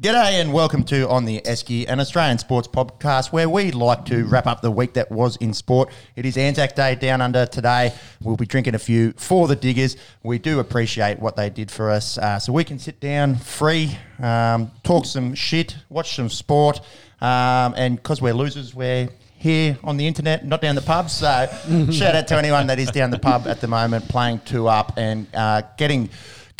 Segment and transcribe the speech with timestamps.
[0.00, 4.24] G'day and welcome to On the Esky, an Australian sports podcast where we like to
[4.24, 5.92] wrap up the week that was in sport.
[6.16, 7.92] It is Anzac Day down under today.
[8.22, 9.98] We'll be drinking a few for the diggers.
[10.22, 13.94] We do appreciate what they did for us uh, so we can sit down free,
[14.20, 16.80] um, talk some shit, watch some sport,
[17.20, 21.10] um, and because we're losers, we're here on the internet, not down the pub.
[21.10, 21.26] So
[21.92, 24.94] shout out to anyone that is down the pub at the moment playing two up
[24.96, 26.08] and uh, getting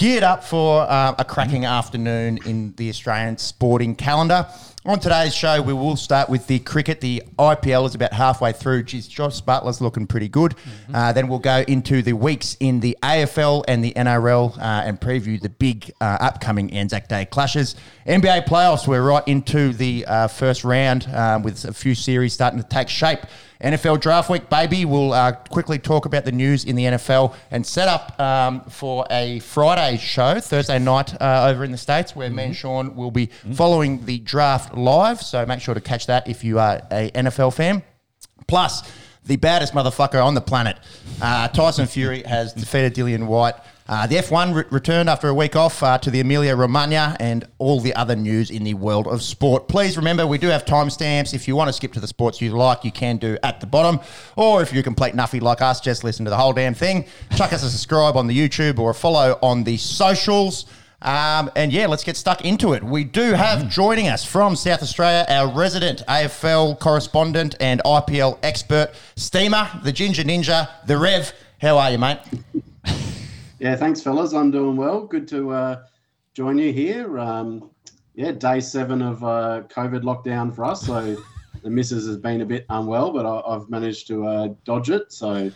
[0.00, 4.46] geared up for uh, a cracking afternoon in the Australian sporting calendar.
[4.86, 7.02] On today's show, we will start with the cricket.
[7.02, 8.84] The IPL is about halfway through.
[8.84, 10.52] Geez, Josh Buttler's looking pretty good.
[10.52, 10.94] Mm-hmm.
[10.94, 14.98] Uh, then we'll go into the weeks in the AFL and the NRL uh, and
[14.98, 17.76] preview the big uh, upcoming Anzac Day clashes.
[18.06, 22.58] NBA playoffs, we're right into the uh, first round uh, with a few series starting
[22.58, 23.20] to take shape.
[23.60, 24.84] NFL draft week, baby.
[24.84, 29.06] We'll uh, quickly talk about the news in the NFL and set up um, for
[29.10, 32.36] a Friday show, Thursday night uh, over in the States, where mm-hmm.
[32.36, 33.52] me and Sean will be mm-hmm.
[33.52, 35.20] following the draft live.
[35.20, 37.82] So make sure to catch that if you are a NFL fan.
[38.46, 38.82] Plus,
[39.26, 40.78] the baddest motherfucker on the planet,
[41.20, 43.54] uh, Tyson Fury, has defeated Dillian Whyte.
[43.90, 47.44] Uh, the F1 re- returned after a week off uh, to the Emilia Romagna and
[47.58, 49.66] all the other news in the world of sport.
[49.66, 51.34] Please remember, we do have timestamps.
[51.34, 53.66] If you want to skip to the sports you like, you can do at the
[53.66, 53.98] bottom.
[54.36, 57.04] Or if you're complete nuffy like us, just listen to the whole damn thing.
[57.34, 60.66] Chuck us a subscribe on the YouTube or a follow on the socials.
[61.02, 62.84] Um, and yeah, let's get stuck into it.
[62.84, 68.92] We do have joining us from South Australia our resident AFL correspondent and IPL expert,
[69.16, 71.32] Steamer, the Ginger Ninja, the Rev.
[71.60, 72.18] How are you, mate?
[73.60, 74.32] Yeah, thanks, fellas.
[74.32, 75.02] I'm doing well.
[75.02, 75.82] Good to uh,
[76.32, 77.18] join you here.
[77.18, 77.70] Um,
[78.14, 80.86] yeah, day seven of uh, COVID lockdown for us.
[80.86, 81.22] So
[81.62, 85.12] the missus has been a bit unwell, but I, have managed to uh, dodge it.
[85.12, 85.50] So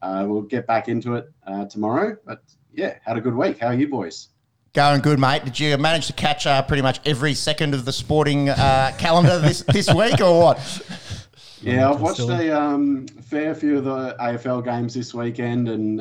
[0.00, 2.16] uh, we'll get back into it uh, tomorrow.
[2.24, 3.58] But yeah, had a good week.
[3.58, 4.28] How are you boys?
[4.72, 5.44] Going good, mate.
[5.44, 9.62] Did you manage to catch uh, pretty much every second of the sporting calendar this,
[9.72, 11.26] this week or what?
[11.62, 16.00] Yeah, I've watched a um, fair few of the AFL games this weekend and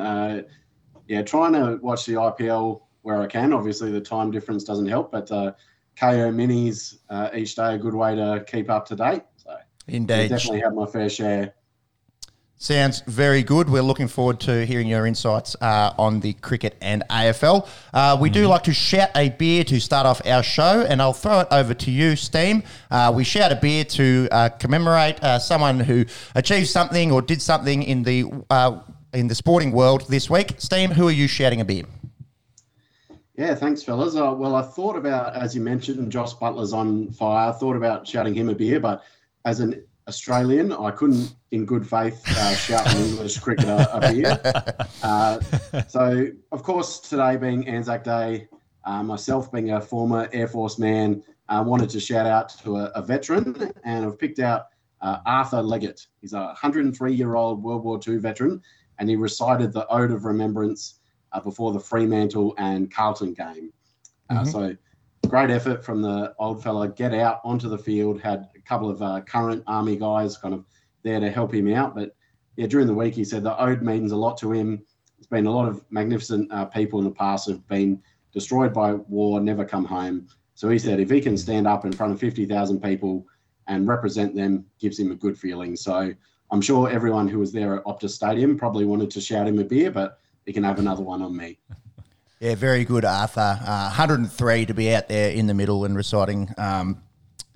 [1.09, 3.51] yeah, trying to watch the IPL where I can.
[3.51, 5.53] Obviously, the time difference doesn't help, but uh,
[5.97, 9.23] Kayo minis uh, each day a good way to keep up to date.
[9.37, 11.55] So, indeed, definitely have my fair share.
[12.61, 13.69] Sounds very good.
[13.69, 17.67] We're looking forward to hearing your insights uh, on the cricket and AFL.
[17.93, 18.49] Uh, we mm do mm-hmm.
[18.49, 21.73] like to shout a beer to start off our show, and I'll throw it over
[21.73, 22.61] to you, Steam.
[22.91, 26.05] Uh, we shout a beer to uh, commemorate uh, someone who
[26.35, 28.81] achieved something or did something in the uh,
[29.13, 30.55] in the sporting world this week.
[30.57, 31.83] Steam, who are you shouting a beer?
[33.35, 34.15] Yeah, thanks, fellas.
[34.15, 37.49] Uh, well, I thought about, as you mentioned, Josh Buttler's on fire.
[37.49, 39.03] I thought about shouting him a beer, but
[39.45, 44.39] as an Australian, I couldn't, in good faith, uh, shout an English cricketer a beer.
[45.01, 45.39] Uh,
[45.87, 48.47] so, of course, today being Anzac Day,
[48.83, 52.85] uh, myself being a former Air Force man, I wanted to shout out to a,
[52.95, 54.67] a veteran, and I've picked out
[55.01, 56.05] uh, Arthur Leggett.
[56.21, 58.61] He's a 103 year old World War II veteran
[58.99, 60.99] and he recited the Ode of Remembrance
[61.31, 63.71] uh, before the Fremantle and Carlton game.
[64.29, 64.45] Uh, mm-hmm.
[64.45, 64.75] So
[65.27, 66.89] great effort from the old fella.
[66.89, 68.21] Get out onto the field.
[68.21, 70.65] Had a couple of uh, current army guys kind of
[71.03, 71.95] there to help him out.
[71.95, 72.15] But
[72.55, 74.83] yeah, during the week he said the ode means a lot to him.
[75.17, 78.01] There's been a lot of magnificent uh, people in the past have been
[78.33, 80.27] destroyed by war, never come home.
[80.55, 83.25] So he said if he can stand up in front of 50,000 people
[83.67, 85.75] and represent them, gives him a good feeling.
[85.75, 86.13] So
[86.51, 89.63] I'm sure everyone who was there at Optus Stadium probably wanted to shout him a
[89.63, 91.57] beer, but he can have another one on me.
[92.41, 93.59] Yeah, very good, Arthur.
[93.61, 97.01] Uh, 103 to be out there in the middle and reciting um,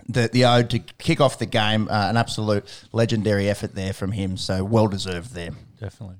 [0.10, 1.88] the the ode to kick off the game.
[1.88, 4.36] Uh, an absolute legendary effort there from him.
[4.36, 5.52] So well deserved there.
[5.80, 6.18] Definitely.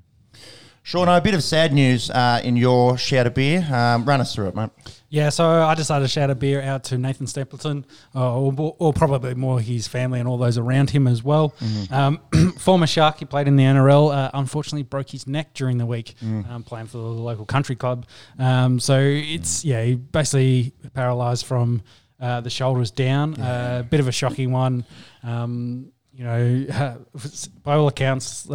[0.82, 3.66] Sean, a bit of sad news uh, in your shout of beer.
[3.70, 4.70] Um, run us through it, mate.
[5.14, 7.86] Yeah, so I decided to shout a beer out to Nathan Stapleton,
[8.16, 11.54] uh, or, or, probably more his family and all those around him as well.
[11.60, 11.94] Mm-hmm.
[11.94, 14.12] Um, former Shark, he played in the NRL.
[14.12, 16.50] Uh, unfortunately, broke his neck during the week mm.
[16.50, 18.06] um, playing for the local country club.
[18.40, 21.82] Um, so it's yeah, he basically paralysed from
[22.18, 23.34] uh, the shoulders down.
[23.34, 23.82] A yeah.
[23.82, 24.84] bit of a shocking one.
[25.22, 26.96] Um, you know,
[27.62, 28.48] by all accounts.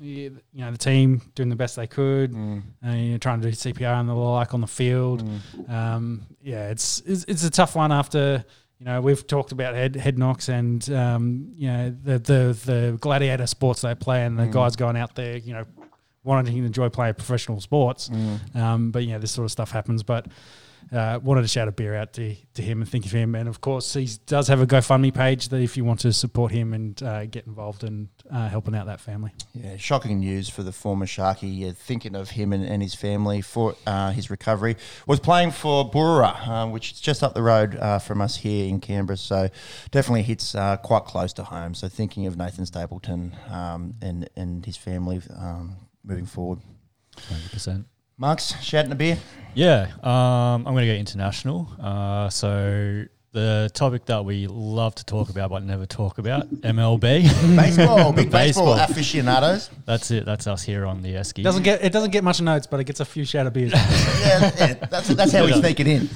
[0.00, 2.62] You know the team doing the best they could, mm.
[2.82, 5.24] and you're trying to do CPR and the like on the field.
[5.24, 5.70] Mm.
[5.70, 8.44] Um, yeah, it's, it's, it's a tough one after
[8.78, 12.98] you know we've talked about head head knocks and um, you know the, the the
[13.00, 14.52] gladiator sports they play and the mm.
[14.52, 15.64] guys going out there you know
[16.24, 18.10] wanting to enjoy playing professional sports.
[18.54, 20.02] Um, but yeah, this sort of stuff happens.
[20.02, 20.26] But
[20.92, 23.34] uh, wanted to shout a beer out to, to him and think of him.
[23.34, 26.52] And of course, he does have a GoFundMe page that if you want to support
[26.52, 29.32] him and uh, get involved in uh, helping out that family.
[29.54, 31.58] Yeah, shocking news for the former Sharky.
[31.58, 34.76] Yeah, thinking of him and, and his family for uh, his recovery.
[35.06, 38.68] Was playing for Burra, uh, which is just up the road uh, from us here
[38.68, 39.16] in Canberra.
[39.16, 39.48] So
[39.90, 41.74] definitely hits uh, quite close to home.
[41.74, 46.60] So thinking of Nathan Stapleton um, and and his family um, moving forward.
[47.28, 47.86] Hundred percent.
[48.16, 49.18] Marks, shouting a beer.
[49.54, 51.68] Yeah, um, I'm going to go international.
[51.80, 57.00] Uh, so the topic that we love to talk about but never talk about, MLB.
[57.56, 58.90] Baseball, big baseball, Baseball.
[58.90, 59.68] aficionados.
[59.84, 60.24] That's it.
[60.24, 61.42] That's us here on the Esky.
[61.42, 63.72] Doesn't get it doesn't get much notes, but it gets a few shout of beers.
[63.74, 66.08] yeah, yeah, that's that's how we sneak it in.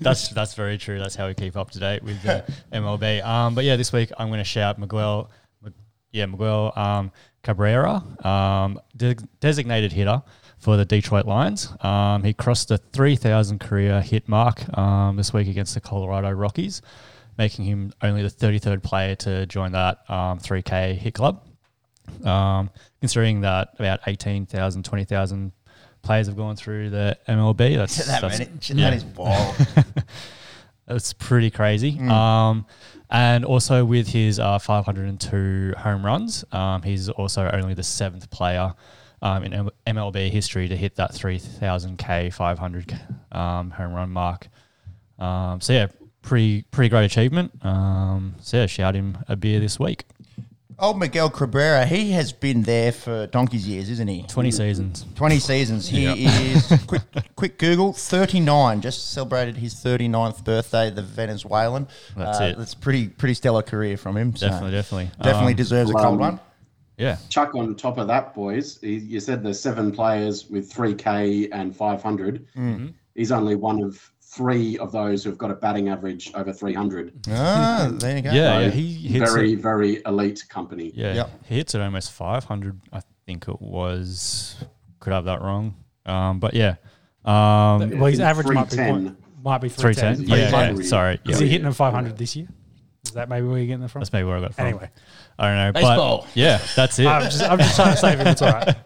[0.00, 1.00] that's that's very true.
[1.00, 3.24] That's how we keep up to date with the MLB.
[3.26, 5.30] Um, but yeah, this week I'm going to shout Miguel,
[6.12, 7.10] yeah, Miguel um,
[7.42, 10.22] Cabrera, um, de- designated hitter
[10.60, 11.72] for the Detroit Lions.
[11.80, 16.82] Um, he crossed the 3,000 career hit mark um, this week against the Colorado Rockies,
[17.38, 21.42] making him only the 33rd player to join that um, 3K hit club.
[22.24, 22.70] Um,
[23.00, 25.52] considering that about 18,000, 20,000
[26.02, 28.90] players have gone through the MLB, that's, that, that's yeah.
[28.90, 29.56] that is wild.
[30.90, 31.92] It's pretty crazy.
[31.92, 32.10] Mm.
[32.10, 32.66] Um,
[33.10, 38.74] and also with his uh, 502 home runs, um, he's also only the seventh player
[39.22, 43.00] um, in MLB history to hit that 3,000k 500
[43.32, 44.48] um, home run mark.
[45.18, 45.86] Um, so yeah,
[46.22, 47.52] pretty pretty great achievement.
[47.64, 50.04] Um, so yeah, shout him a beer this week.
[50.78, 54.22] Old Miguel Cabrera, he has been there for donkey's years, isn't he?
[54.22, 55.04] 20 seasons.
[55.14, 55.86] 20 seasons.
[55.86, 57.02] He is, quick,
[57.36, 58.80] quick Google, 39.
[58.80, 61.86] Just celebrated his 39th birthday, the Venezuelan.
[62.16, 62.56] That's Uh, it.
[62.56, 64.34] That's pretty pretty stellar career from him.
[64.34, 65.10] so Definitely, definitely.
[65.22, 66.40] Definitely Um, deserves a cold one.
[67.00, 67.16] Yeah.
[67.30, 68.78] Chuck on top of that, boys.
[68.82, 72.46] You said there's seven players with 3K and 500.
[73.14, 77.26] He's only one of three of those who've got a batting average over 300.
[77.30, 78.30] Ah, there you go.
[78.30, 79.58] Yeah, So yeah, he hits very, it.
[79.60, 80.92] very elite company.
[80.94, 81.30] Yeah, Yep.
[81.48, 82.80] he hits at almost 500.
[82.92, 84.62] I think it was.
[85.00, 85.74] Could have that wrong.
[86.06, 86.76] Um, but yeah.
[87.24, 89.04] Um, well, his average might be 310.
[89.04, 90.26] point, might be 310.
[90.26, 90.38] 310.
[90.38, 91.20] Yeah, yeah, sorry.
[91.24, 91.32] Yeah.
[91.32, 92.46] Is he hitting a 500 this year?
[93.06, 94.00] Is that maybe where you're getting that from?
[94.00, 94.66] That's maybe where I got it from.
[94.66, 94.90] Anyway,
[95.40, 95.72] I don't know.
[95.72, 96.18] Baseball.
[96.26, 97.06] But yeah, that's it.
[97.06, 98.26] I'm just, I'm just trying to save him.
[98.26, 98.76] It's all right.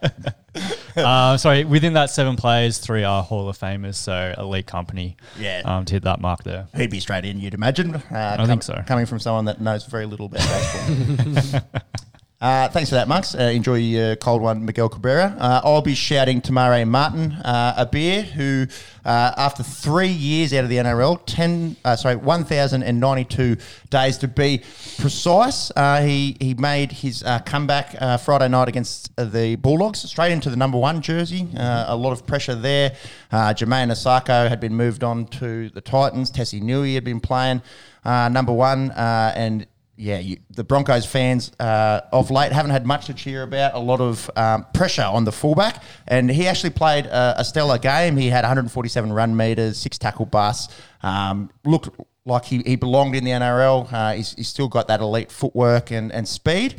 [0.95, 5.63] uh, sorry, within that seven players, three are Hall of Famers, so elite company Yeah.
[5.65, 6.67] um, to hit that mark there.
[6.73, 7.95] He'd be straight in, you'd imagine.
[7.95, 8.81] Uh, I think so.
[8.87, 11.61] Coming from someone that knows very little about baseball.
[12.45, 13.33] Uh, thanks for that, Max.
[13.33, 15.35] Uh, enjoy your cold one, Miguel Cabrera.
[15.39, 18.67] Uh, I'll be shouting Te Maire Martin, uh, a beer who,
[19.03, 23.57] uh, after three years out of the NRL, ten, uh, sorry, one thousand and ninety-two
[23.89, 24.61] days to be
[24.99, 30.77] precise, he he made his comeback Friday night against the Bulldogs, straight into the number
[30.77, 31.47] one jersey.
[31.55, 32.91] A lot of pressure there.
[33.31, 36.31] Jamayne Isaako had been moved on to the Titans.
[36.31, 37.63] Tesi Niu had been playing
[38.05, 39.65] number one, and
[39.97, 43.75] yeah, you, the Broncos fans uh, of late haven't had much to cheer about.
[43.75, 47.77] A lot of um, pressure on the fullback, and he actually played a, a stellar
[47.77, 48.17] game.
[48.17, 50.75] He had 147 run meters, six tackle busts.
[51.01, 51.89] Um, looked
[52.25, 53.91] like he, he belonged in the NRL.
[53.91, 56.75] Uh, he's, he's still got that elite footwork and, and speed.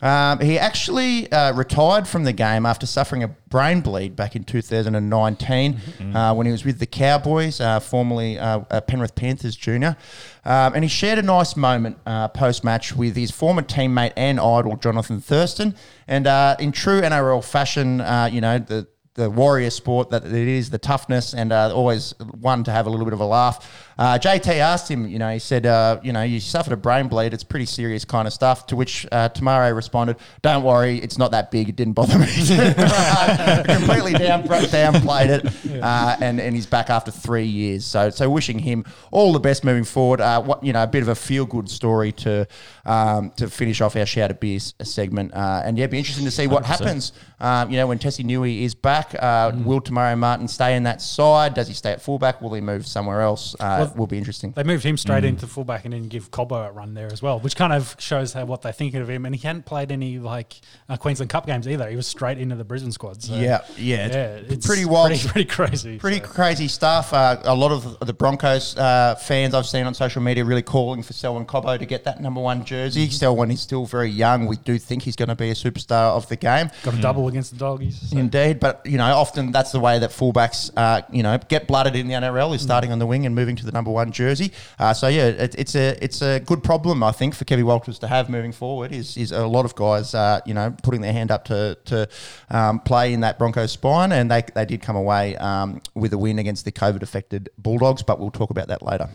[0.00, 4.44] Um, he actually uh, retired from the game after suffering a brain bleed back in
[4.44, 5.80] 2019
[6.14, 9.96] uh, when he was with the Cowboys, uh, formerly uh, uh, Penrith Panthers junior.
[10.44, 14.38] Um, and he shared a nice moment uh, post match with his former teammate and
[14.38, 15.74] idol, Jonathan Thurston.
[16.06, 18.86] And uh, in true NRL fashion, uh, you know, the
[19.18, 22.90] the warrior sport that it is, the toughness, and uh, always one to have a
[22.90, 23.87] little bit of a laugh.
[23.98, 27.08] Uh, JT asked him, you know, he said, uh, you know, you suffered a brain
[27.08, 27.34] bleed.
[27.34, 28.66] It's pretty serious kind of stuff.
[28.68, 31.68] To which uh, Te Maire responded, "Don't worry, it's not that big.
[31.68, 32.26] It didn't bother me."
[33.64, 37.84] Completely down, downplayed it, uh, and and he's back after three years.
[37.84, 40.20] So so wishing him all the best moving forward.
[40.20, 42.46] Uh, what you know, a bit of a feel good story to
[42.86, 45.34] um, to finish off our shout of beers segment.
[45.34, 47.12] Uh, and yeah, it'd be interesting to see what happens.
[47.40, 50.82] Um, you know, when Tesi Niu is back, uh, will Te Maire Martin stay in
[50.84, 51.54] that side?
[51.54, 52.40] Does he stay at fullback?
[52.42, 53.54] Will he move somewhere else?
[53.60, 54.52] Uh, Well, will be interesting.
[54.52, 57.38] They moved him straight into fullback and then give Cobbo a run there as well,
[57.40, 59.24] which kind of shows how what they're thinking of him.
[59.26, 61.88] And he hadn't played any like uh, Queensland Cup games either.
[61.88, 63.22] He was straight into the Brisbane squad.
[63.22, 65.10] So, Yeah, yeah, yeah, it's pretty wild.
[65.10, 65.98] pretty, pretty crazy.
[65.98, 66.26] Pretty so.
[66.26, 67.12] crazy stuff.
[67.12, 71.02] Uh, a lot of the Broncos uh, fans I've seen on social media really calling
[71.02, 73.08] for Selwyn Cobbo to get that number one jersey.
[73.10, 74.46] Selwyn is still very young.
[74.46, 76.70] We do think he's going to be a superstar of the game.
[76.82, 78.10] got a double against the doggies.
[78.10, 81.66] so- Indeed, but you know, often that's the way that fullbacks, uh, you know, get
[81.66, 84.10] blooded in the NRL is starting on the wing and moving to the number one
[84.12, 84.52] jersey.
[84.78, 87.98] Uh, so yeah, it, it's a it's a good problem I think for Kevin Walters
[88.00, 88.92] to have moving forward.
[88.92, 92.08] Is is a lot of guys uh, you know putting their hand up to to
[92.50, 96.18] um, play in that Broncos spine, and they they did come away um, with a
[96.18, 98.02] win against the COVID affected Bulldogs.
[98.02, 99.08] But we'll talk about that later.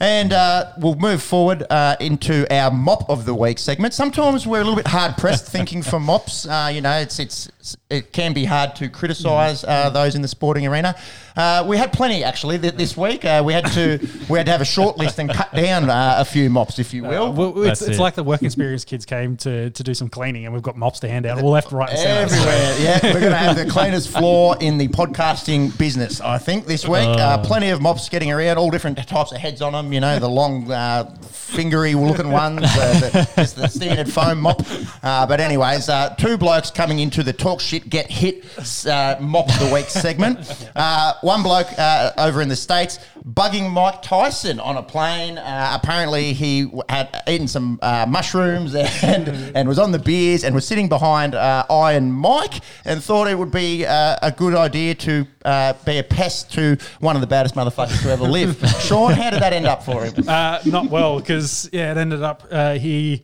[0.00, 3.94] And uh, we'll move forward uh, into our mop of the week segment.
[3.94, 6.46] Sometimes we're a little bit hard pressed thinking for mops.
[6.46, 7.48] Uh, you know, it's it's
[7.94, 10.94] it can be hard to criticise uh, those in the sporting arena.
[11.36, 13.24] Uh, we had plenty actually th- this week.
[13.24, 13.98] Uh, we had to
[14.28, 17.02] we had to have a short list and cut down a few mops, if you
[17.02, 17.32] will.
[17.32, 18.02] Well, it's, That's it's it.
[18.02, 21.00] like the work experience kids came to, to do some cleaning, and we've got mops
[21.00, 22.34] to hand out all left, right, and centre.
[22.34, 23.00] Everywhere, yeah.
[23.02, 27.00] We're going to have the cleanest floor in the podcasting business, I think, this week.
[27.04, 29.92] Uh, plenty of mops getting around, all different types of heads on them.
[29.92, 34.62] You know, the long, uh, fingery looking ones, uh, the, just the standard foam mop.
[35.02, 38.44] Uh, but, anyways, uh, two blokes coming into the talk shit, get hit
[38.86, 40.70] uh, mop of the week segment.
[40.74, 45.38] Uh, one bloke uh, over in the States bugging Mike Tyson on a plane.
[45.38, 50.54] Uh, apparently, he had eaten some uh, mushrooms and, and was on the beers and
[50.54, 54.94] was sitting behind uh, Iron Mike and thought it would be uh, a good idea
[54.94, 58.56] to uh, be a pest to one of the baddest motherfuckers to ever live.
[58.80, 60.28] Sean, how did that end up for him?
[60.28, 63.22] Uh, not well, because yeah, it ended up uh, he.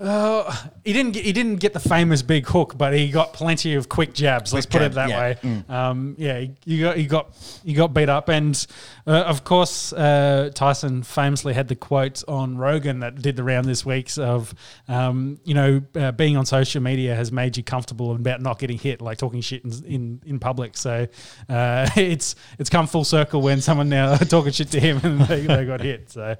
[0.00, 3.74] Uh, he didn't get, he didn't get the famous big hook, but he got plenty
[3.74, 4.54] of quick jabs.
[4.54, 5.20] Let's put it that yeah.
[5.20, 5.64] way.
[5.68, 8.66] Um, yeah, he, he got he got he got beat up, and
[9.08, 13.66] uh, of course uh, Tyson famously had the quote on Rogan that did the round
[13.66, 14.54] this week of
[14.86, 18.78] um, you know uh, being on social media has made you comfortable about not getting
[18.78, 20.76] hit, like talking shit in in, in public.
[20.76, 21.08] So
[21.48, 25.40] uh, it's it's come full circle when someone now talking shit to him and they,
[25.40, 26.10] they got hit.
[26.10, 26.36] So.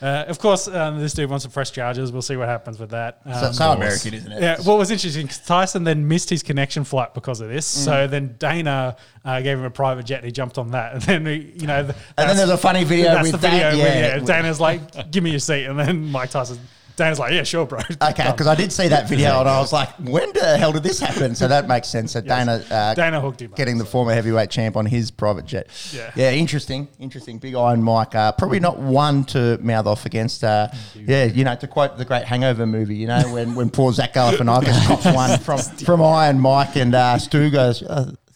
[0.00, 2.12] Uh, of course, um, this dude wants some fresh charges.
[2.12, 3.20] We'll see what happens with that.
[3.24, 4.42] So, Um, so American, isn't it?
[4.42, 7.66] yeah, what was interesting, 'cause Tyson then missed his connection flight because of this.
[7.80, 7.84] Mm.
[7.84, 10.92] So then Dana uh, gave him a private jet and he jumped on that.
[10.94, 11.78] And then, he, you know,
[12.16, 13.76] And then there's a funny video that's with the video that.
[13.76, 14.16] where, yeah.
[14.18, 15.64] yeah, Dana's like, give me your seat.
[15.64, 16.58] And then Mike Tyson,
[16.98, 17.80] Dana's like, yeah, sure, bro.
[18.02, 20.82] Okay, because I did see that video and I was like, when the hell did
[20.82, 21.34] this happen?
[21.34, 22.12] So that makes sense.
[22.12, 23.90] So Dana, uh, Dana hooked him up, getting the so.
[23.90, 25.68] former heavyweight champ on his private jet.
[25.92, 26.10] Yeah.
[26.14, 27.38] yeah, interesting, interesting.
[27.38, 30.42] Big Iron Mike, uh, probably not one to mouth off against.
[30.42, 33.92] Uh, yeah, you know, to quote the great Hangover movie, you know, when when poor
[33.92, 37.82] Zach Galifianakis cops one from from Iron Mike and uh, Stu goes.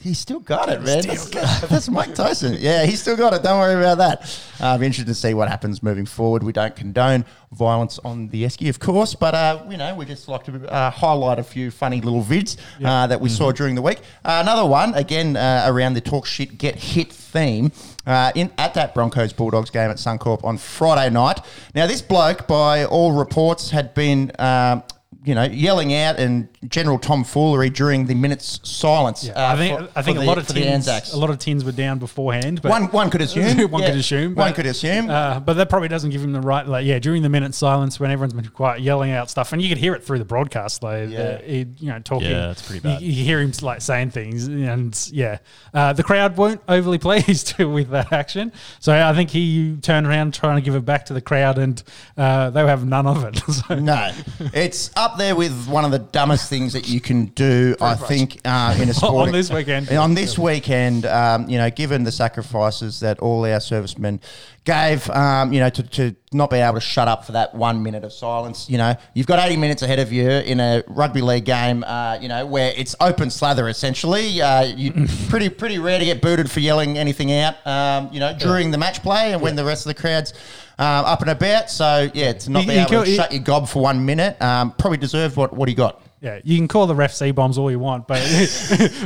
[0.02, 1.06] He's still got it, man.
[1.06, 1.28] That's,
[1.60, 2.56] that's Mike Tyson.
[2.58, 3.44] Yeah, he's still got it.
[3.44, 4.22] Don't worry about that.
[4.60, 6.42] Uh, I'm interested to see what happens moving forward.
[6.42, 10.26] We don't condone violence on the Esky, of course, but uh, you know we just
[10.26, 13.82] like to uh, highlight a few funny little vids uh, that we saw during the
[13.82, 14.00] week.
[14.24, 17.70] Uh, another one, again uh, around the talk shit get hit theme.
[18.04, 21.38] Uh, in at that Broncos Bulldogs game at Suncorp on Friday night.
[21.76, 24.82] Now, this bloke, by all reports, had been um,
[25.24, 29.28] you know, yelling out and general tomfoolery during the minute's silence.
[29.28, 31.12] uh, I think for- I think a the- lot of for the Anzacs.
[31.12, 32.62] a lot of teams were down beforehand.
[32.62, 33.58] But one one could assume.
[33.70, 33.90] one yeah.
[33.90, 34.34] could assume.
[34.34, 35.10] One but, could assume.
[35.10, 36.66] Uh, but that probably doesn't give him the right.
[36.66, 39.68] Like, yeah, during the minute silence when everyone's been quiet, yelling out stuff, and you
[39.68, 40.82] could hear it through the broadcast.
[40.82, 41.20] Like, Yeah.
[41.20, 42.30] uh, he, you know, talking.
[42.30, 43.02] Yeah, it's pretty you- bad.
[43.02, 45.38] You, hear him like saying things, and yeah,
[45.74, 48.52] uh, the crowd weren't overly pleased with that action.
[48.80, 51.82] So I think he turned around trying to give it back to the crowd, and
[52.16, 53.40] uh, they have none of it.
[53.52, 54.10] So, no,
[54.54, 57.74] it's up there with one of the dumbest things that you can do.
[57.80, 59.88] I think uh, in a sport on this weekend.
[59.90, 64.20] On this weekend, um, you know, given the sacrifices that all our servicemen
[64.64, 67.82] gave, um, you know, to, to not be able to shut up for that one
[67.82, 68.68] minute of silence.
[68.68, 72.18] You know, you've got 80 minutes ahead of you in a rugby league game, uh,
[72.20, 74.42] you know, where it's open slather essentially.
[74.42, 74.92] Uh, you
[75.30, 78.78] pretty pretty rare to get booted for yelling anything out, um, you know, during the
[78.78, 80.34] match play and when the rest of the crowd's
[80.78, 81.70] um, up and about.
[81.70, 83.82] So, yeah, to not You- be you able go- to you- shut your gob for
[83.82, 86.02] one minute, um, probably deserved what, what he got.
[86.22, 88.20] Yeah, you can call the ref C bombs all you want, but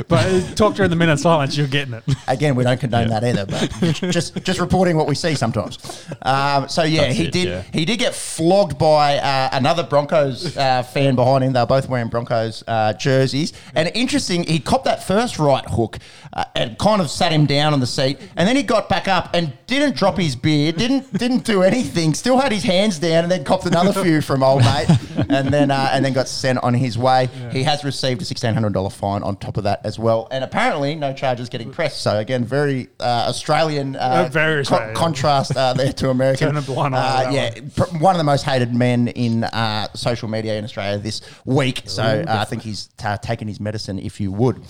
[0.07, 2.03] but talk during the minute silence, you're getting it.
[2.27, 5.79] Again, we don't condone that either, but just just reporting what we see sometimes.
[6.21, 7.63] Um, so yeah, That's he it, did yeah.
[7.73, 11.53] he did get flogged by uh, another Broncos uh, fan behind him.
[11.53, 15.97] They were both wearing Broncos uh, jerseys, and interesting, he copped that first right hook
[16.33, 19.07] uh, and kind of sat him down on the seat, and then he got back
[19.07, 23.23] up and didn't drop his beer, didn't didn't do anything, still had his hands down,
[23.23, 24.87] and then copped another few from old mate,
[25.29, 27.06] and then uh, and then got sent on his way.
[27.51, 30.43] He has received a sixteen hundred dollar fine on top of that as well, and
[30.43, 32.01] apparently no charges getting pressed.
[32.01, 34.95] So again, very uh, Australian, uh, Uh, very co- Australian.
[34.95, 36.47] contrast uh, there to American.
[36.49, 39.87] Turn a blind eye Uh, yeah, pr- one of the most hated men in uh,
[39.93, 41.83] social media in Australia this week.
[41.85, 44.61] So uh, I think he's ta taken his medicine, if you would.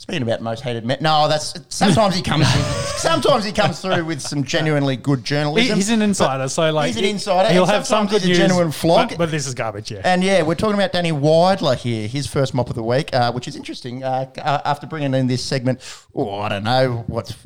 [0.00, 2.48] Speaking about most hated men, no, that's sometimes he comes.
[2.96, 5.76] sometimes he comes through with some genuinely good He- journalism.
[5.76, 7.52] he's an insider, so like he's an insider.
[7.52, 9.10] He'll have some good he's a news, genuine flog.
[9.10, 9.90] but, but this is garbage.
[9.92, 13.12] Yeah, And yeah, we're talking about Danny Weidler here, his first mop of the week,
[13.12, 14.02] uh, which is interesting.
[14.02, 15.80] Uh, uh, after bringing in this segment,
[16.14, 17.36] oh, I don't know, what,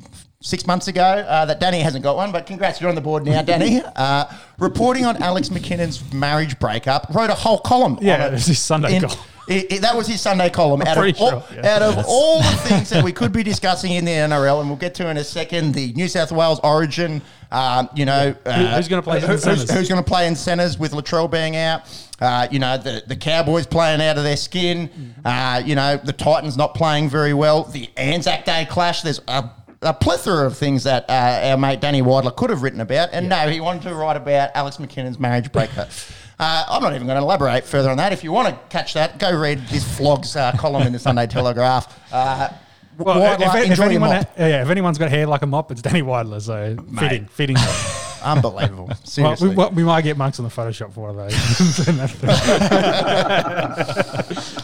[0.40, 3.24] six months ago, uh, that Danny hasn't got one, but congrats, you're on the board
[3.26, 3.82] now, Danny.
[3.96, 4.26] Uh,
[4.60, 7.98] reporting on Alex McKinnon's marriage breakup, wrote a whole column.
[8.00, 8.26] Yeah, on it.
[8.26, 9.18] it was his Sunday In- column.
[9.48, 10.82] It- it- that was his Sunday column.
[10.82, 11.74] Out of, pretty all, yeah.
[11.76, 14.78] out of all the things that we could be discussing in the NRL, and we'll
[14.78, 17.20] get to in a second, the New South Wales Origin,
[17.52, 19.70] um, you know, uh, Who- who's gonna play in who's, centres?
[19.70, 21.82] who's going to play in centres with Latrell being out?
[22.20, 25.14] Uh, you know, the, the Cowboys playing out of their skin.
[25.24, 27.64] Uh, you know, the Titans not playing very well.
[27.64, 29.02] The Anzac Day clash.
[29.02, 29.50] There's a,
[29.82, 33.10] a plethora of things that uh, our mate Danny Weidler could have written about.
[33.12, 35.88] And no, he wanted to write about Alex McKinnon's marriage breakup.
[36.38, 38.12] Uh, I'm not even going to elaborate further on that.
[38.12, 41.26] If you want to catch that, go read this Flog's uh, column in the Sunday
[41.26, 41.86] Telegraph.
[42.12, 42.48] Uh,
[42.98, 44.30] Well, Weidler, if, if, anyone, mop.
[44.38, 46.40] yeah, if anyone's got hair like a mop, it's Danny Weidler.
[46.40, 47.56] So fitting, fitting.
[48.24, 48.86] Unbelievable.
[48.86, 49.48] well, Seriously.
[49.50, 51.34] we, well, we might get monks on the Photoshop for one of those.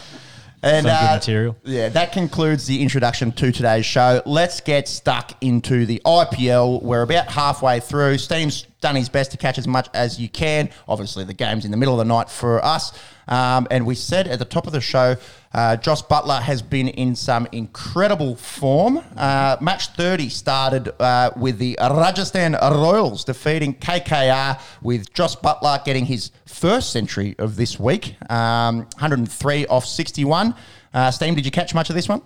[0.61, 0.85] Send that through.
[0.85, 1.57] And Some good uh, material.
[1.63, 4.21] Yeah, that concludes the introduction to today's show.
[4.25, 6.81] Let's get stuck into the IPL.
[6.83, 8.17] We're about halfway through.
[8.19, 10.69] Steam's done his best to catch as much as you can.
[10.87, 12.91] Obviously, the game's in the middle of the night for us.
[13.27, 15.15] Um, and we said at the top of the show,
[15.53, 19.01] uh, Josh Buttler has been in some incredible form.
[19.17, 26.05] Uh, match 30 started uh, with the Rajasthan Royals defeating KKR with Josh Buttler getting
[26.05, 30.55] his first century of this week, um, 103 off 61.
[30.93, 32.21] Uh, Steam, did you catch much of this one?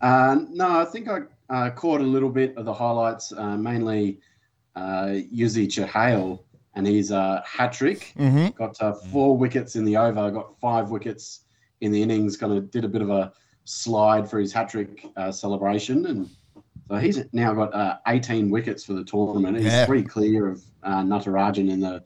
[0.00, 4.20] Uh, no, I think I uh, caught a little bit of the highlights, uh, mainly
[4.74, 6.40] uh, Yuzi Chahal
[6.74, 8.12] and his uh, hat trick.
[8.58, 11.45] Got uh, four wickets in the over, got five wickets
[11.80, 13.32] in the innings, kind of did a bit of a
[13.64, 16.06] slide for his hat trick uh, celebration.
[16.06, 16.30] And
[16.88, 19.56] so he's now got uh, 18 wickets for the tournament.
[19.56, 19.86] He's Yeah.
[19.86, 22.02] three clear of uh, Natarajan in the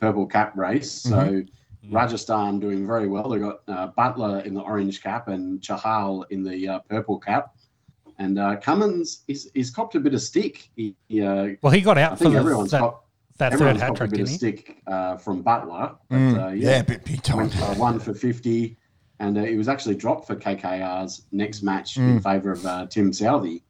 [0.00, 0.90] purple cap race.
[0.90, 1.42] So
[1.90, 3.28] Rajasthan doing very well.
[3.28, 7.54] They got uh, Buttler in the orange cap and Chahal in the uh, purple cap.
[8.18, 10.68] And uh, Cummins is he's copped a bit of stick.
[10.76, 13.50] He, he, uh, well, he got I out for think the, everyone's that, cop, that
[13.50, 14.36] third everyone's hat copped a bit of didn't he?
[14.36, 15.96] stick uh, from Buttler.
[16.08, 17.36] But Mm, uh, yeah, yeah, big, big time.
[17.38, 18.76] went uh, one for fifty,
[19.24, 22.10] and uh, he was actually dropped for KKR's next match Mm.
[22.16, 23.62] in favour of uh, Tim Southee.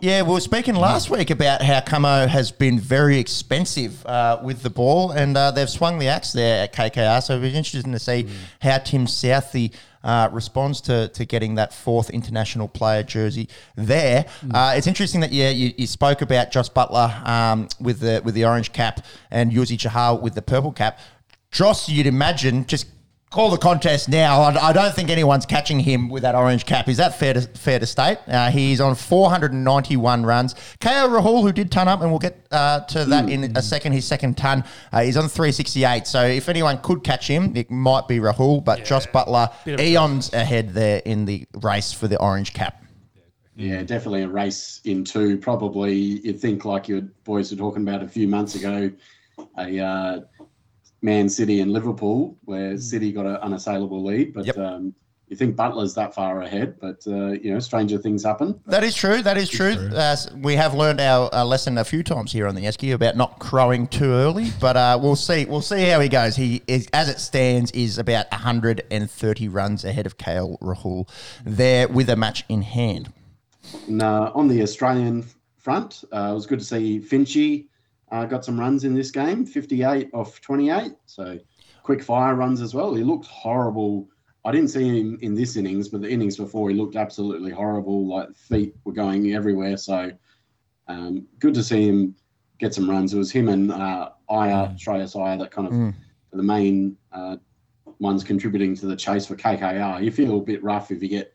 [0.00, 4.62] Yeah, we were speaking last week about how Camo has been very expensive uh, with
[4.62, 7.20] the ball, and uh, they've swung the axe there at KKR.
[7.20, 8.28] So it'll be interesting to see
[8.60, 9.74] how Tim Southee
[10.04, 14.26] uh, responds to, to getting that fourth international player jersey there.
[14.54, 18.34] Uh, it's interesting that yeah, you, you spoke about Josh Buttler um, with the with
[18.36, 21.00] the orange cap and Yuzi Chahal with the purple cap.
[21.50, 22.86] Josh, you'd imagine just
[23.32, 24.42] call the contest now.
[24.42, 26.88] I, I don't think anyone's catching him with that orange cap.
[26.88, 28.18] Is that fair to fair to state?
[28.28, 30.54] Uh, he's on 491 runs.
[30.80, 33.92] KL Rahul, who did ton up, and we'll get uh, to that in a second.
[33.92, 36.06] His second ton, uh, he's on 368.
[36.06, 38.64] So if anyone could catch him, it might be Rahul.
[38.64, 42.84] But Josh Buttler, Bit of eons ahead there in the race for the orange cap.
[43.56, 45.38] Yeah, definitely a race in two.
[45.38, 48.90] Probably you'd think like your boys were talking about a few months ago,
[49.58, 50.20] a uh,
[51.02, 54.32] Man City and Liverpool, where City got an unassailable lead.
[54.32, 54.58] But Yep.
[54.58, 54.94] um,
[55.28, 58.60] you think Buttler's that far ahead, but uh, you know, stranger things happen.
[58.66, 59.22] That is true.
[59.22, 59.72] That is true.
[59.72, 63.16] Uh, we have learned our uh, lesson a few times here on the Esky about
[63.16, 65.46] not crowing too early, but uh, we'll see.
[65.46, 66.36] We'll see how he goes.
[66.36, 71.08] He is, as it stands, is about 130 runs ahead of KL Rahul
[71.44, 73.10] there with a match in hand.
[73.88, 75.24] And uh, on the Australian
[75.56, 77.68] front, uh, it was good to see Finchy
[78.12, 80.92] uh, got some runs in this game, 58 off 28.
[81.06, 81.38] So
[81.82, 82.94] quick fire runs as well.
[82.94, 84.08] He looked horrible.
[84.44, 88.06] I didn't see him in this innings, but the innings before he looked absolutely horrible.
[88.06, 89.76] Like feet were going everywhere.
[89.78, 90.12] So
[90.88, 92.14] um, good to see him
[92.58, 93.14] get some runs.
[93.14, 95.94] It was him and uh, Iyer, Shreyas Iyer, that kind of Mm.
[96.32, 97.36] the main uh,
[97.98, 100.02] ones contributing to the chase for KKR.
[100.02, 101.32] You feel a bit rough if you get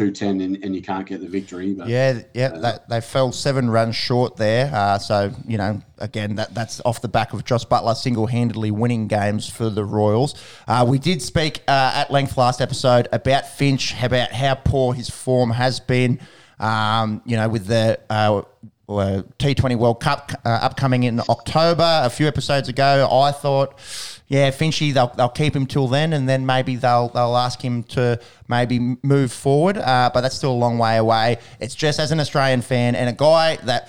[0.00, 1.74] 210 and, and you can't get the victory.
[1.74, 4.70] But Yeah, yeah, that, they fell seven runs short there.
[4.72, 9.08] Uh, so you know, again, that that's off the back of Josh Buttler single-handedly winning
[9.08, 10.34] games for the Royals.
[10.66, 15.10] Uh, we did speak uh, at length last episode about Finch, about how poor his
[15.10, 16.18] form has been.
[16.58, 18.42] Um, you know, with the uh,
[18.88, 22.00] uh, T20 World Cup uh, upcoming in October.
[22.04, 23.78] A few episodes ago, I thought,
[24.30, 27.82] yeah, Finchy, they'll, they'll keep him till then, and then maybe they'll they'll ask him
[27.82, 29.76] to maybe move forward.
[29.76, 31.38] Uh, but that's still a long way away.
[31.58, 33.88] It's just as an Australian fan and a guy that.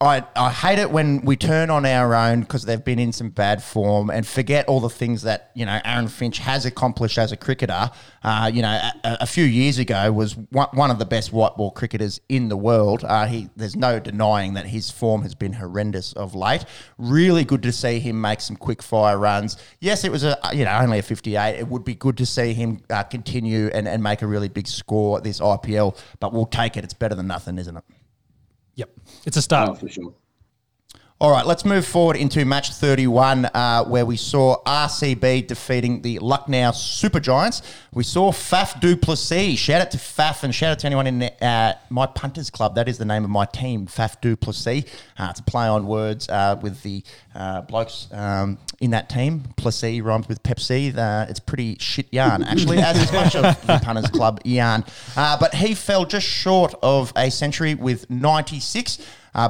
[0.00, 3.30] I, I hate it when we turn on our own because they've been in some
[3.30, 7.32] bad form and forget all the things that you know Aaron Finch has accomplished as
[7.32, 7.90] a cricketer.
[8.22, 11.56] Uh, you know, a, a, few years ago was one, one of the best white
[11.56, 13.04] ball cricketers in the world.
[13.04, 16.64] Uh, he there's no denying that his form has been horrendous of late.
[16.98, 19.56] Really good to see him make some quick fire runs.
[19.80, 21.58] Yes, it was a you know only a 58.
[21.58, 24.66] It would be good to see him uh, continue and, and make a really big
[24.66, 25.98] score at this IPL.
[26.20, 26.84] But we'll take it.
[26.84, 27.84] It's better than nothing, isn't it?
[29.26, 29.70] It's a start.
[29.70, 30.14] Oh, for sure.
[31.18, 36.18] All right, let's move forward into match 31, uh, where we saw RCB defeating the
[36.18, 37.62] Lucknow Super Giants.
[37.94, 39.58] We saw Faf du Plessis.
[39.58, 42.74] Shout out to Faf and shout out to anyone in uh, my punters club.
[42.74, 44.84] That is the name of my team, Faf du Plessis.
[45.18, 47.02] Uh, it's a play on words uh, with the
[47.34, 49.44] uh, blokes um, in that team.
[49.56, 50.94] Plessis rhymes with Pepsi.
[50.94, 54.84] Uh, it's pretty shit yarn, actually, as is much of the punters club yarn.
[55.14, 58.98] but he fell just short of a century with 96,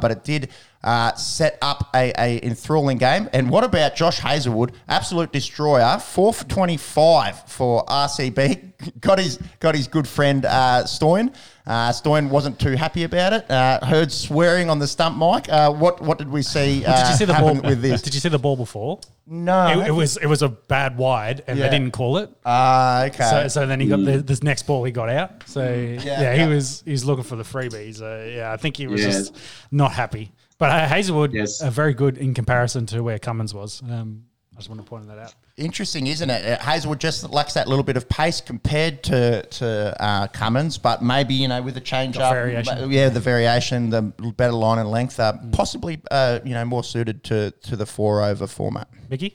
[0.00, 0.50] but it did
[0.82, 3.28] uh, set up a, a enthralling game.
[3.32, 8.72] And what about Josh Hazlewood, absolute destroyer, four for twenty five for RCB.
[9.00, 11.32] Got his got his good friend uh, Stoin.
[11.66, 13.50] Uh, Stoin wasn't too happy about it.
[13.50, 15.48] Uh, heard swearing on the stump mic.
[15.50, 16.84] Uh, what what did we see?
[16.84, 18.02] Uh, did you see the ball with this?
[18.06, 19.00] Did you see the ball before?
[19.26, 21.64] No, it, it was it was a bad wide, and Yeah.
[21.68, 22.30] they didn't call it.
[22.44, 23.24] Ah, okay.
[23.30, 25.48] So, so then he got the, this next ball he got out.
[25.48, 26.00] So yeah,
[26.34, 26.46] Yeah.
[26.46, 27.94] he was he was looking for the freebie.
[27.96, 29.10] So yeah, I think he was Yeah.
[29.10, 29.36] just
[29.70, 30.32] not happy.
[30.58, 31.60] But uh, Hazlewood, Yes.
[31.62, 33.82] uh, very good in comparison to where Cummins was.
[33.82, 35.34] Um, I just want to point that out.
[35.56, 36.44] Interesting, isn't it?
[36.44, 41.02] Uh, Hazlewood just lacks that little bit of pace compared to to uh, Cummins, but
[41.02, 42.90] maybe you know with the change The up, variation.
[42.90, 44.02] yeah, the variation, the
[44.36, 48.22] better line and length, uh, possibly uh, you know more suited to to the four
[48.22, 48.88] over format.
[49.08, 49.34] Mickey,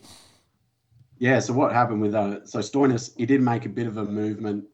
[1.17, 4.05] Yeah, so what happened with uh, so Stoinis, he did make a bit of a
[4.05, 4.65] movement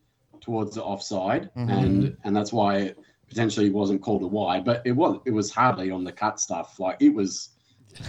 [0.42, 4.92] towards the offside, and and that's why it potentially wasn't called a wide, but it
[4.92, 6.78] was it was hardly on the cut stuff.
[6.78, 7.52] Like it was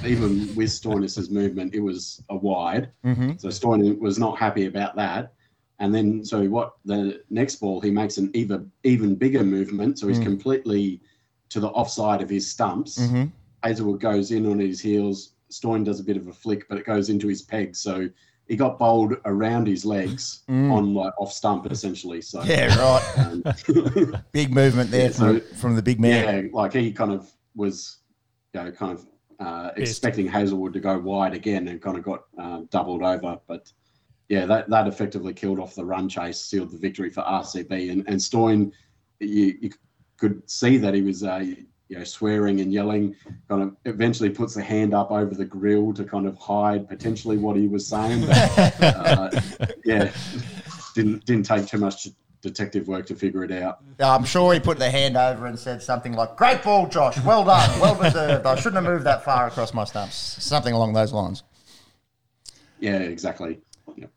[0.05, 2.91] even with Stoinis's movement, it was a wide.
[3.05, 3.33] Mm-hmm.
[3.39, 5.33] So Stoinis was not happy about that.
[5.81, 10.09] And then so what the next ball he makes an even even bigger movement, so
[10.09, 11.01] he's completely
[11.51, 12.99] to the offside of his stumps.
[12.99, 13.25] Mm-hmm.
[13.63, 15.35] Hazlewood goes in on his heels.
[15.51, 17.77] Stoin does a bit of a flick, but it goes into his peg.
[17.77, 18.09] So
[18.49, 22.23] he got bowled around his legs on like off stump essentially.
[22.23, 23.19] So Yeah, right.
[23.19, 23.43] um,
[24.33, 26.45] Big movement there Yeah, from, so- from the big man.
[26.45, 27.99] yeah, like he kind of was,
[28.55, 29.07] you know, kind of
[29.41, 33.39] uh, expecting Hazlewood to go wide again and kind of got uh, doubled over.
[33.47, 33.73] But
[34.29, 37.93] yeah, that, that effectively killed off the run chase, sealed the victory for RCB.
[37.93, 38.73] And, and Stoin,
[39.21, 39.71] you, you
[40.17, 41.43] could see that he was, uh,
[41.89, 43.15] you know, swearing and yelling,
[43.49, 47.39] kind of eventually puts a hand up over the grill to kind of hide potentially
[47.39, 48.27] what he was saying.
[48.27, 49.41] But, uh,
[49.85, 50.13] yeah,
[50.95, 52.09] didn't, didn't take too much
[52.41, 53.79] detective work to figure it out.
[53.99, 57.19] I'm sure he put the hand over and said something like, "Great ball, Josh.
[57.25, 57.81] Well done.
[57.81, 58.47] Well deserved.
[58.47, 61.43] I shouldn't have moved that far across my stumps." Something along those lines.
[62.81, 63.61] Yeah, exactly.
[63.97, 64.11] Yep.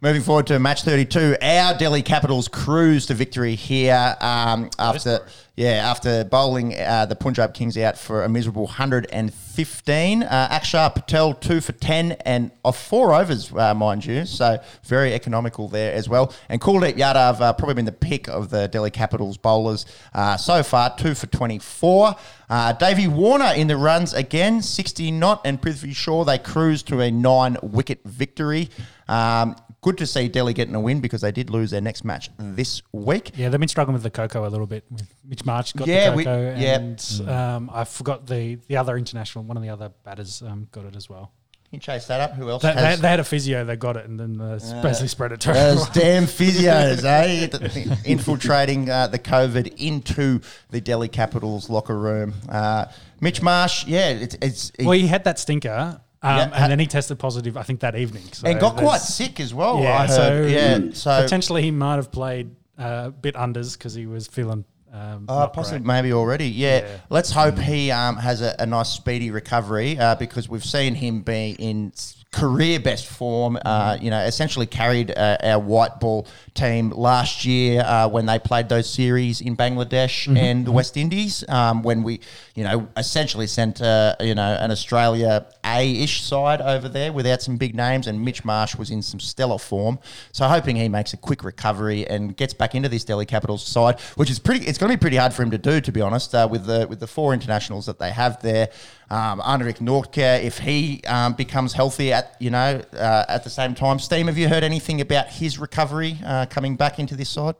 [0.00, 5.90] Moving forward to match 32, our Delhi Capitals cruise to victory here um, after yeah
[5.90, 10.22] after bowling uh, the Punjab Kings out for a miserable 115.
[10.22, 15.14] Uh, Akshar Patel two for 10 and off four overs, uh, mind you, so very
[15.14, 16.32] economical there as well.
[16.48, 19.84] And Kuldeep Yadav uh, probably been the pick of the Delhi Capitals bowlers
[20.14, 22.14] uh, so far, two for 24.
[22.48, 27.00] Uh, Davey Warner in the runs again, 60 not, and Prithvi Shaw they cruise to
[27.00, 28.70] a nine wicket victory.
[29.08, 32.30] Um, good to see Delhi getting a win because they did lose their next match
[32.38, 33.32] this week.
[33.36, 34.84] yeah, they've been struggling with the cocoa a little bit.
[35.24, 36.74] Mitch Marsh got Yeah, the we- cocoa, yeah.
[36.76, 39.44] and um, I forgot the the other international.
[39.44, 41.32] One of the other batters um, got it as well.
[41.70, 42.32] You chase that up?
[42.32, 43.00] Who else They, they, has?
[43.02, 45.86] they had a physio, they got it, and then uh, basically spread it to Those
[45.86, 45.90] everyone.
[45.92, 47.94] damn physios, eh?
[48.06, 52.32] Infiltrating uh, the COVID into the Delhi Capitals locker room.
[52.48, 52.86] Uh,
[53.20, 56.86] Mitch Marsh, yeah, it's, it's Well, he had that stinker, um, Yeah, and then he
[56.86, 57.56] tested positive.
[57.56, 59.80] I think that evening, so and got quite sick as well.
[59.80, 60.10] Yeah, I heard.
[60.10, 64.26] so yeah, so potentially he might have played uh, a bit unders because he was
[64.26, 64.64] feeling.
[64.90, 65.86] Um, not possibly great.
[65.86, 66.48] maybe already.
[66.48, 66.78] Yeah.
[66.80, 66.96] Yeah.
[67.10, 71.20] Let's hope he um, has a, a nice speedy recovery uh, because we've seen him
[71.20, 71.92] be in
[72.32, 73.58] career best form.
[73.64, 78.38] Uh, you know, essentially carried uh, our white ball team last year uh, when they
[78.38, 81.44] played those series in Bangladesh and the West Indies.
[81.48, 82.20] Um, when we,
[82.54, 87.56] you know, essentially sent uh, you know an Australia A-ish side over there without some
[87.56, 89.98] big names, and Mitch Marsh was in some stellar form.
[90.32, 94.00] So hoping he makes a quick recovery and gets back into this Delhi Capitals side,
[94.16, 94.66] which is pretty.
[94.66, 96.66] It's going to be pretty hard for him to do, to be honest, uh, with
[96.66, 98.68] the with the four internationals that they have there.
[99.10, 103.98] Um, Anrich if he um, becomes healthy at you know uh, at the same time.
[103.98, 107.54] Steam, have you heard anything about his recovery uh, coming back into this side?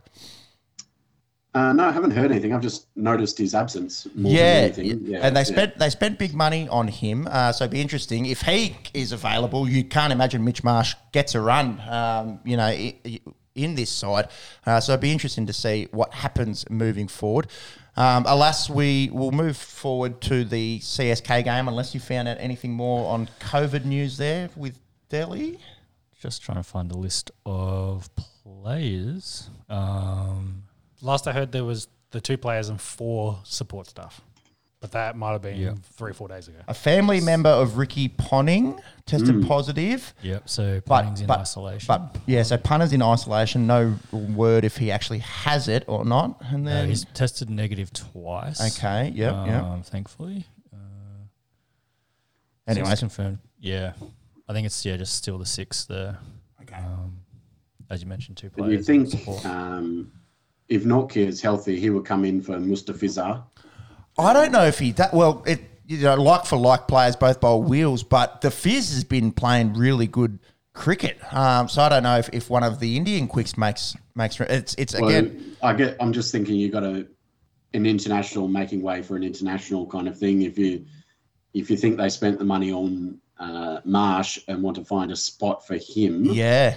[1.54, 2.52] Uh, no, I haven't heard anything.
[2.52, 5.06] I've just noticed his absence more Yeah, than.
[5.06, 5.44] Yeah, and they yeah.
[5.44, 9.12] spent they spent big money on him, uh, so it'd be interesting if he is
[9.12, 9.68] available.
[9.68, 12.70] You can't imagine Mitch Marsh gets a run, um, you know,
[13.54, 14.28] in this side.
[14.66, 17.48] Uh, so it'd be interesting to see what happens moving forward.
[17.98, 22.72] Um, alas, we will move forward to the CSK game unless you found out anything
[22.72, 25.58] more on COVID news there with Delhi.
[26.20, 28.08] Just trying to find a list of
[28.44, 29.50] players.
[29.68, 30.62] Um,
[31.02, 34.20] Last I heard, there was the two players and four support staff,
[34.80, 35.74] but that might have been Yeah.
[35.96, 36.58] three or four days ago.
[36.68, 40.14] A family member of Ricky Ponting tested positive.
[40.22, 40.48] yep.
[40.48, 41.86] So But, Ponting's in but, isolation.
[41.88, 43.66] but yeah, so punter's in isolation.
[43.66, 46.40] No word if he actually has it or not.
[46.50, 48.78] And No, then he's tested negative twice.
[48.78, 49.62] okay, yep, yep.
[49.64, 50.46] Um, Thankfully.
[50.72, 50.76] Uh,
[52.66, 53.38] Anyways, six confirmed.
[53.60, 53.94] Yeah,
[54.48, 56.18] I think it's yeah, just still the six there.
[56.62, 56.76] Okay.
[56.76, 57.18] Um,
[57.90, 58.72] as you mentioned, two But players.
[58.72, 59.44] you think support.
[59.46, 60.12] um,
[60.68, 63.42] if Nortje is healthy, he will come in for Mustafizur?
[64.18, 65.42] I don't know if he that well.
[65.46, 69.33] It you know like for like players both bowl wheels, but the Fizz has been
[69.33, 70.38] playing really good
[70.74, 71.18] cricket.
[71.33, 74.74] Um, so I don't know if, if one of the Indian quicks makes makes it's
[74.74, 75.57] it's Well, again.
[75.62, 75.96] I get.
[76.00, 77.07] I'm just thinking you got a
[77.74, 80.42] an international making way for an international kind of thing.
[80.42, 80.85] If you
[81.54, 85.16] if you think they spent the money on uh, Marsh and want to find a
[85.16, 86.76] spot for him, Yeah,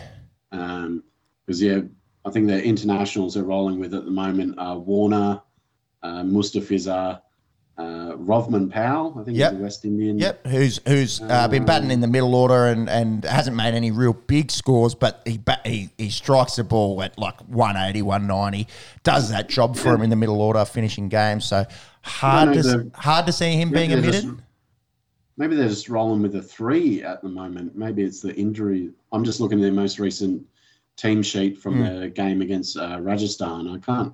[0.49, 1.81] because yeah,
[2.25, 5.41] I think the internationals are rolling with at the moment are Warner,
[6.03, 7.21] uh, Mustafizur,
[7.81, 9.17] uh, Rovman Powell.
[9.19, 9.51] I think Yep.
[9.51, 10.19] he's a West Indian.
[10.19, 13.91] Yep, who's who's uh, been batting in the middle order and, and hasn't made any
[13.91, 18.67] real big scores, but he bat, he he strikes the ball at like 180, 190,
[19.03, 21.45] does that job for him in the middle order, finishing games.
[21.45, 21.65] So
[22.03, 24.11] hard to the- hard to see him being omitted.
[24.23, 24.27] just-
[25.37, 27.75] maybe they're just rolling with a three at the moment.
[27.75, 28.91] Maybe it's the injury.
[29.11, 30.45] I'm just looking at their most recent
[30.97, 31.99] team sheet from Hmm.
[32.01, 33.67] the game against uh, Rajasthan.
[33.67, 34.13] I can't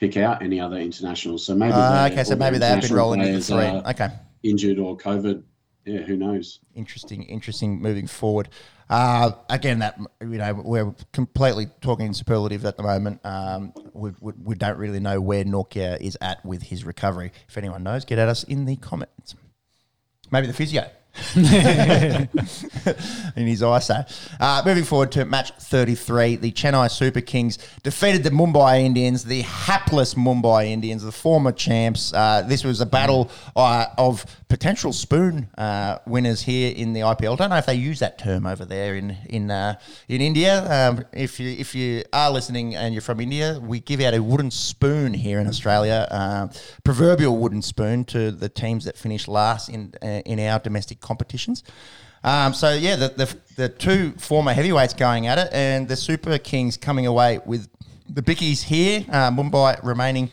[0.00, 1.44] pick out any other internationals.
[1.46, 3.56] So maybe Uh, okay, so maybe the they have been rolling players three.
[3.58, 4.08] Okay.
[4.42, 5.42] Injured or COVID.
[5.86, 6.60] Yeah, who knows?
[6.74, 8.48] interesting, interesting moving forward.
[8.88, 13.20] Uh, again, that you know we're completely talking in superlative at the moment.
[13.24, 17.32] Um, we, we, we don't really know where Nortje is at with his recovery.
[17.48, 19.34] If anyone knows, get at us in the comments.
[20.30, 20.88] Maybe the physio.
[21.36, 22.28] in
[23.46, 24.04] his ISO.
[24.40, 29.42] Uh, moving forward to match 33, the Chennai Super Kings defeated the Mumbai Indians, the
[29.42, 32.12] hapless Mumbai Indians, the former champs.
[32.12, 37.36] Uh, this was a battle uh, of potential spoon uh, winners here in the IPL.
[37.36, 40.88] Don't know if they use that term over there in in uh, in India.
[40.88, 44.22] Um, if you if you are listening and you're from India, we give out a
[44.22, 46.48] wooden spoon here in Australia, uh,
[46.82, 51.62] proverbial wooden spoon to the teams that finish last in in our domestic competitions.
[52.24, 56.38] Um, so yeah, the, the the two former heavyweights going at it, and the Super
[56.38, 57.68] Kings coming away with
[58.08, 59.04] the bickies here.
[59.10, 60.30] Uh, Mumbai remaining,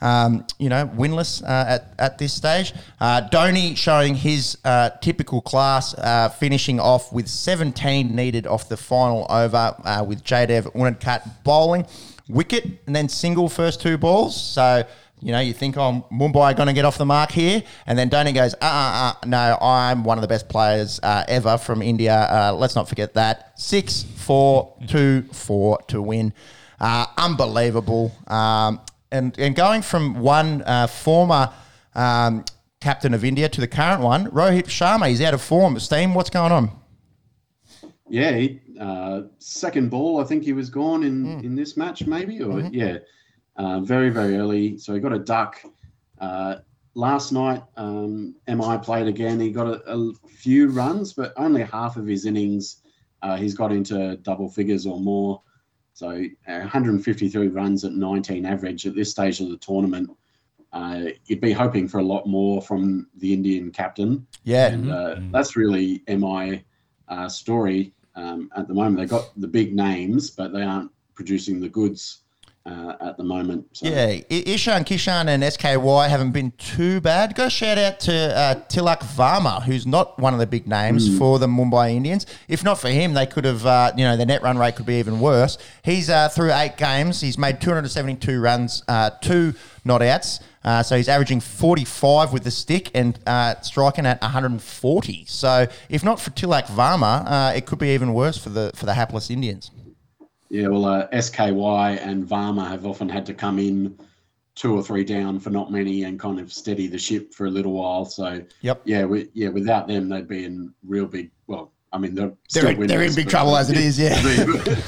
[0.00, 2.72] um, you know, winless uh, at at this stage.
[2.98, 8.78] Uh, Dhoni showing his uh, typical class, uh, finishing off with 17 needed off the
[8.78, 11.86] final over uh, with Jaydev Unadkat bowling
[12.28, 14.40] wicket and then single first two balls.
[14.40, 14.84] So
[15.24, 17.98] you know, you think, oh, Mumbai are going to get off the mark here, and
[17.98, 21.56] then Dhoni goes, uh, uh, uh, no, I'm one of the best players uh, ever
[21.58, 22.14] from India.
[22.14, 23.58] Uh, let's not forget that.
[23.58, 26.34] Six, four, two, four to win.
[26.78, 28.12] Uh, unbelievable.
[28.26, 31.50] Um, and and going from one uh, former
[31.94, 32.44] um,
[32.80, 35.78] captain of India to the current one, Rohit Sharma, he's out of form.
[35.80, 36.70] Steam, what's going on?
[38.08, 40.20] Yeah, he, uh, second ball.
[40.20, 41.46] I think he was gone in Hmm.
[41.46, 42.74] in this match, maybe or Mm-hmm.
[42.74, 42.98] yeah,
[43.56, 44.78] uh, very very early.
[44.78, 45.62] So he got a duck.
[46.20, 46.56] Uh,
[46.94, 49.40] last night, um, Mi played again.
[49.40, 52.82] He got a, a few runs, but only half of his innings.
[53.22, 55.42] Uh, he's got into double figures or more.
[55.94, 56.08] So
[56.48, 60.10] uh, 153 runs at 19 average at this stage of the tournament.
[60.72, 64.26] Uh, you'd be hoping for a lot more from the Indian captain.
[64.42, 64.66] Yeah.
[64.66, 66.64] And uh, that's really MI
[67.08, 68.96] uh, story um, at the moment.
[68.96, 72.23] They've got the big names, but they aren't producing the goods
[72.66, 73.66] uh, at the moment.
[73.72, 77.34] So, Yeah, Ishan, Kishan, and SKY haven't been too bad.
[77.34, 81.38] Go shout out to uh, Tilak Varma, who's not one of the big names for
[81.38, 82.26] the Mumbai Indians.
[82.48, 84.86] If not for him, they could have, uh, you know, their net run rate could
[84.86, 85.58] be even worse.
[85.82, 87.20] He's uh, through eight games.
[87.20, 90.40] He's made 272 runs, uh, two not outs.
[90.64, 95.24] Uh, so he's averaging 45 with the stick and uh, striking at 140.
[95.26, 98.86] So if not for Tilak Varma, uh, it could be even worse for the for
[98.86, 99.70] the hapless Indians.
[100.50, 103.98] Yeah well, uh, SKY and Varma have often had to come in
[104.54, 107.50] two or three down for not many and kind of steady the ship for a
[107.50, 108.04] little while.
[108.04, 108.82] So, Yep.
[108.84, 111.30] yeah, we, yeah, without them, they'd be in real big.
[111.48, 114.16] Well, I mean, they're They're, in- they're in big trouble as it is, yeah.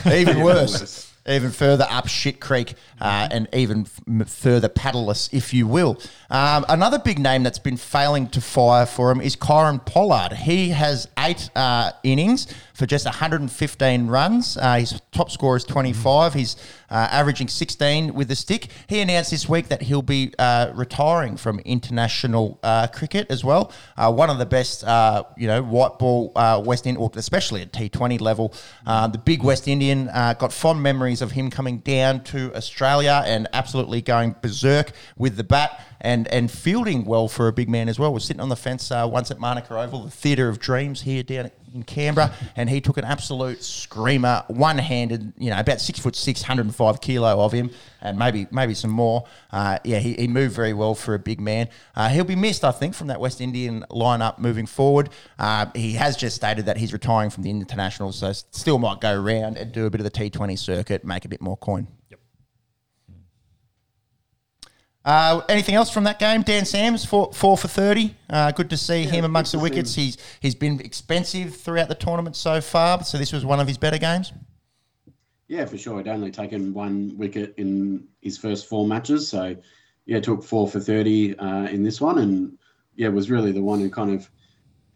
[0.12, 1.12] Even worse.
[1.29, 3.87] even further up shit creek uh, and even
[4.21, 6.01] f- further paddleless, if you will.
[6.31, 10.33] Um, another big name that's been failing to fire for him is Kieron Pollard.
[10.35, 14.59] He has eight uh, innings for just 115 runs.
[14.59, 16.35] Uh, his top score is 25.
[16.35, 16.57] He's
[16.91, 18.69] uh, averaging 16 with the stick.
[18.87, 23.73] He announced this week that he'll be uh, retiring from international uh, cricket as well.
[23.97, 26.33] Uh, one of the best, uh, you know, white ball
[26.65, 28.53] West Indian, especially at T20 level.
[28.85, 34.03] the big West Indian got fond memories of him coming down to Australia and absolutely
[34.03, 38.14] going berserk with the bat and and fielding well for a big man as well.
[38.14, 41.25] Was sitting on the fence uh, once at Manuka Oval, the Theatre of Dreams here
[41.25, 45.99] down in Canberra, and he took an absolute screamer, one handed, you know, about six
[45.99, 49.25] foot six, 105 kilo of him, and maybe maybe some more.
[49.51, 51.69] Uh, yeah, he, he moved very well for a big man.
[51.97, 55.11] Uh, he'll be missed, I think, from that West Indian lineup moving forward.
[55.40, 59.21] Uh, he has just stated that he's retiring from the international, so still might go
[59.21, 61.88] around and do a bit of the T20 circuit, make a bit more coin.
[65.07, 66.42] Uh, anything else from that game?
[66.42, 68.16] Dan Sams four, four for thirty.
[68.29, 69.95] Uh, good to see yeah, him amongst the wickets.
[69.95, 73.05] He's he's been expensive throughout the tournament so far.
[73.05, 74.33] So this was one of his better games.
[75.47, 75.99] Yeah, for sure.
[75.99, 79.55] He'd only taken one wicket in his first four matches, so
[80.07, 82.59] yeah, took four for thirty uh, in this one, and
[82.97, 84.29] yeah, was really the one who kind of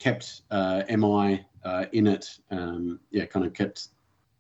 [0.01, 2.29] kept uh, MI uh, in it.
[2.51, 3.89] Um, yeah, kind of kept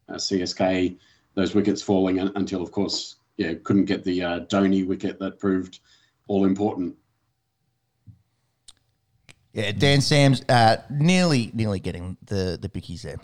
[0.09, 0.98] uh, CSK
[1.35, 5.81] those wickets falling until, of course, yeah, couldn't get the uh, Dhoni wicket that proved
[6.29, 6.94] all important.
[9.55, 13.16] Yeah, Dan Sams uh, nearly nearly getting the the bickies there.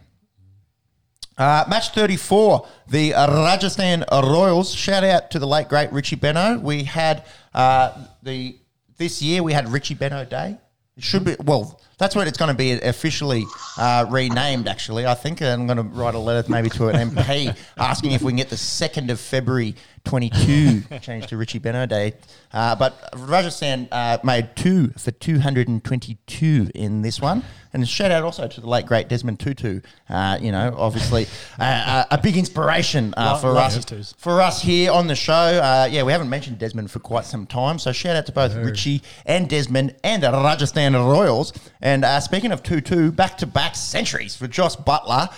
[1.37, 4.75] Uh, match 34, the Rajasthan Royals.
[4.75, 6.63] Shout out to the late great Richie Benaud.
[6.63, 8.59] We had uh, the
[8.97, 10.57] this year we had Richie Benaud Day.
[10.97, 11.79] It should be well.
[11.99, 13.45] That's what it's going to be officially
[13.79, 14.69] uh, renamed.
[14.69, 18.21] Actually, I think I'm going to write a letter maybe to an MP asking if
[18.23, 19.75] we can get the second of February
[20.07, 22.15] 22 changed to Richie Benaud Day.
[22.53, 27.43] Uh, but Rajasthan uh, made two for 222 in this one.
[27.73, 29.81] And shout out also to the late great Desmond Tutu.
[30.09, 31.27] Uh, you know, obviously
[31.59, 35.51] uh, uh, a big inspiration uh, for us for us here on the show.
[35.91, 38.63] yeah, we haven't mentioned Desmond for quite some time, so shout out to both no.
[38.63, 41.53] Richie and Desmond and the Rajasthan Royals.
[41.87, 45.33] And speaking of Tutu, back to back centuries for Jos Buttler.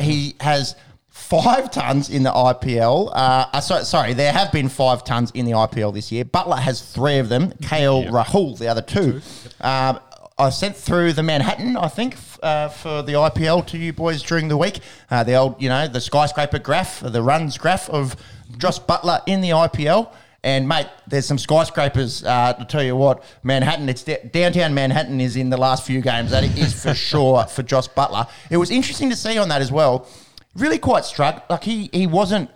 [0.00, 0.74] he has
[1.16, 3.08] five tons in the IPL.
[3.08, 6.24] Uh, uh, so, sorry, there have been five tons in the IPL this year.
[6.24, 7.50] Buttler has three of them.
[7.52, 8.12] KL yep.
[8.12, 9.20] Rahul, the other two.
[9.60, 9.98] Um,
[10.38, 14.48] I sent through the Manhattan, I think, uh, for the IPL to you boys during
[14.48, 14.80] the week.
[15.10, 18.14] Uh, the old, you know, the skyscraper graph, the runs graph of
[18.58, 20.12] Jos Buttler in the IPL.
[20.46, 22.24] And mate, there's some skyscrapers.
[22.24, 26.00] Uh, to tell you what, Manhattan, it's d- downtown Manhattan is in the last few
[26.00, 26.30] games.
[26.30, 28.28] That is for sure for Jos Buttler.
[28.48, 30.08] It was interesting to see on that as well
[30.56, 31.48] really quite struck.
[31.48, 32.50] Like he he wasn't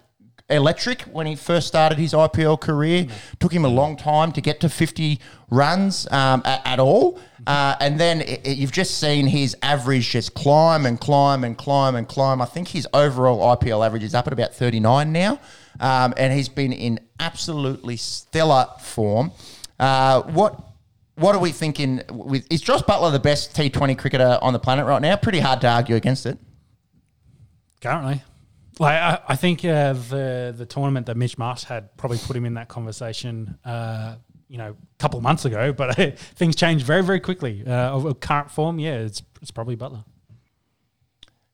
[0.48, 3.04] electric when he first started his IPL career.
[3.04, 3.14] No.
[3.38, 7.20] Took him a long time to get to 50 runs um, at, at, all.
[7.46, 11.56] Uh, and then it, it, you've just seen his average just climb and climb and
[11.56, 12.42] climb and climb.
[12.42, 15.38] I think his overall IPL average is up at about 39 now.
[15.78, 19.32] Um, and he's been in absolutely stellar form.
[19.78, 20.60] Uh, what
[21.14, 22.02] what are we thinking?
[22.10, 25.16] With is Josh Buttler the best T20 cricketer on the planet right now?
[25.16, 26.38] Pretty hard to argue against it.
[27.80, 28.22] Currently.
[28.78, 32.46] Like I, I think uh, the the tournament that Mitch Marsh had probably put him
[32.46, 34.16] in that conversation, uh,
[34.48, 35.72] you know, a couple months ago.
[35.76, 37.64] But things change very very quickly.
[37.66, 40.04] Uh, of current form, yeah, it's it's probably Buttler.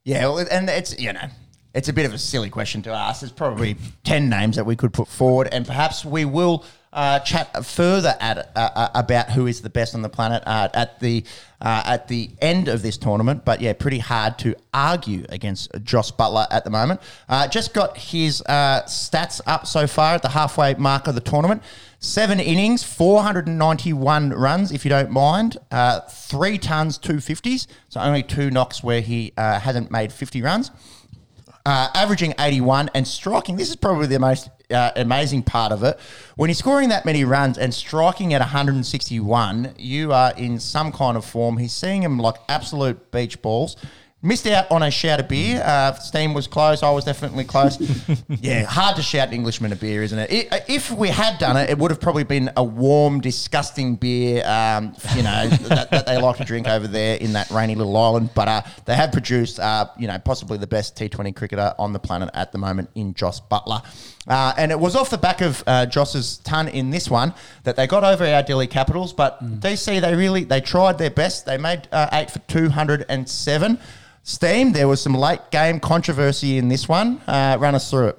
[0.04, 1.28] Yeah, well, and it's you know
[1.76, 3.20] it's a bit of a silly question to ask.
[3.20, 7.66] There's probably 10 names that we could put forward, and perhaps we will uh, chat
[7.66, 11.22] further at uh, uh, about who is the best on the planet uh, at the
[11.60, 13.44] uh, at the end of this tournament.
[13.44, 17.02] But yeah, pretty hard to argue against Jos Buttler at the moment.
[17.28, 21.62] Uh, just got his stats up so far at the halfway mark of the tournament.
[21.98, 25.58] Seven innings, 491 runs, if you don't mind.
[26.10, 27.68] three tons, two fifties.
[27.90, 30.70] So only two knocks where he hasn't made 50 runs
[31.66, 33.56] uh, averaging 81 and striking.
[33.56, 35.98] This is probably the most uh, amazing part of it.
[36.36, 41.16] When you're scoring that many runs and striking at 161, you are in some kind
[41.16, 41.58] of form.
[41.58, 43.76] He's seeing them like absolute beach balls.
[44.26, 45.62] Missed out on a shout of beer.
[45.64, 46.82] Uh, Steam was close.
[46.82, 47.78] I was definitely close.
[48.28, 50.32] yeah, hard to shout an Englishman a beer, isn't it?
[50.32, 50.64] it?
[50.66, 54.96] If we had done it, it would have probably been a warm, disgusting beer, um,
[55.14, 58.30] you know, that, that, they like to drink over there in that rainy little island.
[58.34, 62.00] But uh, they have produced, uh, you know, possibly the best T20 cricketer on the
[62.00, 63.84] planet at the moment in Jos Buttler.
[64.26, 67.76] Uh, and it was off the back of uh, Jos's ton in this one that
[67.76, 69.12] they got over our Delhi Capitals.
[69.12, 69.60] But mm.
[69.60, 71.46] DC, they really they tried their best.
[71.46, 73.78] They made uh, eight for 207.
[74.28, 77.20] Steam, there was some late game controversy in this one.
[77.28, 78.18] Uh, run us through it.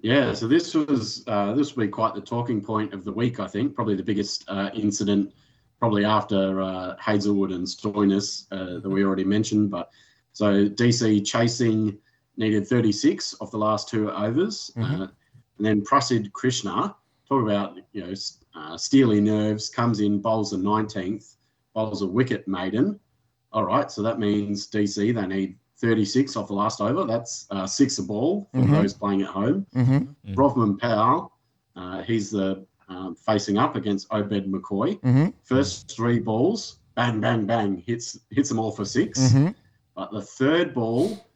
[0.00, 3.38] Yeah, so this was uh, this will be quite the talking point of the week.
[3.38, 5.34] I think probably the biggest uh, incident,
[5.78, 9.70] probably after uh, Hazlewood and Stoinis uh, that we already mentioned.
[9.70, 9.90] But
[10.32, 11.98] so DC chasing
[12.38, 15.08] needed 36 off the last two overs, uh,
[15.58, 16.96] and then Prasidh Krishna
[17.28, 18.14] talk about you know
[18.54, 21.34] uh, steely nerves comes in bowls the 19th,
[21.74, 22.98] bowls a wicket maiden.
[23.52, 27.04] All right, so that means DC they need 36 off the last over.
[27.04, 28.70] That's uh, six a ball for Mhm.
[28.70, 29.66] those playing at home.
[29.74, 30.34] Mm-hmm.
[30.34, 31.32] Rovman Powell,
[31.76, 35.00] uh, he's the um, facing up against Obed McCoy.
[35.00, 35.28] Mm-hmm.
[35.42, 39.48] First three balls, bang, bang, bang, hits hits them all for 6 Mm-hmm.
[39.96, 41.26] But the third ball,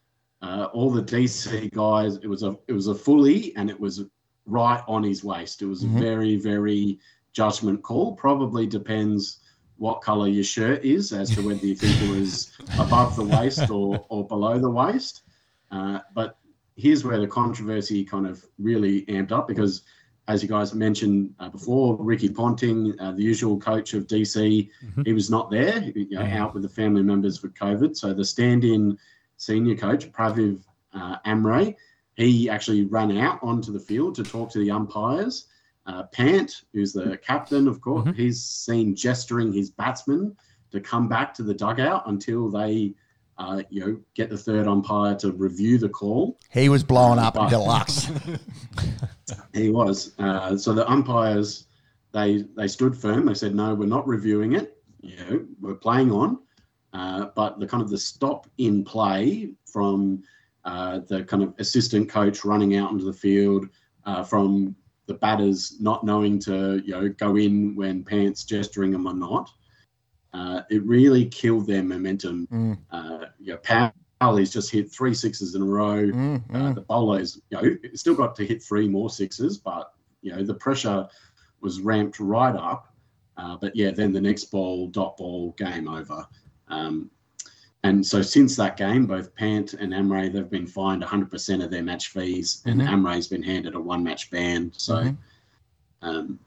[0.43, 4.05] uh, all the DC guys, it was a it was a fully and it was
[4.47, 5.61] right on his waist.
[5.63, 6.99] It was a very very
[7.33, 8.15] judgment call.
[8.15, 9.40] Probably depends
[9.85, 13.71] what color your shirt is as to whether you think it was above the waist
[13.71, 15.23] or or below the waist.
[15.71, 16.37] Uh, but
[16.77, 19.83] here's where the controversy kind of really amped up because.
[20.29, 25.05] As you guys mentioned uh, before, Ricky Ponting, uh, the usual coach of DC, Mhm.
[25.05, 26.45] he was not there, you know, Yeah.
[26.45, 27.97] out with the family members for COVID.
[27.97, 28.97] So the stand-in
[29.39, 30.63] senior coach, Pravin
[30.93, 31.75] uh, Amre,
[32.15, 35.47] he actually ran out onto the field to talk to the umpires.
[35.87, 38.15] Uh, Pant, who's the captain, of course, Mhm.
[38.17, 40.37] he's seen gesturing his batsmen
[40.71, 42.95] to come back to the dugout until they,
[43.39, 46.39] uh, you know, get the third umpire to review the call.
[46.51, 48.09] He was blowing up But- deluxe.
[49.53, 50.13] He was.
[50.19, 51.67] Uh, so the umpires,
[52.13, 53.27] they they stood firm.
[53.27, 54.77] They said, no, we're not reviewing it.
[55.01, 56.39] You know, we're playing on.
[56.93, 60.23] Uh, but the kind of the stop in play from
[60.65, 63.67] uh, the kind of assistant coach running out into the field,
[64.05, 64.75] uh, from
[65.11, 69.51] the batters not knowing to you know go in when Pant's gesturing them or not.
[70.33, 72.47] Uh, it really killed their momentum.
[72.53, 76.07] Mm, Uh, you know, Powell, just hit three sixes in a row.
[76.07, 76.75] mm, Uh, mm.
[76.77, 79.93] the bowlers, you know, still got to hit three more sixes, but
[80.23, 81.09] you know the pressure
[81.61, 82.95] was ramped right up.
[83.37, 86.25] Uh, but yeah, then the next ball, dot ball, game over.
[86.69, 87.11] Um,
[87.83, 91.83] and so since that game, both Pant and Amre they've been fined 100% of their
[91.83, 92.89] match fees, and Mhm.
[92.89, 94.71] Amre's been handed a one match ban.
[94.77, 95.17] So, Mhm.
[96.03, 96.39] um,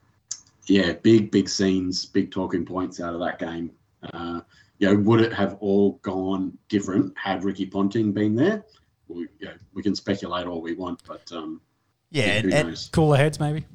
[0.66, 3.70] yeah, big big scenes, big talking points out of that game.
[4.12, 4.40] Uh,
[4.78, 8.64] you know, would it have all gone different had Ricky Ponting been there?
[9.08, 11.60] We, you know, we can speculate all we want, but um,
[12.10, 12.90] Yeah, who and, knows?
[12.92, 13.66] Cooler heads, maybe.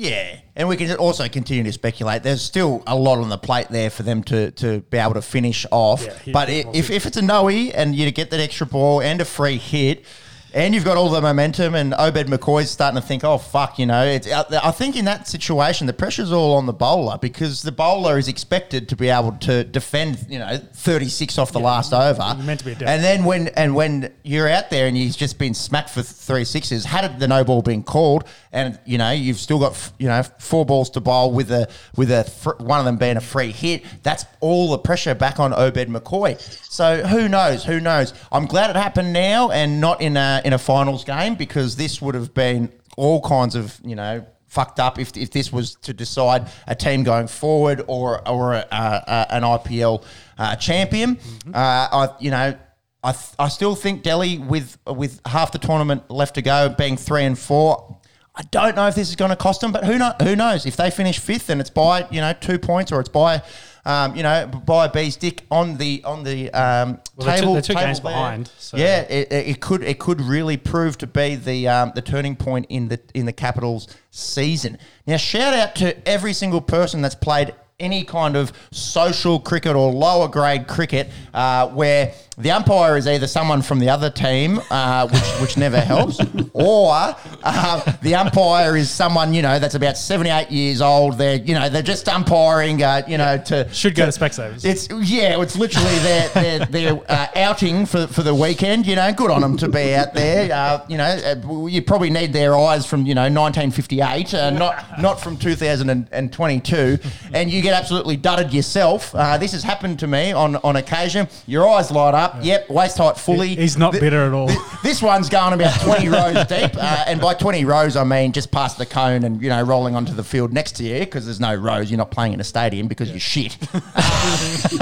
[0.00, 2.22] Yeah, and we can also continue to speculate.
[2.22, 5.20] There's still a lot on the plate there for them to, to be able to
[5.20, 6.02] finish off.
[6.02, 6.74] Yeah, but the i ball.
[6.74, 10.06] if, if it's a noe and you get that extra ball and a free hit,
[10.54, 13.86] and you've got all the momentum, and Obed McCoy's starting to think, oh fuck, you
[13.86, 14.52] know, it's out.
[14.52, 18.28] I think in that situation the pressure's all on the bowler because the bowler is
[18.28, 22.34] expected to be able to defend, you know, 36 off the last over.
[22.42, 22.72] meant to be.
[22.72, 26.44] And then when and when you're out there and you've just been smacked for three
[26.44, 30.22] sixes, had the no ball been called, and you know you've still got you know
[30.38, 33.52] four balls to bowl with a with a fr- one of them being a free
[33.52, 36.40] hit, that's all the pressure back on Obed McCoy.
[36.70, 37.64] So who knows?
[37.64, 38.14] Who knows?
[38.32, 42.00] I'm glad it happened now and not in a in a finals game because this
[42.00, 45.94] would have been all kinds of you know fucked up if, if this was to
[45.94, 50.04] decide a team going forward or or a, a, an IPL
[50.38, 51.18] uh, champion.
[51.52, 52.56] Uh, I you know.
[53.02, 56.98] I, th- I still think Delhi with with half the tournament left to go, being
[56.98, 57.98] three and four.
[58.34, 60.66] I don't know if this is going to cost them, but who know, who knows?
[60.66, 63.42] If they finish fifth and it's by you know two points or it's by
[63.84, 67.40] um, you know by a bee's dick on the on the um, Well, they're two-
[67.40, 68.12] table, they're two table games there.
[68.12, 71.92] behind, so- Yeah, it, it it could it could really prove to be the um,
[71.94, 74.78] the turning point in the in the Capitals season.
[75.06, 79.92] Now, shout out to every single person that's played any kind of social cricket or
[79.92, 85.06] lower grade cricket uh, where the umpire is either someone from the other team, uh,
[85.08, 86.18] which which never helps,
[86.54, 91.18] or uh, the umpire is someone you know that's about seventy eight years old.
[91.18, 94.64] They're you know they're just umpiring, uh, you know to Should go to to- Specsavers.
[94.64, 98.86] It's yeah, it's literally their their, their uh, outing for for the weekend.
[98.86, 100.50] You know, good on them to be out there.
[100.50, 104.98] Uh, you know, uh, you probably need their eyes from you know 1958, uh, not
[104.98, 106.98] not from 2022,
[107.34, 109.14] and you get absolutely dudded yourself.
[109.14, 111.28] Uh, this has happened to me on on occasion.
[111.46, 112.36] Your eyes light up.
[112.42, 113.54] Yep, waist height fully.
[113.56, 114.48] He's not Th- bitter at all.
[114.48, 118.32] th- this one's going about 20 rows deep, uh, and by 20 rows I mean
[118.32, 121.24] just past the cone and you know rolling onto the field next to you because
[121.24, 121.90] there's no rows.
[121.90, 123.56] You're not playing in a stadium because you're shit.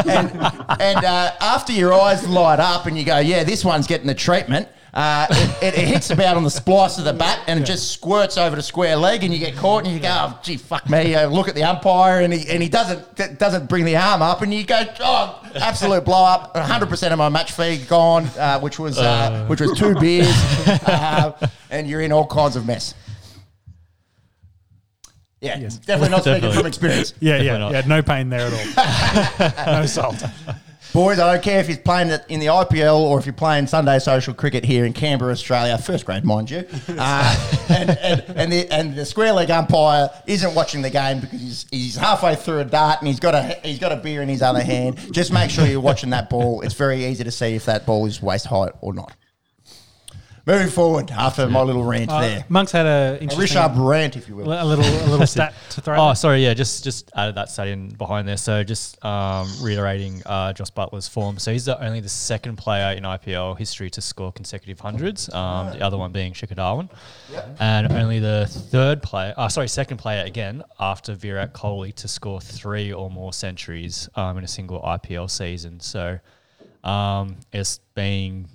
[0.07, 0.31] and
[0.81, 4.15] and uh, after your eyes light up and you go, yeah, this one's getting the
[4.15, 4.69] treatment.
[4.95, 7.93] Uh, it, it, it hits about on the splice of the bat and it just
[7.93, 10.89] squirts over to square leg, and you get caught, and you go, "Oh, gee, fuck
[10.89, 14.23] me!" Uh, look at the umpire, and he and he doesn't doesn't bring the arm
[14.23, 18.27] up, and you go, "Oh, absolute blow up!" 100 percent of my match fee gone,
[18.39, 20.29] uh, which was uh, which was two beers,
[20.87, 21.33] uh,
[21.71, 22.95] and you're in all kinds of mess.
[25.41, 26.57] Yeah, definitely not speaking Definitely.
[26.57, 27.15] from experience.
[27.21, 27.73] Yeah, yeah, not.
[27.73, 27.83] yeah.
[27.87, 29.73] No pain there at all.
[29.81, 30.25] no salt.
[30.93, 33.67] Boys, I don't care if you're playing it in the IPL or if you're playing
[33.67, 36.65] Sunday social cricket here in Canberra, Australia, first grade, mind you.
[37.01, 41.41] Uh, and, and, and, the, and the square leg umpire isn't watching the game because
[41.41, 44.29] he's, he's halfway through a dart and he's got a he's got a beer in
[44.29, 44.99] his other hand.
[45.13, 46.63] Just make sure you're watching that ball.
[46.63, 49.15] It's very easy to see if that ball is waist height or not.
[50.49, 54.17] Moving forward after my little rant Uh, there, Monk's had a a interesting, Richard rant,
[54.17, 54.47] if you will.
[54.51, 55.99] a little a little stat to throw.
[55.99, 56.15] Oh, out.
[56.15, 56.43] sorry.
[56.43, 58.39] Yeah, just just added that stat in behind there.
[58.39, 61.39] So just um, reiterating uh, Josh Buttler's form.
[61.39, 65.29] So he's the, only the second player in IPL history to score consecutive hundreds.
[65.35, 66.89] Um, the other one being Shikhar Dhawan,
[67.61, 69.35] and only the third player.
[69.37, 74.39] Uh, sorry, second player again after Virat Kohli to score three or more centuries um,
[74.39, 75.79] in a single IPL season.
[75.79, 76.19] So
[76.85, 78.49] um, it's being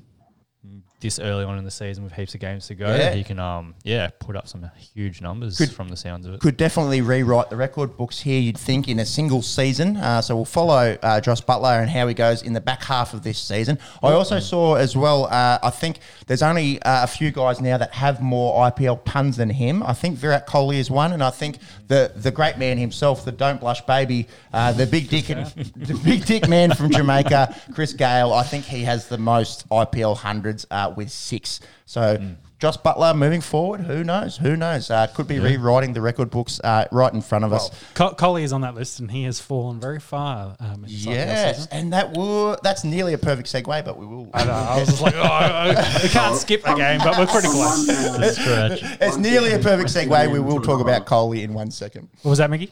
[1.04, 3.14] this early on in the season with heaps of games to go, Yeah.
[3.14, 6.39] he can um yeah put up some huge numbers Could- from the sounds of it.
[6.39, 9.97] could definitely rewrite the record books here, you'd think, in a single season.
[9.97, 13.14] Uh, so we'll follow uh, Josh Buttler and how he goes in the back half
[13.14, 13.78] of this season.
[14.01, 17.78] I also saw as well, uh, I think there's only uh, a few guys now
[17.78, 19.84] that have more IPL tons than him.
[19.84, 23.32] I think Virat Kohli is one, and I think the the great man himself, the
[23.32, 28.32] Don't Blush baby, uh, the big dick, the big dick man from Jamaica, Chris Gayle,
[28.34, 31.60] I think he has the most IPL hundreds uh, with six.
[31.86, 32.36] So.
[32.64, 34.38] Josh Buttler moving forward, who knows?
[34.38, 34.89] Who knows?
[34.89, 37.70] Uh, could be rewriting the record books uh, right in front of us.
[37.94, 40.56] Co- Kohli is on that list, and he has fallen very far.
[40.62, 44.06] Um, in this IPL Yes, and that will that's nearly a perfect segue, but we
[44.06, 44.30] will.
[44.34, 47.28] I, know, I was just like, oh, I, I can't skip the game, but we're
[47.28, 47.86] pretty close.
[47.86, 48.82] one, Stretch.
[49.02, 50.32] it's nearly a perfect segue.
[50.32, 52.08] We will talk about Kohli in one second.
[52.22, 52.72] What was that, Mickey?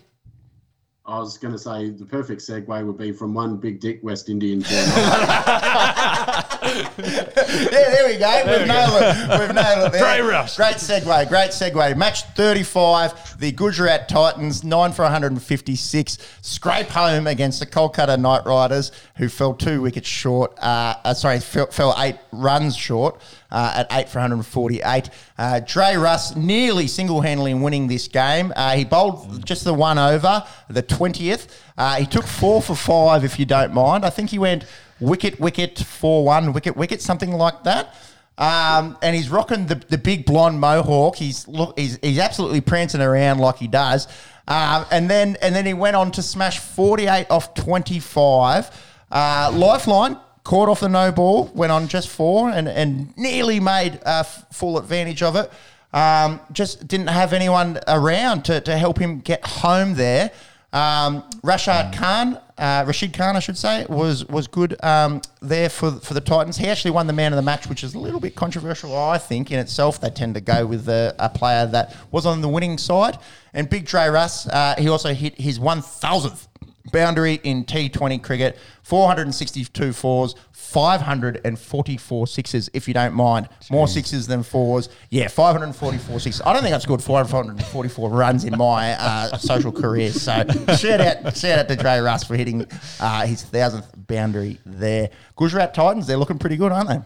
[1.05, 4.29] I was going to say the perfect segue would be from one big dick West
[4.29, 4.85] Indian journal.
[6.61, 8.43] Yeah, there we go.
[8.45, 9.39] We've nailed it.
[9.39, 9.91] We've nailed it.
[9.93, 10.19] There.
[10.19, 10.55] Dre Russ.
[10.57, 11.27] Great segue.
[11.29, 11.97] Great segue.
[11.97, 13.39] Match 35.
[13.39, 16.17] The Gujarat Titans, 9 for 156.
[16.41, 20.57] Scrape home against the Kolkata Knight Riders, who fell two wickets short.
[20.59, 23.19] Uh, uh, sorry, fell, fell eight runs short
[23.51, 25.09] uh, at 8 for 148.
[25.37, 28.53] Uh, Dre Russ nearly single handedly winning this game.
[28.55, 31.47] Uh, he bowled just the one over, the 20th.
[31.77, 34.05] Uh, he took four for five, if you don't mind.
[34.05, 34.65] I think he went
[35.01, 37.95] wicket, wicket, 4 1, wicket, wicket, something like that.
[38.37, 41.17] Um, and he's rocking the, the big blonde mohawk.
[41.17, 44.07] He's look, he's, he's absolutely prancing around like he does.
[44.47, 48.69] Um, and then and then he went on to smash 48 off 25.
[49.11, 53.99] Uh, Lifeline caught off the no ball, went on just four, and, and nearly made
[54.05, 55.51] uh, full advantage of it.
[55.93, 60.31] Um, just didn't have anyone around to, to help him get home there.
[60.73, 65.91] Um, Rashad Khan, uh, Rashid Khan, I should say, was was good um, there for
[65.91, 66.57] for the Titans.
[66.57, 69.17] He actually won the man of the match, which is a little bit controversial, I
[69.17, 69.99] think, in itself.
[69.99, 73.17] They tend to go with a, a player that was on the winning side.
[73.53, 76.47] And Big Dre Russ, uh, he also hit his 1,000th
[76.93, 80.35] boundary in T20 cricket, 462 fours,
[80.71, 83.49] 544 sixes, if you don't mind.
[83.69, 84.87] More sixes than fours.
[85.09, 86.41] Yeah, 544 sixes.
[86.45, 90.11] I don't think I've scored 544 runs in my uh, social career.
[90.11, 90.45] So
[90.77, 92.65] shout out, shout out to Dre Russ for hitting
[93.01, 95.09] uh, his 1,000th boundary there.
[95.35, 97.01] Gujarat Titans, they're looking pretty good, aren't they?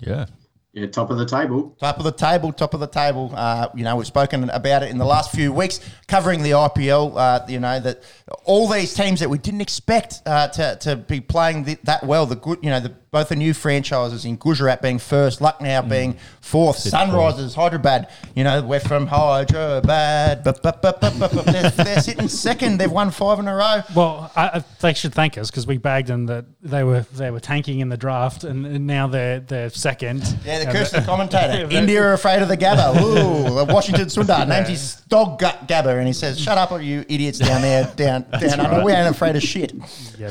[0.00, 0.26] Yeah.
[0.72, 1.76] Yeah, top of the table.
[1.80, 3.32] Top of the table, top of the table.
[3.34, 7.16] Uh, you know, we've spoken about it in the last few weeks, covering the IPL.
[7.16, 8.02] Uh, you know that
[8.44, 12.24] all these teams that we didn't expect uh, to, to be playing th- that well.
[12.24, 16.16] The good, you know, the, both the new franchises in Gujarat being first, Lucknow being
[16.40, 18.08] fourth, Sunrisers, Hyderabad.
[18.36, 20.44] You know, we're from Hyderabad.
[20.44, 22.78] But, but, but, but, but, but they're, they're sitting second.
[22.78, 23.82] They've won five in a row.
[23.96, 27.32] Well, I, I, they should thank us because we bagged them that they were they
[27.32, 30.22] were tanking in the draft, and, and now they're they're second.
[30.44, 31.68] Yeah, the curse of the commentator.
[31.70, 32.96] India are afraid of the Gabba.
[33.02, 36.80] Ooh, the Washington Sundar names his dog Ga- Gabba, and he says, "Shut up, all
[36.80, 38.84] you idiots down there, down down under.
[38.84, 39.72] We ain't afraid of shit."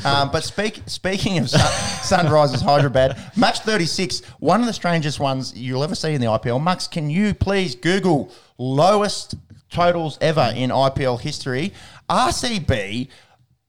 [0.04, 5.20] Um, but speak, speaking of sun, Sunrisers Hyderabad, match thirty six, one of the strangest
[5.20, 6.60] ones you'll ever see in the IPL.
[6.60, 9.34] Mux, can you please Google lowest
[9.70, 11.72] totals ever in IPL history?
[12.08, 13.08] RCB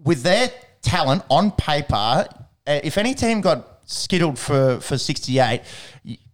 [0.03, 0.49] with their
[0.81, 2.25] talent on paper, uh,
[2.65, 5.61] if any team got skittled for, for 68,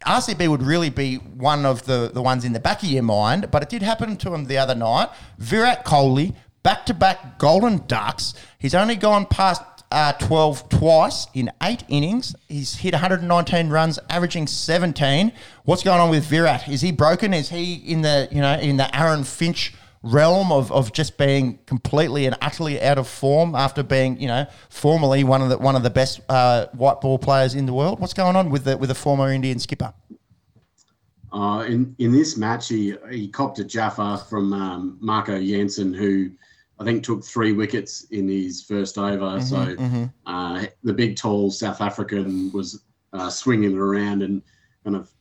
[0.06, 3.52] RCB would really be one of the, the ones in the back of your mind,
[3.52, 5.10] but it did happen to him the other night.
[5.38, 8.34] Virat Kohli, back to back Golden Ducks.
[8.60, 12.36] He's only gone past uh, 12 twice in eight innings.
[12.48, 15.32] He's hit 119 runs, averaging 17.
[15.64, 16.68] What's going on with Virat?
[16.68, 17.34] Is he broken?
[17.34, 19.74] Is he in the you know in the Aaron Finch
[20.04, 24.46] realm of, of just being completely and utterly out of form after being you know
[24.70, 28.00] formerly one of the one of the best uh, white ball players in the world?
[28.00, 29.94] What's going on with the with the former Indian skipper?
[31.34, 36.32] Uh, in in this match, he he copped a Jaffa from um, Marco Jansen, who
[36.80, 39.40] I think took three wickets in his first over.
[39.40, 42.84] Mm-hmm, so Uh, the big, tall South African was
[43.14, 44.42] uh, swinging it around and
[44.84, 45.12] kind of,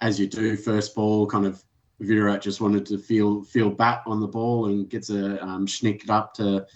[0.00, 1.62] as you do, first ball, kind of
[2.00, 6.10] Virat just wanted to feel feel bat on the ball and gets a um, schnicked
[6.10, 6.66] up to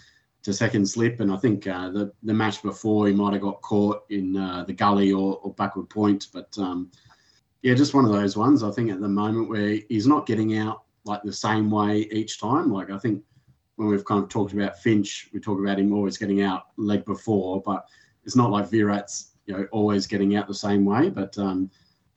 [0.43, 1.19] to second slip.
[1.19, 4.63] And I think uh, the the match before he might have got caught in uh,
[4.63, 6.55] the gully or, or backward point, but.
[6.57, 6.91] Um,
[7.61, 8.63] yeah, just one of those ones.
[8.63, 12.39] I think at the moment where he's not getting out like the same way each
[12.39, 12.71] time.
[12.71, 13.23] Like I think
[13.75, 17.05] when we've kind of talked about Finch, we talk about him always getting out leg
[17.05, 17.85] before, but
[18.23, 21.09] it's not like Virat's you know always getting out the same way.
[21.09, 21.69] But um,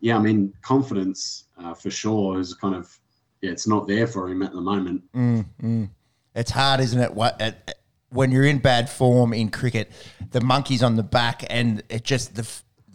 [0.04, 2.84] yeah, I mean confidence uh, for sure is kind of
[3.40, 5.02] yeah, it's not there for him at the moment.
[6.34, 7.14] It's hard, isn't it?
[7.14, 7.78] What it-
[8.10, 9.90] when you're in bad form in cricket,
[10.30, 12.46] the monkey's on the back, and it just the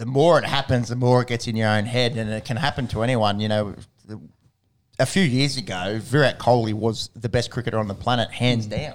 [0.01, 2.55] the more it happens, the more it gets in your own head, and it can
[2.57, 3.39] happen to anyone.
[3.41, 4.21] You know, the-
[4.99, 8.93] a few years ago, Virat Kohli was the best cricketer on the planet, hands down.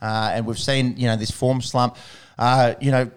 [0.00, 1.96] Uh, and we've seen, you know, this form slump.
[2.38, 3.10] Uh, you know,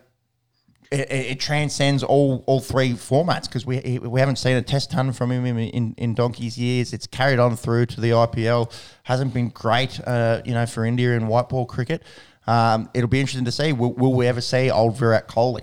[0.92, 5.12] it, it transcends all all three formats because we we haven't seen a test ton
[5.14, 6.94] from him in, in, in Donkey's years.
[6.94, 8.72] It's carried on through to the IPL.
[9.04, 12.04] Hasn't been great, uh, you know, for India in white ball cricket.
[12.48, 13.74] Um, it'll be interesting to see.
[13.74, 15.62] Will, will we ever see old Virat Kohli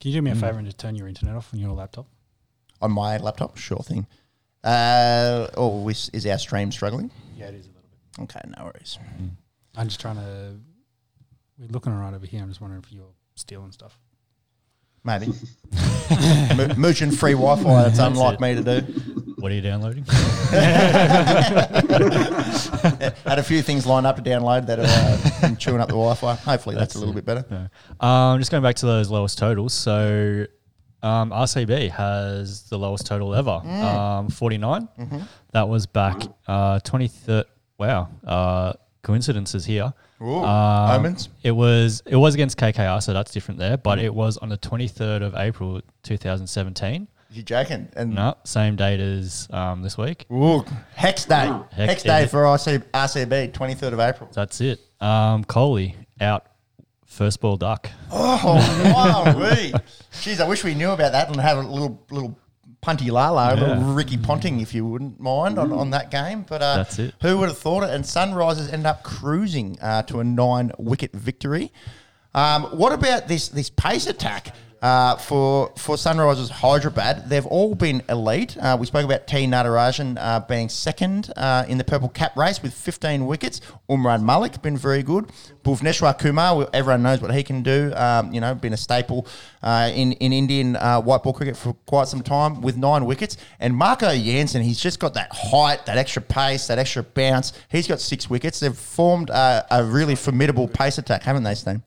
[0.00, 2.06] Can you do me a favor and just turn your internet off on your laptop?
[2.80, 3.56] on my laptop?
[3.56, 4.06] Sure thing.
[4.64, 7.10] Uh, or is, is our stream struggling?
[7.36, 8.22] Yeah, it is a little bit.
[8.24, 8.98] Okay, no worries.
[9.76, 10.56] I'm just trying to.
[11.58, 12.42] We're looking right over here.
[12.42, 13.98] I'm just wondering if you're stealing stuff.
[15.04, 15.26] Maybe.
[16.56, 18.40] Mo- mooching free Wi Fi, that's unlike it.
[18.40, 18.92] me to do.
[19.38, 20.04] What are you downloading?
[23.24, 26.14] Had a few things lined up to download that are uh, chewing up the Wi
[26.14, 26.34] Fi.
[26.34, 27.44] Hopefully that's, a little bit better.
[27.50, 28.06] No.
[28.06, 29.72] Um, just going back to those lowest totals.
[29.74, 30.46] So
[31.02, 33.82] um, RCB has the lowest total ever, Mm.
[33.84, 34.88] um, 49.
[34.98, 35.18] Mm-hmm.
[35.52, 37.44] That was back uh, 23rd.
[37.78, 38.08] Wow.
[38.26, 38.72] Uh,
[39.02, 39.92] coincidences here.
[40.20, 41.28] Ooh, Um, omens.
[41.42, 43.76] It was it was against KKR, so that's different there.
[43.76, 47.08] But it was on the 23rd of April 2017.
[47.30, 47.88] You're joking.
[47.94, 50.24] And No, same date as um, this week.
[50.32, 50.64] Ooh,
[50.94, 51.46] Hex Day.
[51.72, 54.30] Hex, Hex Day for RC, RCB, 23rd of April.
[54.32, 54.80] That's it.
[55.00, 56.46] Um, Kohli out
[57.06, 57.90] first ball duck.
[58.10, 58.40] Oh,
[58.94, 59.24] wow.
[60.12, 62.38] Jeez, I wish we knew about that and have a little little
[62.82, 66.44] punty lala, little Ricky Ponting, if you wouldn't mind, on, on that game.
[66.48, 67.14] But uh, That's it.
[67.22, 67.90] Who would have thought it?
[67.90, 71.72] And Sunrisers end up cruising uh, to a nine wicket victory.
[72.34, 74.54] Um, what about this this pace attack?
[74.80, 78.56] Uh, for for Sunrisers Hyderabad, they've all been elite.
[78.56, 82.62] Uh, we spoke about T Natarajan uh, being second uh, in the purple cap race
[82.62, 83.60] with 15 wickets.
[83.90, 85.32] Umran Malik been very good.
[85.64, 87.92] Bhuvneshwar Kumar, everyone knows what he can do.
[87.96, 89.26] Um, you know, been a staple
[89.64, 93.36] uh, in in Indian white ball cricket for quite some time with nine wickets.
[93.58, 97.52] And Marco Jansen, he's just got that height, that extra pace, that extra bounce.
[97.68, 98.60] He's got six wickets.
[98.60, 101.82] They've formed a, a really formidable pace attack, haven't they, Steen?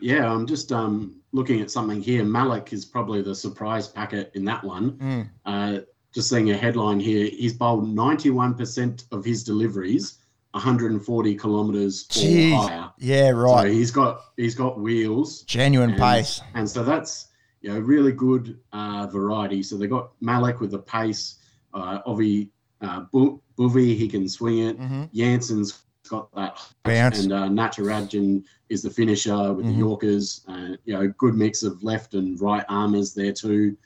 [0.00, 2.24] Yeah, I'm just um, looking at something here.
[2.24, 5.30] Malik is probably the surprise packet in that one.
[5.46, 5.78] Uh,
[6.12, 7.26] just seeing a headline here.
[7.26, 10.18] He's bowled 91% of his deliveries
[10.52, 12.56] 140 kilometres or Jeez.
[12.68, 12.90] higher.
[12.98, 13.70] Yeah, So right.
[13.72, 15.42] he's got he's got wheels.
[15.44, 16.42] Genuine and, pace.
[16.54, 17.28] And so that's
[17.62, 19.62] you know really good uh, variety.
[19.62, 21.36] So they got Malik with the pace.
[21.72, 22.50] Uh, Ovi
[22.82, 24.78] uh, Bhuvi, he can swing it.
[24.78, 25.10] Mhm.
[25.14, 25.78] Jansen's
[26.10, 27.20] got that Bounce.
[27.20, 29.72] and uh, Natarajan is the finisher with Mhm.
[29.72, 30.40] the Yorkers.
[30.48, 33.76] Uh, you know, good mix of left and right armers there too.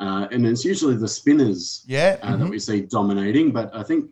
[0.00, 2.18] Uh, and it's usually the spinners Yeah.
[2.22, 3.52] uh, that we see dominating.
[3.52, 4.10] But I think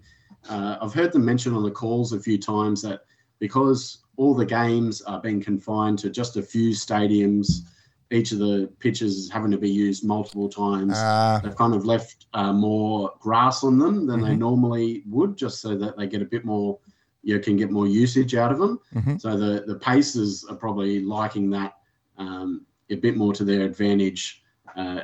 [0.48, 3.04] uh, I've heard them mention on the calls a few times that
[3.38, 7.62] because all the games are being confined to just a few stadiums,
[8.10, 10.94] each of the pitches is having to be used multiple times.
[10.96, 14.38] Uh, They've kind of left uh, more grass on them than they Mhm.
[14.38, 16.78] normally would, just so that they get a bit more,
[17.22, 18.78] you can get more usage out of them.
[18.94, 19.20] Mhm.
[19.20, 21.74] So the the Pacers are probably liking that
[22.18, 24.42] um, a bit more to their advantage,
[24.76, 25.00] uh,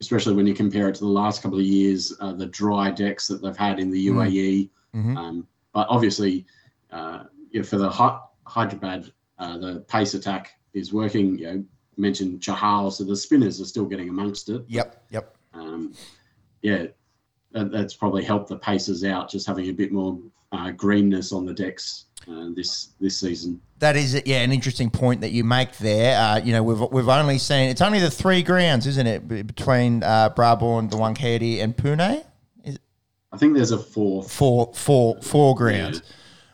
[0.00, 3.26] especially when you compare it to the last couple of years, uh, the dry decks
[3.28, 4.70] that they've had in the UAE.
[4.94, 5.16] Mhm.
[5.16, 6.44] Um, but obviously,
[6.90, 11.38] uh, yeah, for the Hy- Hyderabad, uh, the pace attack is working.
[11.38, 11.64] You know,
[11.96, 14.64] mentioned Chahal, so the spinners are still getting amongst it.
[14.68, 15.04] yep.
[15.10, 15.36] Yep.
[15.52, 15.92] Um,
[16.62, 16.86] yeah,
[17.52, 20.18] that, that's probably helped the Pacers out, just having a bit more
[20.52, 22.06] uh, greenness on the decks.
[22.28, 23.60] uh, this this season.
[23.78, 26.18] That is, yeah, an interesting point that you make there.
[26.20, 29.42] Uh, you know, we've we've only seen it's only the three grounds, isn't it, b-
[29.42, 32.24] between uh, Brabourne, the Wankhede, and Pune?
[33.32, 34.30] I think there's a fourth.
[34.32, 36.02] Four, four, four grounds.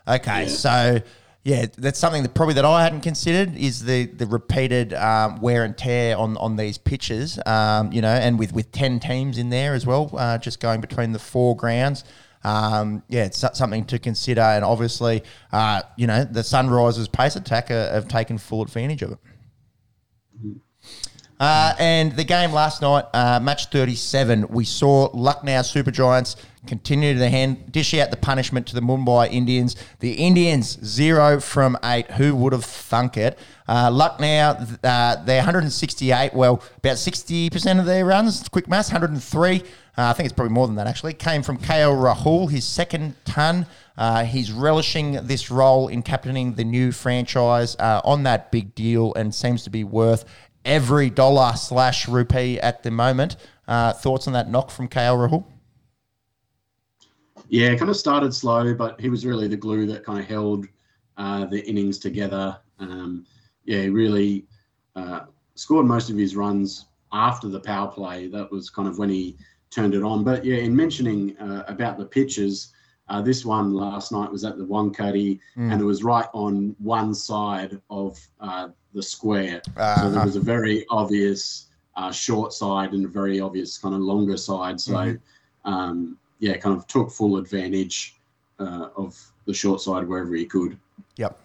[0.07, 0.47] Okay, Yeah.
[0.47, 1.01] so
[1.43, 5.63] yeah, that's something that probably that I hadn't considered is the the repeated um, wear
[5.65, 7.39] and tear on on these pitches.
[7.45, 10.79] Um, you know, and with with ten teams in there as well, uh, just going
[10.81, 12.03] between the four grounds.
[12.47, 15.21] Um, yeah, it's something to consider, and obviously,
[15.51, 19.19] uh, you know, the Sunrisers pace attack uh, have taken full advantage of it.
[21.39, 27.17] Uh, and the game last night, uh, match 37, we saw Lucknow Super Giants continue
[27.17, 29.75] to hand, dish out the punishment to the Mumbai Indians.
[29.99, 32.09] The Indians, zero from eight.
[32.11, 33.37] Who would have thunk it?
[33.67, 36.33] Uh, Lucknow, uh, they're 168.
[36.33, 39.63] Well, about 60% of their runs, quick mass, 103.
[39.97, 41.13] Uh, I think it's probably more than that actually.
[41.13, 43.65] Came from KL Rahul, his second ton.
[43.97, 49.11] Uh, he's relishing this role in captaining the new franchise uh, on that big deal
[49.15, 50.23] and seems to be worth
[50.63, 53.37] every dollar slash rupee at the moment.
[53.67, 55.45] Uh, thoughts on that knock from KL Rahul?
[57.49, 60.67] Yeah, kind of started slow, but he was really the glue that kind of held
[61.17, 62.57] uh, the innings together.
[62.77, 63.25] Um,
[63.65, 64.45] yeah, he really
[64.95, 65.21] uh,
[65.55, 68.27] scored most of his runs after the power play.
[68.27, 69.37] That was kind of when he
[69.69, 70.23] turned it on.
[70.23, 72.73] But yeah, in mentioning uh, about the pitches,
[73.09, 75.39] uh, this one last night was at the Wankhede,
[75.71, 79.61] and it was right on one side of uh, the square.
[80.01, 84.01] So there was a very obvious uh, short side and a very obvious kind of
[84.01, 84.79] longer side.
[84.79, 85.17] So
[85.65, 88.15] um, yeah, kind of took full advantage
[88.59, 90.77] uh, of the short side wherever he could.
[91.17, 91.39] Yep.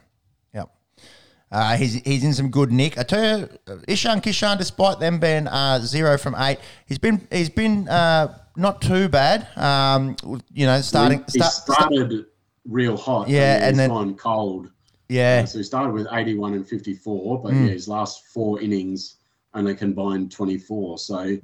[1.53, 2.99] Uh, he's, he's in some good nick.
[2.99, 3.49] I tell you,
[3.87, 8.81] Ishan Kishan, despite them being uh, zero from eight, he's been he's been uh, not
[8.81, 9.47] too bad.
[9.57, 10.17] Um,
[10.55, 12.25] you know, starting he start, started
[12.67, 13.29] real hot.
[13.29, 14.71] Yeah, and, and then gone cold.
[15.11, 17.67] yeah, so he started with 81 and 54, but Mm.
[17.67, 19.17] yeah, his last four innings
[19.53, 20.97] only combined 24.
[20.99, 21.37] So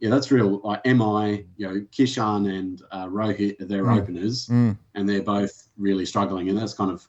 [0.00, 0.60] yeah, that's real.
[0.64, 4.00] Like MI, you know, Kishan and uh, Rohit are their Mm.
[4.00, 4.76] openers, Mm.
[4.96, 6.48] and they're both really struggling.
[6.48, 7.06] And that's kind of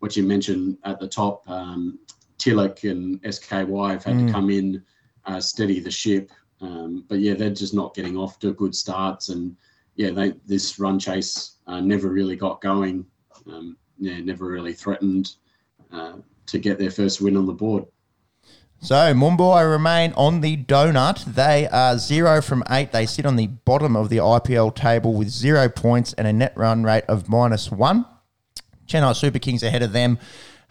[0.00, 1.48] what you mentioned at the top.
[1.48, 1.98] Um,
[2.38, 4.26] Tilak and SKY have had Mm.
[4.26, 4.82] to come in,
[5.26, 6.30] uh, steady the ship.
[6.60, 9.56] Um, but yeah, they're just not getting off to good starts, and
[9.94, 13.04] yeah, they this run chase uh, never really got going.
[13.46, 15.34] Um, yeah, never really threatened
[15.92, 16.14] uh,
[16.46, 17.84] to get their first win on the board.
[18.80, 21.24] So Mumbai remain on the donut.
[21.24, 22.92] They are zero from eight.
[22.92, 26.52] They sit on the bottom of the IPL table with zero points and a net
[26.56, 28.06] run rate of minus one.
[28.88, 30.18] Chennai Super Kings ahead of them,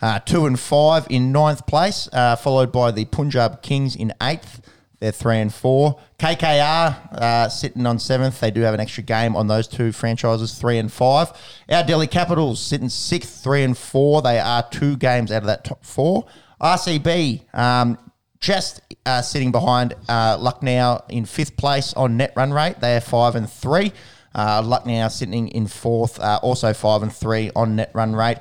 [0.01, 4.61] uh, two and five in ninth place, uh, followed by the Punjab Kings in eighth.
[4.99, 5.99] They're three and four.
[6.17, 8.39] KKR uh, sitting on seventh.
[8.39, 11.31] They do have an extra game on those two franchises, three and five.
[11.69, 14.23] Our Delhi Capitals sitting sixth, three and four.
[14.23, 16.25] They are two games out of that top four.
[16.59, 17.99] RCB um,
[18.39, 22.79] just uh, sitting behind uh, Lucknow in fifth place on net run rate.
[22.79, 23.93] They are five and three.
[24.37, 28.37] Uh, Lucknow sitting in fourth, uh, also five and three on net run rate.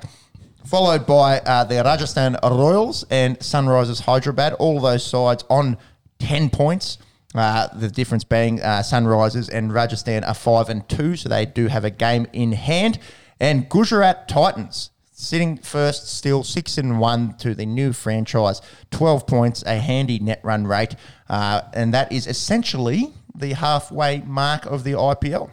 [0.67, 4.53] Followed by uh, the Rajasthan Royals and Sunrisers Hyderabad.
[4.55, 5.79] All those sides on
[6.19, 6.99] 10 points.
[7.35, 11.69] Uh, the difference being uh, Sunrisers and Rajasthan are 5 and 2, so they do
[11.69, 12.99] have a game in hand.
[13.41, 18.61] And Gujarat Titans sitting first, still 6 and 1 to the new franchise.
[18.91, 20.95] 12 points, a handy net run rate.
[21.29, 25.51] Uh, and that is essentially the halfway mark of the IPL.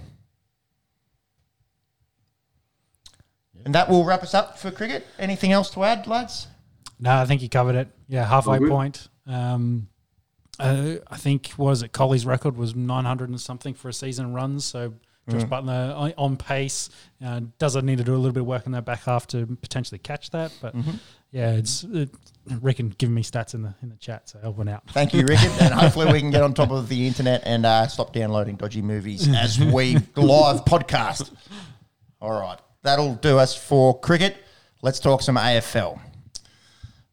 [3.66, 5.06] And that will wrap us up for cricket.
[5.18, 6.48] Anything else to add, lads?
[7.00, 7.90] No, I think you covered it.
[8.08, 9.08] Yeah, halfway All point.
[9.28, 9.88] Um,
[10.60, 14.34] uh, I think what was it Kohli's record was 900 and something for a season
[14.34, 14.66] runs.
[14.66, 14.94] So
[15.30, 16.90] Josh Buttler on, on pace
[17.26, 19.46] uh, does need to do a little bit of work in that back half to
[19.62, 20.52] potentially catch that.
[20.62, 20.76] But
[21.32, 22.10] yeah, it's it,
[22.62, 24.84] Rick and giving me stats in the in the chat, so helping out.
[24.90, 25.52] Thank you, Rickard.
[25.62, 28.82] and hopefully we can get on top of the internet and uh, stop downloading dodgy
[28.82, 31.32] movies as we live podcast.
[32.22, 32.60] All right.
[32.84, 34.36] That'll do us for cricket.
[34.82, 36.00] Let's talk some AFL.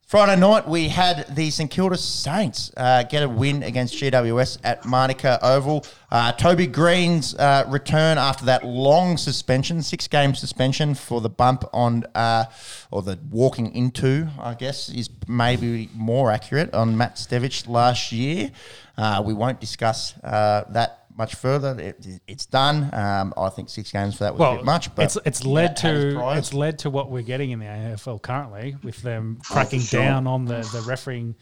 [0.04, 4.84] Friday night, we had the St Kilda Saints uh, get a win against GWS at
[4.84, 5.86] Manuka Oval.
[6.10, 11.62] Uh, Toby Greene's uh, return after that long suspension, six game suspension for the bump
[11.72, 12.46] on, uh,
[12.90, 18.50] or the walking into, I guess, is maybe more accurate on Matt Stevic last year.
[18.98, 21.78] Uh, we won't discuss uh, that much further.
[21.78, 22.90] It, it's done.
[22.92, 25.76] Um, I think six games for that was a bit much, but it's it's led
[25.78, 29.86] to it's led to what we're getting in the AFL currently with them cracking for
[29.86, 30.02] sure.
[30.02, 31.34] down on the the refereeing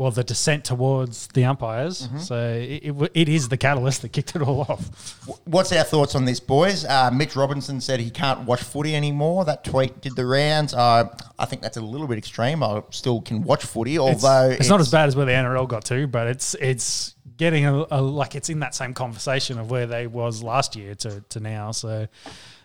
[0.00, 2.08] well, the dissent towards the umpires.
[2.08, 2.18] Mm-hmm.
[2.20, 4.88] So it, it, it is the catalyst that kicked it all off.
[5.44, 6.86] What's our thoughts on this, boys?
[6.86, 9.44] Uh, Mitch Robinson said he can't watch footy anymore.
[9.44, 10.72] That tweet did the rounds.
[10.72, 12.62] Uh, I think that's a little bit extreme.
[12.62, 15.68] I still can watch footy, It's, although it's, not as bad as where the NRL
[15.68, 19.70] got to, but it's it's getting a, a like it's in that same conversation of
[19.70, 21.72] where they was last year to, to now.
[21.72, 22.06] So.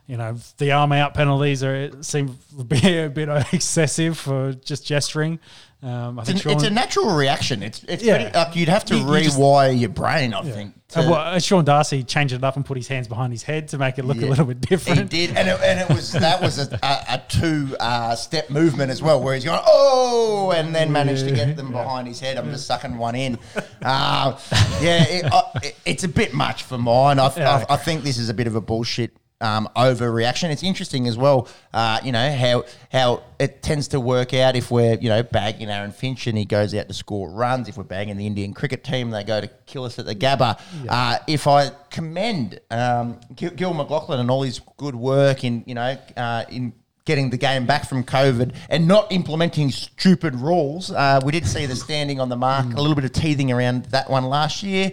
[0.07, 4.85] You know the arm out penalties are seem to be a bit excessive for just
[4.85, 5.39] gesturing.
[5.83, 7.61] Um, I It's, think an- it's a natural reaction.
[7.61, 8.17] It's, it's Yeah.
[8.17, 10.73] pretty, like you'd have to You- you just- rewire your brain, I think.
[10.89, 13.43] to- Uh, well, uh, Sean Darcy changed it up and put his hands behind his
[13.43, 14.27] head to make it look Yeah.
[14.27, 15.11] a little bit different.
[15.13, 18.49] He did, and it, and it was that was a, a, a two uh, step
[18.49, 22.19] movement as well, where he's going oh, and then managed to get them behind his
[22.19, 22.37] head.
[22.37, 23.37] I'm just sucking one in.
[23.83, 24.37] Uh,
[24.81, 27.19] yeah, it, uh, it, it's a bit much for mine.
[27.19, 27.65] I, Yeah.
[27.69, 29.15] I, I think this is a bit of a bullshit.
[29.41, 30.49] Um, overreaction.
[30.49, 31.49] It's interesting as well.
[31.73, 35.69] Uh, you know how how it tends to work out if we're you know bagging
[35.69, 37.67] Aaron Finch and he goes out to score runs.
[37.67, 40.57] If we're bagging the Indian cricket team, they go to kill us at the Gabba.
[40.87, 45.75] Uh, if I commend um, Gil, Gil McLachlan and all his good work in you
[45.75, 46.71] know uh, in
[47.03, 51.65] getting the game back from COVID and not implementing stupid rules, uh, we did see
[51.65, 54.91] the standing on the mark, a little bit of teething around that one last year.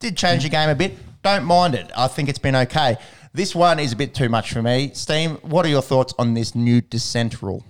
[0.00, 0.96] Did change the game a bit.
[1.22, 1.88] Don't mind it.
[1.96, 2.96] I think it's been okay.
[3.34, 4.90] This one is a bit too much for me.
[4.92, 7.64] Steam, what are your thoughts on this new dissent rule?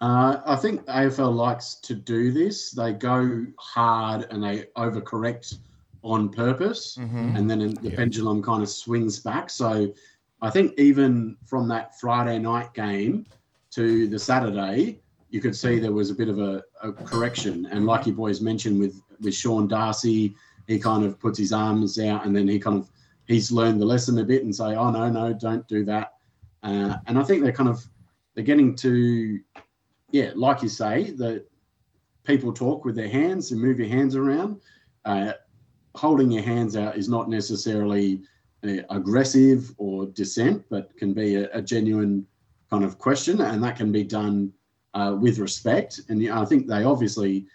[0.00, 2.70] Uh, I think AFL likes to do this.
[2.70, 5.58] They go hard and they overcorrect
[6.02, 6.96] on purpose,
[7.36, 9.50] and then the pendulum kind of swings back.
[9.50, 9.92] So
[10.40, 13.26] I think even from that Friday night game
[13.72, 15.00] to the Saturday,
[15.30, 17.66] you could see there was a bit of a, a correction.
[17.70, 20.34] And like you boys mentioned with with Sean Darcy,
[20.66, 22.88] he kind of puts his arms out and then he kind of
[23.26, 26.14] he's learned the lesson a bit and say, oh no no don't do that.
[26.62, 27.84] Uh, and I think they're kind of
[28.34, 29.40] they're getting to
[30.10, 31.44] yeah, like you say, that
[32.24, 34.60] people talk with their hands and move your hands around.
[35.04, 35.32] Uh,
[35.94, 38.22] holding your hands out is not necessarily
[38.64, 42.26] uh, aggressive or dissent, but can be a, a genuine
[42.70, 44.52] kind of question, and that can be done
[44.94, 46.00] uh, with respect.
[46.08, 47.46] And I think they obviously,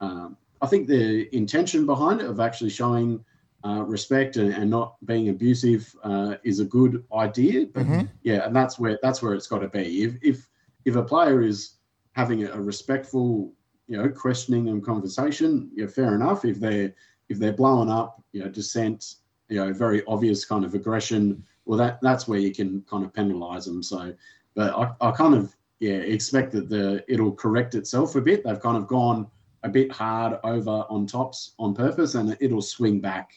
[0.00, 3.24] um, I think the intention behind it of actually showing
[3.64, 7.66] uh, respect and, and not being abusive uh, is a good idea.
[7.66, 7.86] But
[8.22, 10.02] yeah, and that's where that's where it's got to be.
[10.02, 10.48] If if
[10.84, 11.76] if a player is
[12.12, 13.52] having a, a respectful,
[13.88, 16.44] you know, questioning and conversation, yeah, fair enough.
[16.44, 16.94] If they're
[17.30, 19.14] if they're blowing up, you know, dissent,
[19.48, 23.14] you know, very obvious kind of aggression, well, that that's where you can kind of
[23.14, 23.82] penalise them.
[23.82, 24.14] So,
[24.54, 28.44] but I, I kind of yeah expect that the it'll correct itself a bit.
[28.44, 29.26] They've kind of gone
[29.62, 33.32] a bit hard over on tops on purpose, and it'll swing back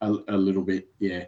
[0.00, 0.88] a, a little bit.
[0.98, 1.24] Yeah.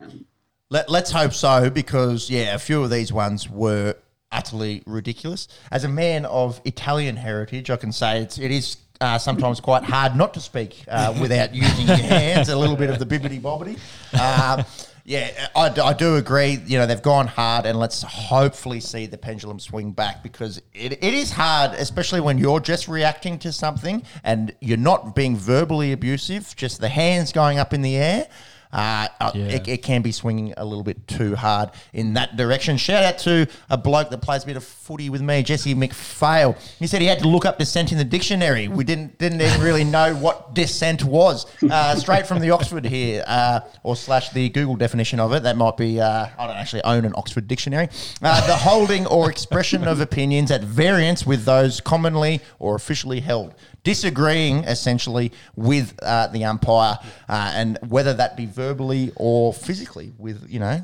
[0.00, 0.24] Um,
[0.70, 3.96] Let, let's hope so, because yeah, a few of these ones were
[4.30, 5.48] utterly ridiculous.
[5.72, 9.82] As a man of Italian heritage, I can say it's it is uh, sometimes quite
[9.82, 12.48] hard not to speak uh, without using your hands.
[12.48, 13.78] A little bit of the bibbity bobbity.
[14.14, 14.64] Um,
[15.10, 16.60] yeah, I, I do agree.
[16.66, 20.92] You know, they've gone hard, and let's hopefully see the pendulum swing back because it,
[20.92, 25.90] it is hard, especially when you're just reacting to something and you're not being verbally
[25.90, 28.28] abusive, just the hands going up in the air.
[28.72, 29.46] Uh, uh, Yeah.
[29.46, 32.76] it, it can be swinging a little bit too hard in that direction.
[32.76, 36.58] Shout out to a bloke that plays a bit of footy with me, Jesse McPhail.
[36.80, 38.66] He said he had to look up dissent in the dictionary.
[38.66, 41.46] We didn't didn't even really know what dissent was.
[41.62, 45.44] Uh, straight from the Oxford here, uh, or slash the Google definition of it.
[45.44, 46.00] That might be.
[46.00, 47.88] Uh, I don't actually own an Oxford dictionary.
[48.20, 53.54] Uh, the holding or expression of opinions at variance with those commonly or officially held
[53.84, 60.50] disagreeing essentially with uh, the umpire, uh, and whether that be verbally or physically, with
[60.50, 60.82] you know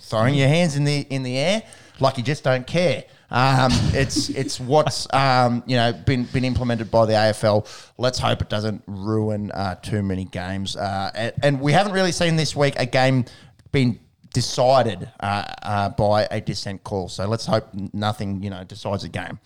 [0.00, 1.62] throwing your hands in the in the air
[2.00, 3.04] like you just don't care.
[3.30, 7.66] Um, it's it's what's um, you know been been implemented by the AFL.
[7.98, 10.76] Let's hope it doesn't ruin uh, too many games.
[10.76, 13.24] Uh, and, and we haven't really seen this week a game
[13.72, 14.00] being
[14.36, 17.08] decided uh, uh, by a dissent call.
[17.08, 19.38] So let's hope nothing you know decides the game.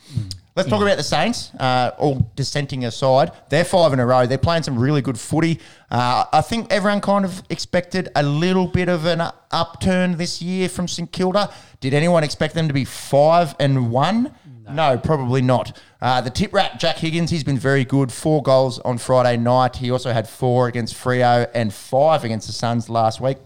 [0.56, 1.54] Let's talk about the Saints.
[1.54, 4.26] Uh, all dissenting aside, they're five in a row.
[4.26, 5.60] They're playing some really good footy.
[5.92, 9.22] Uh, I think everyone kind of expected a little bit of an
[9.52, 11.52] upturn this year from St Kilda.
[11.78, 14.34] Did anyone expect them to be five and one?
[14.68, 15.80] No, probably not.
[16.00, 18.10] Uh, the tip rat, Jack Higgins, he's been very good.
[18.10, 19.76] Four goals on Friday night.
[19.76, 23.38] He also had four against Freo and five against the Suns last week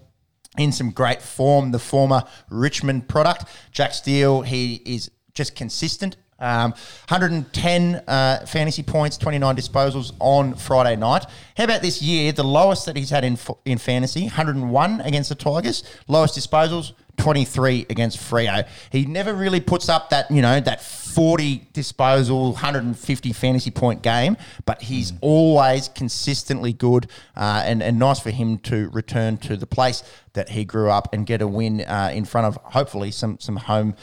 [0.56, 3.44] in some great form, the former Richmond product.
[3.72, 6.16] Jack Steele, he is just consistent.
[6.38, 6.72] Um,
[7.08, 11.24] 110 uh, fantasy points, 29 disposals on Friday night.
[11.56, 12.32] How about this year?
[12.32, 15.84] The lowest that he's had in in fantasy, 101 against the Tigers.
[16.08, 18.66] Lowest disposals, 23 against Freo.
[18.90, 24.36] He never really puts up that you know that 40 disposal, 150 fantasy point game,
[24.66, 29.66] but he's always consistently good uh, and, and nice for him to return to the
[29.66, 33.38] place that he grew up and get a win uh, in front of hopefully some,
[33.38, 33.94] some home.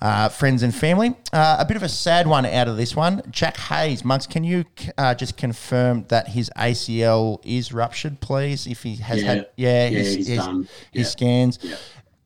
[0.00, 1.12] Uh, friends and family.
[1.32, 3.20] Uh, a bit of a sad one out of this one.
[3.30, 4.64] Jack Hayes, Monks, can you
[4.96, 8.66] uh, just confirm that his ACL is ruptured, please?
[8.68, 9.28] If he has Yeah.
[9.28, 10.48] had, yeah, Yeah, his, his,
[10.92, 11.58] his scans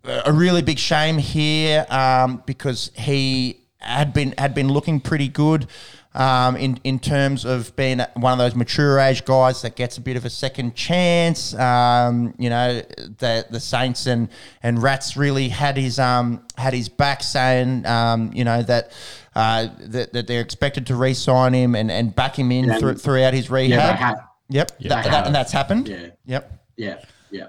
[0.05, 5.66] a really big shame here um, because he had been had been looking pretty good
[6.15, 10.01] um, in in terms of being one of those mature age guys that gets a
[10.01, 11.55] bit of a second chance.
[11.55, 12.81] Um, you know,
[13.19, 14.29] the the Saints and
[14.63, 18.93] and Rats really had his um had his back, saying um, you know that.
[19.35, 22.77] Uh, that, that they're expected to re-sign him and, and back him in Yeah.
[22.77, 23.71] through, throughout his rehab.
[23.71, 24.19] Yeah, they have.
[24.51, 25.27] Yep, Yeah, that, they that- have.
[25.27, 25.89] and that's happened.
[25.89, 26.07] Yeah.
[26.27, 26.53] Yep.
[26.77, 26.95] Yeah,
[27.31, 27.47] yeah.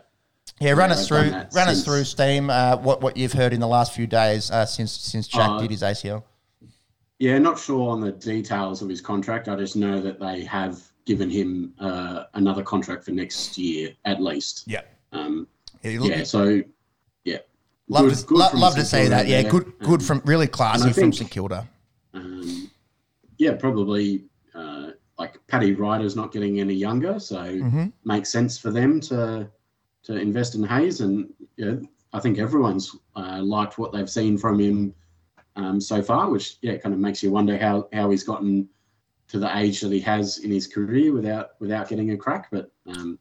[0.61, 2.49] Yeah, run Yeah, us through, done that run us through, Steam.
[2.49, 5.59] Uh, what what you've heard in the last few days uh, since since Jack Uh,
[5.59, 6.23] did his ACL.
[7.23, 9.47] Yeah, not sure on the details of his contract.
[9.47, 14.21] I just know that they have given him uh, another contract for next year at
[14.21, 14.65] least.
[14.67, 14.81] Yeah,
[15.13, 15.47] Um,
[15.83, 16.61] yeah, look, yeah, so
[17.23, 17.37] yeah,
[17.87, 19.25] love Good- to good lo- love to see that.
[19.29, 19.51] Yeah, there.
[19.51, 21.65] good good Um, from really classy I from St Kilda.
[22.13, 22.69] Um,
[23.37, 27.93] yeah, probably uh, like Paddy Ryder's not getting any younger, so Mhm.
[28.03, 29.47] makes sense for them to
[30.07, 30.99] to invest in Hayes.
[30.99, 31.75] And yeah,
[32.11, 34.93] I think everyone's uh, liked what they've seen from him
[35.55, 38.67] um, so far, which yeah, kind of makes you wonder how how he's gotten
[39.27, 42.71] to the age that he has in his career without without getting a crack, but
[42.87, 43.17] um,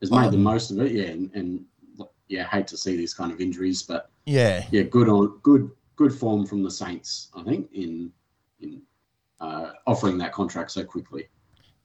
[0.00, 0.92] has made the Um, most of it.
[0.92, 1.64] Yeah, and, and
[2.28, 6.12] yeah, hate to see these kind of injuries, but Yeah, yeah, good on good good
[6.14, 8.12] form from the Saints, I think, in
[8.60, 8.82] in
[9.40, 11.28] uh, offering that contract so quickly.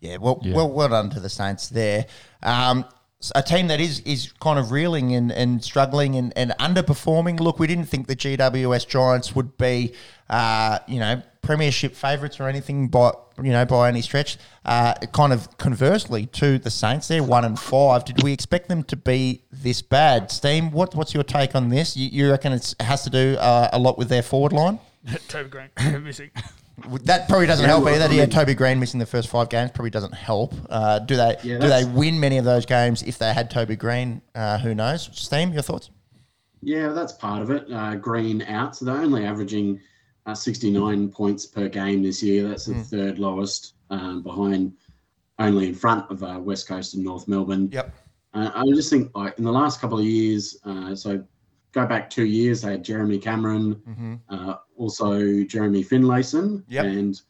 [0.01, 0.17] yeah.
[0.17, 0.55] Well, Yeah.
[0.55, 2.05] well, well done to the Saints there.
[2.43, 2.94] Um, s-
[3.35, 7.39] a team that is is kind of reeling and, and struggling and, and underperforming.
[7.39, 9.93] Look, we didn't think the GWS Giants would be,
[10.29, 13.11] uh, you know, premiership favourites or anything by
[13.41, 14.37] you know by any stretch.
[14.65, 18.05] Uh, kind of conversely to the Saints, they're one and five.
[18.05, 20.31] Did we expect them to be this bad?
[20.31, 21.95] Steam, what what's your take on this?
[21.95, 24.79] You, you reckon it has to do uh, a lot with their forward line?
[25.27, 26.31] Toby Greene missing.
[27.03, 28.05] That probably doesn't Yeah, help either.
[28.05, 30.53] I Yeah, mean- Toby Greene missing the first five games probably doesn't help.
[30.69, 31.37] Uh, do they?
[31.43, 34.21] Yeah, do they win many of those games if they had Toby Greene?
[34.33, 35.09] Uh, who knows?
[35.13, 35.89] Steam, your thoughts?
[36.61, 37.71] Yeah, that's part of it.
[37.71, 39.79] Uh, Greene out, so they're only averaging
[40.25, 42.47] uh, 69 points per game this year.
[42.49, 42.81] That's the Hmm.
[42.81, 44.73] third lowest, um, behind
[45.39, 47.69] only in front of uh, West Coast and North Melbourne.
[47.71, 47.93] Yep.
[48.33, 51.23] Uh, I just think like in the last couple of years, uh, so
[51.73, 54.49] go back two years, they had Jeremy Cameron, Mm-hmm.
[54.77, 56.85] Also Jeremy Finlayson, Yep.
[56.85, 57.21] and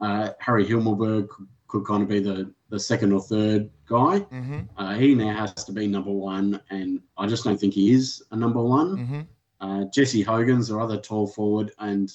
[0.00, 4.20] uh, Harry Himmelberg could, could kind of be the, the second or third guy.
[4.20, 4.60] Mm-hmm.
[4.76, 8.22] Uh, he now has to be number one, and I just don't think he is
[8.30, 8.96] a number one.
[8.96, 9.20] Mm-hmm.
[9.60, 12.12] Uh, Jesse Hogan's their other tall forward, and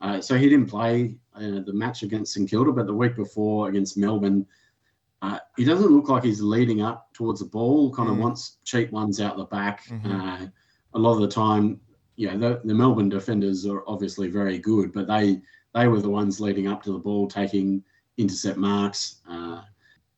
[0.00, 3.68] uh, so he didn't play uh, the match against St Kilda, but the week before
[3.68, 4.44] against Melbourne,
[5.22, 7.90] uh, he doesn't look like he's leading up towards the ball.
[7.90, 8.20] Kind of Mm.
[8.20, 9.84] wants cheap ones out the back.
[9.88, 10.04] Mhm.
[10.44, 10.46] Uh,
[10.92, 11.80] a lot of the time,
[12.16, 15.40] yeah, the, the Melbourne defenders are obviously very good, but they
[15.74, 17.82] they were the ones leading up to the ball, taking
[18.16, 19.16] intercept marks.
[19.28, 19.62] Uh,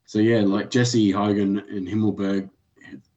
[0.05, 2.51] so yeah, like Jesse Hogan and Himmelberg,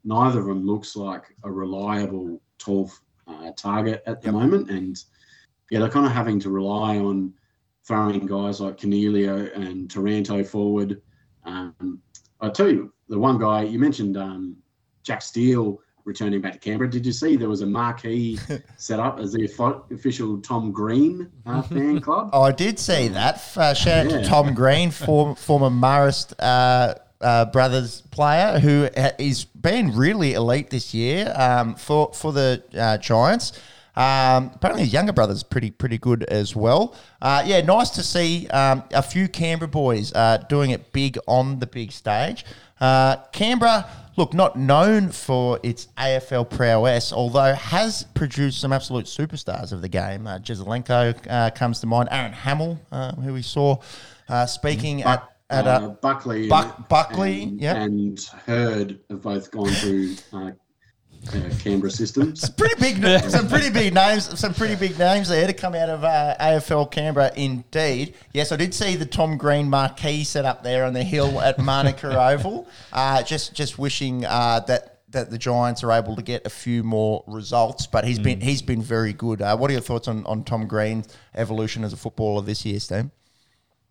[0.04, 2.90] neither of them looks like a reliable tall
[3.28, 4.34] uh, target at the Yep.
[4.34, 5.04] moment, and
[5.70, 7.34] yeah, they're kind of having to rely on
[7.86, 11.02] throwing guys like Cornelio and Taranto forward.
[11.44, 12.02] Um,
[12.40, 14.56] I tell you, the one guy you mentioned, um,
[15.04, 15.80] Jack Steele
[16.10, 16.90] returning back to Canberra.
[16.90, 18.38] Did you see there was a marquee
[18.78, 19.46] set up as the
[19.92, 22.32] official Tom Green uh, fan club?
[22.34, 23.42] Oh, I did see that.
[23.56, 29.12] Uh, shout out to Tom Green, form, former Marist uh, uh, Brothers player, who ha-
[29.18, 33.54] is been really elite this year um, for for the uh, Giants.
[33.96, 36.96] Um, apparently, his younger brother's pretty pretty good as well.
[37.22, 41.60] Uh, yeah, nice to see um, a few Canberra boys uh, doing it big on
[41.60, 42.46] the big stage.
[42.80, 49.74] Uh, Canberra, look, not known for its AFL prowess, although has produced some absolute superstars
[49.74, 50.28] of the game.
[50.28, 52.10] Uh, Jesaulenko uh, comes to mind.
[52.12, 53.78] Aaron Hamill, uh, who we saw
[54.30, 57.76] uh, speaking at at uh, a Buckley, Buck- Buckley, and, yeah.
[57.76, 60.52] and Heard have both gone through uh,
[61.34, 62.50] uh, Canberra systems.
[62.52, 66.04] pretty big, some pretty big names, some pretty big names there to come out of
[66.04, 67.32] uh, AFL Canberra.
[67.36, 71.40] Indeed, yes, I did see the Tom Green marquee set up there on the hill
[71.42, 72.68] at Manuka Oval.
[72.92, 76.84] Uh, just, just wishing uh, that that the Giants are able to get a few
[76.84, 77.88] more results.
[77.88, 79.42] But he's been he's been very good.
[79.42, 82.80] Uh, what are your thoughts on, on Tom Green's evolution as a footballer this year,
[82.80, 83.10] Steve?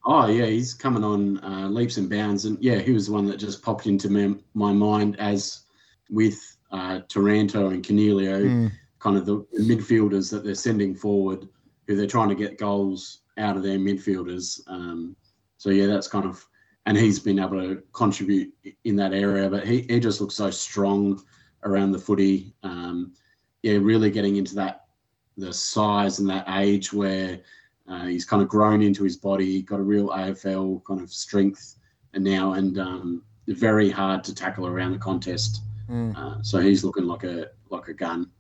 [0.04, 3.26] Oh yeah, he's coming on uh, leaps and bounds, and yeah, he was the one
[3.26, 5.62] that just popped into my, my mind as
[6.08, 8.72] with uh, Taranto and Cornelio, Mm.
[8.98, 11.48] kind of the midfielders that they're sending forward,
[11.86, 14.60] who they're trying to get goals out of their midfielders.
[14.66, 15.16] Um,
[15.56, 16.44] so yeah, that's kind of,
[16.86, 18.52] and he's been able to contribute
[18.84, 19.48] in that area.
[19.48, 21.22] But he, he just looks so strong
[21.64, 22.54] around the footy.
[22.62, 23.12] Um,
[23.62, 24.84] yeah, really getting into that
[25.36, 27.40] the size and that age where
[27.86, 31.76] uh, he's kind of grown into his body, got a real AFL kind of strength,
[32.14, 35.62] and now and um, very hard to tackle around the contest.
[35.88, 36.16] Mm.
[36.16, 38.30] Uh, so he's looking like a like a gun.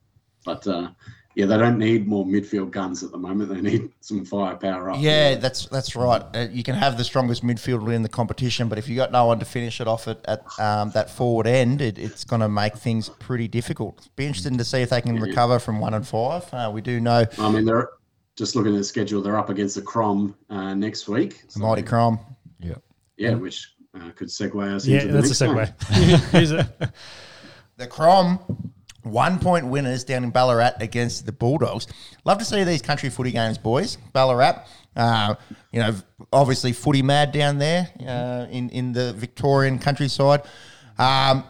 [0.44, 0.90] But uh,
[1.34, 3.50] yeah, they don't need more midfield guns at the moment.
[3.50, 4.96] They need some firepower up.
[4.98, 5.36] Yeah, there.
[5.36, 6.22] that's that's right.
[6.34, 9.26] Uh, you can have the strongest midfielder in the competition, but if you got no
[9.26, 12.48] one to finish it off at, at um, that forward end, it, it's going to
[12.48, 14.08] make things pretty difficult.
[14.16, 15.22] Be interesting to see if they can yeah.
[15.22, 16.52] recover from one and five.
[16.52, 17.24] Uh, we do know.
[17.38, 17.90] I mean, they're
[18.36, 19.22] just looking at the schedule.
[19.22, 21.44] They're up against the Crom uh, next week.
[21.48, 22.18] So, the mighty Crom.
[22.58, 22.74] Yeah.
[23.16, 26.92] Yeah, which uh, could segue us yeah, into the that's next a segue.
[27.78, 28.40] the Crom
[29.04, 31.86] one point winners down in Ballarat against the Bulldogs.
[32.24, 33.96] Love to see these country footy games, boys.
[34.12, 34.66] Ballarat,
[34.96, 35.36] uh,
[35.72, 35.94] you know,
[36.32, 40.42] obviously footy mad down there uh, in in the Victorian countryside.
[40.98, 41.44] Um,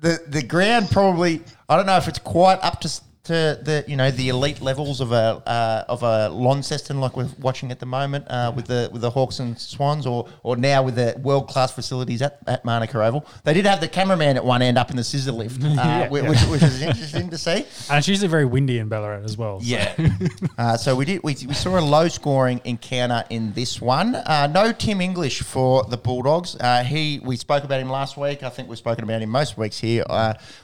[0.00, 2.88] the the ground probably I don't know if it's quite up to
[3.24, 7.28] to the you know the elite levels of a uh, of a Launceston like we're
[7.40, 10.82] watching at the moment uh, with the with the Hawks and Swans or or now
[10.82, 13.24] with the world class facilities at, at Manuka Oval.
[13.44, 16.08] They did have the cameraman at one end up in the scissor lift, uh, yeah,
[16.08, 16.50] which, yeah.
[16.50, 17.64] which, is interesting to see.
[17.88, 19.60] And it's usually very windy in Ballarat as well.
[19.60, 19.66] So.
[19.66, 19.94] Yeah.
[20.58, 24.16] Uh, so we did we, we saw a low scoring encounter in this one.
[24.16, 26.56] Uh, no Tim English for the Bulldogs.
[26.58, 28.42] Uh, he we spoke about him last week.
[28.42, 30.04] I think we've spoken about him most weeks here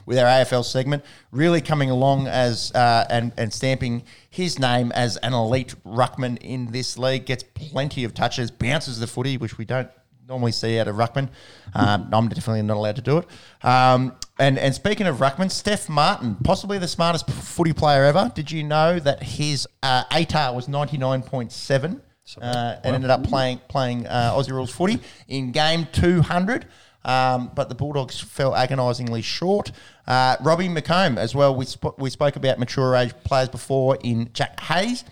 [0.05, 1.05] with our AFL segment.
[1.31, 6.37] Really coming along as as uh, and and stamping his name as an elite ruckman
[6.41, 7.25] in this league.
[7.25, 9.89] Gets plenty of touches, bounces the footy, which we don't
[10.27, 11.29] normally see out of ruckman.
[11.73, 13.27] Um, I'm definitely not allowed to do it.
[13.65, 18.31] Um, and and speaking of ruckman, Steph Martin, possibly the smartest footy player ever.
[18.33, 22.01] Did you know that his uh, ATAR was 99.7?
[22.39, 26.67] Uh, and ended up playing playing uh, Aussie rules footy in game 200.
[27.05, 29.71] Um, but the Bulldogs fell agonisingly short.
[30.07, 31.55] Uh, Robbie McComb as well.
[31.55, 35.05] We, sp- we spoke about mature age players before in Jack Hayes.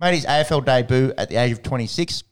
[0.00, 2.24] Made his AFL debut at the age of 26.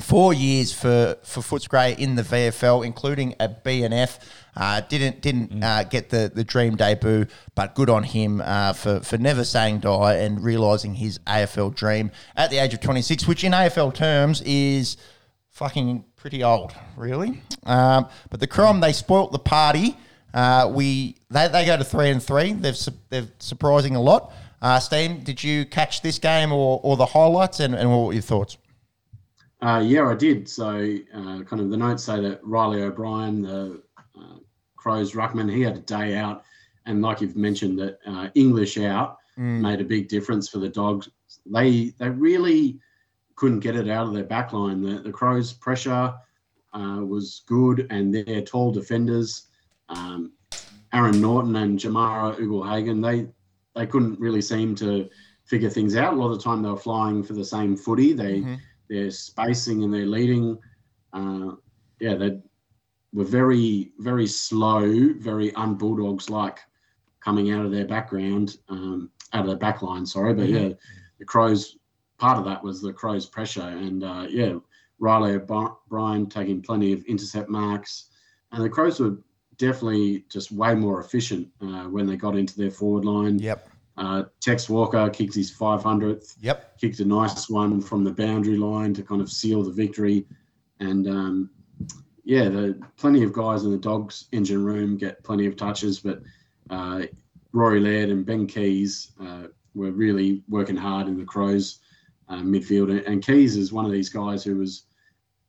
[0.00, 4.18] Four years for, for Footscray in the VFL, including a BNF.
[4.56, 5.62] Uh, didn't didn't mm.
[5.62, 9.78] uh, get the, the dream debut, but good on him uh, for, for never saying
[9.78, 14.42] die and realising his AFL dream at the age of 26, which in AFL terms
[14.42, 14.96] is
[15.50, 17.42] fucking pretty old, really.
[17.66, 19.94] Um, but the Crom, they spoilt the party.
[20.32, 22.54] Uh, we they, they go to three and three.
[22.54, 22.78] They've
[23.10, 24.32] they're surprising a lot.
[24.62, 28.12] Uh, Steam, did you catch this game or, or the highlights, and, and what were
[28.14, 28.56] your thoughts?
[29.60, 30.48] Uh, yeah, I did.
[30.48, 33.82] So, uh, kind of the notes say that Riley O'Brien, the
[34.18, 34.38] uh,
[34.76, 36.44] Crows ruckman, he had a day out,
[36.86, 39.60] and like you've mentioned, that uh, English out mm.
[39.60, 41.10] made a big difference for the Dogs.
[41.44, 42.80] They they really
[43.36, 44.80] couldn't get it out of their back line.
[44.80, 46.14] The, the Crows' pressure
[46.72, 49.48] uh, was good, and their tall defenders,
[49.88, 50.32] um,
[50.92, 53.28] Aaron Naughton and Jamarra Ugle-Hagan, they
[53.74, 55.08] they couldn't really seem to
[55.44, 56.14] figure things out.
[56.14, 58.12] A lot of the time, they were flying for the same footy.
[58.12, 58.54] They mm-hmm.
[58.88, 60.58] their spacing and their leading,
[61.12, 61.52] uh,
[62.00, 62.38] yeah, they
[63.12, 66.60] were very very slow, very un-Bulldogs like
[67.20, 70.06] coming out of their background, um, out of their back line.
[70.06, 70.68] Sorry, but mm-hmm.
[70.68, 70.72] yeah,
[71.18, 71.76] the Crows
[72.18, 73.62] part of that was the Crows' pressure.
[73.62, 74.54] And uh, yeah,
[74.98, 78.06] Riley O'Brien taking plenty of intercept marks.
[78.52, 79.18] And the Crows were
[79.58, 83.38] definitely just way more efficient uh, when they got into their forward line.
[83.38, 83.68] Yep.
[83.96, 86.36] Uh, Tex Walker kicked his 500th.
[86.40, 86.78] Yep.
[86.80, 90.26] Kicked a nice one from the boundary line to kind of seal the victory.
[90.80, 91.50] And um,
[92.24, 96.22] yeah, the plenty of guys in the Dogs engine room get plenty of touches, but
[96.70, 97.02] uh,
[97.52, 101.80] Rory Laird and Ben Keays uh, were really working hard in the Crows
[102.28, 103.06] uh, midfield.
[103.06, 104.86] And Keays is one of these guys who was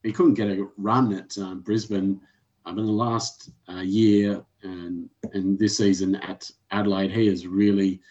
[0.03, 2.21] he couldn't get a run at um, Brisbane.
[2.67, 8.01] Um, in the last uh, year and and this season at Adelaide, he has really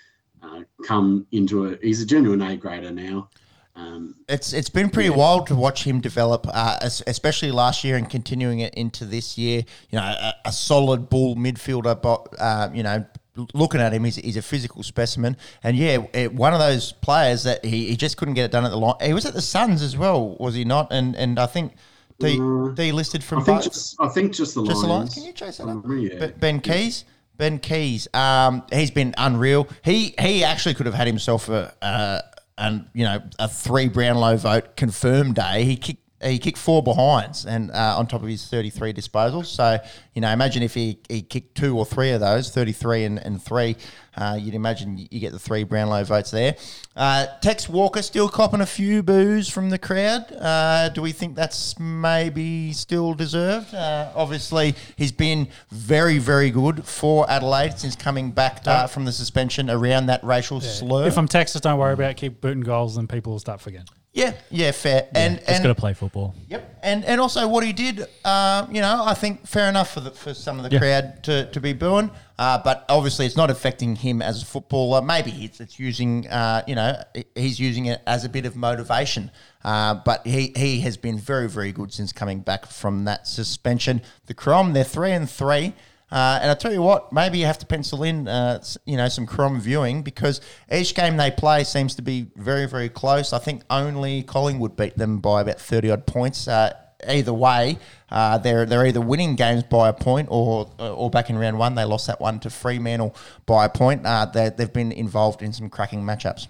[0.42, 1.76] uh, come into a.
[1.82, 3.30] He's a genuine A grader now.
[3.76, 5.16] Um, it's it's been pretty yeah.
[5.16, 9.64] wild to watch him develop, uh, especially last year and continuing it into this year.
[9.90, 13.04] You know, a, a solid bull midfielder, but uh, you know,
[13.52, 15.36] looking at him, he's, he's a physical specimen.
[15.62, 18.64] And yeah, it, one of those players that he, he just couldn't get it done
[18.64, 18.94] at the line.
[19.02, 20.92] He was at the Suns as well, was he not?
[20.92, 21.72] And and I think
[22.18, 22.74] de, mm.
[22.76, 23.40] delisted from.
[23.40, 24.82] I think, just, I think just the just Lions.
[24.82, 25.14] the Lions.
[25.14, 25.84] Can you chase that up?
[25.86, 26.38] Yeah.
[26.38, 27.04] Ben Keays.
[27.36, 28.14] Ben Keays.
[28.14, 29.68] Um, he's been unreal.
[29.84, 31.74] He he actually could have had himself a.
[31.82, 32.20] Uh,
[32.56, 35.64] and you know a three Brownlow vote confirmed day.
[35.64, 39.46] He kicked he kicked four behinds and uh, on top of his 33 disposals.
[39.46, 39.78] So,
[40.14, 43.42] you know, imagine if he, he kicked two or three of those, 33 and, and
[43.42, 43.76] three,
[44.16, 46.56] uh, you'd imagine you get the three Brownlow votes there.
[46.96, 50.32] Uh, Tex Walker still copping a few boos from the crowd.
[50.32, 53.74] Uh, do we think that's maybe still deserved?
[53.74, 59.12] Uh, obviously, he's been very, very good for Adelaide since coming back uh, from the
[59.12, 61.06] suspension around that racial slur.
[61.06, 62.16] If I'm Texas, don't worry about it.
[62.16, 63.88] keep booting goals, and people will start forgetting.
[64.14, 65.08] Yeah, yeah, fair.
[65.14, 66.34] and Just and got to play football.
[66.48, 70.00] Yep, and and also what he did, um, you know, I think fair enough for
[70.00, 70.78] the, for some of the Yeah.
[70.78, 75.02] crowd to, to be booing, uh, but obviously it's not affecting him as a footballer.
[75.02, 77.02] Maybe it's, it's using, uh, you know,
[77.34, 79.30] he's using it as a bit of motivation.
[79.64, 84.00] Uh, but he, he has been very very good since coming back from that suspension.
[84.26, 85.74] The Crom, they're three and three.
[86.14, 89.08] Uh, and I tell you what, maybe you have to pencil in, uh, you know,
[89.08, 90.40] some Crom viewing because
[90.72, 93.32] each game they play seems to be very, very close.
[93.32, 96.46] I think only Collingwood beat them by about thirty odd points.
[96.46, 96.72] Uh,
[97.08, 97.78] either way,
[98.10, 101.74] uh, they're they're either winning games by a point or or back in round one
[101.74, 104.06] they lost that one to Fremantle by a point.
[104.06, 106.46] Uh, they, they've been involved in some cracking matchups.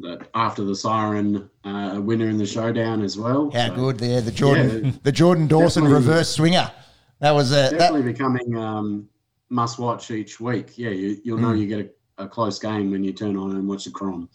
[0.00, 3.50] That after the siren, uh, winner in the showdown as well.
[3.50, 6.70] How So good there, the Jordan Yeah, the Jordan Dawson definitely- reverse swinger.
[7.20, 9.08] That was a that, Definitely becoming um,
[9.48, 10.76] must watch each week.
[10.76, 11.42] Yeah, you, you'll Hmm.
[11.44, 14.28] know you get a, a close game when you turn on and watch the Crom.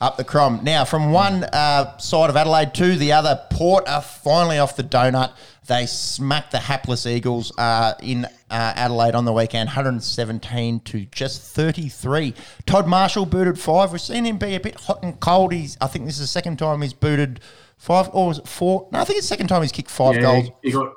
[0.00, 0.60] Up the Crom.
[0.62, 4.82] Now, from one uh, side of Adelaide to the other, Port are finally off the
[4.82, 5.32] donut.
[5.66, 11.40] They smacked the hapless Eagles uh, in uh, Adelaide on the weekend, 117 to just
[11.54, 12.34] 33.
[12.66, 13.92] Todd Marshall booted five.
[13.92, 15.52] We've seen him be a bit hot and cold.
[15.54, 17.40] He's, I think this is the second time he's booted
[17.78, 18.88] five, or was it four?
[18.92, 20.48] No, I think it's the second time he's kicked five Yeah, goals.
[20.62, 20.92] he got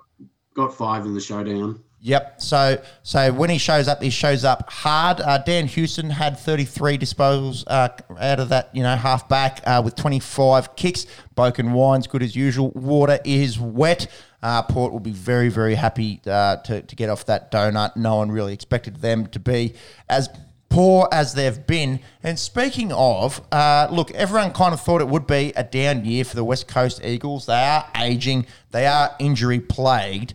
[0.57, 1.79] got five in the showdown.
[2.01, 2.41] Yep.
[2.41, 5.21] So so when he shows up, he shows up hard.
[5.21, 7.89] Uh, Dan Houston had 33 disposals uh,
[8.19, 11.05] out of that, you know, half back uh, with 25 kicks.
[11.35, 12.71] Boak and Wines, good as usual.
[12.71, 14.07] Water is wet.
[14.43, 17.95] Uh, Port will be very, very happy uh, to, to get off that donut.
[17.95, 19.73] No one really expected them to be
[20.07, 20.29] as
[20.69, 21.99] poor as they've been.
[22.23, 26.23] And speaking of, uh, look, everyone kind of thought it would be a down year
[26.23, 27.45] for the West Coast Eagles.
[27.45, 30.33] They are aging, they are injury plagued.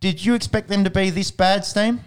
[0.00, 2.00] Did you expect them to be this bad, Steam?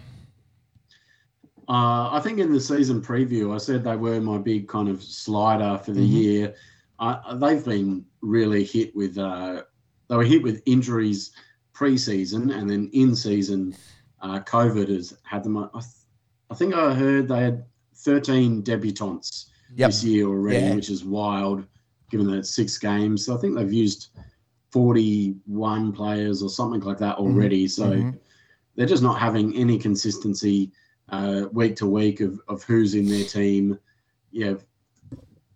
[1.68, 5.02] Uh, I think in the season preview, I said they were my big kind of
[5.02, 6.54] slider for the year.
[6.98, 9.62] Uh, they've been really hit with uh,
[10.08, 11.32] they were hit with injuries
[11.72, 13.76] pre-season, and then in season,
[14.22, 15.56] uh, COVID has had them.
[15.56, 15.82] I,
[16.50, 17.64] I think I heard they had
[17.94, 19.88] 13 debutants Yep.
[19.90, 20.74] this year already, Yeah.
[20.74, 21.66] which is wild,
[22.10, 23.24] given that it's six games.
[23.24, 24.08] So I think they've used
[24.70, 27.66] 41 players or something like that already.
[27.66, 28.18] So Mhm.
[28.74, 30.72] they're just not having any consistency
[31.08, 33.78] uh, week to week of, of who's in their team.
[34.32, 34.54] Yeah,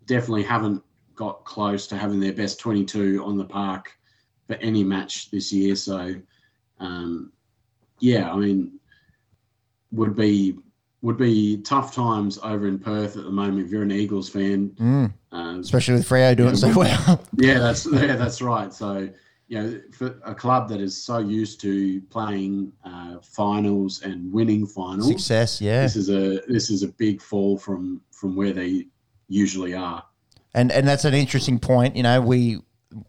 [0.06, 0.80] definitely haven't
[1.16, 3.90] got close to having their best 22 on the park
[4.46, 5.74] for any match this year.
[5.74, 6.14] So,
[6.78, 7.32] um,
[7.98, 8.78] yeah, I mean,
[9.90, 10.56] would be
[11.02, 14.70] would be tough times over in Perth at the moment if you're an Eagles fan.
[14.78, 17.24] Mm, Uh, especially with Freo doing so well.
[17.36, 18.72] yeah, that's yeah, that's right.
[18.72, 19.08] So,
[19.48, 24.66] you know, for a club that is so used to playing uh, finals and winning
[24.66, 25.82] finals, Success, yeah.
[25.82, 28.86] this is a this is a big fall from from where they
[29.28, 30.04] usually are.
[30.52, 31.96] And and that's an interesting point.
[31.96, 32.60] You know, we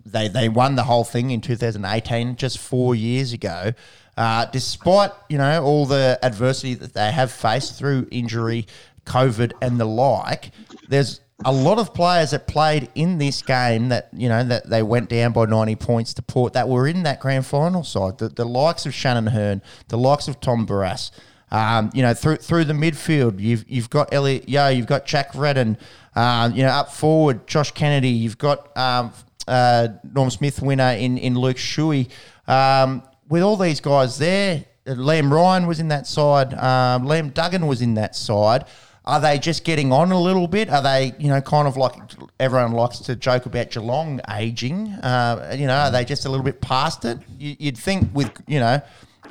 [0.06, 3.74] they they won the whole thing in 2018, just four years ago.
[4.18, 8.68] Uh, despite you know all the adversity that they have faced through injury,
[9.06, 10.52] COVID, and the like,
[10.90, 14.84] there's a lot of players that played in this game that you know that they
[14.84, 18.18] went down by 90 points to Port that were in that grand final side.
[18.18, 21.12] The, the likes of Shannon Hurn, the likes of Tom Barrass.
[21.52, 25.34] Um, you know, through through the midfield, you've you've got Elliot Yeo, you've got Jack
[25.36, 25.78] Redden.
[26.16, 28.10] Um, you know, up forward, Josh Kennedy.
[28.10, 29.12] You've got um,
[29.48, 32.10] uh, Norm Smith winner in in Luke Shuey.
[32.48, 36.54] Um, with all these guys there, Liam Ryan was in that side.
[36.54, 38.66] Um, Liam Duggan was in that side.
[39.06, 40.70] Are they just getting on a little bit?
[40.70, 41.94] Are they, you know, kind of like
[42.40, 44.90] everyone likes to joke about Geelong aging?
[44.90, 47.18] Uh, you know, are they just a little bit past it?
[47.40, 48.80] You, you'd think with, you know,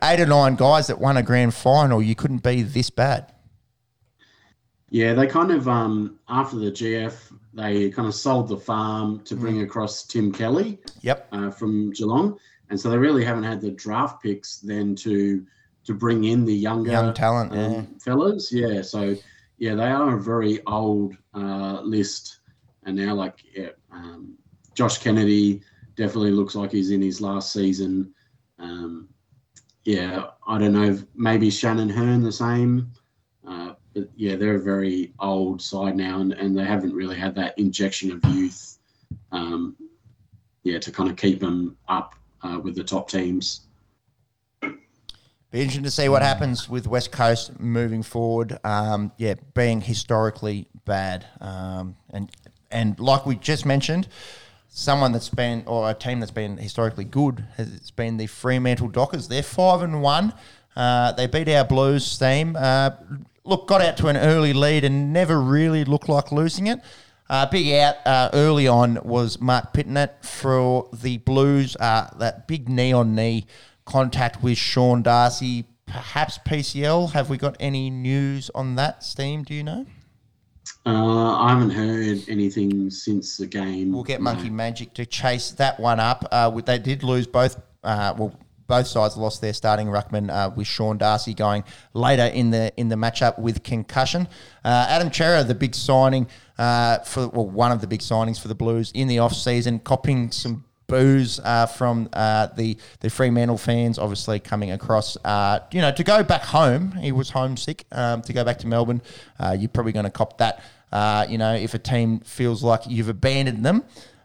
[0.03, 3.33] eight or nine guys that won a grand final, you couldn't be this bad.
[4.89, 7.15] Yeah, they kind of um, after the GF,
[7.55, 11.29] they kind of sold the farm to bring across Tim Kelly Yep.
[11.31, 12.39] uh, from Geelong,
[12.71, 15.45] and so they really haven't had the draft picks then to
[15.85, 17.83] to bring in the younger Young talent, um, yeah.
[17.99, 18.53] fellas.
[18.53, 19.15] Yeah, so
[19.59, 22.41] yeah, they are a very old uh, list,
[22.85, 24.37] and now like yeah, um,
[24.75, 25.63] Josh Kennedy
[25.97, 28.15] definitely looks like he's in his last season.
[28.59, 29.09] Um,
[29.85, 30.99] yeah, I don't know.
[31.15, 32.93] Maybe Shannon Hurn the same.
[33.47, 37.35] Uh, but yeah, they're a very old side now, and, and they haven't really had
[37.35, 38.79] that injection of youth.
[39.33, 39.77] Um,
[40.63, 43.63] yeah, to kind of keep them up uh, with the top teams.
[44.63, 48.59] Be interesting to see what happens with West Coast moving forward.
[48.63, 52.31] Um, yeah, being historically bad, um, and
[52.71, 54.07] and like we just mentioned,
[54.69, 59.27] someone that's been or a team that's been historically good has been the Fremantle Dockers.
[59.27, 60.33] They're five and one.
[60.77, 62.57] Uh, they beat our Blues team.
[62.57, 62.91] Uh,
[63.45, 66.79] look, got out to an early lead and never really looked like losing it.
[67.31, 71.77] Uh, big out uh, early on was Marc Pittonet for the Blues.
[71.77, 73.47] Uh, that big knee on knee
[73.85, 77.13] contact with Sean Darcy, perhaps PCL.
[77.13, 79.45] Have we got any news on that, Steam?
[79.45, 79.87] Do you know?
[80.85, 83.93] Uh, I haven't heard anything since the game.
[83.93, 86.27] We'll get Monkey Magic to chase that one up.
[86.33, 87.63] Uh, they did lose both.
[87.85, 88.35] Uh, well,
[88.71, 92.89] both sides lost their starting ruckman uh, with Sean Darcy going later in the in
[92.89, 94.29] the matchup with concussion.
[94.65, 96.29] Uh, Adam Cerra, the big signing
[96.61, 99.79] uh, for well, one of the big signings for the Blues in the off season,
[99.79, 105.17] copying some boos uh, from uh, the the Fremantle fans, obviously coming across.
[105.25, 107.87] Uh, you know, to go back home, he was homesick.
[107.93, 109.01] Um, to go back to Melbourne,
[109.39, 110.63] uh, you're probably going to cop that.
[110.93, 113.83] Uh, you know, if a team feels like you've abandoned them.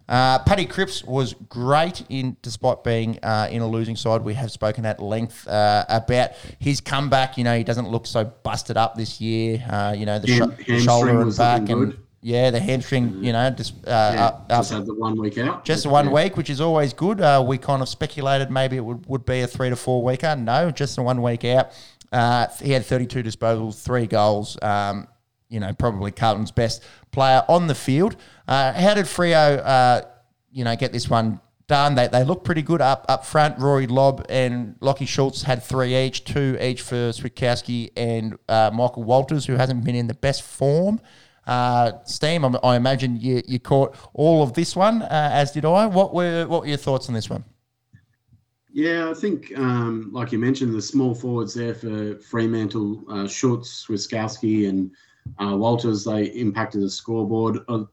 [0.07, 4.21] Uh, Paddy Cripps was great in, despite being uh, in a losing side.
[4.21, 7.39] We have spoken at length uh, about his comeback.
[7.39, 9.65] You know, he doesn't look so busted up this year.
[9.67, 12.04] Uh, you know, the, Ham- sh- the shoulder and back, and good.
[12.25, 13.23] Yeah, the hamstring.
[13.23, 15.63] You know, just uh, Yeah, just had the one week out.
[15.63, 16.11] just the one Yeah.
[16.23, 17.21] week, which is always good.
[17.21, 20.35] Uh, we kind of speculated maybe it would, would be a three to four weeker.
[20.35, 21.69] No, just the one week out.
[22.11, 24.57] Uh, he had 32 disposals, three goals.
[24.63, 25.07] Um,
[25.49, 28.15] you know, probably Carlton's best player on the field.
[28.47, 30.01] Uh, how did Freo, uh,
[30.51, 31.93] you know, get this one done?
[31.93, 33.59] They, they look pretty good up up front.
[33.59, 39.03] Rory Lobb and Lachie Schultz had three each, two each for Switkowski and uh, Michael
[39.03, 40.99] Walters, who hasn't been in the best form.
[41.45, 45.65] Uh, Steam, I, I imagine you, you caught all of this one, uh, as did
[45.65, 45.85] I.
[45.85, 47.43] What were what were your thoughts on this one?
[48.75, 53.85] Yeah, I think, um, like you mentioned, the small forwards there for Fremantle, uh, Schultz,
[53.87, 54.91] Switkowski, and
[55.39, 57.85] uh, Walters, they impacted the scoreboard a,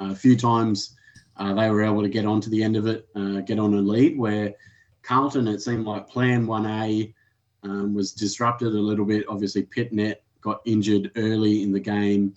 [0.00, 0.96] a few times.
[1.36, 3.80] Uh, they were able to get onto the end of it, uh, get on a
[3.80, 4.18] lead.
[4.18, 4.54] Where
[5.02, 7.14] Carlton, it seemed like Plan 1A
[7.62, 9.24] um, was disrupted a little bit.
[9.28, 12.34] Obviously, Pittonet got injured early in the game,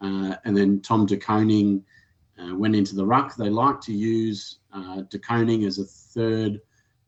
[0.00, 1.82] uh, and then Tom De Koning
[2.38, 3.34] uh, went into the ruck.
[3.36, 6.60] They like to use uh, De Koning as a third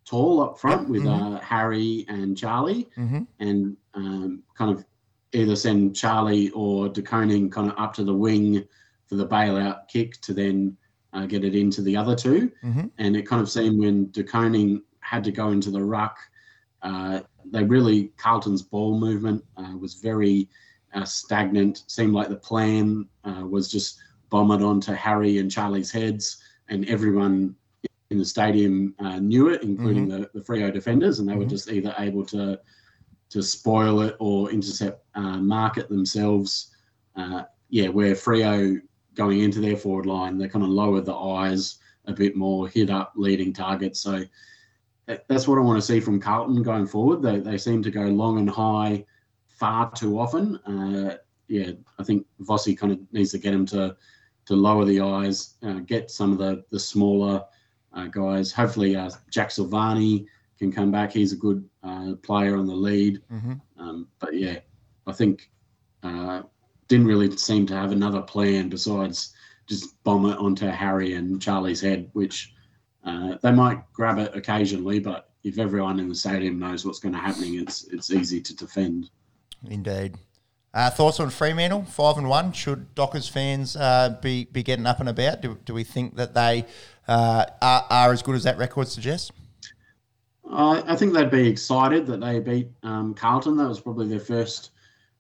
[0.05, 1.37] tall up front Yep, with mhm.
[1.37, 3.23] uh, Harry and Charlie, Mm-hmm.
[3.41, 4.85] and um, kind of
[5.33, 8.65] either send Charlie or De Koning kind of up to the wing
[9.07, 10.77] for the bailout kick to then
[11.13, 12.51] uh, get it into the other two.
[12.65, 12.91] Mhm.
[12.99, 16.17] And it kind of seemed when De Koning had to go into the ruck,
[16.83, 17.21] uh,
[17.51, 20.49] they really Carlton's ball movement uh, was very
[20.99, 21.85] uh, stagnant.
[21.87, 23.99] Seemed like the plan uh, was just
[24.31, 27.55] bomb it onto Harry and Charlie's heads, and everyone
[28.11, 31.51] in the stadium uh, knew it, including the, the Freo defenders, and they were Mhm.
[31.51, 32.59] just either able to
[33.31, 36.75] to spoil it or intercept uh, market themselves.
[37.15, 38.81] Uh, yeah, where Freo
[39.15, 41.77] going into their forward line, they kind of lowered the eyes
[42.07, 44.01] a bit more, hit up leading targets.
[44.01, 44.25] So
[45.07, 47.21] that's what I want to see from Carlton going forward.
[47.21, 49.05] They, they seem to go long and high
[49.59, 50.57] far too often.
[50.59, 51.17] Uh,
[51.49, 53.97] yeah, I think Vossi kind of needs to get him to
[54.47, 57.45] to lower the eyes, uh, get some of the the smaller
[57.93, 58.53] uh, guys.
[58.53, 60.27] Hopefully, uh, Jack Silvagni
[60.59, 61.13] can come back.
[61.13, 63.21] He's a good uh, player on the lead.
[63.33, 63.55] Mm-hmm.
[63.79, 64.59] Um, but yeah,
[65.07, 65.51] I think
[66.03, 66.43] uh,
[66.89, 69.35] didn't really seem to have another plan besides
[69.69, 72.55] just bomb it onto Harry and Charlie's head, which
[73.05, 77.15] uh, they might grab it occasionally, but if everyone in the stadium knows what's going
[77.15, 79.11] to happen, it's it's easy to defend.
[79.67, 80.17] Indeed.
[80.75, 82.53] Uh, thoughts on Fremantle, five and one.
[82.53, 85.41] Should Dockers fans uh, be be getting up and about?
[85.41, 86.67] Do, do we think that they
[87.09, 89.33] uh, are, are as good as that record suggests?
[90.51, 93.57] I I think they'd be excited that they beat um, Carlton.
[93.57, 94.71] That was probably their first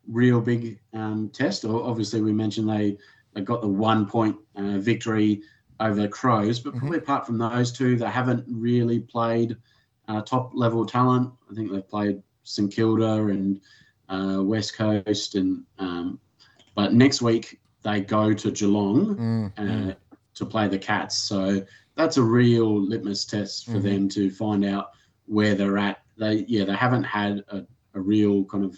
[0.09, 1.65] real big um, test.
[1.65, 2.97] Obviously, we mentioned they,
[3.35, 5.43] they got the one point uh, victory
[5.81, 9.57] over the Crows, but probably apart from those two, they haven't really played
[10.09, 11.33] uh, top level talent.
[11.51, 13.61] I think they've played St Kilda and
[14.09, 16.19] uh, West Coast, and um,
[16.75, 19.95] but next week they go to Geelong Mm, uh,
[20.35, 21.19] to play the Cats.
[21.19, 21.65] So
[21.95, 23.83] that's a real litmus test for Mhm.
[23.83, 24.91] them to find out
[25.27, 25.99] where they're at.
[26.17, 28.77] They yeah they haven't had a, a real kind of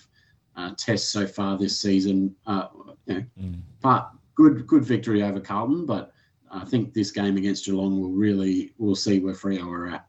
[0.56, 2.34] uh, test so far this season.
[2.46, 2.66] Uh,
[3.06, 3.60] you know, Mm.
[3.80, 5.86] but good good victory over Carlton.
[5.86, 6.12] But
[6.50, 10.06] I think this game against Geelong will really we'll see where Freo are at.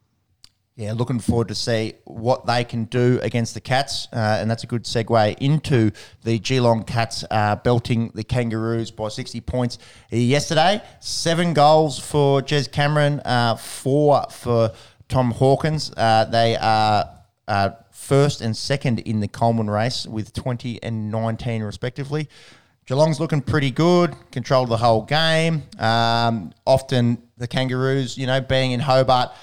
[0.78, 4.64] Yeah, looking forward to see what they can do against the Cats, uh, and that's
[4.64, 5.92] a good segue into
[6.24, 9.80] the Geelong Cats uh, belting the Kangaroos by 60 points
[10.10, 10.82] yesterday.
[11.02, 14.72] Seven goals for Jez Cameron, uh, four for
[15.10, 15.92] Tom Hawkins.
[15.98, 17.10] Uh, they are
[17.50, 22.30] uh, first and second in the Coleman race with 20 and 19 respectively.
[22.86, 25.64] Geelong's looking pretty good, controlled the whole game.
[25.78, 29.32] Um, often the Kangaroos, you know, being in Hobart–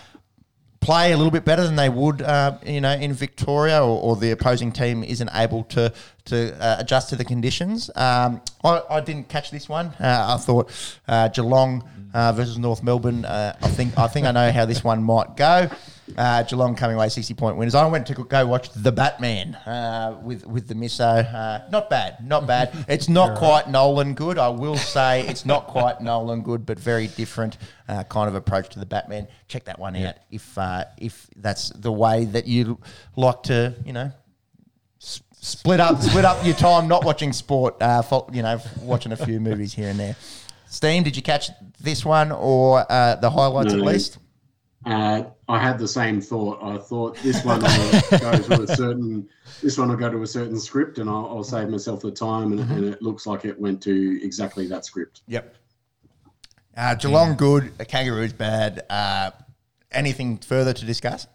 [0.81, 4.17] play a little bit better than they would, uh, you know, in Victoria, or, or,
[4.17, 5.93] the opposing team isn't able to
[6.27, 7.91] to uh, adjust to the conditions.
[7.97, 9.87] Um, I, I, didn't catch this one.
[9.99, 10.71] Uh, I thought
[11.09, 13.25] uh, Geelong uh, versus North Melbourne.
[13.25, 15.69] Uh, I think I think I know how this one might go.
[16.17, 17.75] Uh, Geelong coming away sixty point winners.
[17.75, 21.35] I went to go watch the Batman uh, with with the misso.
[21.35, 22.73] Uh, not bad, not bad.
[22.89, 24.39] It's not quite Nolan good.
[24.39, 27.59] I will say it's not quite Nolan good, but very different
[27.89, 29.29] uh, kind of approach to the Batman.
[29.49, 30.09] Check that one yeah.
[30.09, 32.79] out if uh, if that's the way that you
[33.17, 34.11] like to, you know.
[35.41, 37.77] split up, split up your time not watching sport.
[37.81, 38.03] Uh,
[38.33, 40.17] you know, watching a few movies here and there.
[40.69, 41.51] Steam, did you catch
[41.81, 43.81] this one or the highlights no.
[43.81, 44.19] at least?
[44.87, 46.63] Uh, I had the same thought.
[46.63, 49.29] I thought this one will go to a certain
[49.61, 52.53] this one will go to a certain script, and I'll, I'll save myself the time.
[52.53, 52.73] And, mm-hmm.
[52.73, 55.23] and, it looks like it went to exactly that script.
[55.27, 55.57] Yep.
[56.77, 58.85] Uh, Geelong good, the Kangaroos bad.
[58.89, 59.33] Uh,
[59.91, 61.27] anything further to discuss?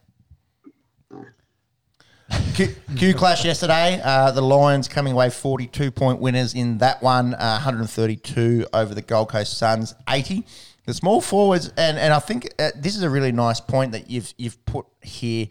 [2.55, 3.99] Q, Q clash yesterday.
[4.03, 9.01] Uh, the Lions coming away 42 point winners in that one, uh, 132 over the
[9.01, 10.45] Gold Coast Suns, 80.
[10.85, 14.09] The small forwards, and, and I think uh, this is a really nice point that
[14.09, 15.47] you've you've put here,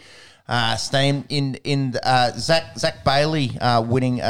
[0.47, 4.21] uh, Steam, in in uh, Zac Zac Bailey uh, winning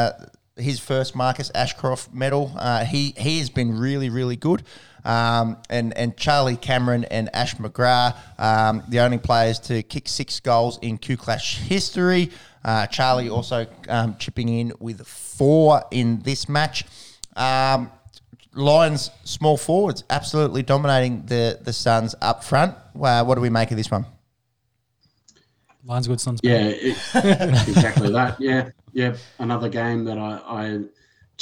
[0.57, 2.57] his first Marcus Ashcroft medal.
[2.87, 4.63] He he has been really really good,
[5.05, 10.41] um, and and Charlie Cameron and Ash McGrath, um, the only players to kick six
[10.41, 12.31] goals in Q Clash history.
[12.65, 16.85] Uh, Charlie also um, chipping in with four in this match.
[17.37, 17.91] Um,
[18.55, 22.75] Lions small forwards absolutely dominating the the Suns up front.
[22.95, 24.05] Wow, what do we make of this one?
[25.85, 26.41] Lions good Suns.
[26.43, 26.97] Yeah, it,
[27.69, 28.41] exactly that.
[28.41, 29.17] Yeah, yeah.
[29.39, 30.81] Another game that I, I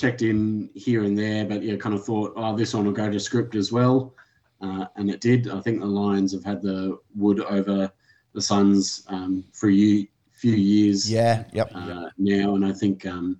[0.00, 3.10] checked in here and there, but yeah, kind of thought, oh, this one will go
[3.10, 4.14] to script as well,
[4.60, 5.48] uh, and it did.
[5.48, 7.90] I think the Lions have had the wood over
[8.32, 11.10] the Suns um, for a few years.
[11.10, 11.70] Yeah, yep.
[11.74, 13.38] Uh, now, and I think um,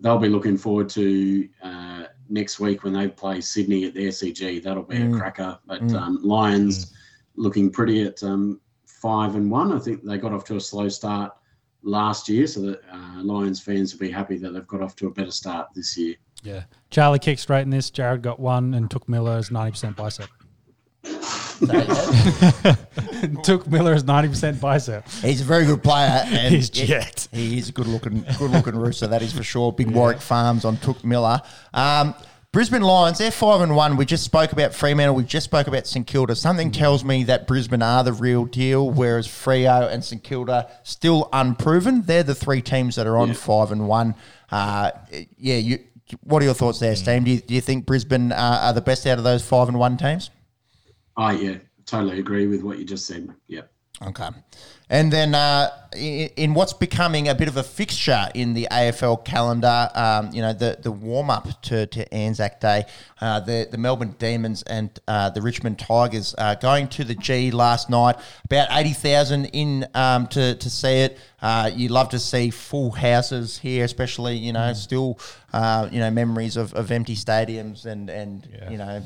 [0.00, 1.48] they'll be looking forward to.
[1.62, 4.62] Uh, next week when they play Sydney at the SCG.
[4.62, 5.14] That'll be mm.
[5.14, 5.58] a cracker.
[5.66, 5.94] But mm.
[5.94, 6.92] um, Lions mm.
[7.36, 9.72] looking pretty at um, five and one.
[9.72, 11.32] I think they got off to a slow start
[11.86, 15.06] last year, so that uh, Lions fans will be happy that they've got off to
[15.06, 16.16] a better start this year.
[16.42, 17.90] Yeah, Charlie kicked straight in this.
[17.90, 20.28] Jared got one and took Miller's ninety percent bicep.
[23.42, 25.08] Took Miller's ninety percent bicep.
[25.08, 26.22] He's a very good player.
[26.26, 27.28] And He's jet.
[27.32, 29.06] He is a good looking, good looking rooster.
[29.06, 29.72] That is for sure.
[29.72, 29.96] Big yeah.
[29.96, 31.40] Warwick Farms on Took Miller.
[31.72, 32.14] Um,
[32.56, 33.98] Brisbane Lions, they're five and one.
[33.98, 35.14] We just spoke about Fremantle.
[35.14, 36.34] We just spoke about St Kilda.
[36.34, 41.28] Something tells me that Brisbane are the real deal, whereas Freo and St Kilda still
[41.34, 42.00] unproven.
[42.00, 43.34] They're the three teams that are on yeah.
[43.34, 44.14] five and one.
[44.50, 44.92] Uh,
[45.36, 45.80] yeah, you.
[46.22, 47.26] What are your thoughts there, Steve?
[47.26, 49.78] Do you, do you think Brisbane uh, are the best out of those five and
[49.78, 50.30] one teams?
[51.18, 53.28] Oh yeah, totally agree with what you just said.
[53.48, 53.64] Yeah.
[54.02, 54.28] Okay.
[54.88, 59.24] And then uh, in, in, what's becoming a bit of a fixture in the AFL
[59.24, 62.84] calendar, um, you know, the, the warm up to, to Anzac Day,
[63.20, 67.50] uh, the, the Melbourne Demons and uh, the Richmond Tigers uh, going to the G
[67.50, 68.16] last night.
[68.44, 71.18] About 80,000 in um, to, to see it.
[71.42, 74.76] Uh, you love to see full houses here, especially, you know, mm.
[74.76, 75.18] still,
[75.52, 78.70] uh, you know, memories of, of empty stadiums and, and yeah.
[78.70, 79.02] you know,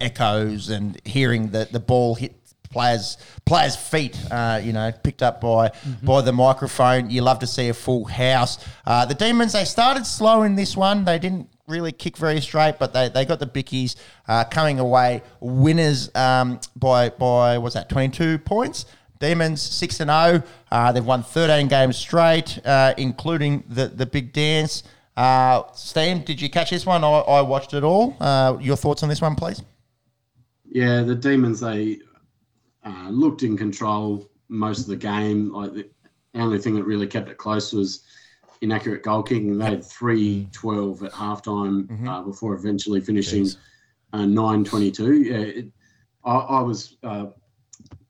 [0.00, 2.39] echoes and hearing the, the ball hit
[2.70, 6.06] players players' feet, uh, you know, picked up by mm-hmm.
[6.06, 7.10] by the microphone.
[7.10, 8.64] You love to see a full house.
[8.86, 11.04] Uh, the Demons they started slow in this one.
[11.04, 15.22] They didn't really kick very straight, but they, they got the bickies uh, coming away
[15.40, 18.86] winners um, by by what's that twenty two points.
[19.18, 20.42] Demons six and zero.
[20.72, 20.76] Oh.
[20.76, 24.84] Uh, they've won thirteen games straight, uh, including the the big dance.
[25.16, 27.04] Uh, Steam, did you catch this one?
[27.04, 28.16] I, I watched it all.
[28.62, 29.62] your thoughts on this one, please?
[30.64, 31.98] Yeah, the Demons they
[32.84, 35.52] uh, looked in control most of the game.
[35.52, 35.88] Like the
[36.34, 38.04] only thing that really kept it close was
[38.60, 39.58] inaccurate goal kicking.
[39.58, 42.08] They had three twelve at halftime mm-hmm.
[42.08, 43.48] uh, before eventually finishing
[44.12, 45.14] uh, nine twenty two.
[45.14, 45.66] Yeah, it,
[46.24, 47.26] I, I, was uh,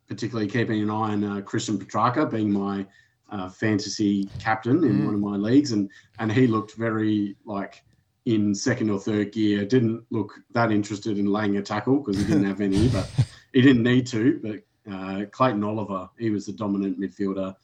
[0.08, 2.86] particularly keeping an eye on uh, Christian Petracca being my
[3.30, 5.04] uh, fantasy captain in mm.
[5.04, 7.82] one of my leagues, and and he looked very like
[8.26, 9.64] in second or third gear.
[9.64, 13.08] Didn't look that interested in laying a tackle because he didn't have any, but
[13.52, 14.60] he didn't need to, but
[14.90, 17.54] Uh, Clayton Oliver, he was the dominant midfielder,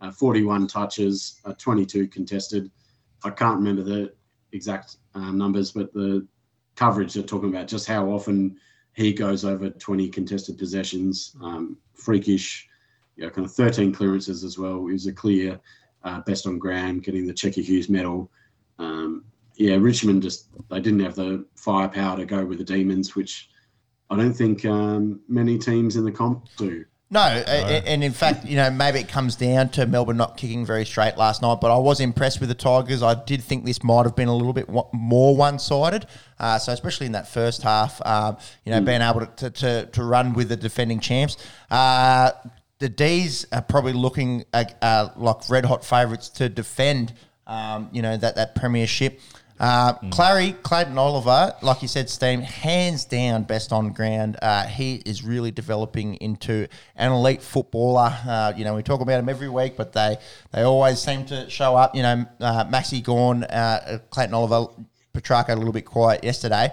[0.00, 2.70] uh, 41 touches, uh, 22 contested.
[3.24, 4.12] I can't remember the
[4.52, 6.26] exact uh, numbers, but the
[6.74, 8.56] coverage they're talking about just how often
[8.94, 12.66] he goes over 20 contested possessions, um, freakish,
[13.16, 14.86] you know, kind of 13 clearances as well.
[14.86, 15.60] He was a clear
[16.04, 18.30] uh, best on ground, getting the Checker Hughes medal.
[18.78, 19.24] Um,
[19.56, 23.50] yeah, Richmond just they didn't have the firepower to go with the Demons, which
[24.12, 26.84] I don't think um, many teams in the comp do.
[27.10, 30.64] No, a- and in fact, you know, maybe it comes down to Melbourne not kicking
[30.64, 31.58] very straight last night.
[31.60, 33.02] But I was impressed with the Tigers.
[33.02, 36.06] I did think this might have been a little bit more one-sided.
[36.38, 40.04] Uh, so especially in that first half, um, you know, being able to, to, to
[40.04, 41.36] run with the defending champs.
[41.70, 42.32] Uh,
[42.78, 47.12] the D's are probably looking uh, uh, like red hot favourites to defend,
[47.46, 49.20] um, you know, that that premiership.
[49.62, 54.36] Uh, Clary, Clayton Oliver, like you said, Steam, hands down best on ground.
[54.42, 56.66] Uh, he is really developing into
[56.96, 58.12] an elite footballer.
[58.26, 60.16] Uh, you know, we talk about him every week, but they,
[60.50, 61.94] they always seem to show up.
[61.94, 64.72] You know, uh, Maxy Gawn, uh, Clayton Oliver,
[65.14, 66.72] Petracca a little bit quiet yesterday.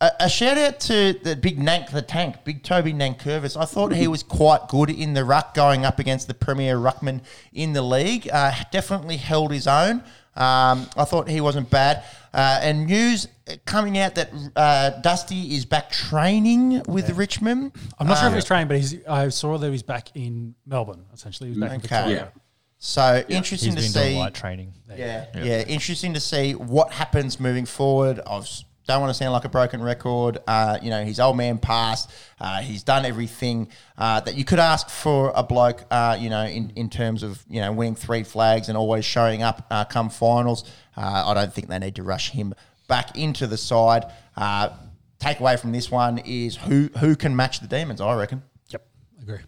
[0.00, 3.56] A, a shout out to the big Nank the Tank, big Toby Nankervis.
[3.56, 7.20] I thought he was quite good in the ruck going up against the premier ruckman
[7.52, 8.28] in the league.
[8.32, 10.02] Uh, definitely held his own.
[10.36, 12.02] Um, I thought he wasn't bad.
[12.34, 13.28] Uh, and news
[13.64, 17.72] coming out that uh, Dusty is back training with Richmond.
[17.98, 21.04] I'm not sure if he's training, but he's, I saw that he's back in Melbourne.
[21.14, 21.88] Essentially, he was back in Okay.
[21.88, 22.16] Victoria.
[22.34, 22.40] Yeah.
[22.78, 24.18] So He's interesting been to doing see.
[24.18, 24.74] light training.
[24.94, 28.20] Yeah, yeah, Interesting to see what happens moving forward.
[28.26, 30.38] I was- don't want to sound like a broken record.
[30.46, 32.10] Uh, you know, his old man passed.
[32.38, 35.84] Uh, he's done everything uh, that you could ask for a bloke.
[35.90, 39.42] Uh, you know, in, in terms of you know winning three flags and always showing
[39.42, 40.64] up uh, come finals.
[40.96, 42.54] Uh, I don't think they need to rush him
[42.88, 44.04] back into the side.
[44.36, 44.70] Uh,
[45.18, 48.00] takeaway from this one is who who can match the demons.
[48.00, 48.42] I reckon.
[48.68, 48.86] Yep,
[49.22, 49.38] agree.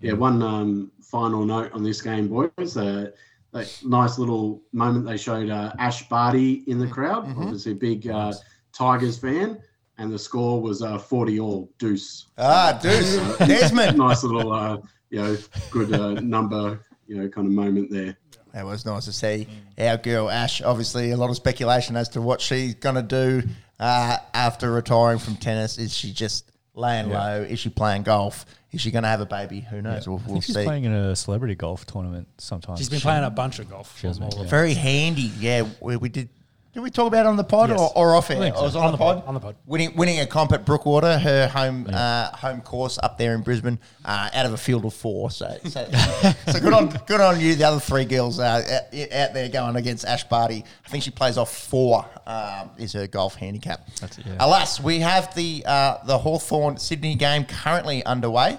[0.00, 2.76] Yeah, one um, final note on this game, boys.
[3.54, 7.24] That nice little moment they showed uh, Ash Barty in the crowd.
[7.38, 8.32] Obviously, a big uh,
[8.72, 9.60] Tigers fan,
[9.96, 12.26] and the score was uh, 40 all deuce.
[12.36, 13.96] Ah, Deuce Desmond.
[13.96, 14.78] nice little, uh,
[15.10, 15.36] you know,
[15.70, 18.18] good uh, number, you know, kind of moment there.
[18.52, 19.46] That was nice to see
[19.78, 20.60] our girl Ash.
[20.60, 23.42] Obviously, a lot of speculation as to what she's going to do
[23.78, 25.78] uh, after retiring from tennis.
[25.78, 27.42] Is she just laying low?
[27.42, 28.44] Is she playing golf?
[28.72, 29.60] Is she going to have a baby?
[29.60, 30.08] Who knows?
[30.08, 30.64] We'll, I we'll think she's see.
[30.64, 32.78] playing in a celebrity golf tournament sometimes.
[32.80, 34.00] She's been She- playing a bunch of golf.
[34.02, 34.44] has been, yeah.
[34.44, 35.30] Very handy.
[35.38, 36.28] Yeah, we, we did.
[36.74, 37.78] Did we talk about it on the pod Yes.
[37.78, 38.42] or, or off air?
[38.42, 38.80] I was so.
[38.80, 39.22] on, On the pod.
[39.28, 39.54] on the pod.
[39.64, 43.78] Winning, winning a comp at Brookwater, her home uh, home course up there in Brisbane,
[44.04, 45.30] uh, out of a field of four.
[45.30, 45.88] So, so,
[46.48, 47.54] so good on good on you.
[47.54, 50.64] The other three girls uh, out, out there going against Ash Barty.
[50.84, 52.04] I think she plays off four.
[52.26, 53.86] Um, is her golf handicap.
[54.00, 54.36] That's it, yeah.
[54.40, 58.58] Alas, we have the uh, the Hawthorn Sydney game currently underway.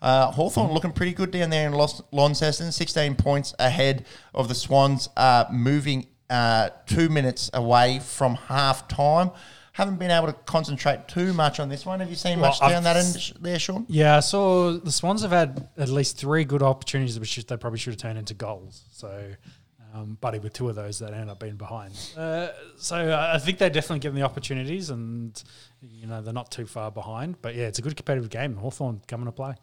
[0.00, 4.54] Uh, Hawthorn looking pretty good down there in Los- Launceston, 16 points ahead of the
[4.54, 9.30] Swans, uh, moving uh, two minutes away from half time.
[9.72, 12.00] Haven't been able to concentrate too much on this one.
[12.00, 13.86] Have you seen Well, much I've- down that end there, Sean?
[13.88, 17.78] Yeah, I saw the Swans have had at least three good opportunities, which they probably
[17.78, 18.82] should have turned into goals.
[18.90, 19.34] So,
[19.94, 21.94] um, Buddy with two of those that ended up being behind.
[22.16, 25.40] Uh, so I think they're definitely getting the opportunities, and
[25.80, 27.40] you know they're not too far behind.
[27.40, 28.56] But yeah, it's a good competitive game.
[28.56, 29.54] Hawthorn coming to play.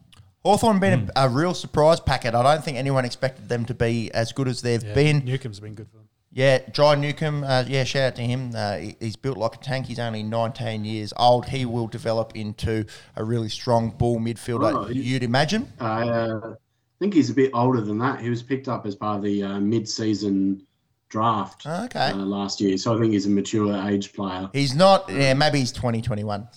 [0.44, 2.36] Hawthorn been a, a real surprise packet.
[2.36, 5.22] I don't think anyone expected them to be as good as they've Yeah, been.
[5.24, 6.05] Newcombe's been good for them.
[6.36, 7.46] Yeah, Jai Newcombe.
[7.46, 8.52] Uh, yeah, shout out to him.
[8.54, 9.86] Uh, he- he's built like a tank.
[9.86, 11.46] He's only 19 years old.
[11.48, 12.84] He will develop into
[13.16, 14.86] a really strong bull midfielder.
[14.86, 15.72] Oh, you'd imagine.
[15.80, 18.20] Uh, I think he's a bit older than that.
[18.20, 20.62] He was picked up as part of the uh, mid-season
[21.08, 22.10] draft Okay.
[22.10, 24.50] uh, last year, so I think he's a mature age player.
[24.52, 25.10] He's not.
[25.10, 26.50] Yeah, maybe he's 2021.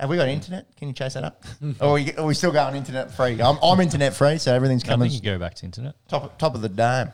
[0.00, 0.74] Have we got internet?
[0.76, 1.44] Can you chase that up?
[1.82, 3.42] or are we, are we still going internet free?
[3.42, 5.96] I'm, I'm internet free, so everything's I coming think you go back to internet.
[6.08, 7.12] top top of the dome.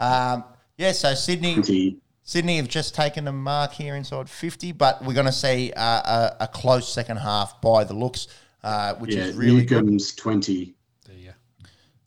[0.00, 0.42] Um,
[0.76, 1.54] yeah, so Sydney.
[1.54, 5.72] Twenty- Sydney have just taken a mark here inside 50, but we're going to see
[5.76, 8.28] uh, a, a close second half by the looks,
[8.62, 10.00] uh, which Yeah, is really good.
[10.16, 10.74] Twenty.
[11.04, 11.34] There you go.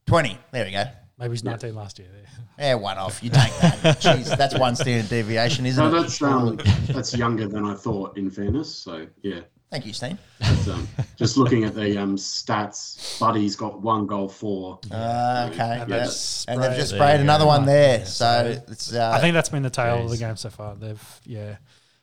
[0.07, 0.37] 20.
[0.51, 0.85] There we go.
[1.19, 2.07] Maybe he's 19 last year.
[2.11, 2.21] There.
[2.57, 3.21] Yeah, one off.
[3.21, 3.97] You take that.
[3.99, 6.01] Jeez, that's one standard deviation, isn't No, it?
[6.03, 8.17] that's um, that's younger than I thought.
[8.17, 9.41] In fairness, so yeah.
[9.75, 10.17] Thank you, Steen.
[10.39, 10.87] But, um,
[11.17, 14.79] just looking at the um, stats, Buddy's got one goal for.
[14.89, 15.79] Uh, okay.
[15.81, 16.05] And yeah.
[16.05, 17.99] they've And they've just sprayed another one there.
[17.99, 18.93] Yeah, so it's.
[18.93, 20.75] Uh, I think that's been the tale of the game so far.
[20.75, 21.57] They've yeah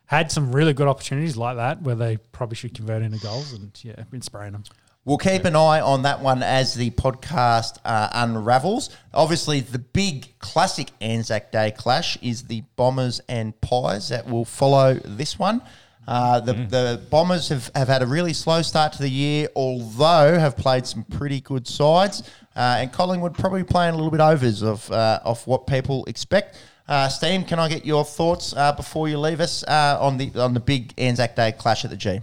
[0.05, 3.71] had some really good opportunities like that where they probably should convert into goals, and
[3.83, 4.65] yeah, been spraying them.
[5.07, 8.91] We'll keep an eye on that one as the podcast uh, unravels.
[9.15, 15.01] Obviously, the big classic Anzac Day clash is the Bombers and Pies that will follow
[15.03, 15.63] this one.
[16.07, 20.39] Uh, the, the Bombers have, have had a really slow start to the year, although
[20.39, 22.23] have played some pretty good sides.
[22.57, 26.59] Uh, and Collingwood probably playing a little bit overs of uh, of what people expect.
[26.89, 30.31] Uh, Steam, can I get your thoughts uh, before you leave us uh, on the
[30.35, 32.21] on the big Anzac Day clash at the G?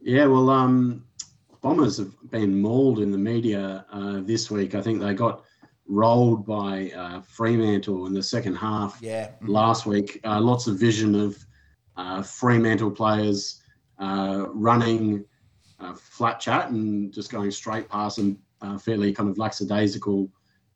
[0.00, 1.04] Yeah, well, um,
[1.62, 4.74] Bombers have been mauled in the media uh, this week.
[4.74, 5.42] I think they got
[5.88, 9.30] rolled by uh, Fremantle in the second half Yeah.
[9.40, 10.20] last week.
[10.24, 11.44] Uh, lots of vision of
[11.98, 13.60] uh, Fremantle players
[13.98, 15.24] uh, running
[15.80, 20.30] uh, flat chat and just going straight past them, uh, fairly kind of lackadaisical.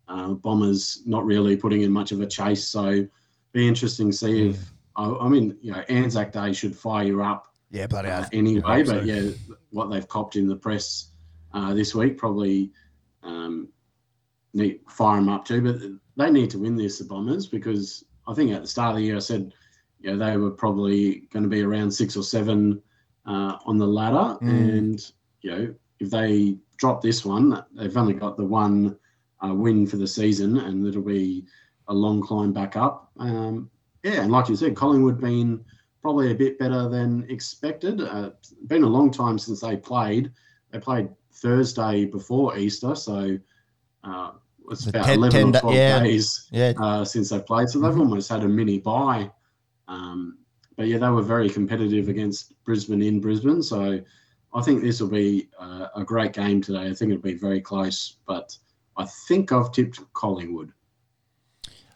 [0.08, 2.68] Uh, bombers not really putting in much of a chase.
[2.68, 3.06] So
[3.52, 4.58] be interesting to see if,
[4.96, 8.84] I, I mean, you know, Anzac Day should fire you up Yeah, bloody uh, anyway.
[8.84, 8.94] so.
[8.94, 9.30] But yeah,
[9.70, 11.12] what they've copped in the press
[11.54, 12.72] uh, this week probably
[13.22, 13.68] um,
[14.52, 15.62] need fire them up too.
[15.62, 15.80] But
[16.16, 19.04] they need to win this, the Bombers, because I think at the start of the
[19.04, 19.52] year I said,
[20.02, 22.82] you know, they were probably going to be around six or seven
[23.26, 24.78] uh, on the ladder, Mm.
[24.78, 25.12] and
[25.42, 28.96] you know, if they drop this one, they've only got the one
[29.44, 31.44] uh, win for the season, and it'll be
[31.88, 33.10] a long climb back up.
[33.18, 33.70] Um,
[34.02, 35.64] yeah, and like you said, Collingwood been
[36.00, 38.00] probably a bit better than expected.
[38.00, 38.30] Uh,
[38.66, 40.32] been a long time since they played.
[40.72, 43.38] They played Thursday before Easter, so
[44.04, 44.32] uh,
[44.70, 46.02] it's about 10 11 10 or 12 yeah.
[46.02, 47.68] days Yeah, uh, since they played.
[47.68, 49.30] So they've almost had a mini bye.
[49.92, 50.38] Um,
[50.76, 53.62] but yeah, they were very competitive against Brisbane in Brisbane.
[53.62, 54.00] So
[54.54, 56.86] I think this will be uh, a great game today.
[56.86, 58.56] I think it'll be very close, but
[58.96, 60.72] I think I've tipped Collingwood.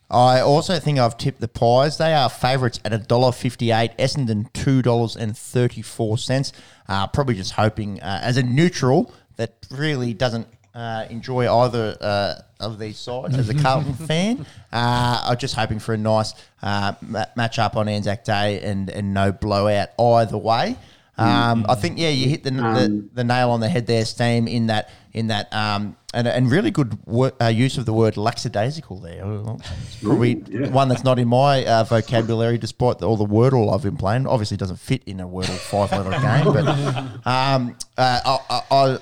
[0.09, 1.99] I also think I've tipped the Pies.
[1.99, 6.53] They are favourites at $1.58, Essendon $2.34.
[6.89, 10.47] Uh, probably just hoping, uh, as a neutral that really doesn't
[10.77, 15.79] uh, enjoy either uh, of these sides as a Carlton fan, uh, I'm just hoping
[15.79, 20.37] for a nice uh, ma- match up on Anzac Day and, and no blowout either
[20.37, 20.77] way.
[21.19, 24.05] Um, I think yeah, you hit the, the Um, the nail on the head there,
[24.05, 24.47] Steam.
[24.47, 28.19] In that in that um, and and really good wor- uh, use of the word
[28.19, 29.23] lackadaisical there.
[29.25, 30.69] It's probably yeah.
[30.69, 34.27] one that's not in my uh, vocabulary, despite all the Wordle I've been playing.
[34.27, 38.39] Obviously, doesn't fit in a Wordle five letter game, but um, uh, I.
[38.51, 38.99] I, I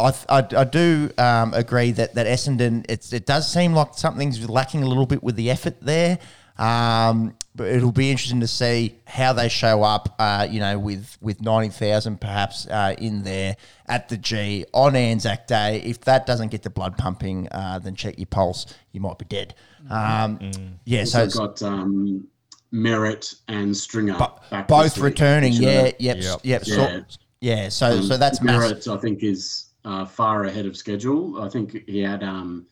[0.00, 4.48] I, I, I do um, agree that, that Essendon, it's, it does seem like something's
[4.48, 6.18] lacking a little bit with the effort there.
[6.58, 11.16] Um, but it'll be interesting to see how they show up, uh, you know, with,
[11.20, 13.56] with 90,000 perhaps uh, in there
[13.88, 15.80] at the G on Anzac Day.
[15.82, 18.66] If that doesn't get the blood pumping, uh, then check your pulse.
[18.92, 19.54] You might be dead.
[19.88, 20.38] Um,
[20.84, 22.28] Yeah, so Also it's got um,
[22.72, 25.54] Merrett and Stringer back both returning.
[25.54, 26.40] Yeah, yep, Yep.
[26.42, 26.62] yep.
[26.64, 26.76] Yeah.
[26.76, 27.04] So,
[27.40, 28.86] yeah, so, Um, so that's massive.
[28.88, 31.42] I think is uh, far ahead of schedule.
[31.42, 32.66] I think he had, um,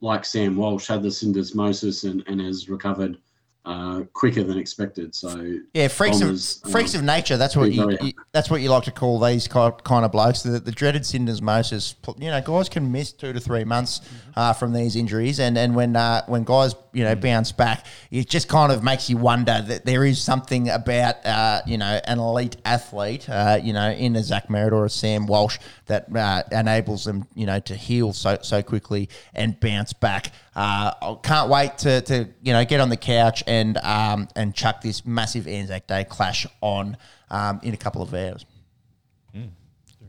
[0.00, 3.18] like Sam Walsh, had the syndesmosis and, and has recovered
[3.64, 5.14] uh, quicker than expected.
[5.14, 7.36] So Yeah, freaks Bombers, of freaks um, of nature.
[7.36, 10.42] That's what you, you, that's what you like to call these kind of blokes.
[10.42, 11.94] The, the dreaded syndesmosis.
[12.20, 14.00] You know, guys can miss two to three months
[14.34, 18.28] uh, from these injuries, and and when uh, when guys you know bounce back, it
[18.28, 22.18] just kind of makes you wonder that there is something about uh, you know an
[22.18, 26.42] elite athlete, uh, you know, in a Zach Merrett or a Sam Walsh that uh,
[26.50, 30.32] enables them you know to heal so so quickly and bounce back.
[30.54, 34.54] Uh, I can't wait to, to you know get on the couch and um, and
[34.54, 36.96] chuck this massive Anzac Day clash on
[37.30, 38.44] um, in a couple of hours.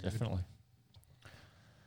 [0.02, 0.40] Definitely.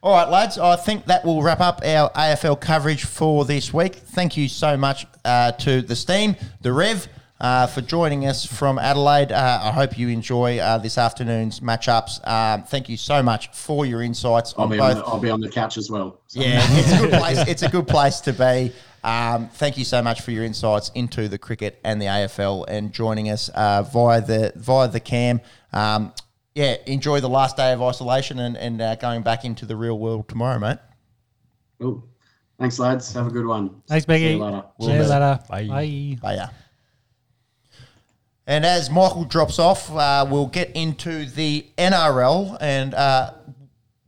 [0.03, 0.57] All right, lads.
[0.59, 3.97] I think that will wrap up our AFL coverage for this week.
[3.97, 7.09] Thank you so much uh, to the Steam, the Rev,
[7.41, 9.33] uh, for joining us from Adelaide.
[9.33, 12.27] Uh, I hope you enjoy uh, this afternoon's matchups.
[12.27, 15.05] Um, thank you so much for your insights I'll on be on both.
[15.05, 16.21] the, I'll be on the couch as well.
[16.29, 16.41] So.
[16.41, 17.39] Yeah, it's a good place.
[17.49, 18.73] It's a good place to be.
[19.05, 22.93] Um, thank you so much for your insights into the cricket and the AFL and
[22.93, 25.41] joining us uh, via the via the cam.
[25.73, 26.13] Um,
[26.55, 29.99] yeah, enjoy the last day of isolation and, and uh, going back into the real
[29.99, 30.79] world tomorrow, mate.
[31.79, 32.03] Cool.
[32.59, 33.13] Thanks, lads.
[33.13, 33.83] Have a good one.
[33.87, 34.25] Thanks, See Becky.
[34.31, 34.65] you later.
[34.81, 35.39] See you later.
[35.51, 35.67] Bye.
[35.69, 36.19] Bye.
[36.23, 36.51] Bye.
[38.47, 43.33] And as Michael drops off, uh, we'll get into the NRL and uh,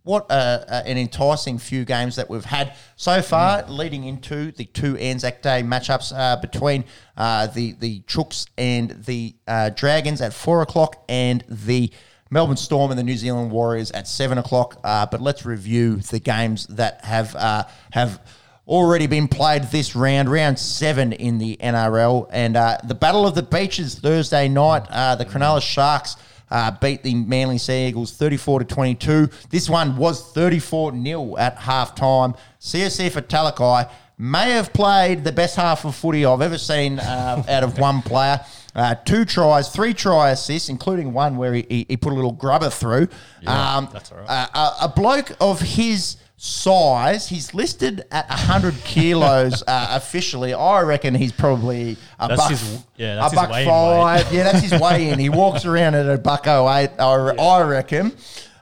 [0.04, 4.96] what uh, an enticing few games that we've had so far, leading into the two
[4.96, 6.84] Anzac Day matchups uh, between
[7.16, 11.90] uh, the the Chooks and the uh, Dragons at four o'clock, and the
[12.30, 14.80] Melbourne Storm and the New Zealand Warriors at seven o'clock.
[14.84, 18.20] Uh, but let's review the games that have uh, have
[18.68, 23.34] already been played this round, round seven in the NRL, and uh, the Battle of
[23.34, 24.86] the Beaches Thursday night.
[24.90, 26.16] Uh, the Cronulla Sharks
[26.50, 29.28] uh, beat the Manly Sea Eagles 34 to 22.
[29.50, 32.34] This one was 34 0 at half time.
[32.60, 37.64] Siosifa Talakai may have played the best half of footy I've ever seen uh, out
[37.64, 38.40] of one player.
[38.74, 42.32] Uh, two tries, three try assists, including one where he, he, he put a little
[42.32, 43.08] grubber through.
[43.46, 44.28] um, that's all right.
[44.28, 50.54] uh, a, a bloke of his size, he's listed at 100 kilos uh, officially.
[50.54, 54.32] I reckon he's probably a That's buck, his- yeah, a buck five.
[54.32, 55.18] Yeah, that's his weigh in.
[55.18, 58.16] He walks around at a buck oh eight, I, I reckon.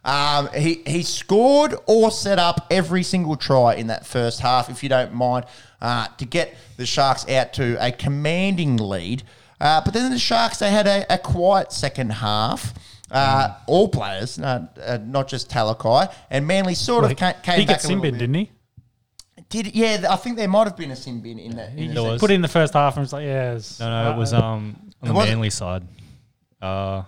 [0.04, 4.82] Um, he, he scored or set up every single try in that first half, if
[4.82, 5.44] you don't mind,
[5.82, 9.22] uh, to get the Sharks out to a commanding lead.
[9.60, 12.72] Uh, but then the Sharks, they had a, a quiet second half.
[13.10, 17.66] Uh, all players, uh, uh, not just Talakai, and Manly sort of came, came he
[17.66, 18.18] back got a little sin bin, bit.
[18.18, 18.50] didn't he?
[19.48, 20.06] Did yeah?
[20.10, 21.70] I think there might have been a sin bin in that.
[21.70, 22.20] in He the was.
[22.20, 23.52] put in the first half and was like, yeah.
[23.54, 25.84] It's, No, no, it was um on the was- Manly side.
[26.60, 27.02] Uh,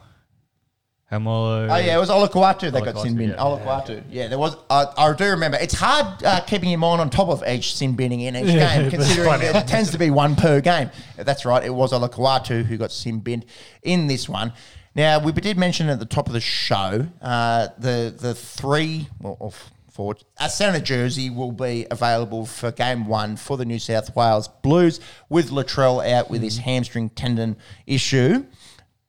[1.11, 1.69] Haumole.
[1.71, 3.31] Oh yeah, it was Olakau'atu that got Olakau'atu, sin bin.
[3.31, 3.37] yeah.
[3.37, 4.29] Olakau'atu, yeah.
[4.29, 4.57] there was.
[4.69, 5.57] I I do remember.
[5.59, 8.75] It's hard uh, keeping him mind on top of each sin binning in each Yeah,
[8.75, 9.47] game, there's considering plenty.
[9.59, 10.91] it tends to be one per game.
[11.17, 11.65] That's right.
[11.65, 13.47] It was Olakau'atu who got sin binned
[13.83, 14.53] in this one.
[14.99, 19.37] Now we did mention at the top of the show uh, the the three well,
[19.39, 19.53] or
[19.93, 20.17] four.
[20.39, 24.99] A centre jersey will be available for game one for the New South Wales Blues
[25.29, 27.57] with Latrell out with his hamstring tendon
[27.87, 28.45] issue.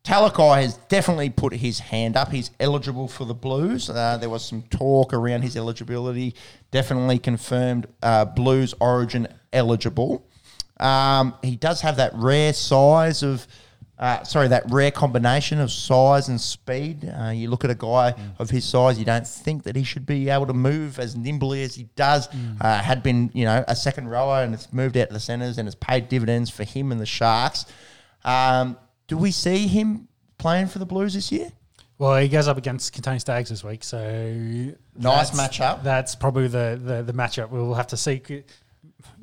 [0.04, 2.32] Talakai has definitely put his hand up.
[2.32, 3.90] He's eligible for the Blues.
[3.90, 6.36] Uh, there was some talk around his eligibility.
[6.70, 10.24] Definitely confirmed uh, Blues origin eligible.
[10.80, 13.48] Um, he does have that rare size of,
[14.00, 17.12] uh, sorry, that rare combination of size and speed.
[17.20, 20.06] Uh, you look at a guy of his size, you don't think that he should
[20.06, 22.30] be able to move as nimbly as he does.
[22.62, 25.58] Uh, had been, you know, a second rower and it's moved out to the centres
[25.58, 27.66] and it's paid dividends for him and the Sharks.
[28.24, 28.78] Um,
[29.08, 30.08] do we see him
[30.38, 31.52] playing for the Blues this year?
[31.98, 34.00] Well, he goes up against Kotoni Staggs this week, so
[34.96, 35.84] Nice matchup.
[35.84, 38.22] That's probably the, the the matchup we'll have to see.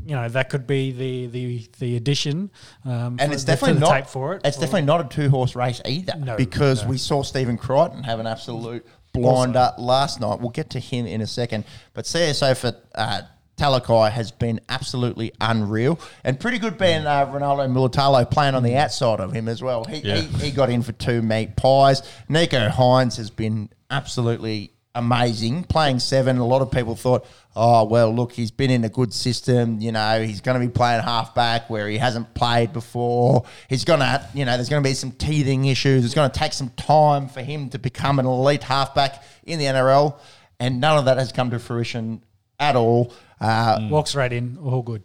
[0.05, 2.51] You know, that could be the the the addition,
[2.85, 3.91] um, And it's definitely not.
[3.93, 4.43] tape for it.
[4.45, 6.91] It's definitely not a two horse race either, No, because no.
[6.91, 10.39] we saw Stephen Crichton have an absolute blinder last night.
[10.41, 13.23] We'll get to him in a second, but Siosifa uh,
[13.57, 16.79] Talakai has been absolutely unreal and pretty good.
[16.79, 19.85] Being uh, Ronaldo Mulitalo playing on the outside of him as well.
[19.85, 20.17] He, Yeah.
[20.19, 22.03] he, he got in for two meat pies.
[22.31, 26.39] Nicho Hynes has been absolutely amazing playing seven.
[26.39, 29.81] A lot of people thought, oh well, look, he's been in a good system.
[29.81, 33.45] You know, he's going to be playing halfback where he hasn't played before.
[33.69, 36.05] He's going to, you know, there's going to be some teething issues.
[36.05, 39.67] It's going to take some time for him to become an elite halfback in the
[39.67, 40.19] NRL,
[40.59, 42.23] and none of that has come to fruition
[42.59, 43.13] at all.
[43.41, 45.03] Uh, walks right in, all good.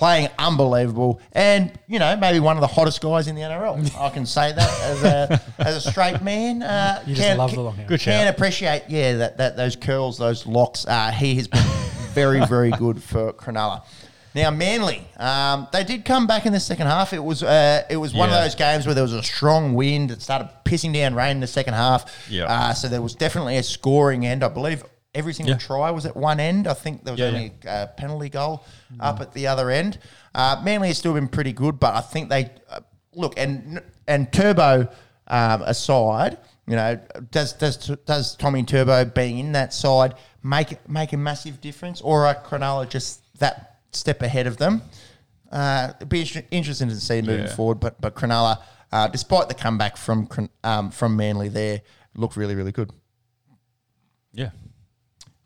[0.00, 3.94] Playing unbelievable, and you know maybe one of the hottest guys in the NRL.
[4.00, 6.62] I can say that as a as a straight man.
[6.62, 7.86] Uh, You just love the long hair.
[7.86, 8.34] Good Can shout.
[8.34, 10.86] appreciate yeah that, that those curls, those locks.
[10.86, 11.62] Uh, he has been
[12.14, 13.82] very very good for Cronulla.
[14.34, 17.12] Now Manly, um, they did come back in the second half.
[17.12, 20.10] It was uh, it was one of those games where there was a strong wind.
[20.12, 22.26] It started pissing down rain in the second half.
[22.30, 22.44] Yeah.
[22.46, 24.42] Uh, so there was definitely a scoring end.
[24.42, 24.82] I believe
[25.14, 25.58] every single Yeah.
[25.58, 26.66] try was at one end.
[26.66, 28.64] I think there was Yeah, only a uh, penalty goal
[29.00, 29.98] up at the other end.
[30.34, 32.80] Uh, Manly has still been pretty good, but I think they uh,
[33.14, 34.88] look and and Turbo
[35.26, 36.98] um, aside, you know,
[37.30, 37.76] does does
[38.06, 42.88] does Tommy Turbo being in that side make make a massive difference, or are Cronulla
[42.88, 44.82] just that step ahead of them?
[45.50, 47.54] Uh, it'd be inter- interesting to see moving Yeah.
[47.54, 48.60] forward, but but Cronulla,
[48.92, 50.28] uh, despite the comeback from
[50.62, 51.82] um, from Manly, there
[52.14, 52.90] looked really really good.
[54.32, 54.50] Yeah.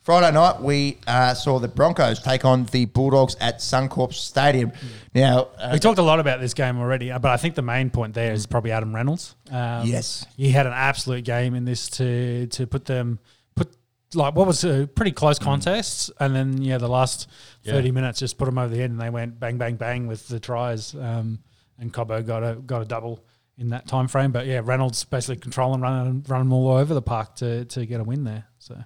[0.05, 4.71] Friday night, we uh, saw the Broncos take on the Bulldogs at Suncorp Stadium.
[5.15, 7.63] Now, uh, We talked a lot about this game already, uh, but I think the
[7.63, 9.35] main point there is probably Adam Reynolds.
[9.51, 10.27] Um, Yes.
[10.37, 13.19] he had an absolute game in this to to put them
[13.57, 13.75] put
[14.15, 17.27] like what was a pretty close contest, and then yeah, the last
[17.63, 17.73] Yeah.
[17.73, 20.29] thirty minutes just put them over the head, and they went bang bang bang with
[20.29, 20.95] the tries.
[20.95, 21.39] Um,
[21.79, 23.25] and Cobbo got a got a double
[23.57, 27.37] in that time frame, but yeah, Reynolds basically controlling, running, running all over the park
[27.37, 28.45] to to get a win there.
[28.59, 28.85] So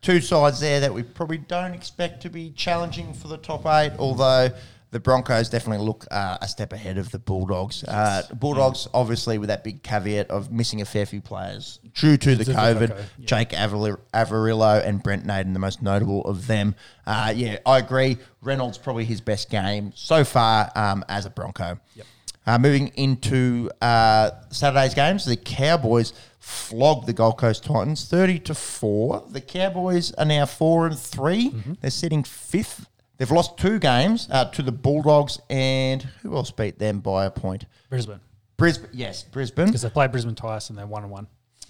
[0.00, 3.92] two sides there that we probably don't expect to be challenging for the top eight,
[3.98, 4.50] although
[4.90, 7.84] the Broncos definitely look uh, a step ahead of the Bulldogs.
[7.84, 12.34] Uh, Bulldogs, obviously, with that big caveat of missing a fair few players due to
[12.34, 12.88] the COVID.
[13.18, 13.26] Yeah.
[13.26, 16.74] Jake Avar- Averillo and Brent Naden, the most notable of them.
[17.06, 18.16] Uh, yeah, I agree.
[18.40, 21.78] Reynolds probably his best game so far um, as a Bronco.
[21.94, 22.06] Yep.
[22.46, 26.14] Uh, moving into uh, Saturday's games, the Cowboys
[26.48, 29.24] flogged the Gold Coast Titans thirty to four.
[29.28, 31.72] The Cowboys are now four and 3 Mm-hmm.
[31.80, 32.86] They're sitting fifth.
[33.18, 37.30] They've lost two games uh, to the Bulldogs, and who else beat them by a
[37.30, 37.66] point?
[37.90, 38.20] Brisbane,
[38.56, 38.90] Brisbane.
[38.92, 39.66] Yes, Brisbane.
[39.66, 41.26] because they played Brisbane twice and they're one and one.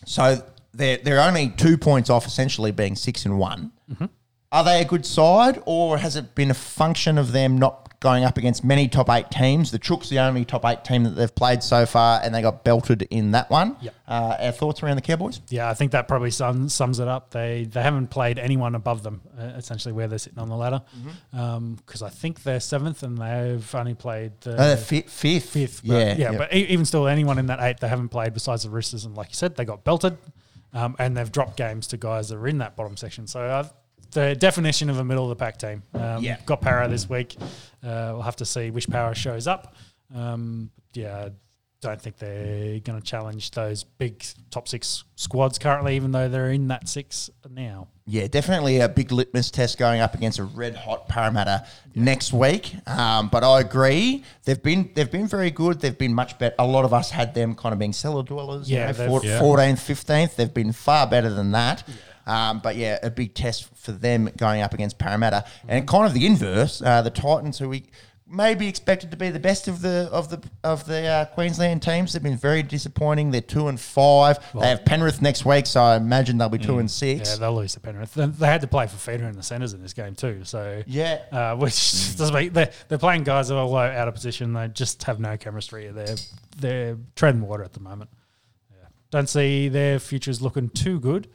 [0.06, 0.42] So
[0.72, 3.72] they're they're only two points off, essentially being six and one.
[4.50, 8.24] Are they a good side, or has it been a function of them not going
[8.24, 9.72] up against many top eight teams?
[9.72, 12.64] The Chook's the only top eight team that they've played so far, and they got
[12.64, 13.76] belted in that one.
[13.82, 13.94] Yep.
[14.08, 15.42] Uh, our thoughts around the Cowboys?
[15.50, 17.30] Yeah, I think that probably sums, sums it up.
[17.30, 20.80] They they haven't played anyone above them, uh, essentially, where they're sitting on the ladder.
[21.30, 25.10] Because I think they're seventh and they've only played the Uh, fifth.
[25.10, 25.82] fifth.
[25.84, 28.62] But Yeah, yeah, but e- even still, anyone in that eight they haven't played besides
[28.62, 30.16] the Roosters, and like you said, they got belted,
[30.72, 33.26] um, and they've dropped games to guys that are in that bottom section.
[33.26, 33.68] So uh,
[34.12, 35.82] the definition of a middle of the pack team.
[35.94, 36.38] Um, Yeah.
[36.46, 37.36] got Para this week.
[37.82, 39.74] Uh, we'll have to see which Para shows up.
[40.14, 41.28] Um, yeah.
[41.80, 46.50] Don't think they're going to challenge those big top six squads currently, even though they're
[46.50, 47.86] in that six now.
[48.04, 52.74] Yeah, definitely a big litmus test going up against a red hot Parramatta next week.
[52.88, 55.80] Um, but I agree, they've been they've been very good.
[55.80, 56.56] They've been much better.
[56.58, 58.68] A lot of us had them kind of being cellar dwellers.
[58.68, 59.38] Yeah, you yeah.
[59.38, 60.34] fourteenth, fifteenth.
[60.34, 61.86] They've been far better than that.
[62.28, 66.14] Um, but yeah, a big test for them going up against Parramatta, and kind of
[66.14, 66.82] the inverse.
[66.82, 67.84] Uh, the Titans, who we
[68.30, 71.82] may be expected to be the best of the of the of the uh, Queensland
[71.82, 73.30] teams, they've been very disappointing.
[73.30, 74.38] They're two and five.
[74.52, 77.30] they have Penrith next week, so I imagine they'll be two and six.
[77.30, 78.12] Yeah, they'll lose to Penrith.
[78.12, 80.42] They, had to play Fifita in the centres in this game too.
[80.44, 81.22] So Yeah.
[81.32, 84.52] uh, which doesn't make they're, they're playing guys that are all out of position.
[84.52, 85.88] They just have no chemistry.
[85.88, 86.16] They're
[86.58, 88.10] they're treading water at the moment.
[88.70, 88.88] Yeah.
[89.10, 91.28] Don't see their futures looking too good.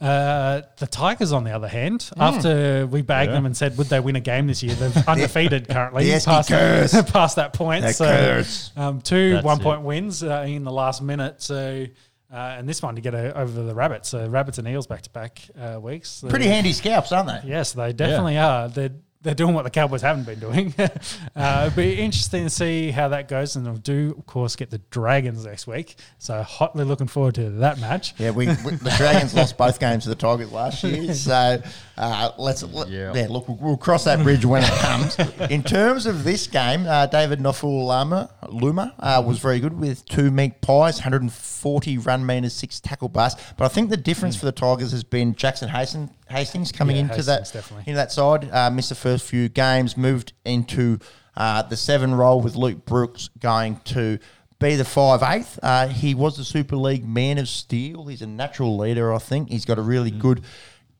[0.00, 3.34] Uh, the Tigers, on the other hand, after we bagged Yeah.
[3.36, 6.04] them and said would they win a game this year, they're undefeated currently.
[6.10, 7.02] the past, curse.
[7.10, 7.84] past that point.
[7.94, 8.70] So curse.
[8.76, 9.64] um, two That's one it.
[9.64, 11.42] point wins uh, in the last minute.
[11.42, 11.86] So.
[12.30, 14.10] Uh, and this one to get a, over the rabbits.
[14.10, 16.22] So rabbits and eels back to back uh, weeks.
[16.28, 17.48] Pretty handy scalps, aren't they?
[17.48, 18.68] Yes, they definitely are.
[18.68, 18.90] They're
[19.22, 20.74] they're doing what the Cowboys haven't been doing.
[21.36, 24.70] uh, it'll be interesting to see how that goes, and we'll do, of course, get
[24.70, 25.96] the Dragons next week.
[26.18, 28.14] So hotly looking forward to that match.
[28.18, 31.60] Yeah, we, we the Dragons lost both games to the Tigers last year, so
[31.96, 33.12] uh, let's let, yeah.
[33.14, 33.26] Yeah.
[33.28, 35.18] Look, we'll, we'll cross that bridge when it comes.
[35.50, 40.30] In terms of this game, uh, David Nofoaluma Luma uh, was very good with two
[40.30, 43.42] meat pies, 140 run meters, six tackle busts.
[43.56, 47.02] But I think the difference for the Tigers has been Jackson Hastings, Hastings coming Yeah,
[47.02, 47.84] into Hastings, that definitely.
[47.86, 48.50] into that side.
[48.52, 50.98] Uh, missed the first few games, moved into
[51.36, 54.18] uh, the seven role with Luke Brooks going to
[54.58, 55.58] be the five eighth.
[55.62, 58.06] Uh, he was the Super League Man of Steel.
[58.06, 59.50] He's a natural leader, I think.
[59.50, 60.42] He's got a really good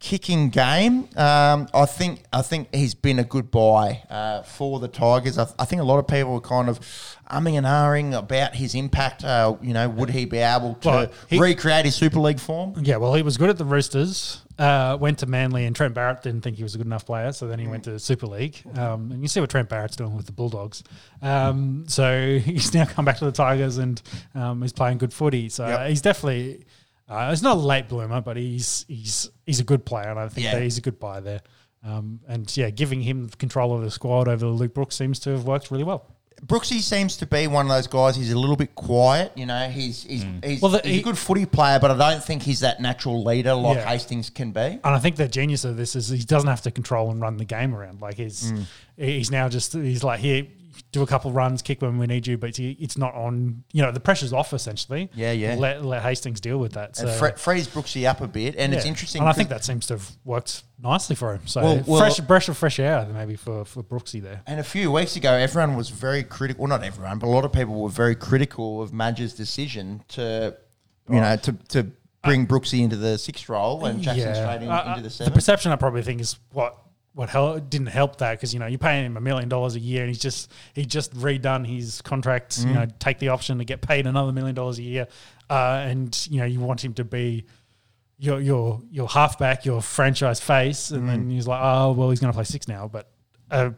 [0.01, 1.09] kicking game.
[1.17, 5.39] Um, I think I think he's been a good buy uh, for the Tigers.
[5.39, 6.79] I, I think a lot of people were kind of
[7.33, 9.25] umming and ahhing about his impact.
[9.25, 12.75] Uh, you know, would he be able to Well, he- recreate his Super League form?
[12.81, 14.43] Yeah, well, he was good at the Roosters.
[14.59, 17.31] Uh, went to Manly, and Trent Barrett didn't think he was a good enough player,
[17.31, 18.61] so then he went to Super League.
[18.77, 20.83] Um, and you see what Trent Barrett's doing with the Bulldogs.
[21.23, 24.03] Um, so he's now come back to the Tigers, and
[24.35, 25.49] um, he's playing good footy.
[25.49, 25.89] So Yep.
[25.91, 26.65] he's definitely
[27.09, 30.29] uh, he's not a late bloomer, but he's he's he's a good player, and I
[30.29, 30.55] think Yeah.
[30.57, 31.41] that he's a good buy there.
[31.85, 35.45] Um, and yeah, giving him control of the squad over Luke Brooks seems to have
[35.45, 36.05] worked really well.
[36.47, 38.15] Brooksy seems to be one of those guys.
[38.17, 39.69] He's a little bit quiet, you know.
[39.69, 42.43] He's he's, he's, Well, the- he's he- a good footy player, but I don't think
[42.43, 43.89] he's that natural leader like Yeah.
[43.89, 44.61] Hastings can be.
[44.61, 47.37] And I think the genius of this is he doesn't have to control and run
[47.39, 48.01] the game around.
[48.01, 48.65] Like he's Mm.
[48.97, 50.47] he's now just he's like here,
[50.91, 53.63] do a couple runs, kick when we need you, but it's not on.
[53.73, 55.11] You know the pressure's off essentially.
[55.15, 55.55] Yeah, yeah.
[55.57, 56.97] Let let Hastings deal with that.
[56.97, 59.21] So fre- frees Brooksy up a bit, and it's interesting.
[59.21, 61.47] and I think that seems to have worked nicely for him.
[61.47, 64.41] So Well- well- fresh breath of fresh air maybe for for Brooksy there.
[64.47, 66.63] And a few weeks ago, everyone was very critical.
[66.63, 70.57] Well, not everyone, but a lot of people were very critical of Madge's decision to,
[71.11, 71.87] you know, to, to
[72.25, 75.71] bring Brooksy into the sixth role and Jackson straight in, Uh, into the the perception
[75.71, 76.77] I probably think is what
[77.15, 79.81] what hel- didn't help that because you know you're paying him a million dollars a
[79.81, 82.59] year and he's just he just redone his contract.
[82.61, 82.67] Mm.
[82.69, 85.09] You know, take the option to get paid another million dollars a year,
[85.51, 87.45] uh, and you know you want him to be.
[88.21, 91.07] Your your your halfback, your franchise face, and Mm.
[91.07, 92.89] then he's like, oh well, he's going to play six now.
[92.89, 93.09] But
[93.49, 93.71] uh,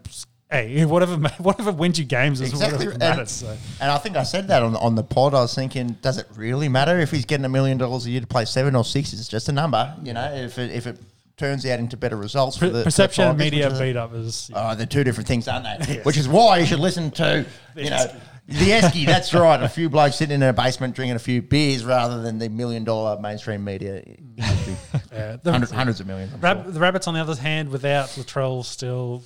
[0.50, 3.30] hey, whatever whatever wins you games is Exactly, whatever and- matters.
[3.32, 3.54] So.
[3.82, 5.34] And I think I said that on, on the pod.
[5.34, 8.22] I was thinking, does it really matter if he's getting a million dollars a year
[8.22, 9.12] to play seven or six?
[9.12, 10.32] It's just a number, you know.
[10.32, 10.98] If it, if it
[11.40, 14.50] turns out into better results for the for the perception and media beat up is
[14.54, 15.96] Oh, they're two different things, aren't they?
[16.02, 18.06] Which is why you should listen to, you know,
[18.46, 19.06] the Esky.
[19.06, 19.62] That's right.
[19.62, 22.84] A few blokes sitting in a basement drinking a few beers rather than the million
[22.84, 24.02] dollar mainstream media
[24.36, 26.32] the- hundreds, hundreds of millions.
[26.40, 26.72] Rab- sure.
[26.72, 29.22] The Rabbits, on the other hand, without Latrell, still,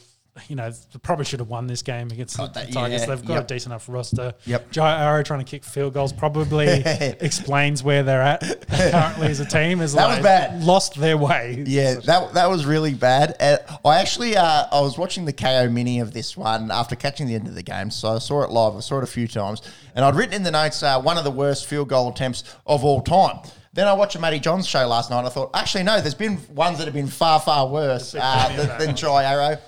[0.49, 0.71] you know,
[1.03, 3.03] probably should have won this game against the that- Tigers.
[3.03, 3.45] yeah, They've got yep.
[3.45, 4.35] a decent enough roster.
[4.47, 4.71] Yep.
[4.73, 6.67] Jai Arrow trying to kick field goals probably
[7.21, 9.81] explains where they're at currently as a team.
[9.81, 10.63] Is That was bad.
[10.63, 11.63] Lost their way.
[11.67, 13.37] Yeah, that that was really bad.
[13.41, 17.27] Uh, I actually uh, I was watching the Kayo mini of this one after catching
[17.27, 18.75] the end of the game, so I saw it live.
[18.77, 19.63] I saw it a few times,
[19.95, 22.85] and I'd written in the notes uh, one of the worst field goal attempts of
[22.85, 23.39] all time.
[23.73, 25.19] Then I watched a Matty Johns show last night.
[25.19, 28.53] and I thought, actually, no, there's been ones that have been far, far worse uh,
[28.57, 29.59] than, than Jai Arrow.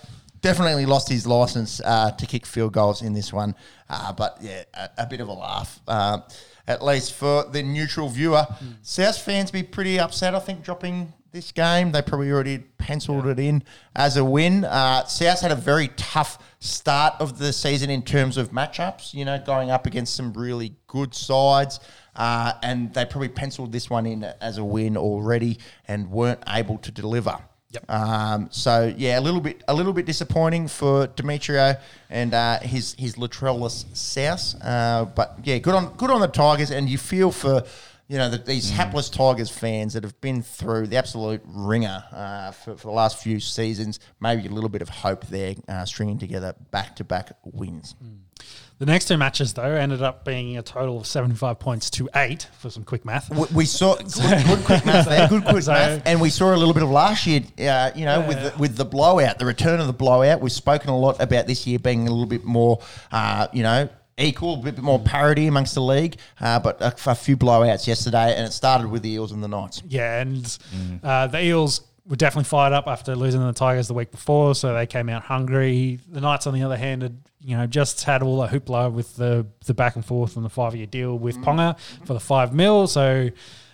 [0.41, 3.55] Definitely lost his license uh, to kick field goals in this one.
[3.89, 5.81] Uh, but yeah, a, a bit of a laugh.
[5.87, 6.21] Uh,
[6.69, 8.47] at least for the neutral viewer.
[8.83, 11.93] South fans be pretty upset, I think, dropping this game.
[11.93, 13.63] They probably already penciled it in
[13.95, 14.65] as a win.
[14.65, 19.25] Uh, South had a very tough start of the season in terms of matchups, you
[19.25, 21.79] know, going up against some really good sides.
[22.17, 26.79] Uh, and they probably penciled this one in as a win already and weren't able
[26.79, 27.39] to deliver.
[27.71, 27.91] Yep.
[27.91, 31.79] Um, so yeah, a little bit a little bit disappointing for Demetriou
[32.09, 34.55] and uh, his his Latrellus South.
[34.63, 37.65] Uh, but yeah, good on good on the Tigers, and you feel for
[38.09, 42.53] you know the, these hapless Tigers fans that have been through the absolute ringer uh,
[42.53, 43.99] for, for the last few seasons.
[44.21, 47.97] Maybe a little bit of hope there, uh, stringing together back to back wins.
[48.79, 52.47] The next two matches, though, ended up being a total of 75 points to eight
[52.59, 53.31] for some quick math.
[53.31, 54.13] We, we saw good,
[54.47, 56.91] good quick math there, good quick So- math, and we saw a little bit of
[56.91, 57.41] last year.
[57.59, 60.41] Uh, you know, with the, with the blowout, the return of the blowout.
[60.43, 62.81] We've spoken a lot about this year being a little bit more,
[63.13, 63.89] uh, you know.
[64.19, 68.35] Equal, a bit more parity amongst the league, uh, but a, a few blowouts yesterday,
[68.35, 69.83] and it started with the Eels and the Knights.
[69.87, 70.59] Yeah, and
[71.03, 74.55] uh, the Eels were definitely fired up after losing to the Tigers the week before,
[74.55, 75.99] so they came out hungry.
[76.09, 79.17] The Knights, on the other hand, had you know just had all the hoopla with
[79.17, 82.55] the the back and forth and the five year deal with Ponga for the five
[82.55, 82.87] mil.
[82.87, 83.31] So.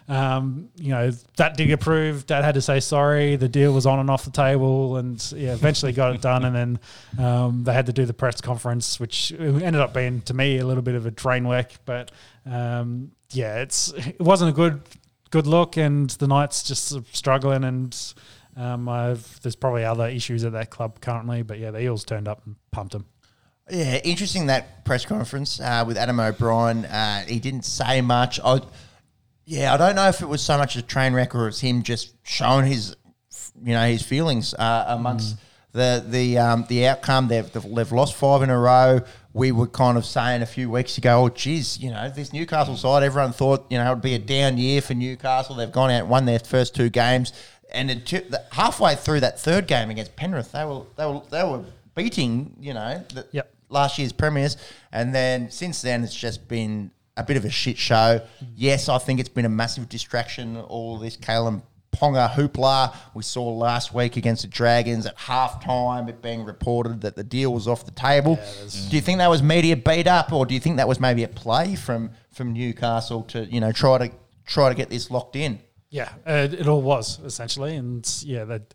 [0.09, 2.26] Um, you know that did approve.
[2.26, 3.36] Dad had to say sorry.
[3.36, 6.44] The deal was on and off the table, and yeah, eventually got it done.
[6.44, 10.34] And then um, they had to do the press conference, which ended up being to
[10.34, 11.76] me a little bit of a train wreck.
[11.84, 12.10] But
[12.44, 14.82] um, yeah, it's it wasn't a good
[15.32, 17.64] good look, and the Knights just struggling.
[17.64, 18.14] And
[18.56, 22.28] um, I've, there's probably other issues at that club currently, but yeah, the Eels turned
[22.28, 23.06] up and pumped them.
[23.68, 26.84] Yeah, interesting that press conference uh, with Adam O'Brien.
[26.84, 28.38] Uh, he didn't say much.
[28.44, 28.60] I,
[29.44, 31.82] yeah, I don't know if it was so much a train wreck or it's him
[31.82, 32.96] just showing his,
[33.62, 35.36] you know, his feelings uh, amongst
[35.72, 37.28] the the um, the outcome.
[37.28, 39.00] They've, they've they've lost five in a row.
[39.34, 42.76] We were kind of saying a few weeks ago, oh, geez, you know, this Newcastle
[42.76, 45.56] side, everyone thought, you know, it would be a down year for Newcastle.
[45.56, 47.32] They've gone out and won their first two games.
[47.72, 51.64] And the, halfway through that third game against Penrith, they were they were they were
[51.94, 53.50] beating, you know, the, Yep.
[53.70, 54.59] last year's premiers,
[54.92, 58.20] and then since then it's just been a bit of a shit show.
[58.44, 58.48] Mm.
[58.56, 60.59] Yes, I think it's been a massive distraction.
[60.59, 61.62] All this Kalyn
[61.93, 67.16] Ponga hoopla we saw last week against the Dragons at halftime, it being reported that
[67.16, 68.36] the deal was off the table.
[68.89, 71.23] do you think that was media beat up, or do you think that was maybe
[71.23, 74.10] a play from from Newcastle to you know try to
[74.47, 75.60] try to get this locked in?
[75.90, 78.74] Yeah, uh, it all was essentially, and yeah, that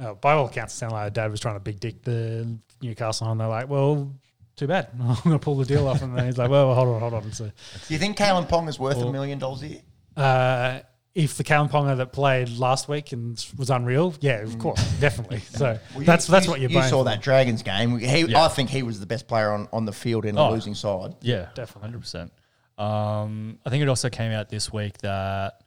[0.00, 3.30] uh, by all accounts, it sounded like Dad was trying to big dick the Newcastle,
[3.30, 4.12] and they're like, "Well,
[4.56, 6.88] too bad, I'm going to pull the deal off," and then he's like, "Well, hold
[6.88, 9.82] on, hold on." So, Do you think Kalyn Ponga's worth a million dollars a year?
[10.16, 10.80] uh,
[11.14, 15.38] if the Kalyn Ponga that played last week and was unreal, yeah, of course, definitely.
[15.50, 16.70] So Well, that's you- that's you- what you're.
[16.70, 17.04] You saw for.
[17.04, 17.98] that Dragons game.
[17.98, 18.42] He, Yeah.
[18.44, 20.50] I think he was the best player on, on the field in a Oh.
[20.50, 21.14] losing side.
[21.20, 21.82] Yeah, Definitely.
[21.82, 22.32] hundred percent.
[22.78, 25.60] Um, I think it also came out this week that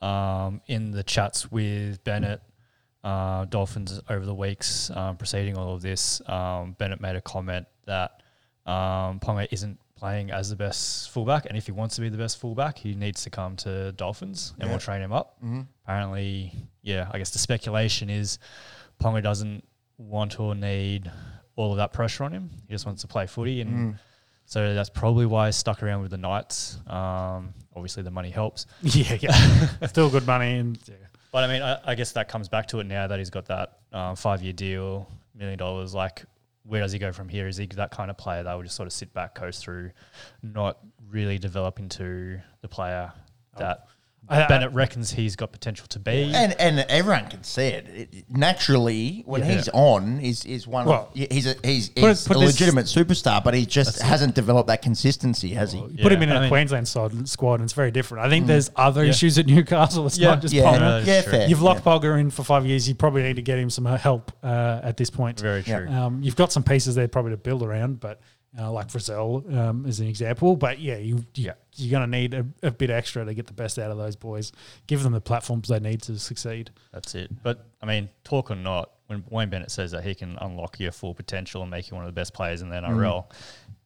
[0.00, 2.40] um, in the chats with Bennett,
[3.02, 7.66] uh, Dolphins over the weeks um, preceding all of this, um, Bennett made a comment
[7.86, 8.22] that
[8.66, 12.16] um, Ponga isn't playing as the best fullback, and if he wants to be the
[12.18, 15.36] best fullback, he needs to come to Dolphins, and we'll train him up.
[15.84, 16.52] Apparently,
[16.82, 18.38] yeah, I guess the speculation is
[19.02, 19.64] Ponga doesn't
[19.96, 21.10] want or need
[21.56, 22.50] all of that pressure on him.
[22.68, 23.98] He just wants to play footy, and
[24.44, 26.78] so that's probably why he's stuck around with the Knights.
[26.86, 28.66] Um, obviously, the money helps.
[28.82, 30.94] yeah, yeah, still good money, and yeah.
[31.32, 33.46] But I mean, I, I guess that comes back to it now that he's got
[33.46, 35.94] that um, five year deal, million dollars.
[35.94, 36.24] Like,
[36.68, 37.48] where does he go from here?
[37.48, 39.90] Is he that kind of player that will just sort of sit back, coast through,
[40.42, 40.78] not
[41.10, 43.86] really develop into the player oh, that I- I-
[44.28, 46.30] Bennett reckons he's got potential to be?
[46.34, 47.86] And and everyone can see it.
[47.88, 49.54] It- naturally, when Yeah.
[49.54, 50.84] he's on, is is one.
[50.86, 53.64] Well, of, he's a he's, put it- he's put a this- legitimate superstar, but he
[53.64, 55.78] just hasn't developed that consistency, has he?
[55.78, 58.26] You put him in I a mean- Queensland side, squad, and it's very different.
[58.26, 59.10] I think there's other Yeah.
[59.10, 60.06] issues at Newcastle.
[60.06, 60.28] It's Yeah.
[60.28, 60.78] not just Yeah, Ponga.
[60.80, 61.30] that is yeah, true.
[61.32, 61.48] fair.
[61.48, 61.92] You've locked yeah.
[61.92, 62.86] Pogger in for five years.
[62.88, 65.40] You probably need to get him some help uh, at this point.
[65.40, 65.88] Very true.
[65.88, 68.20] Um, you've got some pieces there probably to build around, but
[68.58, 70.56] uh, like Frizell um, as an example.
[70.56, 71.52] But yeah, you, you Yeah.
[71.76, 74.16] you're going to need a, a bit extra to get the best out of those
[74.16, 74.52] boys.
[74.86, 76.70] Give them the platforms they need to succeed.
[76.92, 77.30] That's it.
[77.42, 80.92] But I mean, talk or not, when Wayne Bennett says that he can unlock your
[80.92, 83.24] full potential and make you one of the best players in the NRL,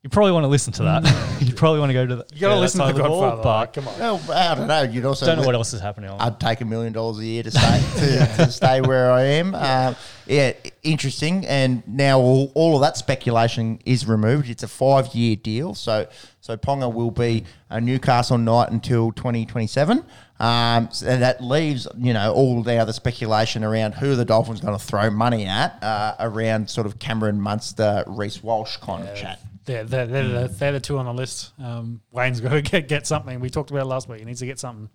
[0.03, 1.41] you probably want to listen to that.
[1.41, 2.27] you probably want to go to the.
[2.35, 3.43] You got to listen to the of ball, Godfather.
[3.43, 3.99] but like, come on.
[4.01, 4.83] Well, I don't know.
[4.83, 6.11] You'd also don't know what else is happening.
[6.11, 9.55] I'd take a million dollars a year to stay to, to stay where I am.
[9.55, 9.95] Um,
[10.27, 11.47] yeah, interesting.
[11.47, 14.51] And now all, all of that speculation is removed.
[14.51, 16.09] It's a five year deal, so
[16.41, 20.05] so Ponga will be a Newcastle Knight until twenty twenty seven.
[20.41, 24.77] Um, so that leaves, you know, all the other speculation around who the Dolphins going
[24.77, 29.39] to throw money at uh, around sort of Cameron Munster, Reece Walsh kind of chat.
[29.65, 31.53] They're, they're, they're, the, they're the two on the list.
[31.63, 33.39] Um, Wayne's got to get, get something.
[33.41, 34.19] We talked about it last week.
[34.19, 34.89] He needs to get something.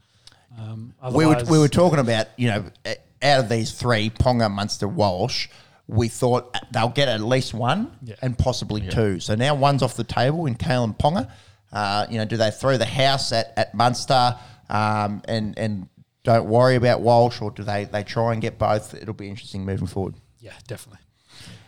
[0.59, 2.65] Um, we were we were talking about you know
[3.21, 5.49] out of these three, Ponga, Munster, Walsh.
[5.87, 8.15] We thought they'll get at least one Yeah.
[8.21, 9.19] and possibly two.
[9.19, 11.29] So now one's off the table in Kalyn Ponga.
[11.71, 14.37] Uh, you know, do they throw the house at at Munster
[14.69, 15.87] um, and and
[16.23, 18.93] don't worry about Walsh, or do they they try and get both?
[18.93, 20.15] It'll be interesting moving forward.
[20.39, 20.99] Yeah, definitely.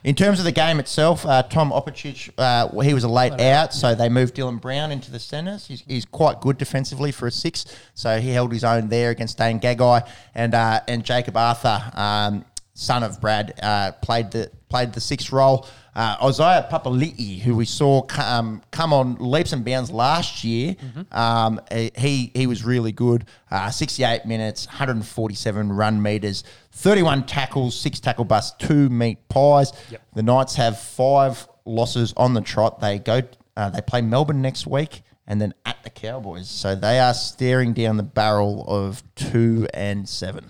[0.04, 3.74] In terms of the game itself, uh, Tom Opacic, uh, he was a late out,
[3.74, 5.68] so they moved Dylan Brown into the centres.
[5.68, 7.66] He's, he's quite good defensively for a six,
[7.96, 12.46] so he held his own there against Dane Gagai and uh, and Jacob Arthur, um,
[12.76, 15.68] son of Brad, uh, played the played the sixth role.
[16.00, 20.78] Uh, Isaiah Papali'i, who we saw come, come on leaps and bounds last year,
[21.12, 23.26] um, he he was really good.
[23.52, 29.74] Uh, 68 minutes, 147 run meters, 31 tackles, six tackle busts, two meat pies.
[29.90, 30.02] Yep.
[30.16, 32.80] The Knights have five losses on the trot.
[32.80, 33.22] They go,
[33.58, 36.48] uh, they play Melbourne next week, and then at the Cowboys.
[36.48, 40.50] So they are staring down the barrel of two and seven.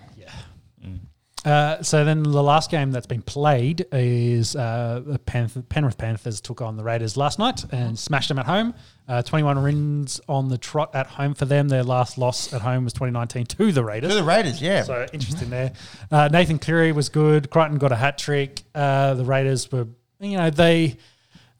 [1.46, 6.42] Uh, so then the last game that's been played is uh, the Panth- Penrith Panthers
[6.42, 8.74] took on the Raiders last night and smashed them at home.
[9.08, 11.70] Uh, 21 wins on the trot at home for them.
[11.70, 14.10] Their last loss at home was 2019 to the Raiders.
[14.12, 14.84] To the Raiders, yeah.
[14.84, 15.72] So interesting there.
[16.12, 17.50] Uh, Nathan Cleary was good.
[17.50, 18.62] Crichton got a hat trick.
[18.76, 19.88] Uh, the Raiders were,
[20.20, 20.98] you know, they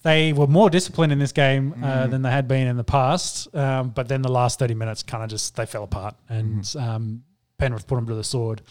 [0.02, 3.54] they were more disciplined in this game uh, than they had been in the past.
[3.56, 7.24] Um, but then the last thirty minutes kind of just they fell apart, and um,
[7.60, 8.62] Penrith put them to the sword.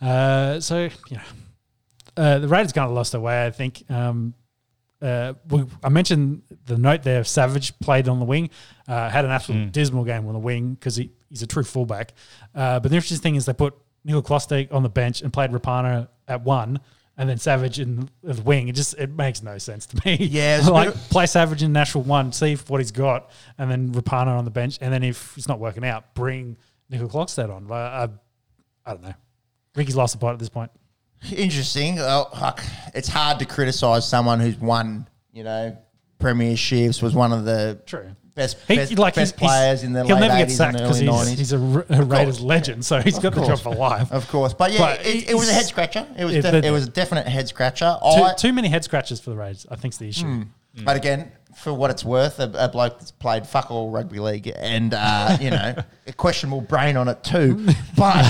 [0.00, 1.22] Uh, so you know,
[2.16, 3.44] uh, the Raiders kind of lost their way.
[3.46, 3.84] I think.
[3.90, 4.34] Um,
[5.02, 7.22] uh, we, I mentioned the note there.
[7.24, 8.48] Savage played on the wing,
[8.88, 12.14] uh, had an absolute dismal game on the wing because he, he's a true fullback.
[12.54, 13.74] Uh, but the interesting thing is they put
[14.08, 16.80] Nicoll-Klokstad on the bench and played Rapana at one,
[17.18, 18.68] and then Savage in the wing.
[18.68, 20.16] It just it makes no sense to me.
[20.16, 24.28] Yeah, like of- play Savage in national one, see what he's got, and then Rapana
[24.38, 26.56] on the bench, and then if it's not working out, bring
[26.90, 27.66] Nicoll-Klokstad on.
[27.66, 28.08] But I,
[28.86, 29.14] I don't know.
[29.74, 30.70] Ricky's lost the plot at this point.
[31.34, 31.98] Interesting.
[31.98, 32.54] Oh.
[32.94, 35.76] It's hard to criticise someone who's won, you know,
[36.20, 38.14] premierships, was one of the True.
[38.34, 40.84] best, He, best, like best players in the he'll late never get 80s sacked and
[40.84, 41.38] because early he's, 90s.
[41.38, 44.10] he's a, a Raiders legend, so he's got the job for life.
[44.12, 46.06] Of course, but yeah, But it, it was a head scratcher.
[46.16, 47.98] It was Yeah, def- the- it was a definite head scratcher.
[48.14, 50.24] Too, too many head scratches for the Raiders, I think's the issue.
[50.26, 50.42] Hmm.
[50.76, 50.84] Hmm.
[50.84, 54.52] but again, for what it's worth, a, a bloke that's played fuck all rugby league
[54.56, 55.74] and uh, you know
[56.06, 57.66] a questionable brain on it too.
[57.96, 58.26] But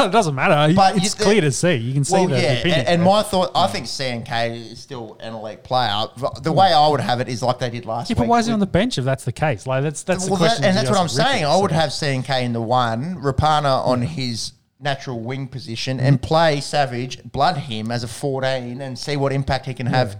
[0.00, 0.74] it doesn't matter.
[0.74, 1.76] But it's you- clear to see.
[1.76, 4.72] You can see well, the, the yeah, opinion and, and my thought, I think CNK
[4.72, 6.04] is still an elite player.
[6.42, 8.18] The way I would have it is like they did last yeah, week.
[8.18, 9.66] but why is he on the bench if that's the case?
[9.66, 10.64] Like that's that's the well, that, question.
[10.66, 11.46] and that's what I'm saying.
[11.46, 16.60] I would have CNK in the one, Rapana on his natural wing position, and play
[16.60, 20.16] Savage, blood him as a 14, and see what impact he can have.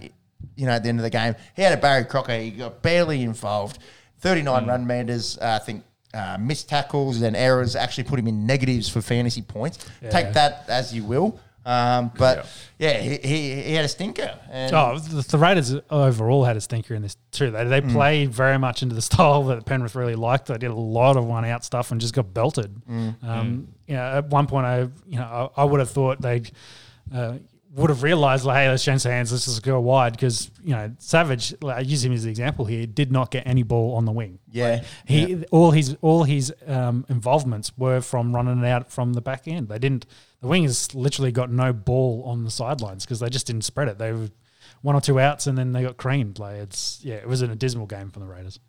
[0.59, 2.36] You know, at the end of the game, he had a Barry Crocker.
[2.39, 3.78] He got barely involved.
[4.20, 5.39] 39 run meters.
[5.40, 5.85] Uh, I think.
[6.14, 9.86] Uh, missed tackles and errors actually put him in negatives for fantasy points.
[10.01, 10.09] Yeah.
[10.09, 11.39] Take that as you will.
[11.66, 12.48] Um, but
[12.78, 14.39] yeah, he, he, he had a stinker.
[14.51, 17.51] And Oh, the, the Raiders overall had a stinker in this too.
[17.51, 20.47] They, they played very much into the style that Penrith really liked.
[20.47, 22.74] They did a lot of one out stuff and just got belted.
[22.86, 23.10] Hmm.
[23.22, 26.40] Um, you know, at one point, I you know I, I would have thought they
[27.14, 27.35] uh,
[27.74, 29.31] would have realised like, hey, let's change the hands.
[29.31, 31.55] Let's just go wide because you know Savage.
[31.61, 32.86] Like, I use him as an example here.
[32.86, 34.39] Did not get any ball on the wing.
[34.51, 39.47] Yeah, He all his all his um, involvements were from running out from the back
[39.47, 39.69] end.
[39.69, 40.07] They didn't.
[40.40, 43.99] The wingers literally got no ball on the sidelines because they just didn't spread it.
[43.99, 44.31] They were
[44.82, 46.39] one or two outs and then they got creamed.
[46.39, 48.61] Like it's yeah, it was an dismal game for the Raiders.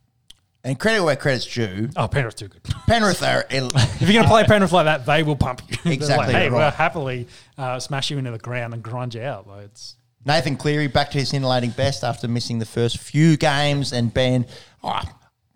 [0.63, 1.89] And credit where credit's due.
[1.95, 2.63] Oh, Penrith too good.
[2.87, 5.77] Penrith are el- if you're gonna play Penrith like that, they will pump you.
[5.91, 7.27] Exactly Like, hey, we'll happily
[7.57, 9.47] uh, smash you into the ground and grind you out.
[9.47, 9.95] Like it's
[10.25, 14.45] Nathan Cleary back to his scintillating best after missing the first few games and being,
[14.83, 15.01] oh,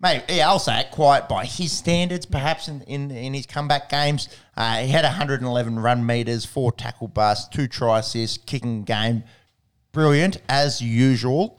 [0.00, 3.90] mate, yeah, I'll say it, quiet by his standards, perhaps in, in, in his comeback
[3.90, 4.28] games.
[4.56, 9.24] Uh, he had 111 run meters, four tackle busts, two try assists, kicking game.
[9.92, 11.58] Brilliant, as usual.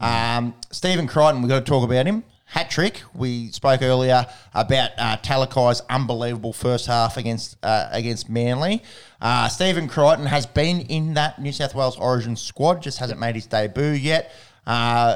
[0.00, 2.24] Um, Stephen Crichton, we've got to talk about him.
[2.50, 3.02] Hat trick.
[3.14, 8.82] We spoke earlier about uh, Talakai's unbelievable first half against uh, against Manly.
[9.20, 13.36] Uh, Stephen Crichton has been in that New South Wales Origin squad, just hasn't made
[13.36, 14.32] his debut yet.
[14.66, 15.14] Uh,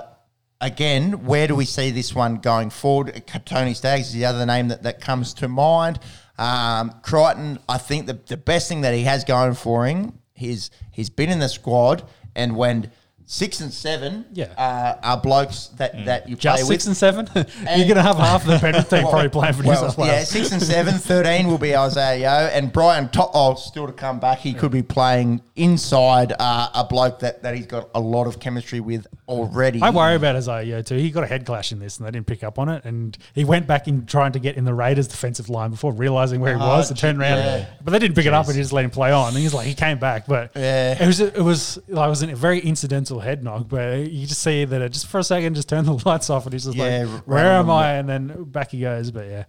[0.60, 3.24] again, where do we see this one going forward?
[3.44, 5.98] Tony Staggs is the other name that, that comes to mind.
[6.38, 10.70] Um, Crichton, I think the, the best thing that he has going for him is
[10.92, 12.04] he's been in the squad,
[12.36, 12.92] and when
[13.26, 14.46] six and seven Yeah.
[14.58, 16.88] uh, are blokes that, that you Just play six with.
[16.88, 17.26] and seven.
[17.34, 19.96] You're going to have half of the Penrith team probably playing for New Well, South
[19.98, 20.10] Wales.
[20.12, 20.94] yeah, six and seven.
[20.94, 22.28] 13 will be Isaah Yeo.
[22.28, 24.38] And Brian To'o still to come back.
[24.40, 28.38] He could be playing inside uh, a bloke that, that he's got a lot of
[28.40, 29.80] chemistry with already.
[29.80, 30.96] I worry about Isaah too.
[30.96, 32.84] He got a head clash in this, and they didn't pick up on it.
[32.84, 36.40] And he went back in trying to get in the Raiders' defensive line before realizing
[36.40, 37.38] where he Oh, was and turned around.
[37.38, 37.66] yeah.
[37.82, 39.28] But they didn't pick it up and he just let him play on.
[39.28, 41.02] And he's like, he came back, but Yeah.
[41.02, 43.68] it was it was like, it was a very incidental head knock.
[43.68, 46.44] But you just see that it just for a second just turned the lights off,
[46.44, 47.92] and he's just Yeah, like, r- where am I?
[47.94, 49.10] And then back he goes.
[49.10, 49.44] But yeah,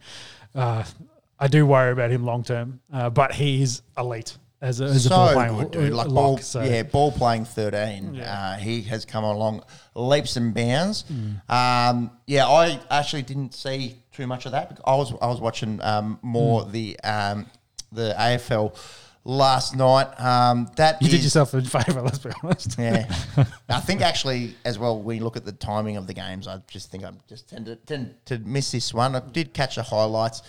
[0.54, 0.84] uh,
[1.40, 2.80] I do worry about him long term.
[2.92, 5.94] Uh, but he's elite as a, as a ball so good, dude.
[5.94, 8.16] Like lock, ball, so- yeah, ball playing 13.
[8.16, 8.32] Yeah.
[8.34, 9.64] Uh, he has come along
[9.96, 11.04] leaps and bounds.
[11.04, 11.50] Mm.
[11.50, 14.70] Um, yeah, I actually didn't see too much of that.
[14.70, 16.72] because I was I was watching um, more Mm.
[16.72, 17.46] the um,
[17.92, 18.76] the AFL
[19.26, 20.07] last night.
[20.19, 22.77] Um, that You did yourself a favour, let's be honest.
[22.80, 23.07] Yeah,
[23.68, 26.61] I think actually as well when you look at the timing of the games, I
[26.68, 29.15] just think I just tend to tend to miss this one.
[29.15, 30.43] I did catch the highlights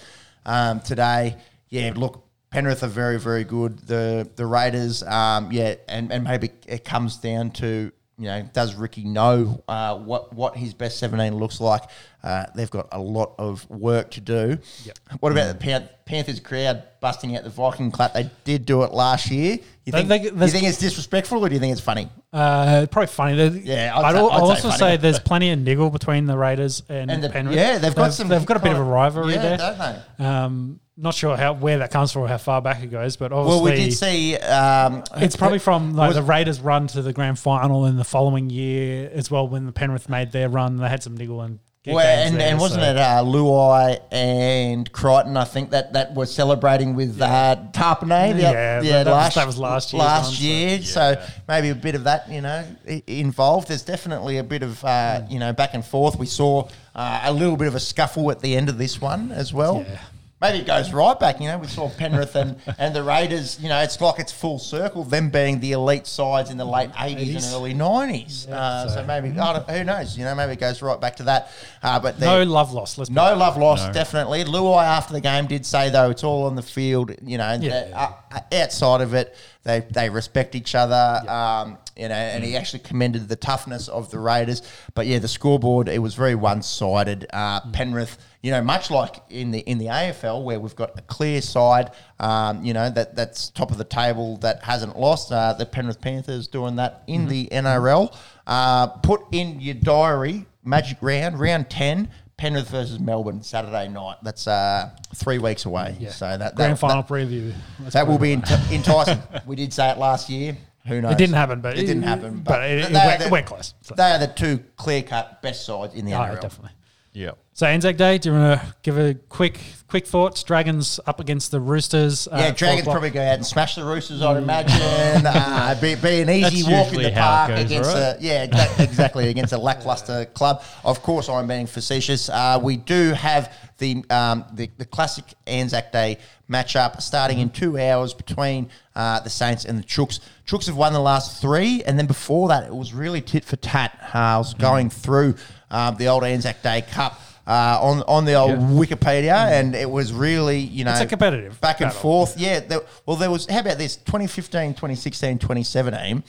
[0.45, 1.37] um, today.
[1.69, 3.79] Yeah, look, Penrith are very very good.
[3.81, 7.91] The the Raiders, um, yeah, and and maybe it comes down to.
[8.19, 11.83] You know, does Ricky know uh, what what his best seventeen looks like?
[12.25, 14.57] Uh, they've got a lot of work to do.
[14.85, 14.99] Yep.
[15.21, 18.15] What about the Pan- Panthers crowd busting out the Viking clap?
[18.15, 19.59] They did do it last year.
[19.85, 22.09] You They- think, you think it's disrespectful, or do you think it's funny?
[22.33, 23.37] Uh, probably funny.
[23.37, 24.79] There's- Yeah, I'd I'd, say- I'd I'll say also funny.
[24.79, 27.55] say there's plenty of niggle between the Raiders and, And the, Penrith.
[27.55, 28.29] yeah, they've got some.
[28.29, 29.57] They've got a bit of a rivalry yeah, there.
[29.59, 29.79] don't
[30.19, 30.25] they?
[30.25, 33.33] Um, not sure how where that comes from or how far back it goes, but
[33.33, 34.37] obviously, Well, we did see.
[34.37, 38.49] Um, it's probably from like the Raiders' run to the grand final in the following
[38.51, 39.47] year as well.
[39.47, 41.59] When the Penrith made their run, they had some niggle and.
[41.89, 45.37] Well, games and, there, and wasn't so- it uh, Luai and Crichton?
[45.37, 48.35] I think that that was celebrating with uh, Tapine.
[48.35, 51.69] the- Yeah, yeah, that was- that was last year's Last one, so- year, so, maybe
[51.69, 52.65] a bit of that, you know,
[53.07, 53.69] involved.
[53.69, 55.33] There's definitely a bit of uh, Hmm.
[55.33, 56.19] you know back and forth.
[56.19, 56.67] We saw
[56.97, 59.85] uh, a little bit of a scuffle at the end of this one as well.
[59.89, 59.99] Yeah.
[60.39, 61.41] Maybe it goes right back.
[61.41, 63.59] You know, we saw Penrith and, and the Raiders.
[63.59, 65.03] You know, it's like it's full circle.
[65.03, 68.47] Them being the elite sides in the late eighties and early nineties.
[68.47, 70.19] uh, so, so- maybe I don't, who knows?
[70.19, 71.51] You know, maybe it goes right back to that.
[71.83, 72.99] Uh, but no love lost.
[72.99, 74.45] Let's no love lost, definitely.
[74.45, 77.13] Luai after the game did say though it's all on the field.
[77.23, 77.89] You know, Yeah.
[77.95, 81.23] uh, uh, outside of it, they they respect each other.
[81.31, 84.61] Um, you know, and he actually commended the toughness of the Raiders.
[84.95, 87.27] But yeah, the scoreboard it was very one sided.
[87.33, 91.03] Uh, Penrith, you know, much like in the in the AFL where we've got a
[91.03, 91.91] clear side,
[92.21, 95.33] um, you know that that's top of the table that hasn't lost.
[95.33, 98.17] Uh, the Penrith Panthers doing that in the NRL.
[98.47, 102.09] Uh, put in your diary, Magic Round, round ten.
[102.37, 104.19] Penrith versus Melbourne Saturday night.
[104.23, 105.97] That's uh, three weeks away.
[105.99, 106.11] Yeah.
[106.11, 107.53] So that grand that, final that, preview.
[107.81, 109.21] Let's that will be ent- enticing.
[109.47, 110.57] we did say it last year.
[110.87, 111.13] Who knows?
[111.15, 112.43] It didn't happen, but it didn't happen.
[112.47, 113.97] but it- it are went- the- it went close, so.
[113.97, 116.41] They are the two clear cut best sides in the Oh, NRL.
[116.41, 116.76] definitely.
[117.17, 117.31] Yeah.
[117.55, 120.43] So Anzac Day, do you want to give a quick quick thoughts?
[120.43, 122.29] Dragons up against the Roosters.
[122.29, 125.25] uh, Yeah, at Dragons probably go out and smash the Roosters, I'd imagine.
[125.25, 127.99] uh, be, be an easy That's walk in the park goes, against right?
[128.01, 130.63] a yeah, exactly, exactly against a lackluster club.
[130.85, 132.29] Of course, I'm being facetious.
[132.29, 136.19] Uh, we do have the, um, the the classic Anzac Day
[136.51, 140.21] matchup starting in two hours between uh, the Saints and the Chooks.
[140.47, 143.57] Chooks have won the last three, and then before that, it was really tit for
[143.57, 143.99] tat.
[144.15, 145.37] Uh, I was going through
[145.71, 147.21] um, the old Anzac Day Cup.
[147.49, 151.61] Uh, on on the old Wikipedia, and it was really you know It's a competitive
[151.61, 152.01] back and battle.
[152.03, 152.37] forth.
[152.37, 153.47] Yeah, there, well, there was.
[153.47, 153.95] How about this?
[153.95, 156.25] 2015, 2016, 2017.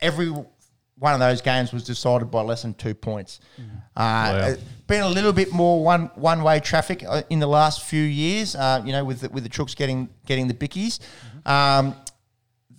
[0.00, 3.40] Every one of those games was decided by less than two points.
[3.96, 7.82] Uh, it's been a little bit more one one way traffic uh, in the last
[7.82, 8.54] few years.
[8.54, 11.00] Uh, you know, with the, with the Chooks getting getting the bickies.
[11.44, 11.96] Um,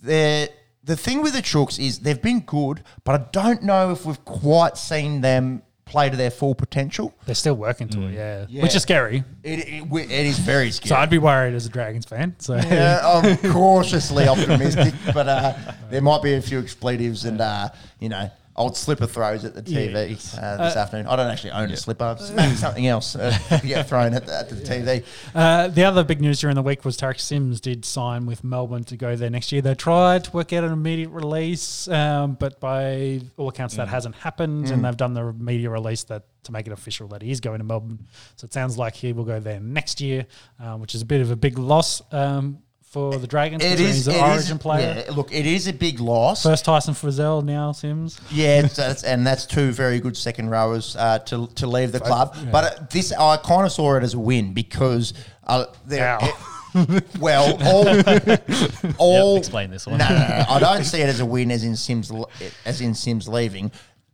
[0.02, 0.50] the
[0.82, 4.24] the thing with the Chooks is they've been good, but I don't know if we've
[4.24, 7.14] quite seen them play to their full potential.
[7.26, 8.46] They're still working to it, yeah.
[8.48, 8.62] Yeah.
[8.62, 9.24] which is scary.
[9.42, 10.88] It, it, it is very scary.
[10.88, 12.34] So I'd be worried as a Dragons fan.
[12.38, 15.54] So Yeah, I'm cautiously optimistic, but uh,
[15.90, 17.68] there might be a few expletives and uh,
[18.00, 21.06] you know old slipper throws at the TV uh, this afternoon.
[21.06, 22.16] I don't actually own a slipper.
[22.34, 25.04] Maybe something else uh, get thrown at the, at the TV.
[25.34, 28.84] Uh, the other big news during the week was Tariq Sims did sign with Melbourne
[28.84, 29.60] to go there next year.
[29.62, 33.78] They tried to work out an immediate release, um, but by all accounts, Mm.
[33.78, 37.22] that hasn't happened, and they've done the media release that to make it official that
[37.22, 38.06] he is going to Melbourne.
[38.36, 40.26] So it sounds like he will go there next year,
[40.60, 42.58] um, which is a bit of a big loss um,
[42.94, 43.62] for the Dragons.
[43.62, 45.04] It considering he's an Origin is- player.
[45.06, 46.44] Yeah, look, it is a big loss.
[46.44, 48.20] First Tyson Frizell, now Sims.
[48.30, 52.36] Yeah, that's, and that's two very good second rowers uh, to to leave the club.
[52.52, 55.12] But uh, this, I kind of saw it as a win because
[55.46, 56.50] uh, there, Ow.
[57.20, 57.88] Well, all,
[58.98, 59.98] all Yep, explain this one.
[59.98, 62.12] No, no, no, I don't see it as a win, as in Sims,
[62.64, 63.70] as in Sims leaving.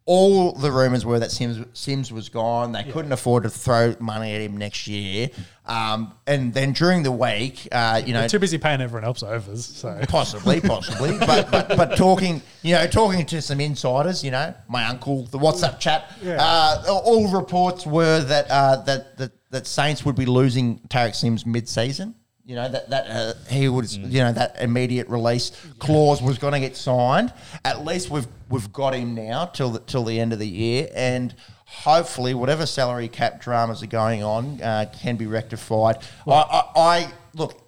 [0.06, 2.72] All the rumors were that Sims Sims was gone.
[2.72, 5.28] They couldn't afford to throw money at him next year.
[5.70, 9.64] Um, and then during the week, uh, you know, Too busy paying everyone else overs.
[9.64, 14.52] So Possibly, possibly, but, but but talking, you know, talking to some insiders, you know,
[14.68, 20.04] my uncle, the WhatsApp chat, uh, all reports were that uh, that that that Saints
[20.04, 22.16] would be losing Tariq Sims mid-season.
[22.44, 26.54] You know that that uh, he would, you know, that immediate release clause was going
[26.54, 27.32] to get signed.
[27.64, 30.88] At least we've we've got him now till the, till the end of the year,
[30.96, 31.32] and
[31.70, 35.98] hopefully, whatever salary cap dramas are going on uh, can be rectified.
[36.26, 37.60] I, I, I look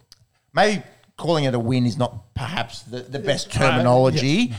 [0.52, 0.82] maybe
[1.16, 4.52] calling it a win is not perhaps the, the best terminology.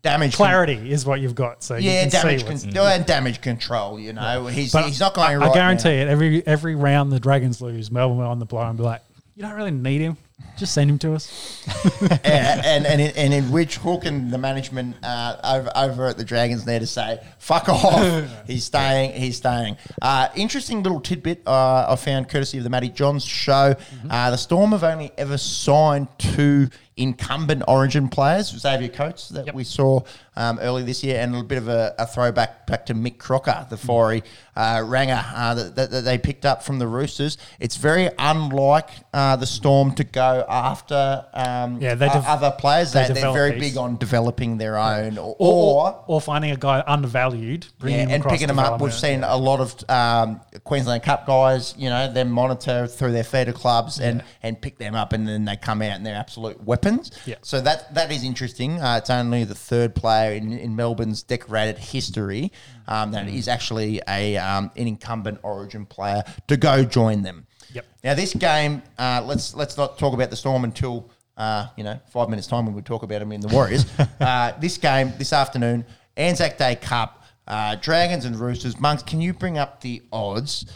[0.00, 1.62] Damage, con- clarity is what you've got.
[1.64, 3.98] So you yeah, can damage, see what's- con- and damage control.
[3.98, 5.50] You know, he's But he's not going I, right.
[5.50, 6.02] I guarantee now.
[6.02, 6.08] it.
[6.08, 9.02] Every every round the Dragons lose, Melbourne will on the blow and be like,
[9.34, 10.16] "You don't really need him.
[10.56, 11.64] Just send him to us."
[12.02, 16.16] yeah, and and in, and in which Hook and the management uh, over over at
[16.16, 18.28] the Dragons there to say fuck off.
[18.46, 19.12] he's staying.
[19.12, 19.76] He's staying.
[20.02, 23.74] Uh, interesting little tidbit uh, I found courtesy of the Matty Johns show.
[24.08, 29.54] Uh, the Storm have only ever signed two incumbent Origin players, Xavier Coates that Yep.
[29.54, 30.00] we saw
[30.36, 33.18] um, early this year, and a little bit of a, a throwback back to Mick
[33.18, 34.22] Crocker, the fiery
[34.54, 37.38] uh, ranger uh, that, that, that they picked up from the Roosters.
[37.58, 42.92] It's very unlike uh, the Storm to go after um, Yeah, they dev- other players.
[42.92, 43.70] they They, they're very these.
[43.72, 48.24] big on developing their own, or, Or, or or finding a guy undervalued, yeah, and
[48.24, 48.80] picking them up.
[48.80, 53.24] We've seen a lot of um, Queensland Cup guys, you know, them monitor through their
[53.24, 56.62] feeder clubs and, and pick them up, and then they come out and they're absolute
[56.64, 56.87] weapons.
[57.24, 57.36] Yeah.
[57.42, 58.80] So that that is interesting.
[58.80, 62.52] Uh, it's only the third player in, in Melbourne's decorated history
[62.86, 67.46] um, that is actually a um, an incumbent Origin player to go join them.
[67.72, 67.86] Yep.
[68.04, 72.00] Now this game, uh, let's let's not talk about the Storm until uh, you know
[72.10, 73.84] five minutes time when we talk about them in the Warriors.
[74.20, 75.84] uh, this game this afternoon,
[76.16, 77.17] Anzac Day Cup.
[77.48, 78.78] Uh, Dragons and Roosters.
[78.78, 80.66] Monks, can you bring up the odds?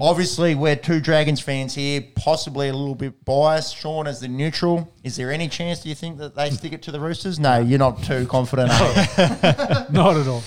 [0.00, 3.76] Obviously, we're two Dragons fans here, possibly a little bit biased.
[3.76, 6.80] Sean, as the neutral, is there any chance do you think that they stick it
[6.82, 7.38] to the Roosters?
[7.38, 8.70] No, you're not too confident.
[8.72, 9.84] are you?
[9.92, 10.42] Not at all.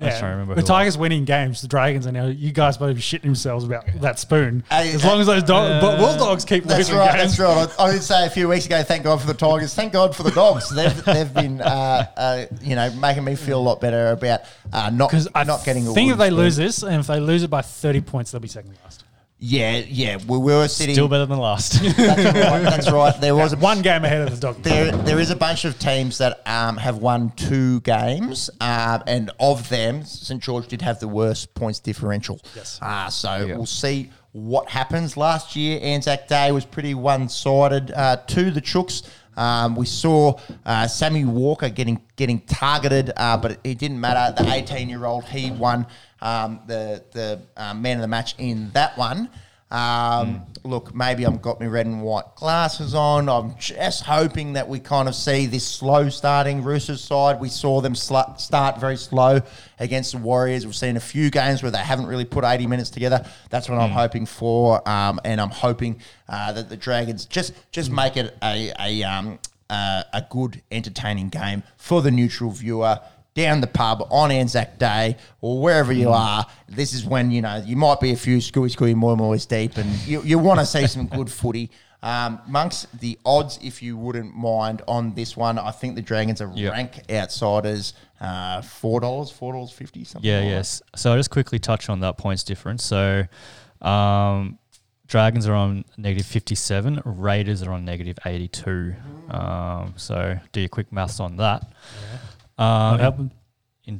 [0.00, 2.26] I'm just trying to remember The who it Tigers winning games, the Dragons, are now
[2.26, 4.62] you guys better be shitting themselves about that spoon.
[4.70, 7.18] Hey, as long as those dog, but Bulldogs keep That's losing right.
[7.18, 7.36] games.
[7.36, 7.80] That's right.
[7.80, 9.74] I, I did say a few weeks ago, thank God for the Tigers.
[9.74, 10.70] Thank God for the Dogs.
[10.74, 14.42] They've, they've been, uh, uh, you know, making me feel a lot better about
[14.72, 15.88] uh, not Because I not getting.
[15.88, 18.30] a think if wooden they lose this, and if they lose it by thirty points,
[18.30, 19.02] they'll be second last.
[19.40, 20.94] Yeah, yeah, we, we were sitting.
[20.94, 21.80] Still better than last.
[21.96, 22.62] That's right.
[22.62, 23.20] That's right.
[23.20, 24.58] There was a One game ahead of the Dogs.
[24.62, 29.30] there, there is a bunch of teams that um, have won two games, uh, and
[29.38, 32.40] of them, St George did have the worst points differential.
[32.56, 32.80] Yes.
[32.82, 35.16] Uh, so we'll see what happens.
[35.16, 39.08] Last year, Anzac Day was pretty one-sided uh, to the Chooks.
[39.36, 40.36] Um, we saw
[40.66, 44.34] uh, Sammy Walker getting getting targeted, uh, but it, it didn't matter.
[44.42, 45.86] The 18-year-old he won
[46.20, 49.30] um, the the uh, man of the match in that one.
[49.70, 53.28] Um, Look, maybe I've got my red and white glasses on.
[53.28, 57.40] I'm just hoping that we kind of see this slow starting Roosters side.
[57.40, 59.40] We saw them sl- start very slow
[59.78, 60.64] against the Warriors.
[60.66, 63.24] We've seen a few games where they haven't really put 80 minutes together.
[63.50, 67.90] That's what I'm hoping for, um, and I'm hoping uh, that the Dragons just just
[67.90, 69.38] make it a a um,
[69.70, 73.00] uh, a good, entertaining game for the neutral viewer
[73.38, 76.44] down the pub on Anzac Day or wherever you are.
[76.68, 79.76] This is when, you know, you might be a few scooey scooey more moys deep
[79.76, 81.70] and you, you want to see some good footy.
[82.02, 86.40] Um, monks, the odds, if you wouldn't mind, on this one, I think the Dragons
[86.40, 86.72] are Yep.
[86.72, 90.82] rank outsiders uh, $4, $4.50, something Yeah, like yes.
[90.96, 92.84] So I'll just quickly touch on that points difference.
[92.84, 93.24] So
[93.82, 94.58] um,
[95.06, 98.94] Dragons are on negative 57, Raiders are on negative 82.
[99.30, 101.62] Um, so do your quick maths on that.
[102.58, 103.30] Um, What happened?
[103.84, 103.98] in,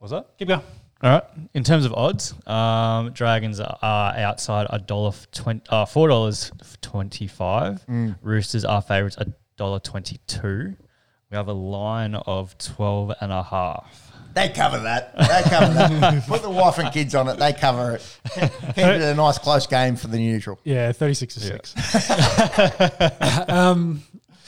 [0.00, 0.26] was that?
[0.38, 0.62] Keep going.
[1.02, 1.24] All right.
[1.54, 6.50] In terms of odds, um, Dragons are outside a dollar twenty, uh, four dollars
[6.80, 7.84] twenty five.
[8.22, 9.26] Roosters are favourites a
[9.56, 10.74] dollar twenty two.
[11.30, 14.12] We have a line of twelve and a half.
[14.32, 15.16] They cover that.
[15.16, 16.24] They cover that.
[16.28, 17.38] Put the wife and kids on it.
[17.38, 18.18] They cover it.
[18.34, 20.58] Keep it a nice close game for the neutral.
[20.62, 21.74] Yeah, 36 to 6.
[23.48, 24.02] um,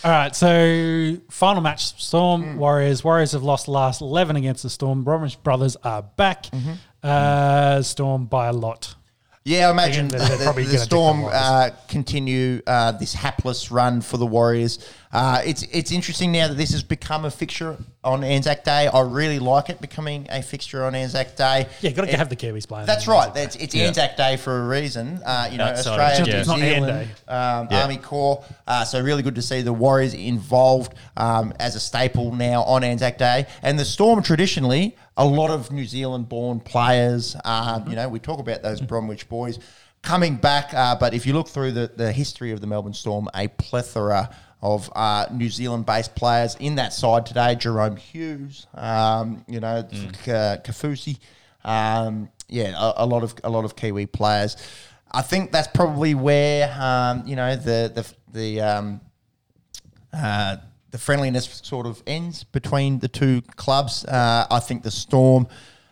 [0.05, 3.03] all right, so final match Storm, Warriors.
[3.03, 5.03] Warriors have lost the last 11 against the Storm.
[5.05, 6.47] Bromwich Brothers are back.
[7.03, 8.95] Uh, Storm by a lot.
[9.49, 13.71] Yeah, I imagine They're- they're the, probably the gonna Storm uh, continue uh, this hapless
[13.71, 14.79] run for the Warriors.
[15.11, 18.89] Uh, it's it's interesting now that this has become a fixture on Anzac Day.
[18.89, 21.67] I really like it becoming a fixture on Anzac Day.
[21.81, 22.85] Yeah, got to It- have the Kiwis playing.
[22.85, 23.29] That's right.
[23.29, 23.41] Anzac Day.
[23.45, 23.85] That's it's Yeah.
[23.87, 25.23] Anzac Day for a reason.
[25.25, 26.39] Uh, you know, Outside Australia, yeah.
[26.43, 26.45] New
[26.75, 27.83] Zealand, um, Yeah.
[27.83, 28.45] Army Corps.
[28.67, 32.85] Uh, so really good to see the Warriors involved um, as a staple now on
[32.85, 37.37] Anzac Day, and the Storm traditionally a lot of New Zealand-born players.
[37.45, 39.59] Um, You know, we talk about those Bromwich boys
[40.01, 43.29] coming back, uh, but if you look through the, the history of the Melbourne Storm,
[43.35, 44.31] a plethora
[44.63, 47.55] of uh, New Zealand-based players in that side today.
[47.57, 49.87] Jahrome Hughes, um, you know,
[50.25, 51.19] K- Kafusi,
[51.65, 54.57] um, yeah, a, a lot of a lot of Kiwi players.
[55.13, 59.01] I think that's probably where um, you know the the the um,
[60.13, 60.57] uh,
[60.91, 64.05] the friendliness sort of ends between the two clubs.
[64.05, 65.49] Uh, I think the Storm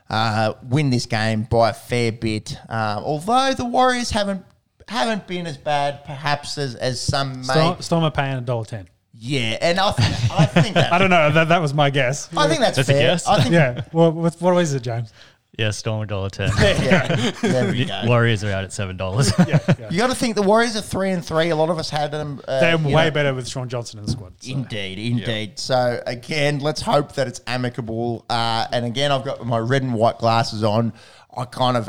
[0.09, 4.45] uh, win this game by a fair bit, uh, although the Warriors haven't
[4.89, 7.43] haven't been as bad, perhaps as, as some may.
[7.43, 8.89] Storm, Storm are paying a dollar ten.
[9.19, 11.31] Yeah, and I think I think that I don't know.
[11.31, 12.29] That, that was my guess.
[12.37, 13.13] I think that's, That's a fair.
[13.13, 13.27] guess.
[13.27, 13.83] I think yeah.
[13.93, 15.13] Well, what, what is it, James?
[15.57, 16.51] Yeah, Storm a dollar ten.
[16.59, 18.03] yeah, there we go.
[18.07, 19.33] Warriors are out at seven dollars.
[19.91, 21.51] You got to think the Warriors are three and three.
[21.51, 22.41] A lot of us had them.
[22.47, 24.35] Uh, They're way know, better with Shaun Johnson in the squad.
[24.41, 24.51] so.
[24.51, 25.59] Indeed, indeed.
[25.59, 28.25] So again, let's hope that it's amicable.
[28.29, 30.93] Uh, and again, I've got my red and white glasses on.
[31.37, 31.89] I kind of,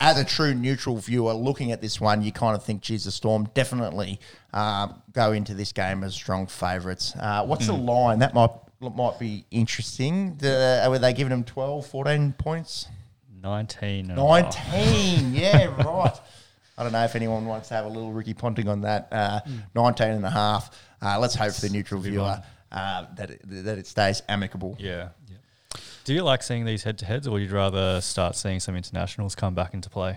[0.00, 3.10] as a true neutral viewer, looking at this one, you kind of think, geez, the
[3.12, 4.18] Storm definitely
[4.52, 7.14] uh, go into this game as strong favourites.
[7.18, 8.18] Uh, what's the line?
[8.18, 8.50] That might
[8.80, 10.36] might be interesting.
[10.36, 12.86] The, were they giving them 12, 14 points?
[13.42, 14.10] Nineteen.
[14.10, 14.72] and a half.
[14.72, 16.20] 19, yeah, right.
[16.76, 19.08] I don't know if anyone wants to have a little Ricky Ponting on that.
[19.12, 19.40] Uh,
[19.74, 20.78] 19 and a half.
[21.02, 22.42] Uh, let's hope for the neutral viewer
[22.72, 24.76] uh, that, it, that it stays amicable.
[24.78, 25.08] Yeah.
[26.04, 28.76] Do you like seeing these head to heads, or would you rather start seeing some
[28.76, 30.16] internationals come back into play?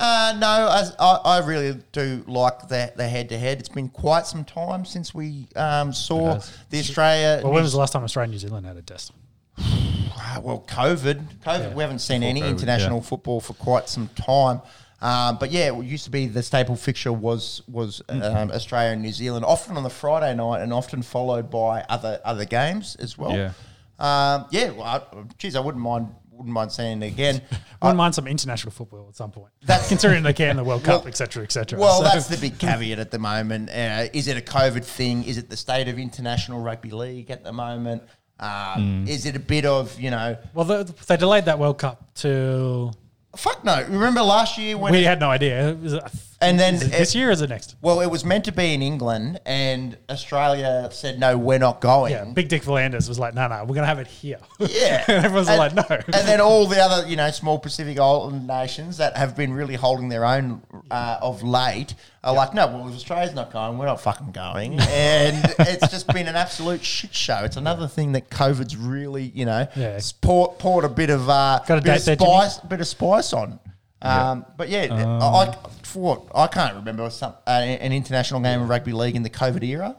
[0.00, 3.60] Uh, no, as I, I really do like the, the head-to-head.
[3.60, 6.40] It's been quite some time since we um, saw
[6.70, 7.42] the Australia.
[7.44, 9.12] Well, when was the last time Australia and New Zealand had a test?
[9.58, 11.22] Uh, well, COVID.
[11.44, 11.74] COVID.
[11.74, 13.04] We haven't seen any COVID, international yeah.
[13.04, 14.62] football for quite some time.
[15.02, 19.02] Um, but yeah, it used to be the staple fixture was was um, Australia and
[19.02, 23.18] New Zealand, often on the Friday night, and often followed by other other games as
[23.18, 23.36] well.
[23.36, 23.52] Yeah.
[23.98, 24.70] um, yeah.
[24.70, 25.02] Well, I,
[25.36, 26.08] geez, I wouldn't mind
[26.40, 27.42] wouldn't mind seeing it again.
[27.82, 29.52] Wouldn't mind some international football at some point.
[29.62, 31.78] That's- considering they can the World Cup, Well- etc., etc.
[31.78, 33.70] Well, So- that's the big caveat at the moment.
[33.70, 35.24] Uh, is it a COVID thing?
[35.24, 38.02] Is it the state of international rugby league at the moment?
[38.38, 40.36] Um, Is it a bit of you know?
[40.54, 42.90] well, they, they delayed that World Cup to.
[43.36, 43.82] Fuck no!
[43.84, 45.70] Remember last year when we it- had no idea.
[45.82, 46.02] It-
[46.42, 47.76] And then it this year is the next?
[47.82, 52.12] Well, it was meant to be in England, and Australia said no, we're not going.
[52.12, 54.38] Yeah, Big Dick V'landys was like, no, no, we're gonna have it here.
[54.58, 55.04] Yeah.
[55.08, 55.84] and everyone's And- like, no.
[55.90, 59.74] And then all the other, you know, small Pacific Island nations that have been really
[59.74, 63.86] holding their own uh, of late are like, no, well, if Australia's not going, we're
[63.86, 64.78] not fucking going.
[64.80, 67.38] And it's just been an absolute shit show.
[67.44, 69.98] It's another thing that COVID's really, you know, Yeah.
[70.20, 73.32] poured, poured a bit of, uh, Got a bit, of date there, bit of spice
[73.32, 73.58] on.
[74.02, 78.62] Um, But yeah, I, I, for what, I can't remember some, uh, an international game
[78.62, 79.96] of rugby league in the COVID era.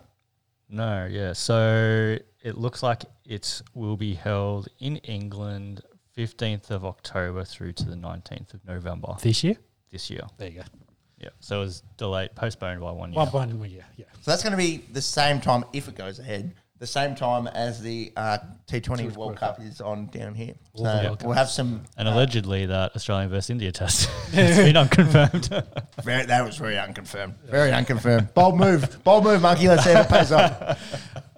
[0.69, 1.33] No, yeah.
[1.33, 5.81] So it looks like it will be held in England,
[6.13, 9.57] fifteenth of October through to the nineteenth of November this year?
[9.91, 10.21] this year.
[10.37, 10.65] There you go.
[11.19, 11.29] Yeah.
[11.39, 13.17] So it was delayed, postponed by one year.
[13.17, 13.85] One point in one year.
[13.97, 14.05] Yeah.
[14.21, 17.45] So that's going to be the same time, if it goes ahead, the same time
[17.45, 20.55] as the uh, T20 World Cup is on down here.
[20.73, 21.83] So All we'll have some.
[21.95, 25.47] And allegedly that Australian versus India test has been unconfirmed.
[26.03, 27.35] Very, that was very unconfirmed.
[27.45, 28.33] Very unconfirmed.
[28.33, 29.03] Bold move.
[29.03, 29.67] Bold move, monkey.
[29.67, 30.59] Let's see if it pays off.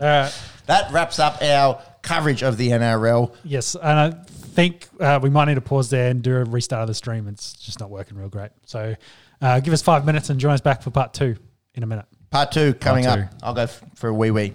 [0.00, 0.42] All right.
[0.66, 3.34] That wraps up our coverage of the NRL.
[3.42, 6.82] Yes, and I think uh, we might need to pause there and do a restart
[6.82, 7.26] of the stream.
[7.26, 8.50] It's just not working real great.
[8.66, 8.94] So
[9.42, 11.34] uh, give us five minutes and join us back for part two
[11.74, 12.06] in a minute.
[12.30, 13.28] Part two coming Part up.
[13.42, 14.52] I'll go f- for a wee wee.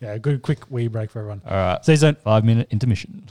[0.00, 1.42] Yeah, a good quick wee break for everyone.
[1.46, 1.84] All right.
[1.84, 2.16] See you Season.
[2.24, 3.28] Five minute intermission.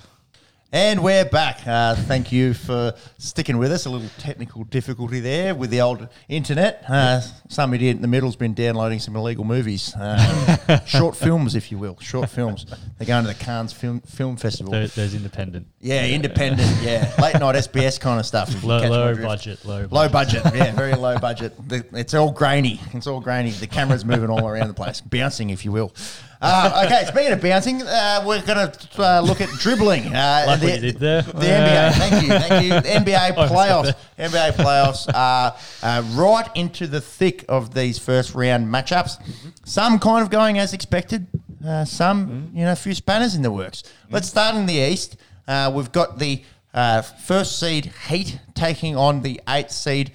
[0.73, 1.65] And we're back.
[1.65, 3.85] Uh, thank you for sticking with us.
[3.85, 6.83] A little technical difficulty there with the old internet.
[6.89, 11.71] Uh, some idiot in the middle's been downloading some illegal movies, uh, short films, if
[11.71, 12.65] you will, short films.
[12.97, 14.73] They're going to the Cannes Film Film Festival.
[14.73, 15.67] There's independent.
[15.79, 16.69] yeah, independent.
[16.81, 18.61] Yeah, late night SBS kind of stuff.
[18.61, 19.63] Low, low budget.
[19.63, 19.87] Low.
[19.89, 21.53] Low budget, yeah, very low budget.
[21.69, 22.81] The, it's all grainy.
[22.93, 23.51] It's all grainy.
[23.51, 25.93] The camera's moving all around the place, bouncing, if you will.
[26.39, 30.05] Uh, okay, speaking of bouncing, uh, we're going to uh, look at dribbling.
[30.13, 31.21] Uh, Like the, what you did there.
[31.23, 32.71] The NBA, thank you, thank you.
[33.05, 39.17] NBA playoffs, NBA playoffs are uh, right into the thick of these first round matchups.
[39.65, 41.25] Some kind of going as expected.
[41.65, 43.83] Uh, some, you know, a few spanners in the works.
[44.11, 45.17] Let's start in the East.
[45.47, 46.43] Uh, we've got the
[46.73, 50.11] Uh, first seed Heat taking on the eighth seed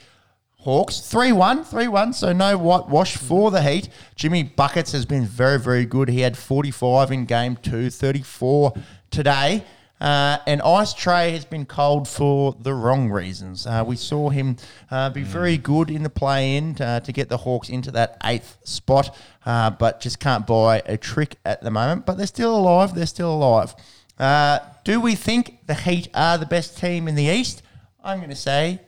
[0.62, 1.00] Hawks.
[1.00, 3.88] 3 1, 3 1, so no whitewash for the Heat.
[4.14, 6.08] Jimmy Buckets has been very, very good.
[6.08, 8.72] He had 45 in game two, 34
[9.10, 9.64] today.
[10.00, 13.66] Uh, and Ice Trae has been cold for the wrong reasons.
[13.66, 14.56] Uh, we saw him
[14.90, 18.16] uh, be very good in the play in uh, to get the Hawks into that
[18.24, 22.06] eighth spot, uh, but just can't buy a trick at the moment.
[22.06, 22.94] But they're still alive.
[22.94, 23.74] They're still alive.
[24.16, 27.62] Uh, do we think the Heat are the best team in the East?
[28.02, 28.80] I'm going to say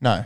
[0.00, 0.24] no.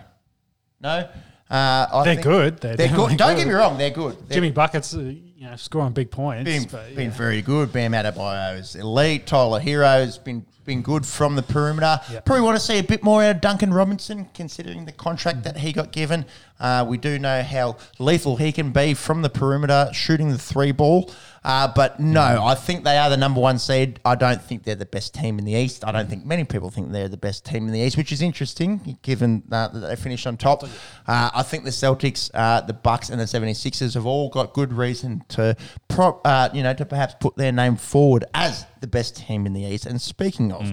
[0.80, 1.08] No.
[1.48, 2.58] Uh, I They're think good.
[2.58, 3.16] They're They're, good.
[3.16, 3.36] Don't good.
[3.36, 3.78] get me wrong.
[3.78, 4.16] They're good.
[4.28, 6.44] They're Jimmy Buckets, uh, you know, scoring big points.
[6.44, 7.16] been, but, been yeah.
[7.16, 7.72] very good.
[7.72, 9.26] Bam Adebayo's elite.
[9.26, 12.00] Tyler Herro's been been good from the perimeter.
[12.10, 12.24] Yep.
[12.24, 15.56] Probably want to see a bit more out of Duncan Robinson, considering the contract that
[15.56, 16.26] he got given.
[16.58, 20.72] Uh, we do know how lethal he can be from the perimeter, shooting the three
[20.72, 21.10] ball.
[21.44, 24.00] Uh, but no, I think they are the number one seed.
[24.04, 25.84] I don't think they're the best team in the East.
[25.84, 28.20] I don't think many people think they're the best team in the East, which is
[28.20, 30.64] interesting given uh, that they finished on top.
[30.64, 34.72] Uh, I think the Celtics, uh, the Bucks, and the 76ers have all got good
[34.72, 35.56] reason to,
[35.86, 39.52] pro- uh, you know, to perhaps put their name forward as the best team in
[39.52, 39.86] the East.
[39.86, 40.70] And speaking of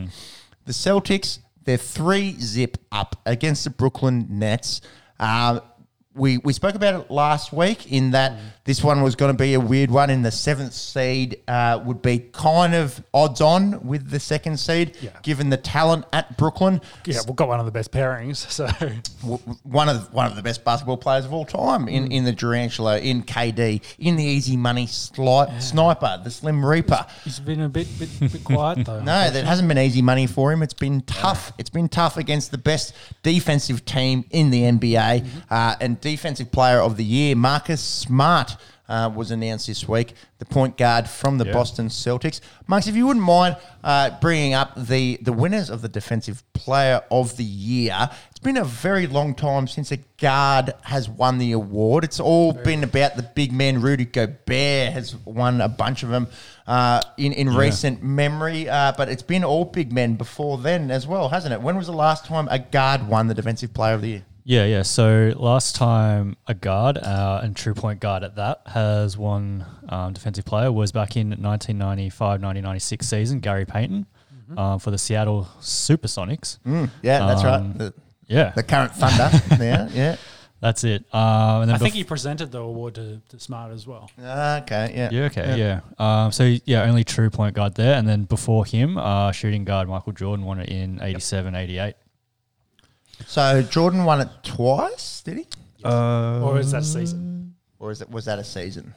[0.66, 4.82] the Celtics, they're three zip up against the Brooklyn Nets.
[5.20, 5.60] Uh,
[6.14, 8.34] we, we spoke about it last week in that
[8.66, 10.10] this one was going to be a weird one.
[10.10, 14.96] In the seventh seed uh, would be kind of odds on with the second seed,
[15.02, 15.10] Yeah.
[15.22, 16.80] given the talent at Brooklyn.
[17.06, 18.44] Yeah, we've got one of the best pairings.
[18.54, 18.68] So
[19.64, 23.02] one of one of the best basketball players of all time in, in the Durantula,
[23.02, 27.06] in KD, in the easy money sli- sniper, the Slim Reaper.
[27.24, 29.00] he's been a bit bit, bit quiet though.
[29.02, 30.62] No, that hasn't been easy money for him.
[30.64, 31.52] It's been tough.
[31.58, 36.80] It's been tough against the best defensive team in the NBA uh, and defensive player
[36.80, 38.53] of the year, Marcus Smart.
[38.90, 41.54] Uh, was announced this week, the point guard from the Yeah.
[41.54, 42.42] Boston Celtics.
[42.68, 47.02] Marks, if you wouldn't mind uh, bringing up the, the winners of the Defensive Player
[47.10, 51.54] of the Year, it's been a very long time since a guard has won the
[51.54, 52.04] award.
[52.04, 53.80] It's all been about the big man.
[53.82, 56.28] Rudy Gobert has won a bunch of them
[56.68, 61.08] uh, in, in recent memory, uh, but it's been all big men before then as
[61.08, 61.62] well, hasn't it?
[61.62, 64.26] When was the last time a guard won the Defensive Player of the Year?
[64.46, 64.82] Yeah, yeah.
[64.82, 70.12] So last time a guard uh, and true point guard at that has won um,
[70.14, 74.06] defensive player was back in 1995-1996 season, Gary Payton
[74.58, 76.60] um, for the Seattle Supersonics.
[76.66, 77.78] Mm, yeah, that's Um, right.
[77.78, 77.94] The,
[78.28, 79.30] Yeah, the current Thunder.
[79.64, 80.16] yeah, yeah.
[80.60, 81.04] that's it.
[81.14, 84.10] Um, and then I think bef- he presented the award to, to Smart as well.
[84.20, 85.10] Okay, yeah.
[85.12, 85.80] Yeah, okay, yeah.
[86.26, 89.88] Um, so yeah, only true point guard there, and then before him, uh, shooting guard
[89.90, 91.96] Michael Jordan won it in 87, 88.
[93.28, 95.48] So Jordan won it twice, did he?
[95.84, 97.56] Uh, or is that a season?
[97.80, 98.94] Or is it was that a season?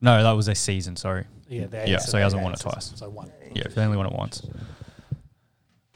[0.00, 0.96] no, that was a season.
[0.96, 1.24] Sorry.
[1.48, 2.92] Yeah, the Yeah, 87, so he hasn't won it 88 twice.
[2.94, 3.32] So one.
[3.54, 4.42] Yeah, he only won it once.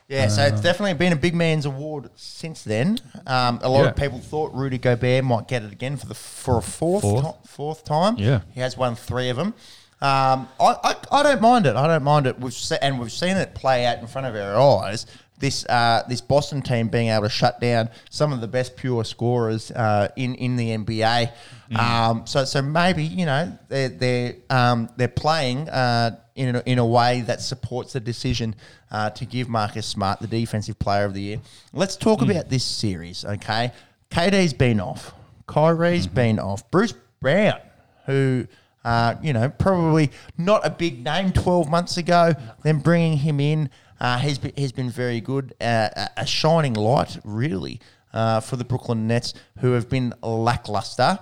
[0.08, 2.98] Yeah, so it's definitely been a big man's award since then.
[3.26, 4.02] Um, a lot of Yeah.
[4.04, 7.24] people thought Rudy Gobert might get it again for the for a fourth Fourth.
[7.24, 8.16] ti- fourth time.
[8.18, 8.40] Yeah.
[8.52, 9.54] he has won three of them.
[10.02, 11.76] Um, I, I, I don't mind it.
[11.76, 12.38] I don't mind it.
[12.40, 15.06] We've se- and we've seen it play out in front of our eyes.
[15.42, 19.04] This uh, this Boston team being able to shut down some of the best pure
[19.04, 21.32] scorers uh, in in the NBA.
[21.74, 26.78] Um, so so maybe you know they're they're um, they're playing uh, in a, in
[26.78, 28.54] a way that supports the decision
[28.92, 31.40] uh, to give Marcus Smart the defensive player of the year.
[31.72, 33.72] Let's talk about this series, okay?
[34.12, 35.12] KD's been off,
[35.48, 37.58] Kyrie's been off, Bruce Brown,
[38.06, 38.46] who.
[38.84, 42.32] Uh, you know, probably not a big name 12 months ago.
[42.64, 43.70] Then bringing him in,
[44.02, 45.54] uh, he's, been, he's been very good.
[45.60, 45.88] Uh,
[46.18, 47.80] a- shining light, really,
[48.12, 51.18] uh, for the Brooklyn Nets, who have been lackluster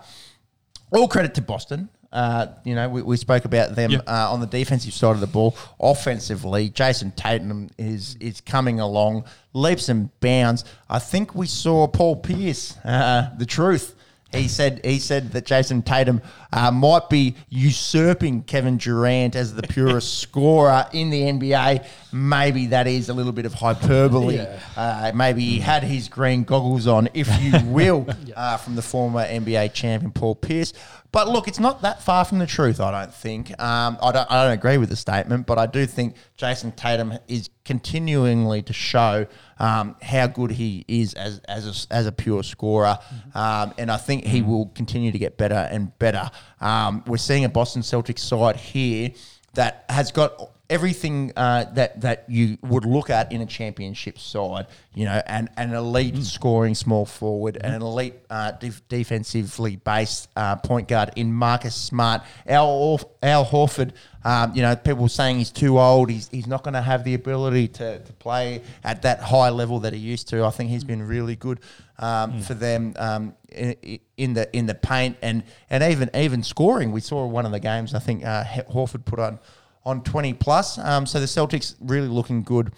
[0.93, 1.89] all credit to Boston.
[2.13, 4.01] Uh, you know, we, we spoke about them Yeah.
[4.09, 5.57] uh, on the defensive side of the ball.
[5.79, 10.65] Offensively, Jayson Tatum is is coming along leaps and bounds.
[10.89, 13.95] I think we saw Paul Pierce, uh, the truth.
[14.33, 19.63] He said he said that Jayson Tatum uh, might be usurping Kevin Durant as the
[19.63, 21.85] purest scorer in the NBA.
[22.13, 24.37] Maybe that is a little bit of hyperbole.
[24.37, 24.61] Yeah.
[24.77, 29.25] Uh, maybe he had his green goggles on, if you will, uh, from the former
[29.25, 30.73] NBA champion Paul Pierce.
[31.13, 32.81] But look, it's not that far from the truth.
[32.81, 33.51] I don't think.
[33.61, 34.31] Um, I don't.
[34.31, 38.73] I don't agree with the statement, but I do think Jayson Tatum is continuingly to
[38.73, 39.27] show
[39.61, 42.99] um, how good he is as as a, as a pure scorer,
[43.35, 46.31] um, and I think he will continue to get better and better.
[46.61, 49.13] Um, we're seeing a Boston Celtics side here
[49.55, 54.67] that has got everything uh, that that you would look at in a championship side.
[54.95, 60.29] You know, and an elite scoring small forward, and an elite uh, def- defensively based
[60.37, 62.23] uh, point guard in Marcus Smart.
[62.47, 63.93] Al Al Horford.
[64.23, 66.11] Um, you know, people saying he's too old.
[66.11, 69.81] He's, he's not going to have the ability to, to play at that high level
[69.81, 70.45] that he used to.
[70.45, 71.61] I think he's been really good
[71.99, 76.93] um, for them um, in, in the in the paint and and even even scoring.
[76.93, 77.95] We saw one of the games.
[77.95, 79.39] I think uh, Horford put on
[79.85, 80.79] on twenty plus.
[80.79, 82.73] Um, so the Celtics really looking good,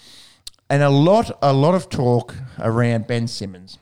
[0.70, 3.78] and a lot a lot of talk around Ben Simmons.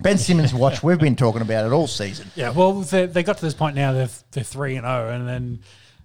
[0.00, 0.82] Ben Simmons watch.
[0.82, 2.30] We've been talking about it all season.
[2.36, 3.92] Yeah, well, they, they got to this point now.
[3.92, 5.60] They're they're three and zero, and then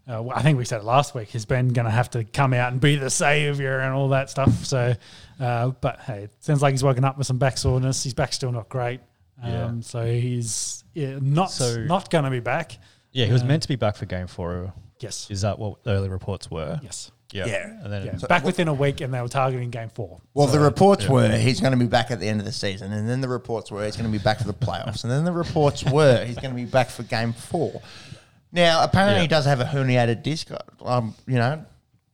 [0.07, 1.35] uh, I think we said it last week.
[1.35, 4.29] Is Ben going to have to come out and be the savior and all that
[4.31, 4.65] stuff?
[4.65, 4.95] So,
[5.39, 8.03] uh, but hey, it sounds like he's woken up with some back soreness.
[8.03, 9.01] His back's still not great.
[9.43, 9.71] Um, Yeah.
[9.81, 12.77] So he's yeah, not So- not going to be back.
[13.11, 14.73] Yeah, he was Uh, meant to be back for game four.
[14.99, 15.27] Yes.
[15.29, 16.79] Is that what the early reports were?
[16.83, 17.11] Yes.
[17.31, 17.45] Yeah.
[17.45, 17.65] Yeah.
[17.83, 18.27] And then Yeah.
[18.27, 20.19] back within a week, and they were targeting game four.
[20.33, 22.91] Well, the reports were he's going to be back at the end of the season,
[22.91, 25.25] and then the reports were he's going to be back for the playoffs, and then
[25.25, 27.81] the reports were he's going to be back for game four.
[28.51, 29.21] Now, apparently, Yeah.
[29.21, 30.49] he does have a herniated disc.
[30.83, 31.63] Um, you know,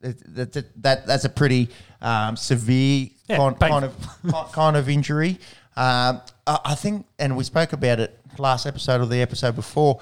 [0.02, 1.70] it- that, that, that that's a pretty
[2.02, 3.96] um, severe Yeah, kind, kind of
[4.52, 5.40] kind of injury.
[5.78, 10.02] Um, I, I think, and we spoke about it last episode or the episode before.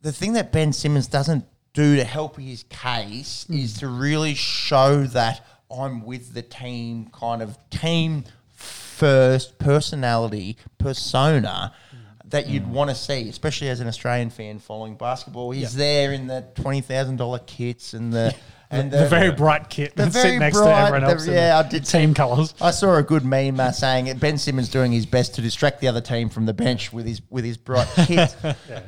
[0.00, 3.54] The thing that Ben Simmons doesn't do to help his case hmm.
[3.54, 11.72] is to really show that I'm with the team, kind of team first personality persona
[11.90, 11.96] hmm.
[12.28, 12.72] that you'd hmm.
[12.72, 15.50] want to see, especially as an Australian fan following basketball.
[15.50, 18.34] He's there in the twenty thousand dollar kits and the
[18.70, 21.26] and the, very bright kit the that's very sitting next bright- to everyone else.
[21.26, 22.54] in yeah, the I did team colours.
[22.60, 25.80] I saw a good meme uh, saying it, Ben Simmons doing his best to distract
[25.80, 28.36] the other team from the bench with his with his bright kit.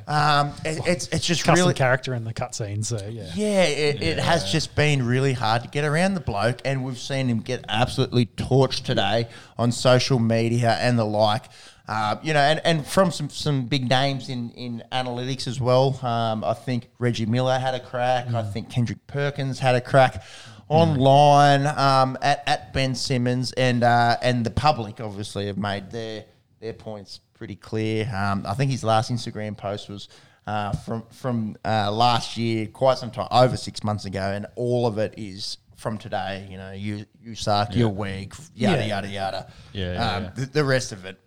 [0.06, 2.84] um, it, it's it's just Custom really character in the cutscene.
[2.84, 3.30] So yeah.
[3.34, 6.98] yeah, it, it has just been really hard to get around the bloke, and we've
[6.98, 11.44] seen him get absolutely torched today on social media and the like.
[11.90, 15.98] Uh, you know, and, and from some, some big names in, in analytics as well.
[16.06, 18.32] Um, I think Reggie Miller had a crack.
[18.32, 20.22] I think Kendrick Perkins had a crack
[20.68, 26.24] online um, at, at Ben Simmons, and uh, and the public obviously have made their
[26.60, 28.08] their points pretty clear.
[28.14, 30.08] Um, I think his last Instagram post was
[30.46, 34.86] uh, from from uh, last year, quite some time, over six months ago, and all
[34.86, 36.46] of it is from today.
[36.48, 38.86] You know, you you suck, you're weak, yada Yeah.
[38.86, 39.52] yada yada.
[39.72, 40.30] Yeah, yeah, um, yeah.
[40.36, 41.18] The, the rest of it.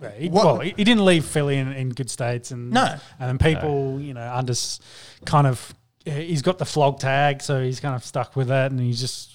[0.00, 2.84] Yeah, he, What- well, he, he didn't leave Philly in, in good states, and No.
[3.18, 4.54] and then people, you know, under
[5.24, 8.78] kind of, he's got the flog tag, so he's kind of stuck with that, and
[8.80, 9.32] he's just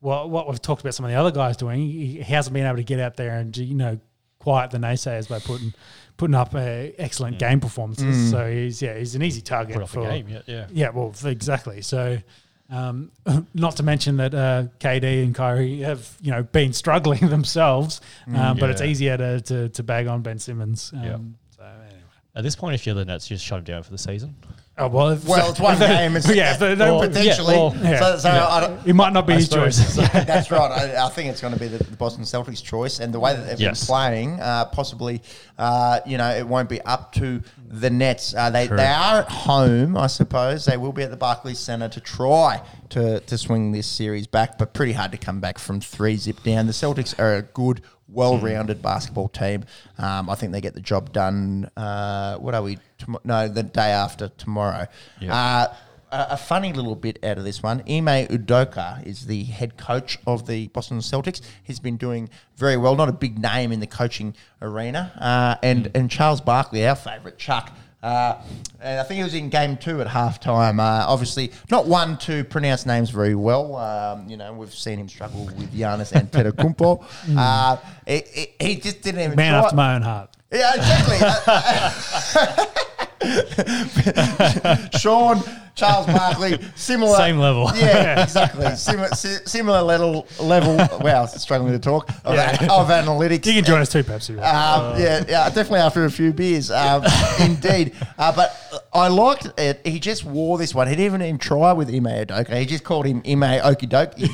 [0.00, 1.80] what what we've talked about some of the other guys doing.
[1.80, 3.98] He, he hasn't been able to get out there and you know
[4.38, 5.74] quiet the naysayers by putting
[6.16, 6.58] putting up uh,
[6.98, 8.30] excellent game performances.
[8.30, 10.28] So he's yeah, he's an easy target put off for game.
[10.28, 10.40] Yeah.
[10.46, 10.66] Yeah.
[10.70, 11.82] yeah, well, exactly.
[11.82, 12.18] So,
[12.70, 13.10] um,
[13.54, 18.00] not to mention that uh, KD and Kyrie have you know been struggling themselves,
[18.34, 20.92] um, but it's easier to, to to bag on Ben Simmons.
[20.94, 21.20] Um, Yep.
[21.56, 22.02] So anyway.
[22.34, 24.36] At this point, if you're the Nets, you just shut him down for the season.
[24.80, 26.16] Oh well, if- Well, it's one they- game.
[26.16, 27.54] It's, yeah, they, Well, potentially.
[27.54, 28.46] yeah, well, yeah, so so yeah.
[28.46, 29.96] I don't, it might not be I his choice.
[29.96, 30.70] That's right.
[30.96, 33.34] I, I think it's going to be the, the Boston Celtics' choice, and the way
[33.34, 33.80] that they've Yes.
[33.80, 35.20] been playing, uh, possibly,
[35.58, 38.34] uh, you know, it won't be up to the Nets.
[38.34, 38.76] Uh, they True.
[38.76, 40.64] they are at home, I suppose.
[40.64, 44.58] They will be at the Barclays Centre to try to to swing this series back,
[44.58, 46.66] but pretty hard to come back from three zip down.
[46.66, 47.82] The Celtics are a good.
[48.08, 49.64] Well-rounded basketball team.
[49.98, 51.70] Um, I think they get the job done.
[51.76, 52.78] Uh, what are we?
[52.98, 54.86] Tom- no, the day after tomorrow.
[55.34, 55.66] Uh,
[56.10, 57.80] a, a funny little bit out of this one.
[57.80, 61.40] Ime Udoka is the head coach of the Boston Celtics.
[61.62, 62.96] He's been doing very well.
[62.96, 65.12] Not a big name in the coaching arena.
[65.20, 67.72] Uh, and and Charles Barkley, our favourite Chuck.
[68.02, 68.40] Uh,
[68.80, 70.78] and I think it was in game two at halftime.
[70.78, 73.74] Uh, obviously, not one to pronounce names very well.
[73.76, 77.04] Um, you know, we've seen him struggle with Giannis and Antetokounmpo.
[77.36, 77.76] uh,
[78.06, 79.62] he, he- he just didn't even Man try.
[79.64, 80.30] after my own heart.
[80.52, 81.18] Yeah, exactly.
[84.98, 85.42] Sean,
[85.78, 87.16] Charles Barkley, similar.
[87.16, 87.70] Same level.
[87.78, 88.74] Yeah, exactly.
[88.74, 90.76] Similar, si- similar level, level.
[91.00, 93.46] Wow, struggling to talk of, of analytics.
[93.46, 94.30] You can join us too, Pepsi.
[94.30, 96.72] Um, yeah, yeah, definitely after a few beers.
[96.72, 97.04] Um,
[97.40, 97.94] indeed.
[98.18, 99.80] Uh, but I liked it.
[99.86, 100.88] He just wore this one.
[100.88, 102.58] He didn't even try with Ime Udoka.
[102.58, 104.28] He just called him Ime Okie Dokie.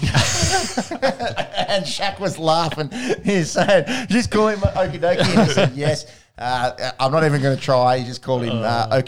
[1.69, 2.91] and Shaq was laughing.
[3.23, 5.21] He's saying, just call him Okie Dokie.
[5.21, 6.07] And he said, yes.
[6.39, 7.99] Uh, I'm not even going to try.
[7.99, 8.89] He just called him uh.
[8.91, 9.03] Uh,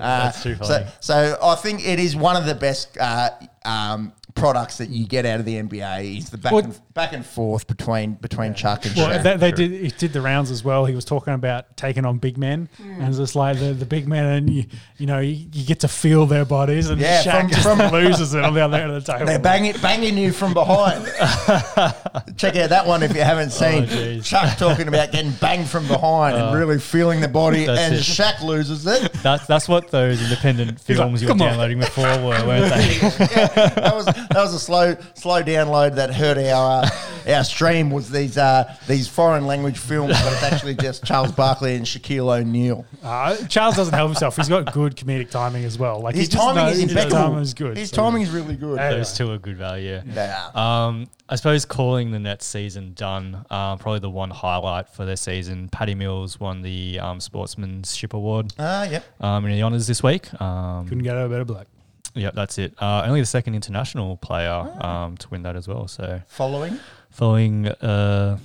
[0.00, 3.30] That's too so- So, I think it is one of the best uh,
[3.64, 7.12] um, products that you get out of the NBA is the back Well- and back
[7.12, 9.22] and forth between between Chuck and Well, Shaq.
[9.22, 9.70] they, they did.
[9.72, 10.84] He did the rounds as well.
[10.84, 13.00] He was talking about taking on big men, hmm.
[13.00, 14.64] and it's just like the, the big men, and you,
[14.98, 17.78] you know, you, you get to feel their bodies, and Yeah, Shaq from- just from-
[17.92, 19.26] loses it on the other end of the table.
[19.26, 21.04] They're banging, banging you from behind.
[22.36, 23.84] Check out that one if you haven't oh, seen.
[23.86, 24.24] jeez.
[24.24, 26.58] Chuck talking about getting banged from behind and oh.
[26.58, 28.00] really feeling the body, and it.
[28.00, 29.12] Shaq loses it.
[29.22, 32.74] That's that's what those independent like, films you were "Come on." downloading before were, weren't
[32.74, 32.98] they?
[32.98, 36.90] that was that was a slow slow download that hurt our uh,
[37.32, 37.90] our stream.
[37.90, 42.38] Was these uh, these foreign language films, but it's actually just Charles Barkley and Shaquille
[42.40, 42.84] O'Neal.
[43.02, 44.36] Uh, Charles doesn't help himself.
[44.36, 46.00] He's got good comedic timing as well.
[46.00, 47.16] Like His timing knows- is his impeccable.
[47.18, 47.76] timing is good.
[47.76, 48.78] His so- timing is really good.
[48.78, 48.90] Hey.
[48.90, 50.00] Those two are good value.
[50.04, 50.56] They are.
[50.88, 55.14] Um, I suppose calling the Nets season done, um, probably the one highlight for their
[55.14, 55.68] season.
[55.68, 59.04] Patty Mills won the um, Sportsmanship Award Ah, yep.
[59.22, 60.28] um, in the honours this week.
[60.42, 61.68] Um, Couldn't get a better black.
[62.14, 62.74] Yeah, that's it.
[62.80, 65.04] Uh, only the second international player Ah.
[65.04, 65.86] um, to win that as well.
[65.88, 66.78] So Following,
[67.10, 68.38] following uh,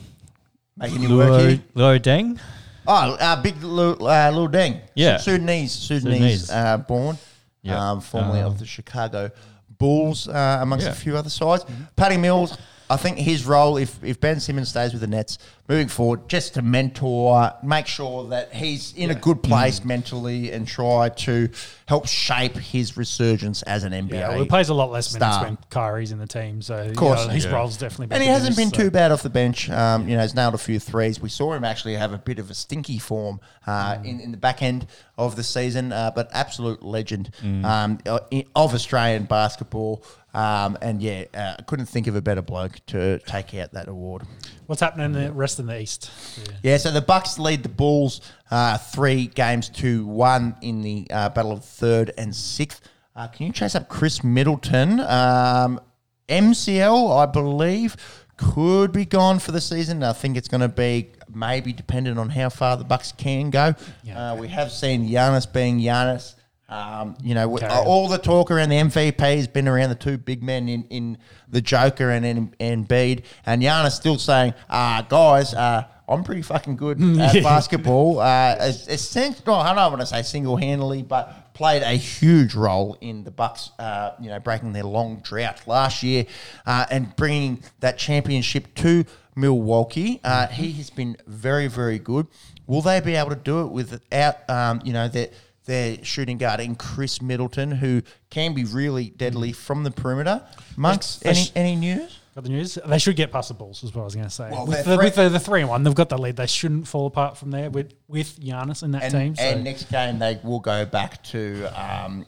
[0.78, 1.60] making work Luo, here.
[1.76, 2.40] Luol Deng.
[2.88, 4.82] Oh, uh, big Lil, uh, Deng.
[4.94, 5.18] Yeah.
[5.18, 6.52] Sudanese, Sudanese, Sudanese.
[6.52, 7.18] Uh, born.
[7.64, 7.92] Yeah.
[7.92, 9.32] Um, formerly Um, of the Chicago
[9.80, 10.92] Bulls, uh, amongst Yeah.
[10.92, 11.66] a few other sides.
[11.96, 12.58] Patty Mills,
[12.90, 16.54] I think his role, if, if Ben Simmons stays with the Nets moving forward, just
[16.54, 21.50] to mentor, make sure that he's in a good place mentally and try to
[21.88, 24.14] help shape his resurgence as an NBA.
[24.14, 25.46] Yeah, well, he plays a lot less minutes star.
[25.46, 27.26] when Kyrie's in the team, so of course.
[27.28, 27.56] his Yeah.
[27.56, 28.08] role's definitely.
[28.08, 29.70] Been And he hasn't been diminished, too bad off the bench.
[29.70, 31.20] Um, you know, he's nailed a few threes.
[31.20, 34.38] We saw him actually have a bit of a stinky form uh, in, in the
[34.38, 34.86] back end
[35.18, 37.32] of the season, uh, but absolute legend
[37.64, 38.20] um, uh,
[38.56, 40.04] of Australian basketball.
[40.36, 43.88] Um, and yeah, uh, I couldn't think of a better bloke to take out that
[43.88, 44.24] award.
[44.66, 46.12] What's happening in the rest in the East?
[46.38, 46.56] Yeah.
[46.64, 48.20] Yeah, so the Bucks lead the Bulls
[48.52, 52.82] uh, three games to one in the uh, battle of third and sixth.
[53.16, 55.00] Uh, can you chase up Khris Middleton?
[55.00, 55.80] Um,
[56.28, 57.96] MCL, I believe,
[58.36, 60.04] could be gone for the season.
[60.04, 63.74] I think it's going to be maybe dependent on how far the Bucks can go.
[64.04, 64.34] Yeah.
[64.34, 66.36] Uh, we have seen Giannis being Giannis.
[66.68, 67.86] Um, you know, w- Carry on.
[67.86, 71.18] all the talk around the MVP has been around the two big men in, in
[71.48, 76.76] the Joker and in, Embiid, and Giannis still saying, uh, guys, uh, I'm pretty fucking
[76.76, 78.20] good at basketball.
[78.20, 82.54] Uh, es- essentially, no, I don't want to say single handedly, but played a huge
[82.56, 86.26] role in the Bucks, uh, you know, breaking their long drought last year
[86.66, 90.20] uh, and bringing that championship to Milwaukee.
[90.24, 92.28] Uh, he has been very, very good.
[92.68, 95.30] Will they be able to do it without, um, you know, their
[95.66, 100.42] their shooting guard in Khris Middleton, who can be really deadly from the perimeter?
[100.78, 102.20] Monks, any sh- any news?
[102.36, 102.78] Got the news?
[102.86, 104.50] They should get past the Bulls, is what I was going to say.
[104.52, 106.36] Well, with the, with three- the, the three and one, they've got the lead.
[106.36, 109.36] They shouldn't fall apart from there with with Giannis in that And, team.
[109.36, 109.42] So.
[109.44, 112.26] and next game they will go back to um,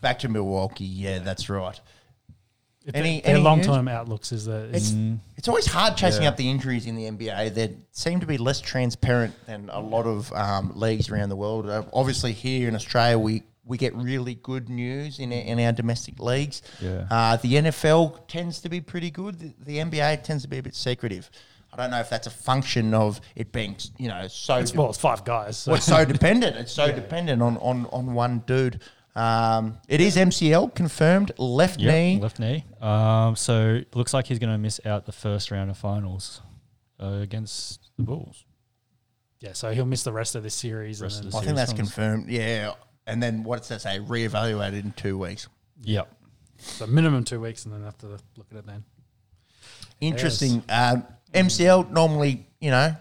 [0.00, 0.84] back to Milwaukee.
[0.84, 1.80] Yeah, that's right.
[2.94, 6.28] Any- their any long term outlooks is that It's is, it's always hard chasing Yeah.
[6.30, 7.52] up the injuries in the NBA.
[7.54, 11.68] They seem to be less transparent than a lot of um, leagues around the world.
[11.68, 15.72] Uh, obviously, here in Australia, we, we get really good news in our, in our
[15.72, 16.62] domestic leagues.
[16.80, 17.06] Yeah.
[17.10, 19.38] Uh, the NFL tends to be pretty good.
[19.38, 21.30] The, the NBA tends to be a bit secretive.
[21.72, 24.88] I don't know if that's a function of it being you know so it's, well,
[24.88, 25.58] it's five guys.
[25.58, 25.72] So.
[25.72, 26.56] well, it's so dependent.
[26.56, 28.80] It's so dependent on, on, on one dude.
[29.16, 31.32] Um, it is MCL confirmed.
[31.38, 32.18] Left Yep, knee.
[32.20, 32.64] left knee.
[32.80, 36.42] Um, so looks like he's going to miss out the first round of finals
[37.00, 38.44] uh, against the Bulls.
[39.40, 41.00] yeah, so he'll miss the rest of this series.
[41.00, 42.28] Rest and of then, I think that's Series confirmed.
[42.28, 42.72] Yeah.
[43.06, 43.98] And then what's that say?
[44.00, 45.48] Reevaluated in two weeks.
[45.82, 46.12] Yep.
[46.58, 48.84] so minimum two weeks, and then have to look at it then.
[50.00, 50.62] Interesting.
[50.68, 52.94] Um, MCL normally, you know,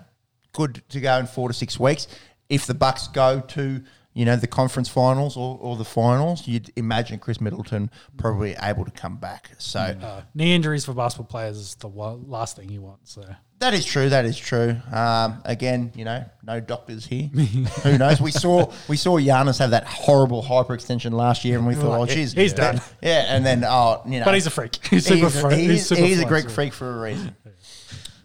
[0.54, 2.08] good to go in four to six weeks.
[2.50, 3.84] If the Bucks go to,
[4.16, 8.86] you know, the conference finals or, or the finals, you'd imagine Khris Middleton probably able
[8.86, 9.52] to come back.
[9.58, 13.00] So Uh, knee injuries for basketball players is the wa- last thing you want.
[13.04, 13.24] So
[13.60, 14.08] That is true.
[14.10, 14.78] That is true.
[14.92, 17.28] Um, again, you know, no doctors here.
[17.28, 18.22] Who knows?
[18.22, 22.06] We saw we saw Giannis have that horrible hyperextension last year, and we thought, oh,
[22.06, 22.80] geez, he's done.
[23.02, 24.76] Yeah, and then oh, you know, But he's a freak.
[24.90, 25.60] He's super he's, freak.
[25.60, 27.36] he's, He's super he's a Greek freak for a reason.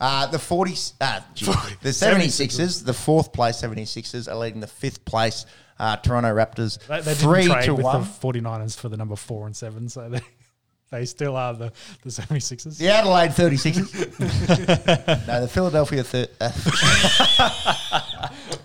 [0.02, 1.44] Uh, the 40, uh, gee,
[1.82, 5.44] the 76ers, the fourth place 76ers are leading the fifth place
[5.80, 8.02] uh, Toronto Raptors They, they three to with one.
[8.02, 10.20] the 49ers for the number four and seven, so they
[10.90, 12.78] they still are the, the 76ers.
[12.78, 15.26] The Adelaide 36ers.
[15.28, 16.50] no, the Philadelphia thir- uh,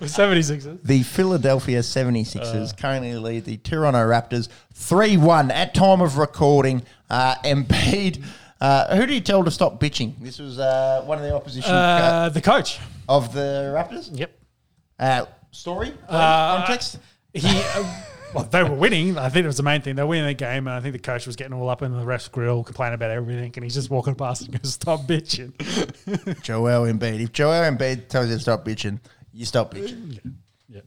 [0.02, 0.80] 76ers.
[0.84, 6.84] The Philadelphia 76ers currently lead the Toronto Raptors 3 1 at time of recording.
[7.10, 8.24] Uh, Embiid,
[8.62, 10.14] uh, who do you tell to stop bitching?
[10.20, 12.80] This was uh, one of the opposition Uh, the coach.
[13.08, 14.10] of the Raptors.
[14.18, 14.32] Yep.
[15.56, 15.94] Uh, story?
[16.08, 17.00] Uh, Context?
[17.34, 17.42] He
[17.76, 18.02] uh,
[18.34, 19.18] well, they were winning.
[19.18, 19.96] I think it was the main thing.
[19.96, 21.92] They were winning the game, and I think the coach was getting all up in
[21.92, 25.54] the ref's grill, complaining about everything, and he's just walking past and goes, "Stop bitching."
[26.44, 27.22] Joel Embiid.
[27.22, 29.00] If Joel Embiid tells you to stop bitching,
[29.34, 30.34] you stop bitching.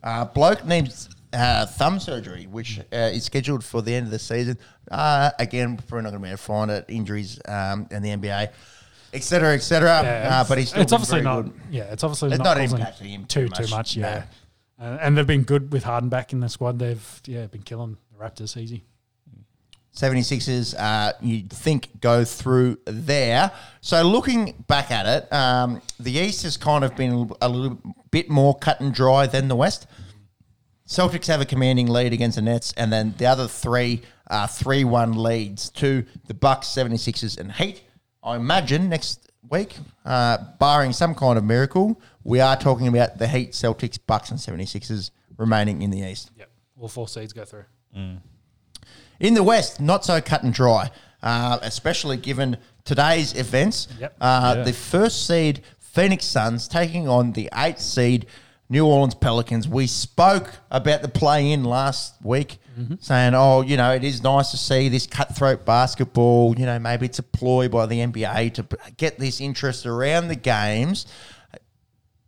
[0.03, 4.19] Uh, bloke needs uh, thumb surgery, which uh, is scheduled for the end of the
[4.19, 4.59] season.
[4.91, 6.85] Uh, again, we're not going to be able to find it.
[6.89, 8.51] Injuries um, and the NBA,
[9.15, 10.03] etc., cetera, et cetera.
[10.03, 11.43] Yeah, uh, but he's still it's obviously very not.
[11.43, 11.53] good.
[11.71, 13.97] Yeah, it's obviously It's not, not impacting him too too too much, much.
[13.97, 14.23] yeah, no.
[14.81, 16.79] Uh, and they've been good with Harden back in the squad.
[16.79, 18.85] They've yeah been killing the Raptors easy.
[19.99, 23.51] 76ers, uh, you'd think go through there.
[23.81, 27.79] So looking back at it, um, the East has kind of been a little
[28.13, 29.89] bit more cut and dry than the West.
[30.87, 34.85] Celtics have a commanding lead against the Nets, and then the other three are 3
[34.85, 37.83] 1 leads to the Bucks, 76ers, and Heat.
[38.23, 43.27] I imagine next week, uh, barring some kind of miracle, we are talking about the
[43.27, 46.31] Heat, Celtics, Bucks, and 76ers remaining in the East.
[46.37, 46.51] Yep,
[46.81, 47.65] all four seeds go through.
[49.21, 50.91] In the West, not so cut and dry,
[51.23, 53.89] uh, especially given today's events.
[53.99, 54.15] Yep.
[54.21, 54.63] Uh, Yeah.
[54.65, 58.27] The first seed Phoenix Suns taking on the eighth seed
[58.69, 59.67] New Orleans Pelicans.
[59.67, 62.59] We spoke about the play in last week,
[63.01, 66.55] saying, oh, you know, it is nice to see this cutthroat basketball.
[66.57, 68.67] You know, maybe it's a ploy by the NBA to
[68.97, 71.07] get this interest around the games.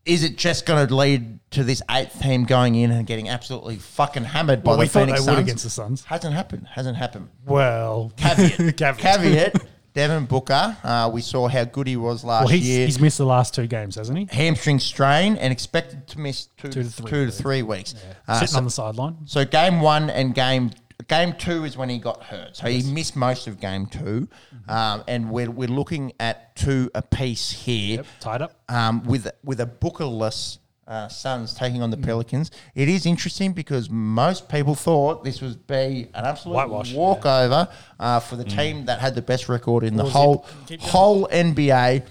[0.07, 3.77] Is it just going to lead to this eighth team going in and getting absolutely
[3.77, 5.47] fucking hammered by Well, the we thought Phoenix they would Suns?
[5.49, 6.05] against the Suns.
[6.05, 6.67] Hasn't happened.
[6.73, 7.29] Hasn't happened.
[7.45, 8.77] Well, Caveat.
[8.77, 8.99] caveat.
[8.99, 9.67] Caveat.
[9.93, 10.77] Devin Booker.
[10.85, 12.87] Uh, we saw how good he was last Well, he's, year.
[12.87, 14.29] he's missed the last two games, hasn't he?
[14.31, 17.41] Hamstring strain and expected to miss two, Two to three two to weeks.
[17.41, 17.95] three weeks.
[18.29, 19.17] Uh, Sitting so, on the sideline.
[19.27, 20.71] so game one and game
[21.17, 22.57] game two is when he got hurt.
[22.57, 24.71] So he missed most of game 2 Mm-hmm.
[24.71, 28.53] um, and we're, we're looking at two apiece here Yep, tied up.
[28.69, 31.85] um, with with a Bookerless uh, Suns taking Mm.
[31.85, 32.51] on the Pelicans.
[32.75, 37.69] It is interesting because most people thought this would be an absolute Whitewash, walkover
[38.01, 40.67] uh, for the team that had the best record in the whole it?
[40.69, 40.91] Keep going.
[40.91, 42.03] whole NBA.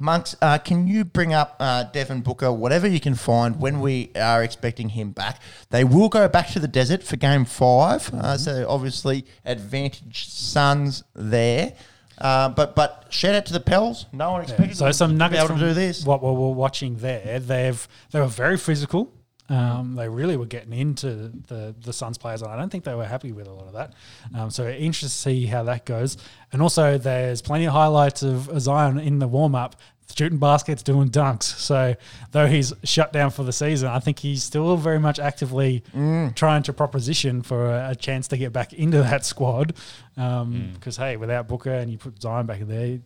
[0.00, 4.10] Monks, uh, can you bring up uh, Devin Booker, whatever you can find, when we
[4.16, 5.40] are expecting him back?
[5.70, 8.18] They will go back to the desert for game 5 Mm-hmm.
[8.20, 11.74] uh, so obviously advantage Suns there.
[12.18, 14.06] Uh, but but shout out to the Pels.
[14.12, 16.04] No one expected So them some to nuggets from to do this.
[16.04, 19.10] What we were watching there, they've they were very physical.
[19.50, 22.94] Um, they really were getting into the the Suns players, and I don't think they
[22.94, 23.92] were happy with a lot of that.
[24.34, 26.16] Um, so interested to see how that goes.
[26.52, 29.74] And also, there's plenty of highlights of Zion in the warm up.
[30.16, 31.44] Shooting baskets, doing dunks.
[31.44, 31.94] So,
[32.32, 36.34] though he's shut down for the season, I think he's still very much actively Mm.
[36.34, 39.72] trying to proposition for a, a chance to get back into that squad.
[40.16, 42.98] Um, Because hey, without Booker and you put Zion back in there,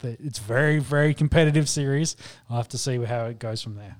[0.00, 2.14] the- it's very very competitive series.
[2.50, 3.96] I'll have to see how it goes from there.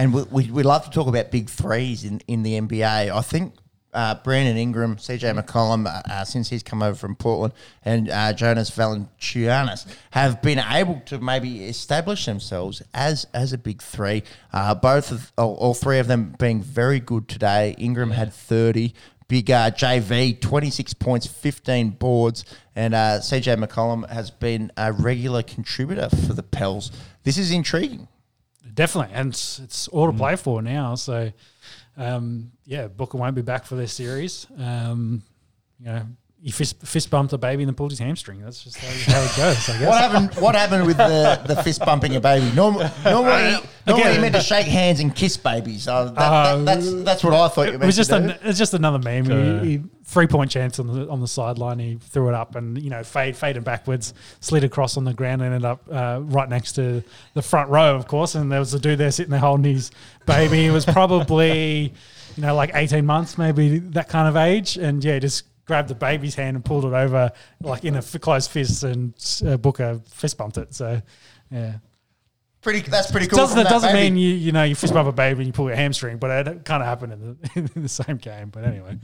[0.00, 3.14] And we, we, we love to talk about big threes in, in the NBA.
[3.14, 3.52] I think
[3.92, 7.52] uh, Brandon Ingram, CJ McCollum, uh, uh, since he's come over from Portland,
[7.84, 13.82] and uh, Jonas Valanciunas have been able to maybe establish themselves as as a big
[13.82, 14.22] three.
[14.54, 17.74] Uh, both of all, all three of them being very good today.
[17.76, 18.94] Ingram had thirty.
[19.28, 26.32] Big JV, 26 points, 15 boards, and CJ McCollum has been a regular contributor for
[26.32, 26.90] the Pels.
[27.22, 28.08] This is intriguing.
[28.74, 30.94] Definitely, and it's, it's all to play for now.
[30.94, 31.32] So,
[31.96, 34.46] um, yeah, Booker won't be back for this series.
[34.58, 35.22] Um,
[35.78, 36.06] you know,
[36.42, 38.40] he fist, fist bumped a baby and then pulled his hamstring.
[38.40, 39.68] That's just how, how it goes.
[39.68, 39.86] I guess.
[39.88, 40.34] What happened?
[40.42, 42.50] What happened with the, the fist bumping a baby?
[42.54, 45.86] Norm, normally, normally you meant to shake hands and kiss babies.
[45.86, 47.82] Uh, that, Uh, that, that's that's what I thought you meant.
[47.82, 48.24] It was just to do.
[48.30, 49.24] an, it's just another meme.
[49.64, 51.78] He, he, three point chance on the on the sideline.
[51.78, 55.42] He threw it up and you know fade faded backwards, slid across on the ground,
[55.42, 57.04] and ended up uh, right next to
[57.34, 58.34] the front row, of course.
[58.34, 59.90] And there was a dude there sitting there holding his
[60.26, 60.62] baby.
[60.62, 61.92] He was probably
[62.36, 64.78] you know like eighteen months, maybe that kind of age.
[64.78, 68.20] And yeah, just grabbed the baby's hand and pulled it over like in a f-
[68.20, 69.14] closed fist, and
[69.46, 70.74] uh, Booker fist bumped it.
[70.74, 71.00] So
[71.48, 71.74] yeah.
[72.60, 72.80] pretty.
[72.80, 73.36] That's pretty cool.
[73.36, 74.10] Doesn't that that doesn't baby.
[74.10, 76.48] mean you you know you fist bump a baby and you pull your hamstring, but
[76.48, 78.48] it kind of happened in the in the same game.
[78.50, 78.98] But anyway,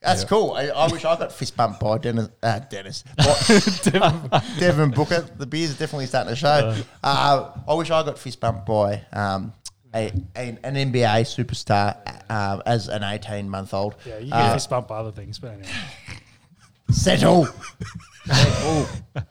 [0.00, 0.52] That's cool.
[0.52, 2.28] I, I wish I got fist bumped by Dennis.
[2.40, 3.02] Uh, Dennis.
[3.16, 5.22] By- Devin Booker.
[5.36, 6.76] The beers are definitely starting to show.
[7.02, 9.52] Uh, I wish I got fist bumped by um,
[9.94, 11.96] a, a, an NBA superstar
[12.28, 13.96] uh, as an 18 month old.
[14.06, 15.68] yeah, you get Uh, fist bumped by other things, but anyway.
[16.90, 17.46] settle.
[18.26, 18.86] settle.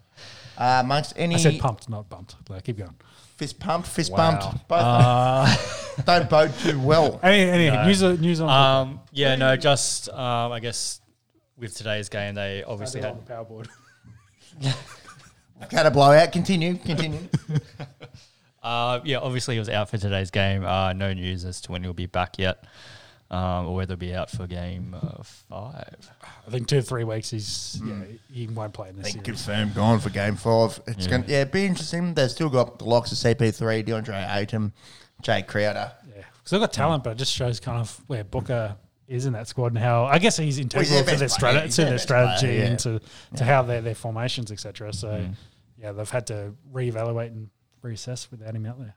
[0.58, 2.36] Uh, amongst any I said pumped, not bumped.
[2.50, 2.94] Like, keep going.
[3.38, 4.32] fist pumped, fist Wow.
[4.42, 5.56] bumped, both Uh,
[6.06, 7.18] don't bode too well.
[7.24, 7.86] Any, any No.
[7.86, 11.00] news, news on um, yeah, no, just um, I guess
[11.58, 13.70] with today's game, they obviously had on the power board.
[15.72, 16.30] Had a blowout.
[16.34, 17.20] Continue, continue.
[18.70, 20.64] Uh, yeah, obviously he was out for today's game.
[20.64, 22.64] Uh, no news as to when he'll be back yet.
[23.32, 26.12] um, or whether he'll be out for game uh, five.
[26.48, 27.30] I think two or three weeks.
[27.30, 29.06] He's yeah, he won't play in this.
[29.06, 29.46] I this think series.
[29.46, 30.80] confirmed gone for game five.
[30.88, 31.10] It's Yeah.
[31.12, 32.14] going to yeah, be interesting.
[32.14, 34.74] They've still got the locks of CP3, DeAndre Ayton,
[35.24, 35.92] Jae Crowder.
[36.16, 38.76] Yeah, because they've got talent, but it just shows kind of where Booker
[39.08, 41.52] is in that squad and how I guess he's integral their to best their, player.
[41.54, 42.66] strate- He's to their their best strategy player, yeah.
[42.70, 43.02] and to,
[43.38, 44.92] to how their their formations, etc.
[44.94, 45.28] So
[45.80, 47.50] yeah, they've had to reevaluate and
[47.82, 48.96] reassess without him out there.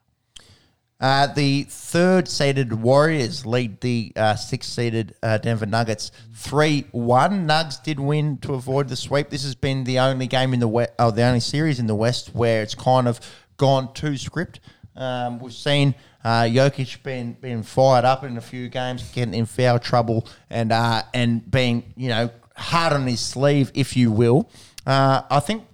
[1.00, 7.48] Uh, the third seeded Warriors lead the uh, sixth seeded uh, Denver Nuggets 3 1.
[7.48, 9.28] Nugs did win to avoid the sweep.
[9.28, 11.94] This has been the only game in the West, oh, the only series in the
[11.96, 13.18] West where it's kind of
[13.56, 14.60] gone to script.
[14.94, 19.46] Um, we've seen uh, Jokic being, being fired up in a few games, getting in
[19.46, 24.48] foul trouble, and uh, and being you know hard on his sleeve, if you will.
[24.86, 25.64] Uh, I think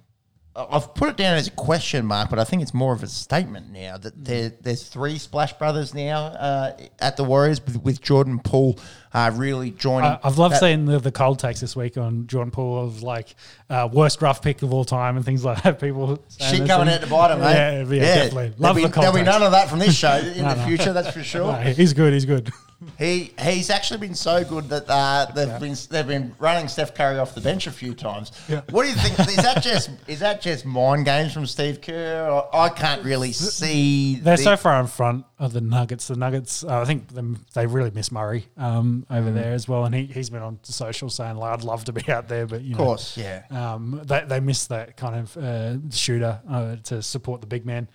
[0.59, 3.07] I've put it down as a question mark, but I think it's more of a
[3.07, 8.03] statement now that there, there's three Splash Brothers now uh, at the Warriors with, with
[8.03, 8.79] Jordan Poole
[9.15, 10.19] uh, really joining.
[10.23, 13.35] I've loved that- seeing the, the cold takes this week on Jordan Poole of like
[13.71, 15.81] uh, worst rough pick of all time and things like that.
[15.81, 17.53] People Shit coming out the bottom, mate.
[17.53, 18.55] Yeah, yeah, definitely.
[18.59, 20.57] There'll be, the cold there'll be none of that from this show in No, the
[20.57, 20.67] no.
[20.67, 21.53] future, that's for sure.
[21.53, 22.13] No, he's good.
[22.13, 22.51] He's good.
[22.97, 27.19] He he's actually been so good that uh, they've been they've been running Steph Curry
[27.19, 28.31] off the bench a few times.
[28.49, 28.61] Yeah.
[28.71, 29.19] What do you think?
[29.29, 32.43] Is that just is that just mind games from Steve Kerr?
[32.53, 34.17] I can't really see.
[34.17, 36.07] They're the- so far in front of the Nuggets.
[36.07, 39.17] The Nuggets, uh, I think them, they really miss Murray um, Mm.
[39.19, 42.09] over there as well, and he he's been on social saying, "I'd love to be
[42.13, 43.43] out there, but you of know, course, yeah.
[43.51, 47.89] um, they they miss that kind of uh, shooter uh, to support the big man.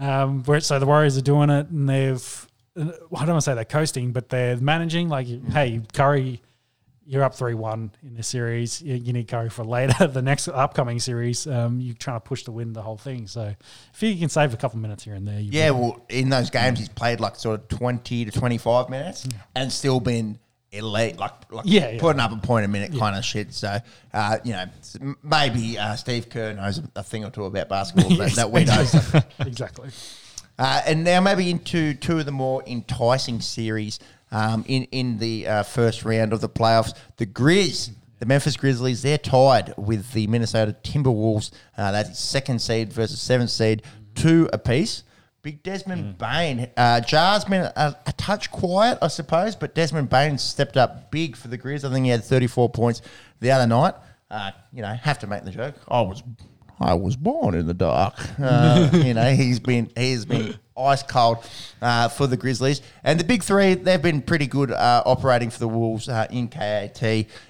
[0.00, 3.54] Um, where so the Warriors are doing it, and they've I don't want to say
[3.54, 5.08] they're coasting, but they're managing.
[5.08, 6.40] Like, hey, Curry,
[7.06, 8.82] you're up three one in this series.
[8.82, 10.06] You, you need Curry for later.
[10.08, 13.26] the next upcoming series, um, you're trying to push to win the whole thing.
[13.26, 13.54] So
[13.92, 16.78] if you can save a couple minutes here and there, Yeah, well, in those games,
[16.78, 20.38] he's played like sort of 20 to 25 minutes and still been
[20.72, 22.00] elite, like, like Yeah, yeah.
[22.00, 23.52] putting up a point a minute kind of shit.
[23.54, 23.78] So,
[24.12, 24.64] uh, you know,
[25.22, 29.24] maybe uh, Steve Kerr knows a thing or two about basketball that, that we don't.
[29.46, 29.90] exactly.
[30.58, 33.98] Uh, and now maybe into two of the more enticing series
[34.30, 36.94] um, in in the uh, first round of the playoffs.
[37.16, 41.50] The Grizz, the Memphis Grizzlies, they're tied with the Minnesota Timberwolves.
[41.76, 43.82] Uh, that's second seed versus seventh seed,
[44.14, 45.04] two apiece.
[45.42, 46.70] Big Desmond Bane.
[46.74, 51.36] Uh, Ja's been a, a touch quiet, I suppose, but Desmond Bane stepped up big
[51.36, 51.84] for the Grizz.
[51.84, 53.02] I think he had 34 points
[53.40, 53.92] the other night.
[54.30, 55.74] Uh, you know, have to make the joke.
[55.86, 56.22] I was
[56.80, 58.14] I was born in the dark.
[58.40, 61.38] Uh, you know, he's been he's been ice cold
[61.80, 65.58] uh, for the Grizzlies, and the big three they've been pretty good uh, operating for
[65.60, 67.00] the Wolves uh, in KAT.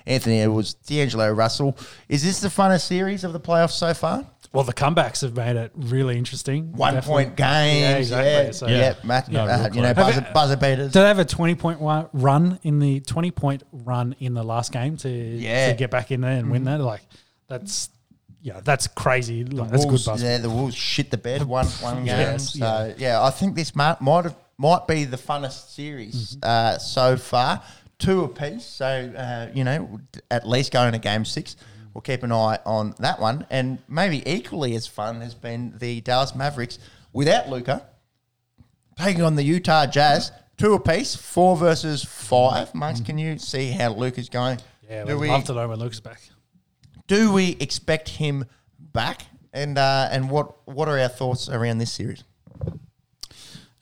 [0.06, 1.76] Anthony Edwards, D'Angelo Russell.
[2.08, 4.26] Is this the funnest series of the playoffs so far?
[4.52, 6.70] Well, the comebacks have made it really interesting.
[6.76, 7.24] One Definitely.
[7.24, 8.30] point games, Yeah, yeah, exactly.
[8.30, 10.92] yeah, So- yeah, Matt, No, uh, you know, buzzer, buzzer beaters.
[10.92, 14.70] Do they have a 20 point run in the twenty point run in the last
[14.70, 15.70] game to, Yeah.
[15.70, 16.80] to get back in there and win that?
[16.80, 17.00] Like
[17.48, 17.88] that's
[18.44, 19.42] yeah, that's crazy.
[19.42, 20.30] Like, that's Wolves, good basketball.
[20.32, 22.06] Yeah, the Wolves shit the bed one one game.
[22.06, 23.22] Yes, so yeah.
[23.22, 26.40] I think this might might have, might be the funnest series Mm-hmm.
[26.42, 27.62] uh, so far.
[27.98, 29.98] Two apiece, so uh, you know
[30.30, 31.56] at least going to game six.
[31.94, 36.02] We'll keep an eye on that one, and maybe equally as fun has been the
[36.02, 36.78] Dallas Mavericks
[37.14, 37.86] without Luka
[38.98, 40.32] taking on the Utah Jazz.
[40.58, 42.74] Two apiece, four versus five.
[42.74, 44.58] Monks, can you see how Luka's going?
[44.58, 44.92] Mm-hmm.
[44.92, 46.20] Yeah, we'd we love to know when Luka's back.
[47.06, 48.46] Do we expect him
[48.78, 49.26] back?
[49.52, 52.24] And uh, and what what are our thoughts around this series?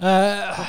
[0.01, 0.67] Uh,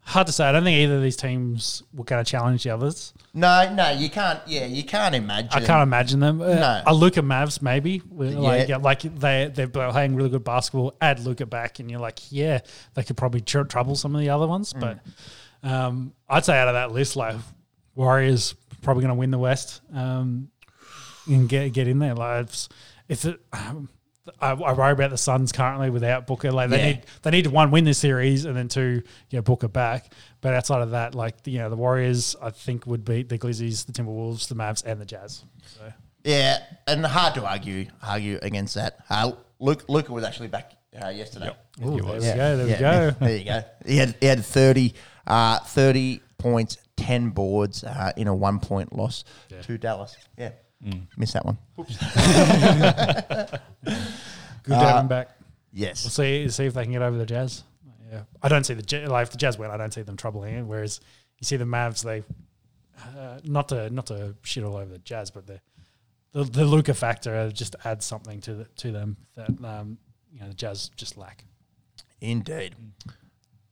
[0.00, 0.44] hard to say.
[0.44, 3.12] I don't think either of these teams were going to challenge the others.
[3.34, 4.40] No, no, you can't.
[4.46, 5.50] Yeah, you can't imagine.
[5.52, 6.40] I can't imagine them.
[6.40, 6.82] Uh, No.
[6.86, 8.02] A Luka Mavs maybe.
[8.10, 8.34] Like,
[8.68, 8.76] Yeah.
[8.76, 10.94] yeah, like they they're playing really good basketball.
[11.00, 12.60] Add Luka back, and you're like, yeah,
[12.94, 14.72] they could probably tr- trouble some of the other ones.
[14.72, 14.98] But
[15.62, 17.36] um, I'd say out of that list, like
[17.94, 20.48] Warriors probably going to win the West um,
[21.26, 22.14] and get get in there.
[22.14, 22.68] Like it's,
[23.08, 23.88] it's a, um,
[24.40, 26.52] I, I worry about the Suns currently without Booker.
[26.52, 26.86] Like they Yeah.
[26.86, 30.12] need they need to one win this series and then two, you know, Booker back.
[30.40, 33.84] But outside of that, like you know, the Warriors, I think would beat the Glizzies,
[33.86, 35.44] the Timberwolves, the Mavs, and the Jazz.
[35.76, 35.92] So.
[36.24, 38.98] Yeah, and hard to argue argue against that.
[39.10, 41.50] Uh, Luke Luka was actually back uh, yesterday.
[41.84, 42.56] Ooh, there we Yeah, go.
[42.58, 43.16] There yeah, we go.
[43.26, 43.64] There you go.
[43.86, 44.94] He had he had 30,
[45.26, 49.24] uh, 30 points, ten boards uh, in a one point loss
[49.62, 50.16] to Dallas.
[50.38, 50.50] Yeah,
[51.16, 51.58] missed that one.
[54.64, 55.30] Good to have him back.
[55.72, 56.04] Yes.
[56.04, 57.64] We'll see see if they can get over the Jazz.
[58.10, 60.16] Yeah, I don't see the Ja- like if the Jazz win, I don't see them
[60.16, 60.62] troubling it.
[60.62, 61.00] Whereas
[61.38, 62.22] you see the Mavs, they
[63.18, 65.60] uh, not to not to shit all over the Jazz, but the
[66.32, 69.98] the, the Luka factor just adds something to the, to them that um,
[70.32, 71.44] you know the Jazz just lack.
[72.20, 72.74] Indeed.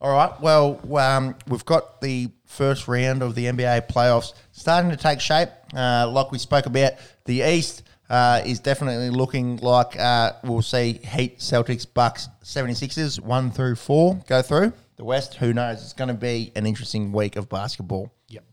[0.00, 0.40] All right.
[0.40, 5.50] Well, um, we've got the first round of the NBA playoffs starting to take shape.
[5.74, 6.92] Uh, like we spoke about,
[7.26, 13.50] the East uh, is definitely looking like uh, we'll see Heat, Celtics, Bucks, 76ers, 1
[13.50, 14.72] through 4 go through.
[14.96, 15.82] The West, who knows?
[15.82, 18.12] It's going to be an interesting week of basketball.
[18.28, 18.44] Yep.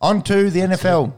[0.00, 1.12] On to the NFL.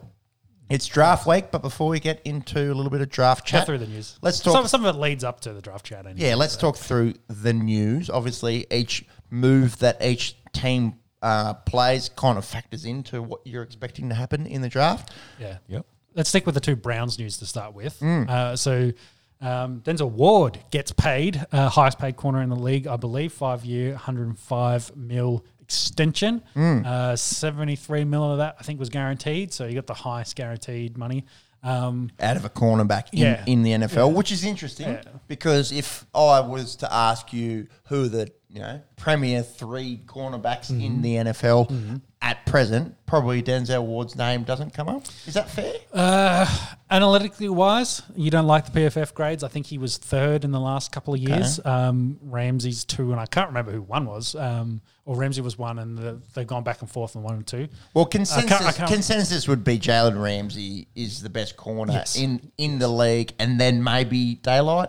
[0.71, 3.67] It's draft week, but before we get into a little bit of draft Chat chat,
[3.67, 4.19] through the news.
[4.23, 4.55] Let's talk.
[4.55, 6.07] Some, some of it leads up to the draft chat.
[6.07, 6.27] Anyway.
[6.27, 8.09] Yeah, let's talk through the news.
[8.09, 14.09] Obviously, each move that each team uh, plays kind of factors into what you're expecting
[14.09, 15.11] to happen in the draft.
[15.39, 15.59] Yeah.
[15.69, 15.87] Yep.
[16.15, 17.99] Let's stick with the two Browns news to start with.
[18.01, 18.29] Mm.
[18.29, 18.93] Uh, so
[19.41, 23.65] um, Denzel Ward gets paid, uh, highest paid corner in the league, I believe, five
[23.65, 26.43] year, 105 mil extension.
[26.55, 26.85] Mm.
[26.87, 29.53] Uh, 73 mil of that, I think, was guaranteed.
[29.53, 31.25] So you got the highest guaranteed money.
[31.63, 33.43] Um, out of a cornerback in, Yeah.
[33.47, 35.03] in the NFL, which is interesting Yeah.
[35.29, 40.81] because if I was to ask you who the you know premier three cornerbacks Mm-hmm.
[40.81, 45.05] in the NFL at present, probably Denzel Ward's name doesn't come up.
[45.27, 45.75] Is that fair?
[45.93, 46.47] Uh,
[46.91, 49.45] analytically wise, you don't like the PFF grades.
[49.45, 51.61] I think he was third in the last couple of years.
[51.67, 54.35] Um, Ramsey's two, and I can't remember who one was.
[54.35, 57.47] Um, or Ramsey was one, and the, they've gone back and forth on one and
[57.47, 57.69] two.
[57.93, 61.93] Well, I consensus can't- I can't- consensus would be Jalen Ramsey is the best corner
[61.93, 62.17] Yes.
[62.17, 64.89] in in the league, and then maybe daylight.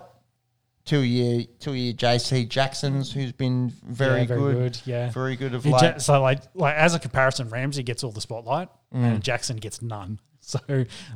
[0.86, 5.10] Two year, two year JC Jackson's, who's been very, Yeah, very good, good, yeah.
[5.10, 5.82] very good of late.
[5.82, 9.02] Ja- so like like as a comparison, Ramsey gets all the spotlight Mm.
[9.14, 10.18] and Jackson gets none.
[10.46, 10.60] So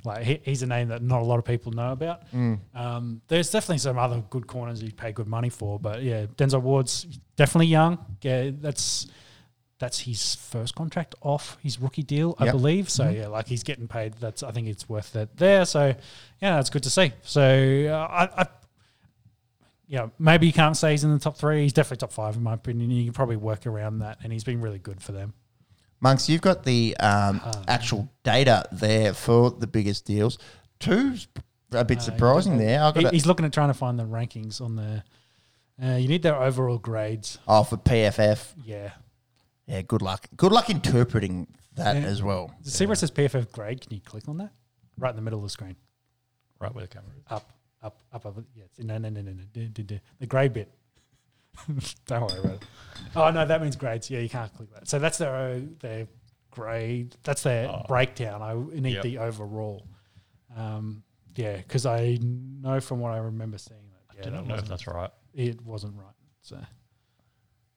[0.04, 2.28] like he, he's a name that not a lot of people know about.
[2.32, 2.58] Mm.
[2.74, 6.60] Um, there's definitely some other good corners you pay good money for, but yeah, Denzel
[6.62, 7.04] Ward's
[7.36, 8.04] definitely young.
[8.22, 9.06] Yeah, that's
[9.78, 12.52] that's his first contract off his rookie deal, I Yep.
[12.54, 12.90] believe.
[12.90, 14.14] So yeah, like he's getting paid.
[14.14, 15.64] That's I think it's worth that there.
[15.64, 15.94] So
[16.42, 17.12] yeah, that's good to see.
[17.22, 17.40] So
[17.88, 18.42] uh, I.
[18.42, 18.46] I
[19.90, 21.62] you know, maybe you can't say he's in the top three.
[21.64, 22.90] He's definitely top five, in my opinion.
[22.92, 25.34] You can probably work around that, and he's been really good for them.
[26.00, 30.38] Monks, you've got the um, Uh, actual data there for the biggest deals.
[30.78, 31.26] Two's
[31.72, 32.82] a bit surprising there.
[32.82, 35.02] I've got Uh, He- he's looking at trying to find the rankings on the.
[35.82, 37.38] Uh, you need their overall grades.
[37.48, 38.54] oh, for PFF.
[38.64, 38.92] Yeah.
[39.66, 40.28] Yeah, good luck.
[40.36, 42.02] Good luck interpreting that Yeah.
[42.08, 42.54] as well.
[42.62, 43.80] See where it says PFF grade?
[43.80, 44.52] Can you click on that?
[44.96, 45.76] Right in the middle of the screen.
[46.60, 47.22] Right where the camera is.
[47.28, 47.52] Up,
[47.82, 48.36] up, up, up.
[48.54, 49.42] Yeah, it's- no, no, no, no, no.
[49.52, 49.98] do, do, do.
[50.18, 50.70] The grey bit.
[52.06, 52.64] Don't worry about it.
[53.16, 54.08] Oh no, that means grades.
[54.10, 54.88] Yeah, you can't click that.
[54.88, 56.06] So that's their uh, their
[56.50, 57.16] grade.
[57.24, 57.84] That's their Oh.
[57.88, 58.40] breakdown.
[58.42, 59.02] I need Yep.
[59.02, 59.86] the overall.
[60.56, 61.02] Um,
[61.36, 64.16] yeah, because I know from what I remember seeing that.
[64.16, 65.10] Yeah, I don't know if that's right.
[65.34, 66.14] it wasn't right.
[66.42, 66.58] So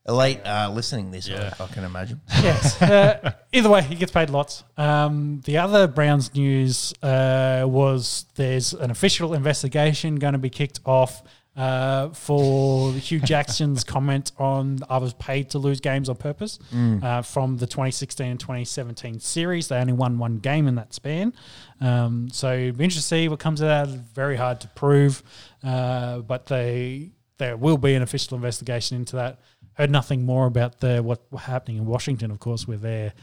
[0.08, 1.54] Elite uh, listening this, Yeah.
[1.60, 2.20] I, I can imagine.
[2.30, 2.82] yes.
[2.82, 4.64] Uh, either way, he gets paid lots.
[4.78, 10.80] Um, the other Browns news uh, was there's an official investigation going to be kicked
[10.86, 11.24] off
[11.56, 16.60] uh, for Hue Jackson's comment on I was paid to lose games on purpose
[17.02, 19.68] uh, from the 2016 and 2017 series.
[19.70, 21.34] They only won one game in that span.
[21.80, 23.88] Um, so it'd be interesting to see what comes out.
[23.88, 25.24] Very hard to prove,
[25.64, 29.40] uh, but they there will be an official investigation into that.
[29.76, 33.14] Heard nothing more about the what was happening in Washington, of course, with their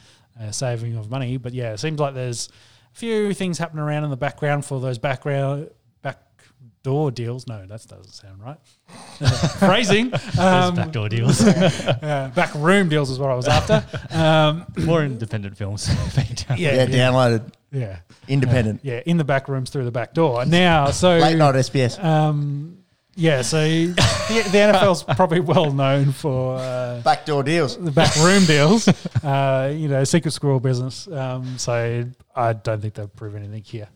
[0.40, 1.36] uh, saving of money.
[1.36, 2.48] But yeah, it seems like there's
[2.94, 5.70] a few things happening around in the background for those background
[6.02, 7.46] backdoor deals.
[7.46, 8.58] No, that doesn't sound right.
[9.58, 10.10] Phrasing.
[10.10, 11.40] Those Um, backdoor deals.
[11.46, 13.84] uh, back room deals is what I was after.
[14.10, 16.58] Um, More independent films being done.
[16.58, 17.98] yeah, Yeah, downloaded, yeah,
[18.28, 18.80] independent.
[18.82, 20.44] yeah, in the back rooms through the back door.
[20.46, 22.02] Now, so Late night SBS.
[22.02, 22.78] um,
[23.20, 23.92] yeah, so the,
[24.50, 26.56] the NFL's probably well known for.
[26.56, 27.76] Uh, Backdoor deals.
[27.76, 28.88] the back room deals,
[29.22, 31.06] uh, you know, secret squirrel business.
[31.08, 33.88] Um, so I don't think they'll prove anything here.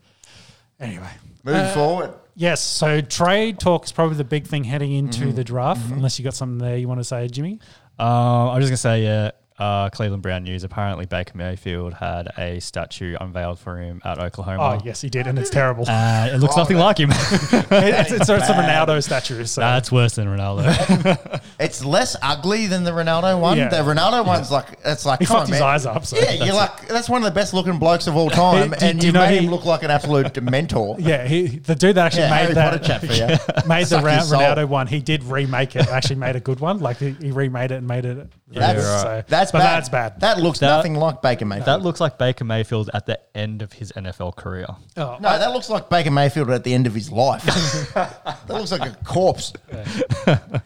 [0.79, 1.09] Anyway,
[1.43, 2.13] Moving Uh, forward.
[2.35, 2.61] yes.
[2.61, 5.35] So trade talk is probably the big thing heading into Mm-hmm.
[5.35, 5.81] the draft.
[5.91, 7.59] Unless you got something there you want to say, Jimmy.
[7.97, 9.31] Um, I was just gonna say, yeah.
[9.57, 10.65] Uh, Cleveland Brown news.
[10.65, 14.79] Apparently, Baker Mayfield had a statue unveiled for him at Oklahoma.
[14.79, 15.85] Oh yes, he did, and it's terrible.
[15.87, 17.09] Uh, it looks Oh, nothing that- like him.
[17.11, 19.45] it's, it's, it's a Ronaldo statue.
[19.45, 21.41] So That's worse than Ronaldo.
[21.57, 23.57] It's less ugly than the Ronaldo one.
[23.57, 23.69] Yeah.
[23.69, 25.63] The Ronaldo one's like it's like he fucked on, his man.
[25.63, 26.05] eyes up.
[26.05, 28.75] So Yeah, you're like that's one of the best looking blokes of all time, Do-
[28.81, 30.97] and do you, you know made he- him look like an absolute mentor.
[30.99, 33.67] yeah, he, the dude that actually Yeah, made Harry that Potter chat for you.
[33.69, 34.87] made the Suck Ra- Ronaldo one.
[34.87, 35.87] He did remake it.
[35.87, 36.79] Actually, made a good one.
[36.79, 38.27] Like he, he remade it and made it.
[38.49, 39.01] That's, right.
[39.01, 39.75] So, that's but bad.
[39.77, 40.19] that's bad.
[40.21, 41.67] That looks That- nothing like Baker Mayfield.
[41.67, 44.65] that looks like Baker Mayfield at the end of his NFL career.
[44.97, 47.43] Oh, no, that looks like Baker Mayfield at the end of his life.
[47.93, 49.53] that looks like a corpse.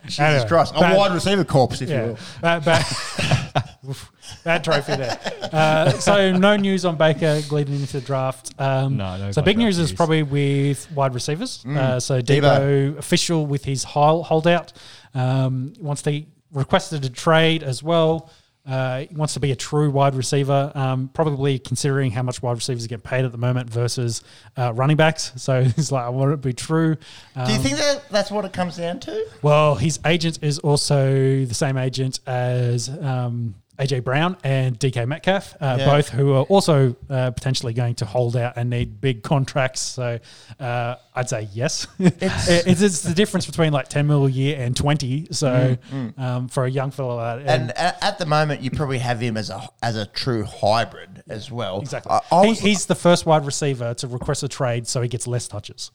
[0.04, 2.18] Jesus Anyway, Christ, a bad- wide receiver corpse, if you Yeah, will.
[2.42, 2.86] bad, bad,
[3.88, 4.12] Oof,
[4.44, 5.20] bad trophy there.
[5.52, 8.54] Uh, so no news on Baker leading into the draft.
[8.60, 9.98] Um, No, no so big Baker news is news.
[9.98, 11.66] probably with wide receivers.
[11.66, 12.42] Uh, so Deebo.
[12.42, 14.74] Deebo official with his hol- holdout.
[15.14, 18.30] Um, wants to requested a trade as well.
[18.68, 22.54] Uh, he wants to be a true wide receiver, um, probably considering how much wide
[22.56, 24.22] receivers get paid at the moment versus
[24.58, 25.32] uh, running backs.
[25.40, 26.98] So he's like, I want it to be true.
[27.36, 29.26] Um, Do you think that that's what it comes down to?
[29.42, 35.56] well, his agent is also the same agent as um, AJ Brown and DK Metcalf,
[35.62, 35.86] uh, Yeah.
[35.86, 39.80] both who are also uh, potentially going to hold out and need big contracts.
[39.80, 40.20] So
[40.60, 41.88] uh, I'd say yes.
[41.98, 42.48] It's,
[42.82, 45.28] it's, the difference between like 10 mil a year and 20.
[45.32, 45.78] So
[46.18, 49.38] um, for a young fellow, uh, And at, at the moment, you probably have him
[49.38, 51.80] as a as a true hybrid as well.
[51.80, 52.12] exactly.
[52.12, 55.26] I, I He- he's the first wide receiver to request a trade so he gets
[55.26, 55.92] less touches.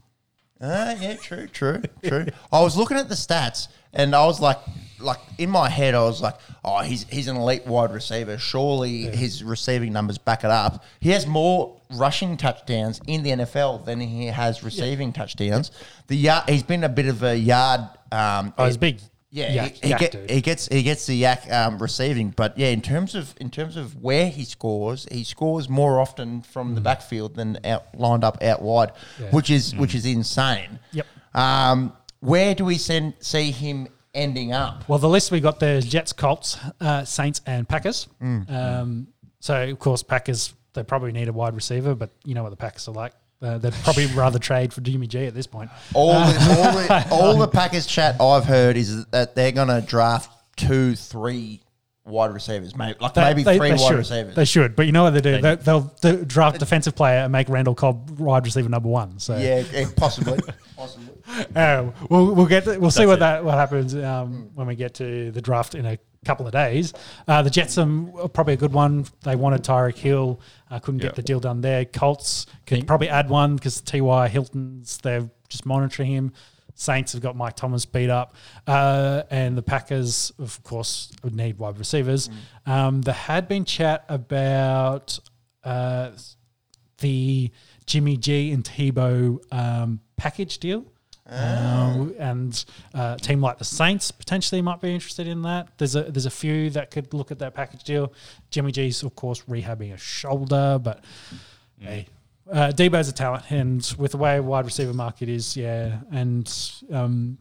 [0.61, 2.27] Ah, yeah, true, true, true.
[2.51, 4.57] I was looking at the stats, and I was like,
[5.05, 6.35] like in my head, I was like,
[6.65, 8.39] oh, he's he's an elite wide receiver.
[8.39, 10.83] Surely his receiving numbers back it up.
[11.01, 15.71] He has more rushing touchdowns in the NFL than he has receiving touchdowns.
[16.09, 17.83] The yard, he's been a bit of a yard.
[18.11, 19.01] Um, Oh, he's big.
[19.31, 20.31] Yeah, yak, he, he, yak get, dude.
[20.31, 23.77] he gets he gets the yak um, receiving, but yeah, in terms of in terms
[23.77, 28.41] of where he scores, he scores more often from the backfield than out lined up
[28.45, 28.95] out wide, Mm.
[29.23, 29.31] Yeah.
[29.31, 30.79] which is which is insane.
[30.93, 31.07] Yep.
[31.35, 34.89] Um, where do we send see him ending up?
[34.89, 38.09] Well, the list we got there is Jets, Colts, uh, Saints, and Packers.
[38.23, 38.51] Mm.
[38.51, 39.07] Um,
[39.41, 42.57] so, of course, Packers, they probably need a wide receiver, but you know what the
[42.57, 43.13] Packers are like.
[43.43, 45.71] Uh, they'd probably rather trade for Jimmy G at this point.
[45.93, 49.81] All the, all the all the Packers chat I've heard is that they're going to
[49.87, 51.61] draft two, three
[52.07, 53.97] wide receivers, maybe like They- maybe they- three they wide should.
[53.99, 54.35] receivers.
[54.35, 55.41] They should, but you know what they do?
[55.41, 55.57] They-
[56.03, 59.19] do draft defensive player and make Randall Cobb wide receiver number one.
[59.19, 60.39] So yeah, yeah, possibly,
[60.77, 61.14] possibly.
[61.57, 63.21] Uh, we'll we'll get to, we'll see That's what it.
[63.21, 66.93] that what happens um, when we get to the draft in a couple of days.
[67.29, 67.87] Uh, the Jets are
[68.33, 69.07] probably a good one.
[69.23, 71.07] They wanted Tyreek Hill, uh, couldn't Yeah.
[71.09, 71.85] get the deal done there.
[71.85, 74.29] Colts could Think- probably add one because T.Y.
[74.29, 76.33] Hilton's they're just monitoring him.
[76.77, 78.35] Saints have got Mike Thomas beat up,
[78.67, 82.29] uh, and the Packers, of course, would need wide receivers.
[82.67, 85.21] Um, there had been chat about
[85.63, 86.11] uh,
[86.99, 87.51] the
[87.87, 90.85] Jimmy G and Deebo um, package deal.
[91.27, 95.69] Um, and uh, a team like the Saints potentially might be interested in that.
[95.79, 98.13] There's a there's a few that could look at that package deal.
[98.51, 101.03] Jimmy G's of course rehabbing a shoulder, but
[101.79, 102.07] hey,
[102.53, 106.47] uh, Deebo's a talent, and with the way wide receiver market is, yeah, and
[106.93, 107.39] um,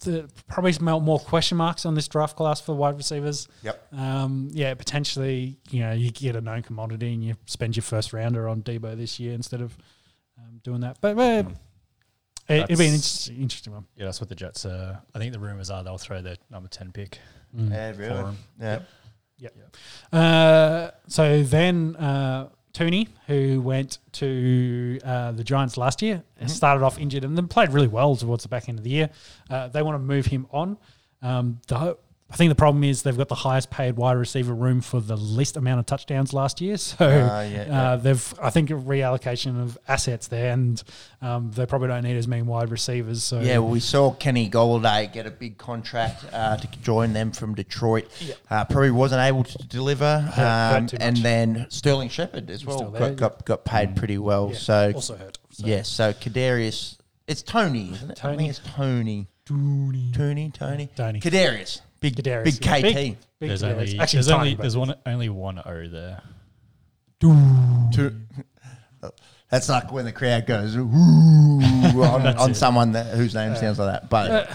[0.00, 3.48] the, probably some more- question marks on this draft class for wide receivers.
[3.62, 3.94] Yep.
[3.96, 8.12] Um, yeah, potentially, you know, you get a known commodity and you spend your first
[8.12, 9.76] rounder on Debo this year instead of
[10.38, 10.98] um, doing that.
[11.00, 11.46] But uh, it,
[12.54, 12.94] it'd be an That's-
[13.28, 13.86] interesting, interesting one.
[13.96, 14.64] Yeah, that's what the Jets.
[14.64, 17.18] Uh, I think the rumors are they'll throw their number ten pick.
[17.54, 18.14] Yeah, For really.
[18.16, 18.36] him.
[18.60, 18.78] Yeah.
[20.12, 26.98] Uh, so then uh, Toney, who went to uh, the Giants last year, started off
[26.98, 29.10] injured and then played really well towards the back end of the year.
[29.48, 30.76] Uh, they want to move him on.
[31.22, 31.96] Um, the,
[32.32, 35.16] I think the problem is they've got the highest paid wide receiver room for the
[35.16, 36.76] least amount of touchdowns last year.
[36.90, 37.82] So Ah, yeah, yeah.
[37.92, 40.80] uh, they've, I think, a reallocation of assets there, and
[41.20, 43.24] um, they probably don't need as many wide receivers.
[43.24, 47.32] So Yeah, well, we saw Kenny Golladay get a big contract uh, to join them
[47.32, 48.08] from Detroit.
[48.48, 53.16] Uh, probably wasn't able to deliver, um, and then Sterling Shepard as well still got,
[53.16, 54.50] got got paid pretty well.
[54.52, 55.38] Yeah, So also hurt.
[55.50, 55.66] So.
[55.66, 58.24] yeah, so Kadarius, it's Tony, isn't it?
[58.24, 58.48] I Tony.
[58.48, 59.26] it's Tony.
[59.46, 61.20] Tony, Tony, Tony, Tony.
[61.20, 62.60] Kadarius, big, Kadarius, big.
[62.60, 62.82] KT.
[62.82, 63.72] Big, big There's Kadarius.
[63.72, 66.22] only Actually, there's only there's one only one O there.
[67.20, 68.12] Two-
[69.50, 70.82] That's like when the crowd goes ooh
[72.02, 74.08] on, on someone that, whose name sounds like that.
[74.08, 74.46] But Uh,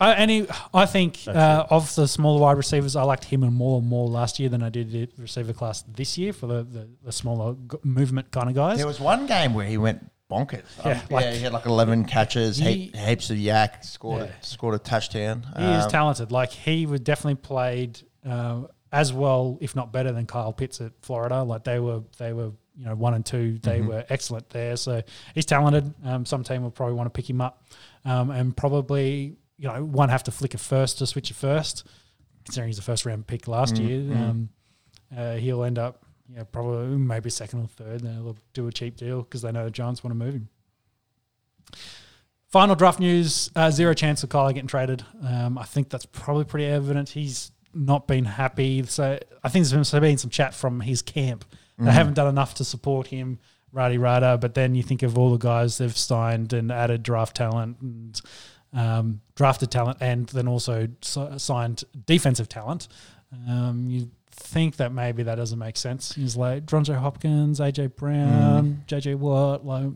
[0.00, 3.54] I, and he, I think uh, of the smaller wide receivers, I liked him and
[3.54, 6.62] more and more last year than I did the receiver class this year for the,
[6.64, 8.78] the, the smaller g- movement kind of guys.
[8.78, 10.62] There was one game where he went bonkers.
[10.84, 14.22] Yeah, Um, like- yeah, he had like eleven catches, He- heap, heaps of yak, scored
[14.26, 14.32] Yeah.
[14.40, 15.44] a, scored a touchdown.
[15.56, 16.30] he is Um, talented.
[16.32, 20.92] Like he would definitely played uh, as well, if not better, than Kyle Pitts at
[21.02, 21.42] Florida.
[21.42, 23.58] Like they were, they were, you know, one and two.
[23.62, 24.76] They were excellent there.
[24.76, 25.02] So
[25.34, 25.94] he's talented.
[26.04, 27.62] Um, some team will probably want to pick him up,
[28.04, 31.86] um, and probably you know one have to flick a first to switch a first,
[32.44, 34.00] considering he's a first round pick last year.
[34.14, 34.48] Um,
[35.16, 38.00] uh, he'll end up, yeah, probably maybe second or third.
[38.00, 40.48] Then they'll do a cheap deal because they know the Giants want to move him.
[42.48, 45.04] Final draft news: uh, zero chance of Kyler getting traded.
[45.26, 47.10] Um, I think that's probably pretty evident.
[47.10, 48.82] He's not been happy.
[48.84, 51.44] So I think there's been some chat from his camp.
[51.78, 53.38] They haven't done enough to support him,
[53.74, 54.36] Radi Rada.
[54.36, 58.20] But then you think of all the guys they've signed and added draft talent and
[58.74, 62.88] um, drafted talent, and then also si- signed defensive talent.
[63.48, 64.10] Um, you
[64.40, 66.12] think that maybe that doesn't make sense.
[66.14, 69.64] He's like Dronjo Hopkins, AJ Brown, JJ Watt.
[69.64, 69.86] Like,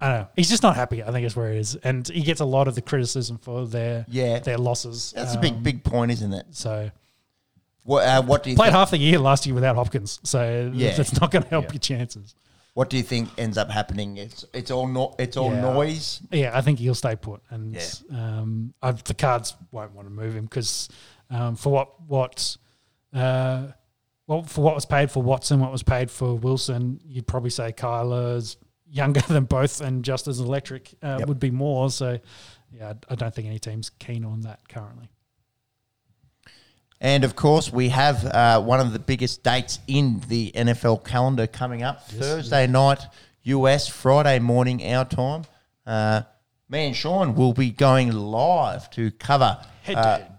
[0.00, 0.28] I don't know.
[0.36, 1.02] He's just not happy.
[1.02, 3.66] I think is where he is, and he gets a lot of the criticism for
[3.66, 4.38] their Yeah.
[4.40, 5.12] their losses.
[5.16, 6.46] That's a big Um, big point, isn't it?
[6.50, 6.90] So
[7.84, 10.70] What uh, what do you played think, half the year last year without Hopkins, so
[10.74, 10.92] Yeah.
[10.96, 11.72] that's not going to help Yeah.
[11.72, 12.34] your chances.
[12.74, 14.16] what do you think ends up happening?
[14.16, 15.60] It's it's all no, it's all Yeah.
[15.60, 16.20] noise.
[16.32, 17.82] Yeah, I think he'll stay put, and Yeah.
[18.40, 20.88] um, I, the Cards won't want to move him because
[21.30, 22.56] um, for what what
[23.14, 23.68] uh,
[24.26, 27.72] well for what was paid for Watson, what was paid for Wilson, you'd probably say
[27.72, 31.28] Kyler's younger than both and just as electric uh, Yep.
[31.28, 31.90] would be more.
[31.90, 32.18] So
[32.72, 35.08] yeah, I, don't think any team's keen on that currently.
[37.00, 41.46] And of course, we have uh, one of the biggest dates in the NFL calendar
[41.46, 43.00] coming up Thursday night,
[43.42, 45.42] US, Friday morning, our time.
[45.86, 46.22] Uh,
[46.68, 49.58] me and Sean will be going live to cover.
[49.82, 50.33] Head uh, to head.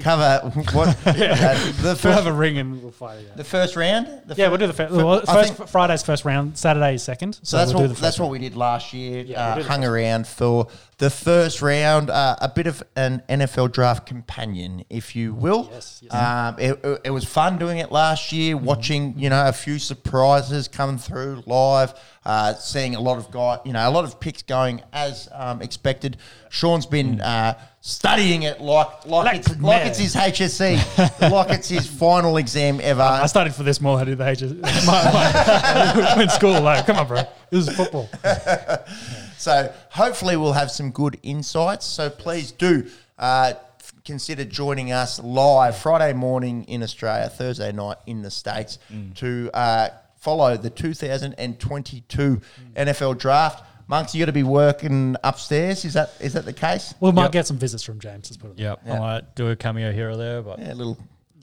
[0.00, 3.36] Cover what uh, the We'll have a ring and we'll fight it out.
[3.36, 4.06] the first round.
[4.26, 7.34] The Yeah, we'll do the fir- well, first think- Friday's first round, Saturday's second.
[7.34, 9.22] So, So that's we'll do what that's first what we did last year.
[9.24, 10.68] Yeah, uh, hung around for
[10.98, 15.68] the first round, uh, a bit of an NFL draft companion, if you will.
[15.70, 16.14] Yes, yes.
[16.14, 18.64] Um, it, it- was fun doing it last year, Mm-hmm.
[18.64, 21.92] watching you know a few surprises come through live,
[22.24, 25.60] uh, seeing a lot of guy, you know, a lot of picks going as um,
[25.62, 26.16] expected.
[26.48, 29.26] Sean's been uh, studying it like like, Mm.
[29.26, 33.02] Like it's like it's his HSC, like it's his final exam ever.
[33.02, 34.52] I studied for this more than I did the ages.
[34.86, 37.22] My, my, in school, like, come on, bro.
[37.50, 38.08] This was football.
[39.38, 41.84] So hopefully we'll have some good insights.
[41.86, 47.98] So please do uh, f- consider joining us live Friday morning in Australia, Thursday night
[48.06, 48.78] in the States
[49.16, 52.40] to uh, follow the 2022
[52.74, 53.64] NFL draft.
[53.88, 55.84] Monks, you got to be working upstairs.
[55.84, 56.94] Is that is that the case?
[56.98, 57.32] We might Yep.
[57.32, 58.28] get some visits from James.
[58.30, 58.58] Let's put it.
[58.58, 58.80] Yep.
[58.84, 58.94] Yeah.
[58.94, 60.98] I might do a cameo here or there, but Yeah, a little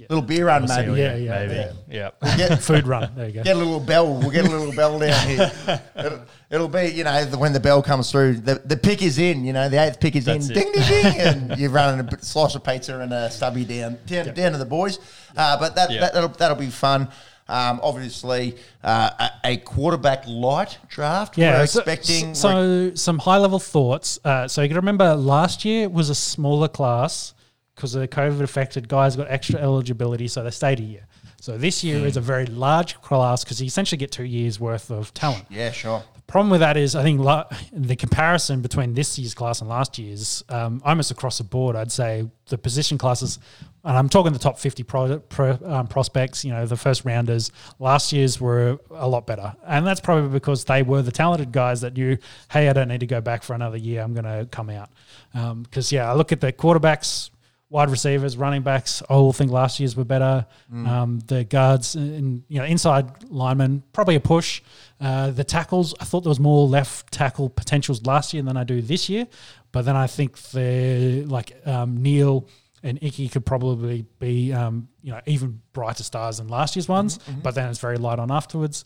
[0.10, 0.90] little beer run we'll see maybe.
[0.92, 1.54] what- Yeah, yeah, maybe.
[1.90, 2.10] yeah.
[2.22, 2.38] Yep.
[2.38, 3.12] Get, Food run.
[3.16, 3.44] There you go.
[3.44, 4.14] get a little bell.
[4.20, 5.52] We'll get a little bell down here.
[5.96, 9.18] It'll, it'll be, you know, the- when the bell comes through, the, the pick is
[9.20, 10.58] in, you know, the eighth pick is That's in.
[10.58, 10.64] it.
[10.64, 11.20] Ding, ding, ding.
[11.20, 14.66] and you're running a slice of pizza and a stubby down, down, down to the
[14.66, 15.00] boys.
[15.38, 16.02] Uh, but that, Yeah.
[16.02, 17.08] that, that'll, that'll be fun.
[17.48, 21.38] Um, obviously, uh, a, a quarterback light draft.
[21.38, 22.34] Yeah, We're so- expecting.
[22.36, 24.18] So, some high level thoughts.
[24.24, 27.34] Uh, so you can remember last year was a smaller class
[27.76, 31.08] because of the COVID affected guys got extra eligibility, so they stayed a year.
[31.42, 34.90] So this year is a very large class because you essentially get two years worth
[34.90, 35.46] of talent.
[35.50, 36.02] yeah, sure.
[36.16, 37.44] The problem with that is, I think la-
[37.74, 41.92] the comparison between this year's class and last year's, um, almost across the board, I'd
[41.92, 43.40] say the position classes,
[43.84, 47.52] and I'm talking the top 50 pro, pro, um, prospects, you know, the first rounders,
[47.78, 49.54] last year's were a lot better.
[49.68, 52.18] And that's probably because they were the talented guys that knew,
[52.52, 54.02] hey, I don't need to go back for another year.
[54.02, 54.92] I'm going to come out.
[55.34, 57.32] Because, yeah, I look at the quarterbacks,
[57.74, 59.02] wide receivers, running backs.
[59.10, 60.46] I all think last year's were better.
[60.88, 64.62] Um, the guards and you know inside linemen probably a push.
[65.02, 68.64] Uh, the tackles, I thought there was more left tackle potentials last year than I
[68.64, 69.28] do this year,
[69.72, 72.48] but then I think the like um, Neal
[72.84, 77.18] and Icky could probably be um, you know even brighter stars than last year's ones,
[77.42, 78.86] but then it's very light on afterwards.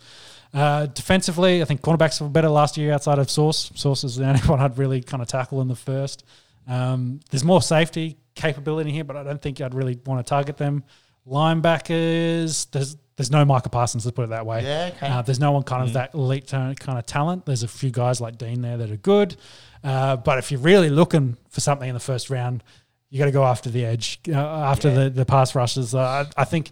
[0.54, 3.70] Uh, defensively, I think cornerbacks were better last year outside of Sauce.
[3.76, 6.24] Sauce is the only one I'd really kind of tackle in the first.
[6.70, 10.58] Um, there's more safety capability here, but I don't think I'd really want to target
[10.58, 10.84] them.
[11.28, 14.64] Linebackers, there's there's no Micah Parsons, let's put it that way.
[14.64, 15.08] Yeah, okay.
[15.08, 17.46] Uh, there's no one kind of that elite ta- kind of talent.
[17.46, 19.36] There's a few guys like Dean there that are good,
[19.84, 22.64] uh, but if you're really looking for something in the first round,
[23.10, 25.94] you got to go after the edge, uh, after the the pass rushes.
[25.94, 26.72] Uh, I, I think.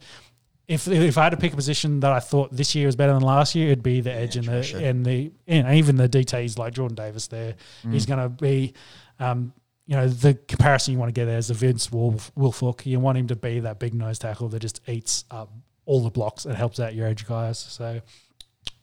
[0.68, 3.14] If, if I had to pick a position that I thought this year was better
[3.14, 4.80] than last year, it'd be the edge and the sure.
[4.80, 7.27] and the and even the DTs like Jordan Davis.
[7.27, 7.53] There,
[7.88, 8.74] he's going to be,
[9.19, 9.53] um,
[9.88, 12.85] you know, the comparison you want to get there is the Vince Wolf, Wilfork.
[12.85, 15.51] You want him to be that big nose tackle that just eats up
[15.85, 17.59] all the blocks and helps out your edge guys.
[17.59, 18.01] So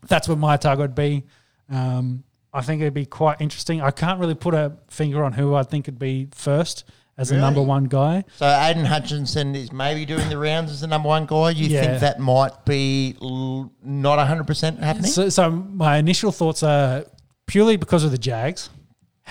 [0.07, 1.25] that's what my target would be.
[1.71, 2.23] Um,
[2.55, 3.81] I think it'd be quite interesting.
[3.81, 6.85] I can't really put a finger on who I think would be first
[7.19, 8.25] as the number one guy.
[8.37, 11.51] So Aidan Hutchinson is maybe doing the rounds as the number one guy.
[11.51, 11.81] You Yeah.
[11.83, 15.11] think that might be l- not 100% happening?
[15.11, 17.05] So, so my initial thoughts are
[17.47, 18.71] purely because of the Jags.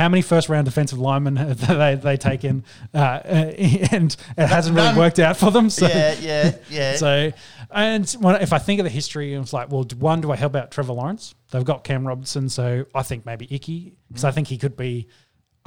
[0.01, 4.97] How many first round defensive linemen have they they taken, uh, and it hasn't really
[4.97, 5.69] worked out for them.
[5.69, 6.95] So, yeah, yeah, yeah.
[6.95, 7.31] so
[7.69, 10.55] and when, if I think of the history, it's like, well, one, do I help
[10.55, 11.35] out Trevor Lawrence?
[11.51, 15.07] They've got Cam Robinson, so I think maybe Icky because I think he could be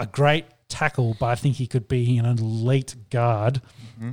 [0.00, 3.62] a great tackle, but I think he could be an elite guard.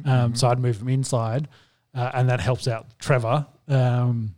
[0.06, 1.48] Um, so I'd move him inside,
[1.96, 3.48] uh, and that helps out Trevor.
[3.68, 4.36] Um,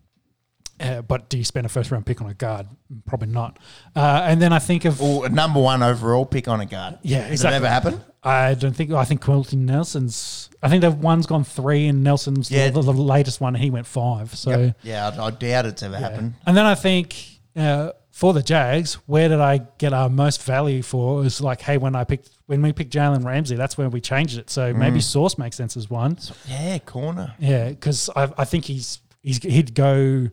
[0.79, 2.67] uh, but do you spend a first round pick on a guard?
[3.05, 3.59] Probably not.
[3.95, 6.99] Uh, and then I think of Or a number one overall pick on a guard.
[7.03, 7.55] Yeah, Has exactly.
[7.55, 8.03] it ever happened?
[8.23, 10.49] I don't think I think Quenton Nelson's.
[10.61, 12.69] I think the one's gone three, and Nelson's Yeah.
[12.69, 13.53] the, the latest one.
[13.55, 14.33] He went five.
[14.35, 14.77] So Yep.
[14.83, 16.35] Yeah, I, I doubt it's ever happened.
[16.45, 17.15] and then I think
[17.55, 21.19] uh, for the Jags, where did I get our most value for?
[21.19, 23.99] It was like, hey, when I picked when we picked Jalen Ramsey, that's when we
[24.01, 24.49] changed it.
[24.49, 26.17] So maybe Sauce makes sense as one.
[26.47, 27.33] Yeah, corner.
[27.39, 30.29] Yeah, because I, I think he's he's he'd go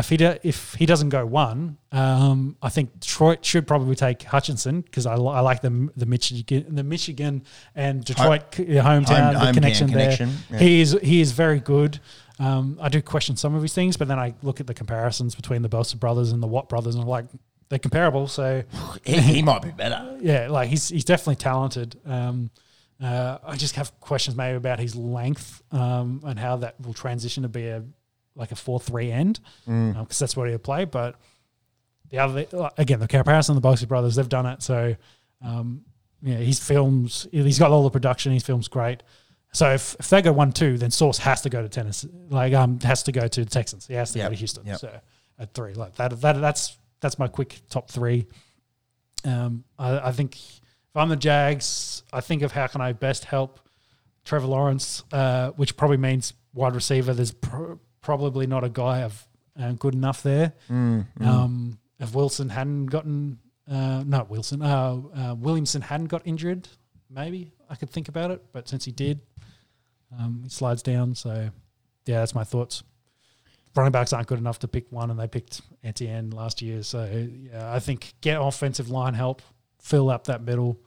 [0.00, 1.76] if he do, if he doesn't go one.
[1.92, 6.74] Um, I think Detroit should probably take Hutchinson because I, I like the the Michigan
[6.74, 10.16] the Michigan and Detroit c- hometown home- the connection hometown there.
[10.16, 10.58] connection, yeah.
[10.58, 12.00] He is he is very good.
[12.38, 15.34] Um, I do question some of his things, but then I look at the comparisons
[15.34, 17.26] between the Bosa brothers and the Watt brothers, and I'm like
[17.68, 18.26] they're comparable.
[18.28, 18.62] So
[19.04, 20.16] He, he might be better.
[20.20, 22.00] yeah, like he's he's definitely talented.
[22.06, 22.50] Um,
[23.02, 27.42] uh, I just have questions maybe about his length um, and how that will transition
[27.42, 27.82] to be a
[28.34, 30.84] like a four three end because that's what he would play.
[30.84, 31.16] But
[32.10, 32.46] the other
[32.78, 34.62] again, the comparison the Bosa brothers, they've done it.
[34.62, 34.96] So
[35.44, 35.82] um,
[36.22, 38.32] yeah, his films, he's got all the production.
[38.32, 39.02] His films great.
[39.54, 42.08] So if, if they go one two, then Sauce has to go to Tennessee.
[42.30, 43.86] Like um, has to go to the Texans.
[43.86, 44.66] He has to Yep, go to Houston.
[44.66, 44.78] yep.
[44.78, 45.00] So
[45.38, 48.26] at three, like that, that that's that's my quick top three.
[49.24, 53.24] Um, I, I think if I'm the Jags, I think of how can I best
[53.24, 53.60] help
[54.24, 57.12] Trevor Lawrence, uh, which probably means wide receiver.
[57.12, 59.26] There's pro- probably not a guy of
[59.58, 60.52] uh, good enough there.
[61.20, 63.38] Um, if Wilson hadn't gotten,
[63.70, 66.68] uh, not Wilson, uh, uh, Williamson hadn't got injured,
[67.08, 68.42] maybe I could think about it.
[68.52, 69.20] But since he did,
[70.18, 71.14] um, he slides down.
[71.14, 71.50] So
[72.06, 72.82] yeah, that's my thoughts.
[73.74, 76.82] Running backs aren't good enough to pick one, and they picked Etienne last year.
[76.82, 77.04] So
[77.50, 79.40] yeah, I think get offensive line help,
[79.80, 80.78] fill up that middle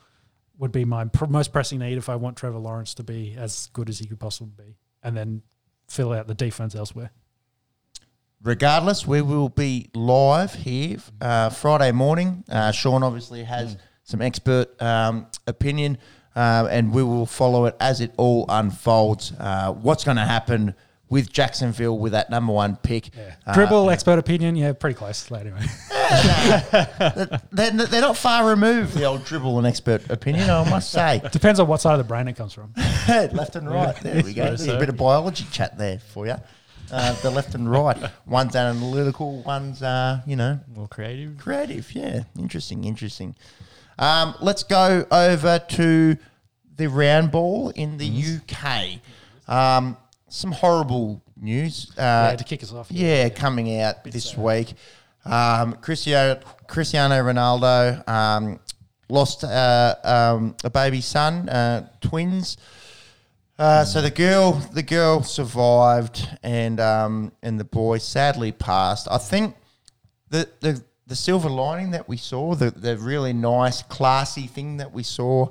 [0.57, 3.69] would be my pr- most pressing need if I want Trevor Lawrence to be as
[3.73, 5.41] good as he could possibly be, and then
[5.87, 7.11] fill out the defense elsewhere.
[8.41, 12.43] Regardless, we will be live here uh, Friday morning.
[12.47, 15.97] Uh, Sean obviously has some expert um, opinion,
[16.35, 19.33] uh, and we will follow it as it all unfolds.
[19.39, 20.75] Uh, what's going to happen
[21.09, 23.09] with Jacksonville with that number one pick?
[23.45, 25.31] Uh, Dribble expert opinion, yeah, pretty close.
[25.31, 25.59] Anyway,
[27.51, 31.21] they're, they're not far removed, the old dribble and expert opinion, I must say.
[31.31, 32.73] depends on what side of the brain it comes from.
[33.07, 33.95] left and right.
[34.01, 34.43] There we go.
[34.45, 36.35] Suppose There's a bit of biology chat there for you.
[36.91, 37.97] Uh, the left and right.
[38.27, 41.37] One's analytical, one's, uh, you know, More creative.
[41.37, 41.93] creative.
[41.95, 43.35] Yeah, interesting, interesting.
[43.97, 46.17] Um, let's go over to
[46.77, 48.99] the round ball in the UK.
[49.47, 49.97] Um,
[50.35, 51.91] some horrible news.
[51.97, 52.91] Uh, yeah, to kick us off.
[52.91, 54.73] yeah, coming out this week.
[55.23, 58.59] Um, Cristiano, Cristiano Ronaldo um,
[59.09, 62.57] lost uh, um, a baby son, uh, twins.
[63.57, 69.07] Uh, so the girl, the girl survived, and um, and the boy sadly passed.
[69.09, 69.55] I think
[70.29, 74.91] the the the silver lining that we saw, the the really nice, classy thing that
[74.91, 75.47] we saw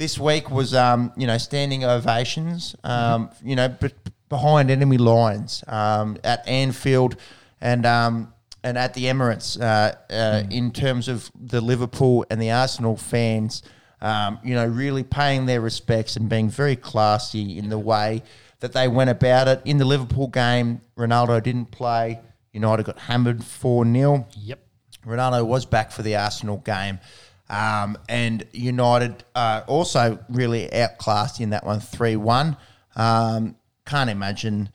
[0.00, 3.92] this week was, um, you know, standing ovations, um, you know, but
[4.30, 7.16] behind enemy lines um, at Anfield
[7.60, 8.32] and um,
[8.64, 13.62] and at the Emirates uh, uh, in terms of the Liverpool and the Arsenal fans,
[14.00, 18.22] um, you know, really paying their respects and being very classy in the way
[18.60, 19.60] that they went about it.
[19.66, 22.20] In the Liverpool game, Ronaldo didn't play.
[22.54, 24.26] United got hammered 4 0.
[24.34, 24.60] Yep.
[25.06, 27.00] Ronaldo was back for the Arsenal game.
[27.50, 32.56] Um, and United uh, also really outclassed in that one 3 1.
[32.96, 34.70] Um, can't imagine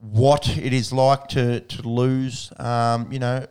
[0.00, 3.46] what it is like to, to lose, um, you know,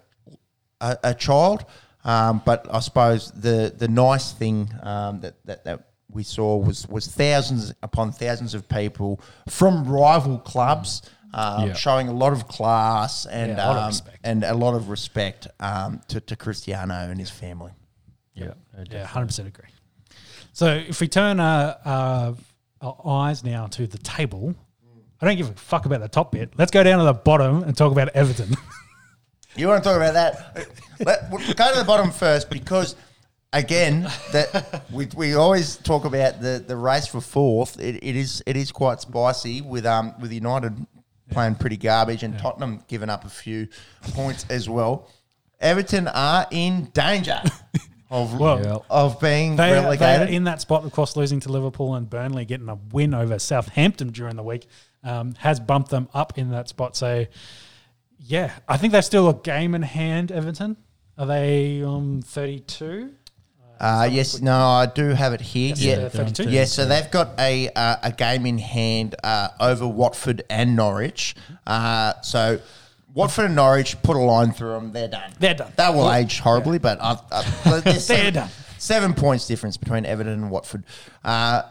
[0.82, 1.66] a, a child.
[2.06, 6.88] Um, but I suppose the, the nice thing um, that, that, that we saw was,
[6.88, 11.02] was thousands upon thousands of people from rival clubs
[11.34, 11.74] um, Yeah.
[11.74, 14.20] showing a lot of class and, Yeah, a lot of um, respect.
[14.24, 17.72] and a lot of respect um, to, to Cristiano and his family.
[18.34, 18.54] Yeah.
[18.90, 19.70] Yeah, hundred percent agree.
[20.54, 22.34] So if we turn uh, uh,
[22.82, 24.56] our eyes now to the table,
[25.22, 26.54] I don't give a fuck about the top bit.
[26.58, 28.56] Let's go down to the bottom and talk about Everton.
[29.56, 30.68] You want to talk about that?
[31.06, 32.96] Let, we'll go to the bottom first because,
[33.52, 37.80] again, that we, we always talk about the, the race for fourth.
[37.80, 40.74] It, it is it is quite spicy with um with United
[41.30, 43.68] playing pretty garbage and Tottenham giving up a few
[44.14, 45.08] points as well.
[45.60, 47.40] Everton are in danger
[48.14, 50.30] of Well, of being They, they relegated.
[50.30, 54.10] in that spot, of course, losing to Liverpool and Burnley, getting a win over Southampton
[54.12, 54.68] during the week
[55.04, 56.96] um, has bumped them up in that spot.
[56.96, 57.26] So,
[58.20, 60.78] yeah, I think they've still a game in hand, Everton.
[61.18, 63.12] Are they on 32?
[63.80, 65.70] Uh, yes, no, I do have it here.
[65.76, 66.50] Yes, yeah, 32.
[66.50, 71.36] Yes, so they've got a uh, a game in hand uh, over Watford and Norwich.
[71.68, 72.60] Uh, so
[73.14, 74.92] Watford and Norwich put a line through them.
[74.92, 75.32] They're done.
[75.40, 75.72] They're done.
[75.76, 78.50] That will age horribly, but I've, I've, there's They're seven, done.
[78.80, 80.84] Seven points difference between Everton and Watford.
[81.24, 81.64] Uh,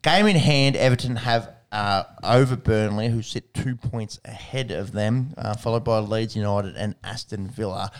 [0.00, 1.50] game in hand, Everton have.
[1.70, 6.76] Uh, over Burnley, who sit two points ahead of them, uh, followed by Leeds United
[6.76, 7.90] and Aston Villa.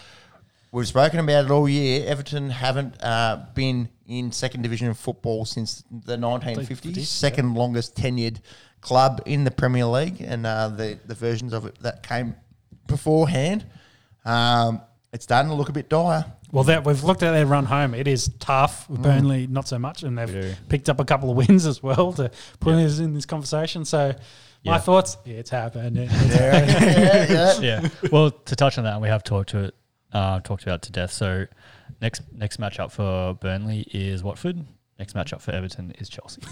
[0.72, 2.04] we've spoken about it all year.
[2.06, 7.02] Everton haven't uh, been in second division football since the 1950s, yeah.
[7.02, 8.42] second longest tenured
[8.82, 12.34] club in the Premier League, and uh, the the versions of it that came
[12.92, 13.66] beforehand.
[14.24, 14.80] Um,
[15.12, 16.24] it's starting to look a bit dire.
[16.52, 17.94] Well, that we've looked at their run home.
[17.94, 18.86] It is tough.
[18.88, 19.02] Mm.
[19.02, 22.30] Burnley, not so much, and they've picked up a couple of wins as well to
[22.60, 23.84] put us in this conversation.
[23.84, 24.14] So,
[24.64, 24.78] my Yeah.
[24.78, 25.98] thoughts: it's happened.
[25.98, 27.60] It's yeah, yeah.
[27.82, 27.88] yeah.
[28.12, 29.74] Well, to touch on that, we have talked to it,
[30.12, 31.10] uh, talked about it to death.
[31.12, 31.46] So
[32.00, 34.64] next next matchup for Burnley is Watford.
[34.98, 36.42] Next matchup for Everton is Chelsea.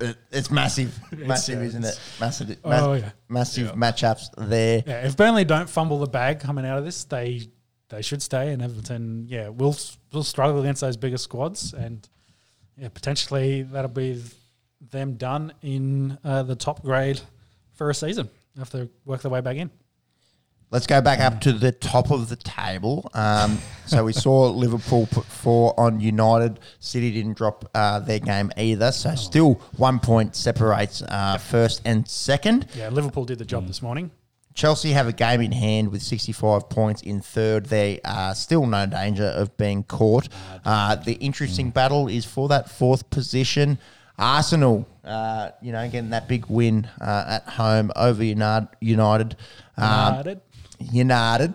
[0.00, 2.00] It- It's massive, massive, uh, isn't it?
[2.20, 3.10] Massive, Oh, ma- yeah.
[3.28, 4.82] massive matchups there.
[4.86, 7.48] Yeah, if Burnley don't fumble the bag coming out of this, they
[7.88, 9.76] they should stay, and Everton, yeah, will
[10.12, 12.08] will struggle against those bigger squads, and
[12.76, 14.22] yeah, potentially that'll be
[14.90, 17.20] them done in uh, the top grade
[17.74, 18.28] for a season.
[18.58, 19.70] Have to work their way back in.
[20.72, 23.08] Let's go back up to the top of the table.
[23.14, 26.58] Um, so we saw Liverpool put four on United.
[26.80, 28.90] City didn't drop uh, their game either.
[28.90, 32.66] So still one point separates uh, first and second.
[32.76, 33.48] Yeah, Liverpool did the Mm.
[33.48, 34.10] job this morning.
[34.54, 37.66] Chelsea have a game in hand with 65 points in third.
[37.66, 40.28] They are still no danger of being caught.
[40.64, 43.78] Uh, the interesting battle is for that fourth position.
[44.18, 48.68] Arsenal, uh, you know, getting that big win uh, at home over United.
[48.80, 49.36] United.
[49.76, 50.40] Um, United.
[50.78, 51.54] United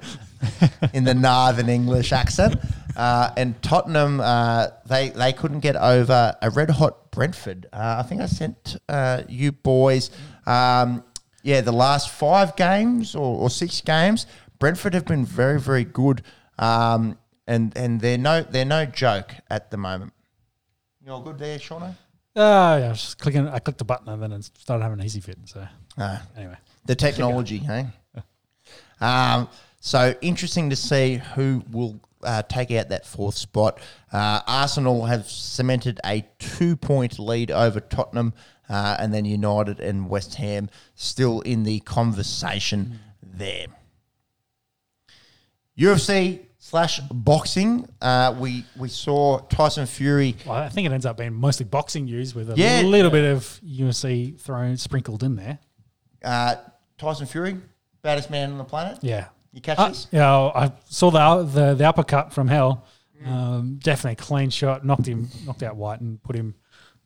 [0.93, 2.55] in the Northern English accent.
[2.95, 7.67] Uh, and Tottenham, uh, they they couldn't get over a red hot Brentford.
[7.71, 10.11] Uh, I think I sent uh, you boys,
[10.45, 11.03] um,
[11.43, 14.27] yeah, the last five games or, or six games,
[14.59, 16.21] Brentford have been very very good,
[16.59, 17.17] um,
[17.47, 20.13] and and they're no they're no joke at the moment.
[21.03, 21.95] You all good there, Shauna?
[22.35, 23.47] Oh, yeah, I was just clicking.
[23.47, 25.37] I clicked the button and then it started having an easy fit.
[25.45, 25.67] So
[25.97, 27.87] Uh, anyway, the technology, hey.
[29.01, 29.49] Um,
[29.79, 33.79] so interesting to see who will uh, take out that fourth spot.
[34.13, 38.33] Uh, Arsenal have cemented a two-point lead over Tottenham,
[38.69, 43.65] uh, and then United and West Ham still in the conversation there.
[45.77, 47.87] UFC slash boxing.
[48.01, 50.35] Uh, we we saw Tyson Fury.
[50.45, 52.81] well, I think it ends up being mostly boxing news with a Yeah.
[52.81, 55.59] little bit of UFC thrown sprinkled in there.
[56.23, 56.55] Uh,
[56.97, 57.57] Tyson Fury,
[58.01, 58.99] baddest man on the planet.
[59.01, 59.27] Yeah.
[59.53, 60.07] You catch Uh, this?
[60.11, 62.85] yeah, I saw the, the the uppercut from hell.
[63.25, 66.55] Um, definitely a clean shot, knocked him, knocked out White, and put him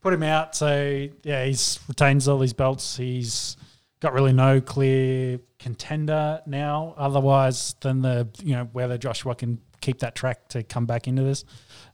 [0.01, 0.55] put him out.
[0.55, 2.95] So yeah, he's retains all these belts.
[2.97, 3.57] He's
[3.99, 9.99] got really no clear contender now, otherwise than the you know whether Joshua can keep
[9.99, 11.43] that track to come back into this.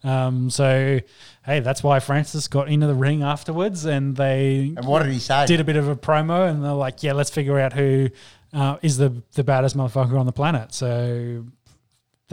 [0.03, 0.99] Um, so
[1.45, 5.19] hey, that's why Francis got into the ring afterwards, and they And what did he
[5.19, 5.45] say?
[5.47, 8.09] did a bit of a promo, and they're like, "Yeah, let's figure out who
[8.53, 11.45] uh, is the the baddest motherfucker on the planet." So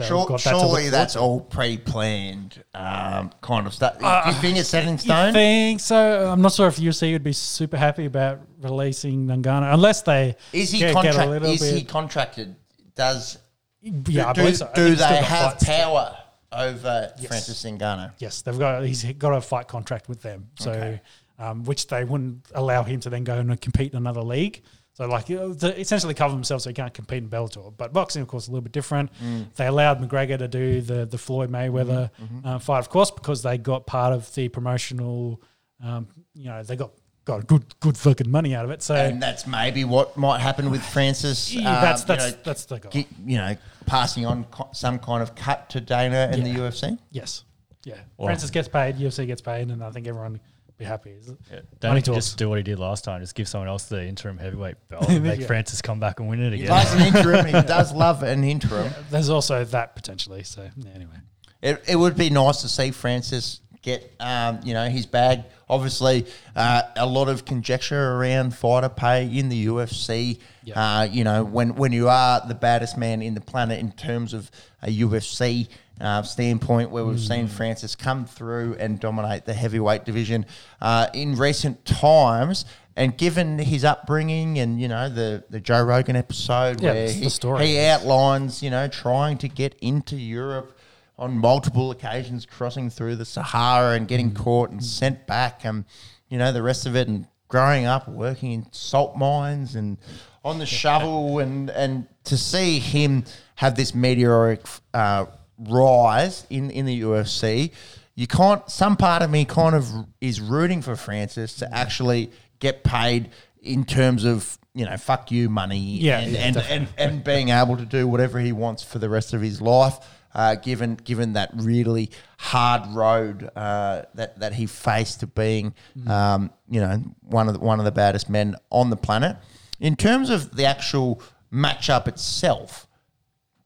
[0.01, 3.99] Sure, got that surely that's all pre-planned um, kind of stuff.
[3.99, 5.33] Do you think it's set in stone?
[5.33, 6.31] think so?
[6.31, 10.71] I'm not sure if UFC would be super happy about releasing Ngannou unless they Is
[10.71, 11.29] he get, get a contract?
[11.29, 11.73] little Is bit.
[11.75, 12.55] he contracted?
[12.95, 13.39] Does
[13.81, 14.71] yeah, do, so.
[14.73, 16.15] Do they have power
[16.51, 17.27] over Yes.
[17.27, 18.13] Francis Ngannou?
[18.19, 18.83] Yes, they've got.
[18.85, 21.01] He's got a fight contract with them, so Okay.
[21.39, 24.61] um, which they wouldn't allow him to then go and compete in another league.
[24.99, 27.73] So like you to essentially cover themselves so he can't compete in Bellator.
[27.77, 29.09] But boxing, of course, is a little bit different.
[29.23, 29.45] Mm.
[29.55, 33.41] They allowed McGregor to do the the Floyd Mayweather Mm-hmm, uh, fight, of course, because
[33.41, 35.41] they got part of the promotional.
[35.81, 36.91] Um, you know, they got
[37.23, 38.81] got good good fucking money out of it.
[38.81, 41.53] So And that's maybe what might happen with Francis.
[41.53, 42.91] yeah, um, that's you that's know, that's the goal.
[43.25, 43.55] you know,
[43.85, 46.97] passing on co- some kind of cut to Dana and the UFC.
[47.09, 47.45] yes,
[47.85, 47.95] yeah.
[48.17, 50.41] Well- Francis gets paid, UFC gets paid, and I think everyone
[50.79, 51.11] be happy.
[51.11, 51.37] Is it?
[51.51, 51.55] Yeah.
[51.57, 52.15] Money Don't he talks.
[52.25, 53.21] just do what he did last time.
[53.21, 55.45] Just give someone else the interim heavyweight belt and make Yeah.
[55.47, 56.69] Francis come back and win it He again.
[56.71, 57.45] likes an interim.
[57.45, 58.91] He does love an interim.
[59.11, 60.43] There's also that potentially.
[60.43, 61.13] So yeah, anyway.
[61.61, 65.43] It, it would be nice to see Francis get, um, you know, his bag.
[65.69, 66.25] Obviously,
[66.55, 70.39] uh, a lot of conjecture around fighter pay in the UFC.
[70.63, 70.99] Yeah.
[70.99, 74.33] Uh, you know, when when you are the baddest man in the planet in terms
[74.33, 74.49] of
[74.81, 75.67] a UFC
[75.99, 80.45] uh, standpoint, where we've seen Francis come through and dominate the heavyweight division
[80.81, 82.65] uh, in recent times.
[82.95, 87.23] And given his upbringing and, you know, the, the Joe Rogan episode Yeah, where he,
[87.65, 90.77] he outlines, you know, trying to get into Europe
[91.19, 95.83] on multiple occasions, crossing through the Sahara and getting caught and sent back, and
[96.29, 99.97] you know the rest of it, and growing up working in salt mines and
[100.45, 105.25] on the shovel, and and to see him have this meteoric uh,
[105.59, 107.71] rise in in the UFC,
[108.15, 108.69] you can't.
[108.69, 109.87] Some part of me kind of
[110.21, 113.29] is rooting for Francis to actually get paid
[113.61, 117.49] in terms of you know, fuck you money, Yeah, and, yeah, and, and and being
[117.49, 119.97] able to do whatever he wants for the rest of his life.
[120.31, 125.73] Uh, given given that really hard road uh, that that he faced to being,
[126.05, 129.37] um, you know, one of the, one of the baddest men on the planet.
[129.79, 131.19] In terms of the actual
[131.51, 132.87] matchup itself,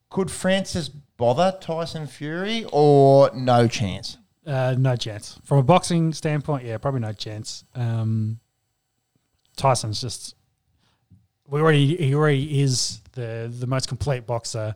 [0.09, 4.17] could Francis bother Tyson Fury or no chance?
[4.45, 5.39] Uh, no chance.
[5.45, 7.63] From a boxing standpoint, yeah, probably no chance.
[7.75, 8.39] Um,
[9.55, 10.35] Tyson's just
[11.47, 14.75] we already he already is the the most complete boxer,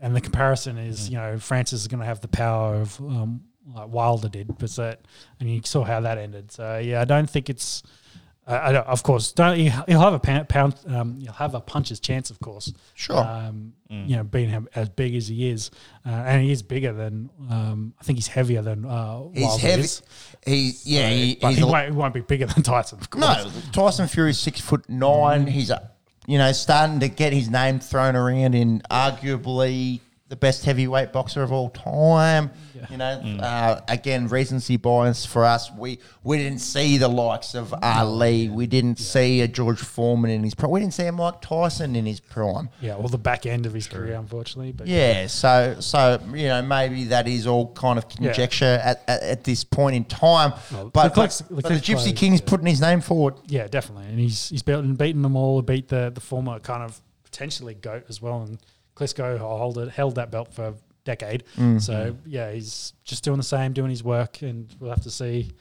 [0.00, 3.42] and the comparison is you know Francis is going to have the power of um,
[3.74, 5.00] like Wilder did, but that
[5.40, 6.52] and you saw how that ended.
[6.52, 7.82] So yeah, I don't think it's.
[8.46, 11.60] I, I don't, of course, don't he'll have a pound, pound um, he'll have a
[11.60, 12.72] puncher's chance, of course.
[12.94, 13.18] Sure.
[13.18, 15.70] Um, You know, being as big as he is,
[16.04, 19.62] uh, and he is bigger than um, I think he's heavier than uh, He's Wilder
[19.62, 19.82] heavy.
[19.82, 20.02] is.
[20.44, 21.08] He yeah.
[21.08, 23.24] He, But he's he won't, he won't be bigger than Tyson, of course.
[23.44, 25.46] No, Tyson Fury's six foot nine.
[25.46, 25.90] He's a,
[26.26, 31.42] you know, starting to get his name thrown around in arguably the best heavyweight boxer
[31.42, 32.50] of all time.
[32.90, 35.70] You know, uh, again, recency bias for us.
[35.72, 38.48] We we didn't see the likes of Ali.
[38.48, 40.72] We didn't see a George Foreman in his prime.
[40.72, 42.68] We didn't see a Mike Tyson in his prime.
[42.80, 44.72] Yeah, or the back end of his career, unfortunately.
[44.72, 49.22] But Yeah, so so you know maybe that is all kind of conjecture at, at,
[49.22, 50.52] at this point in time.
[50.72, 52.46] Well, but, the clicks- but, the but the Gypsy play, King's yeah.
[52.46, 53.34] putting his name forward.
[53.46, 54.06] Yeah, definitely.
[54.06, 55.62] And he's he's beaten beaten them all.
[55.62, 58.42] Beat the the former kind of potentially goat as well.
[58.42, 58.58] And
[58.96, 61.44] Klitschko hold it, held that belt for a decade.
[61.56, 61.80] Mm.
[61.80, 65.52] So yeah, he's just doing the same, doing his work, and we'll have to see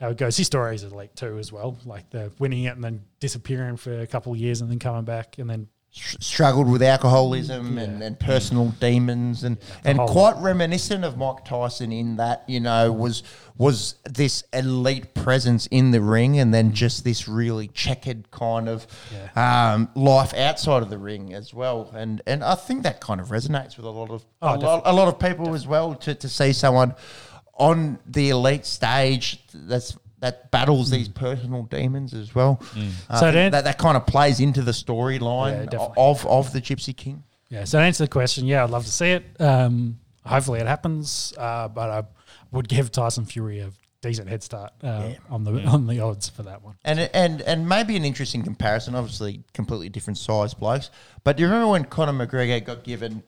[0.00, 0.36] how it goes.
[0.36, 4.00] His stories are like too as well, like the winning it and then disappearing for
[4.00, 8.20] a couple of years and then coming back and then struggled with alcoholism and, and
[8.20, 13.22] personal demons and and quite reminiscent of Mike Tyson in that you know was
[13.58, 18.86] was this elite presence in the ring and then just this really checkered kind of
[19.34, 21.90] um, life outside of the ring as well.
[21.94, 24.82] And and I think that kind of resonates with a lot of Oh, a, lot,
[24.84, 26.94] a lot of people as well to, to see someone
[27.54, 32.60] on the elite stage that's that battles these personal demons as well.
[33.08, 35.94] I So that, that kind of plays into the storyline definitely.
[35.98, 37.22] of of the Gypsy King.
[37.48, 39.24] Yeah, so to answer the question, yeah, I'd love to see it.
[39.40, 42.02] Um, hopefully it happens, uh, but I
[42.50, 43.70] would give Tyson Fury a
[44.00, 46.76] decent head start uh, on the on the odds for that one.
[46.84, 48.94] And and and maybe an interesting comparison.
[48.94, 50.90] Obviously, completely different size blokes.
[51.24, 53.22] But do you remember when Conor McGregor got given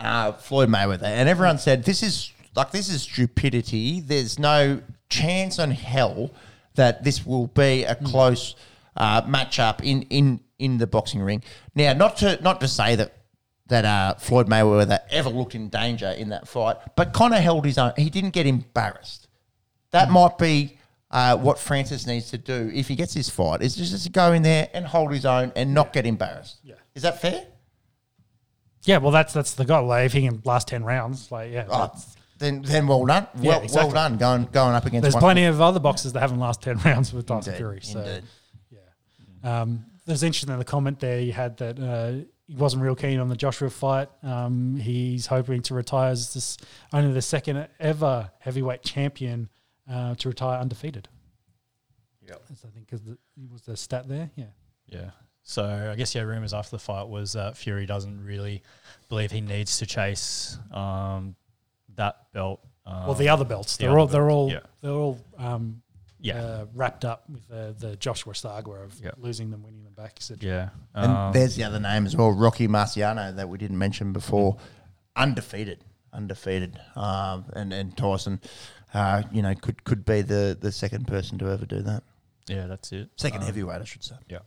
[0.00, 4.00] uh, Floyd Mayweather, and everyone said this is like this is stupidity.
[4.00, 6.30] There's no chance on hell
[6.74, 8.54] that this will be a close
[8.96, 11.42] uh, matchup in in in the boxing ring.
[11.74, 13.14] Now, not to not to say that.
[13.68, 17.76] That uh, Floyd Mayweather ever looked in danger in that fight, but Conor held his
[17.76, 17.92] own.
[17.98, 19.28] He didn't get embarrassed.
[19.90, 20.78] That might be
[21.10, 24.32] uh, what Francis needs to do if he gets this fight is just to go
[24.32, 26.60] in there and hold his own and not get embarrassed.
[26.64, 26.76] Yeah.
[26.94, 27.44] Is that fair?
[28.84, 29.86] Yeah, well, that's that's the goal.
[29.86, 31.92] Like, if he can last ten rounds, like yeah, Oh,
[32.38, 33.26] then then well done.
[33.40, 33.92] Yeah, Well, exactly.
[33.92, 35.22] well done going going up against there's one.
[35.22, 37.80] plenty of other boxers that haven't last ten rounds with Tyson Indeed, Fury.
[37.82, 38.22] So indeed.
[38.70, 42.94] yeah, um, there's interesting in the comment there you had that uh, he wasn't real
[42.94, 44.08] keen on the Joshua fight.
[44.22, 46.56] Um, he's hoping to retire as this
[46.92, 49.48] only the second ever heavyweight champion
[49.90, 51.08] uh, to retire undefeated.
[52.26, 53.18] Yeah, I think is the,
[53.50, 54.30] was the stat there.
[54.36, 54.44] Yeah.
[54.86, 55.10] Yeah.
[55.42, 58.62] So I guess yeah, rumors after the fight was uh, Fury doesn't really
[59.08, 61.36] believe he needs to chase um,
[61.98, 62.60] that belt.
[62.86, 64.60] Um, Well, the other belts, the they're other all they're all yeah.
[64.80, 65.82] they're all um,
[66.20, 69.10] yeah, uh, wrapped up with uh, the Joshua saga of Yeah.
[69.18, 70.38] losing them, winning them back, etc.
[70.42, 70.68] yeah.
[70.94, 74.56] And Um, there's the other name as well, Rocky Marciano, that we didn't mention before.
[75.16, 78.40] Undefeated, undefeated, um, and and Tyson,
[78.94, 82.02] uh, you know, could could be the the second person to ever do that.
[82.48, 83.10] yeah, that's it.
[83.16, 84.16] Second Um, heavyweight, I should say.
[84.28, 84.38] Yeah.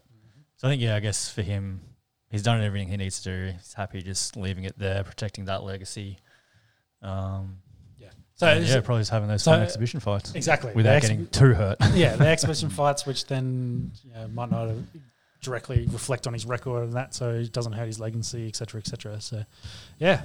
[0.58, 1.82] So I think yeah, I guess for him,
[2.30, 3.52] he's done everything he needs to do.
[3.58, 6.20] He's happy just leaving it there, protecting that legacy.
[7.02, 7.58] Um,
[7.98, 8.10] Yeah.
[8.36, 11.10] So and yeah, probably just having those so- fun exhibition fights exactly without The ex-
[11.10, 11.78] getting too hurt.
[11.94, 14.70] yeah, the exhibition fights, which then you know, might not
[15.42, 19.20] directly reflect on his record and that, so it doesn't hurt his legacy, etc., etc.
[19.22, 19.44] So,
[19.98, 20.22] yeah,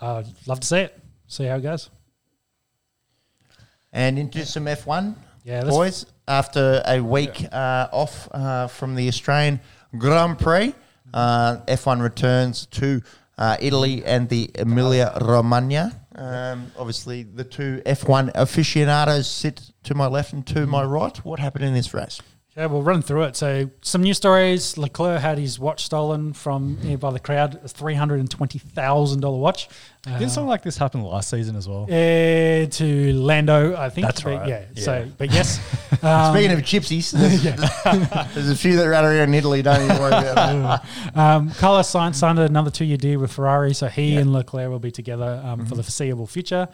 [0.00, 0.98] I'd love to see it.
[1.26, 1.90] See how it goes.
[3.92, 5.14] And into some F1,
[5.44, 6.06] Yeah, boys.
[6.26, 9.60] After a week uh, off uh, from the Australian
[9.96, 10.74] Grand Prix,
[11.12, 13.02] uh, F1 returns to
[13.38, 16.00] uh, Italy and the Emilia Romagna.
[16.14, 21.16] Um, obviously, the two F1 aficionados sit to my left and to my right.
[21.24, 22.20] What happened in this race?
[22.56, 23.34] Yeah, we'll run through it.
[23.34, 24.78] So, some news stories.
[24.78, 28.60] Leclerc had his watch stolen from eh, by the crowd, a three hundred and twenty
[28.60, 29.68] thousand dollar watch.
[30.04, 31.84] Didn't something like this happen last season as well?
[31.84, 34.06] Uh, to Lando, I think.
[34.06, 34.48] That's but right.
[34.48, 34.82] Yeah, Yeah.
[34.82, 35.60] So, but yes.
[36.02, 39.62] Um, Speaking of gypsies, there's, there's a few that run around in Italy.
[39.62, 40.84] Don't even worry about that.
[41.16, 44.90] Um, Carlos signed, signed another two-year deal with Ferrari, so he and Leclerc will be
[44.90, 45.68] together um, Mm-hmm.
[45.68, 46.68] for the foreseeable future.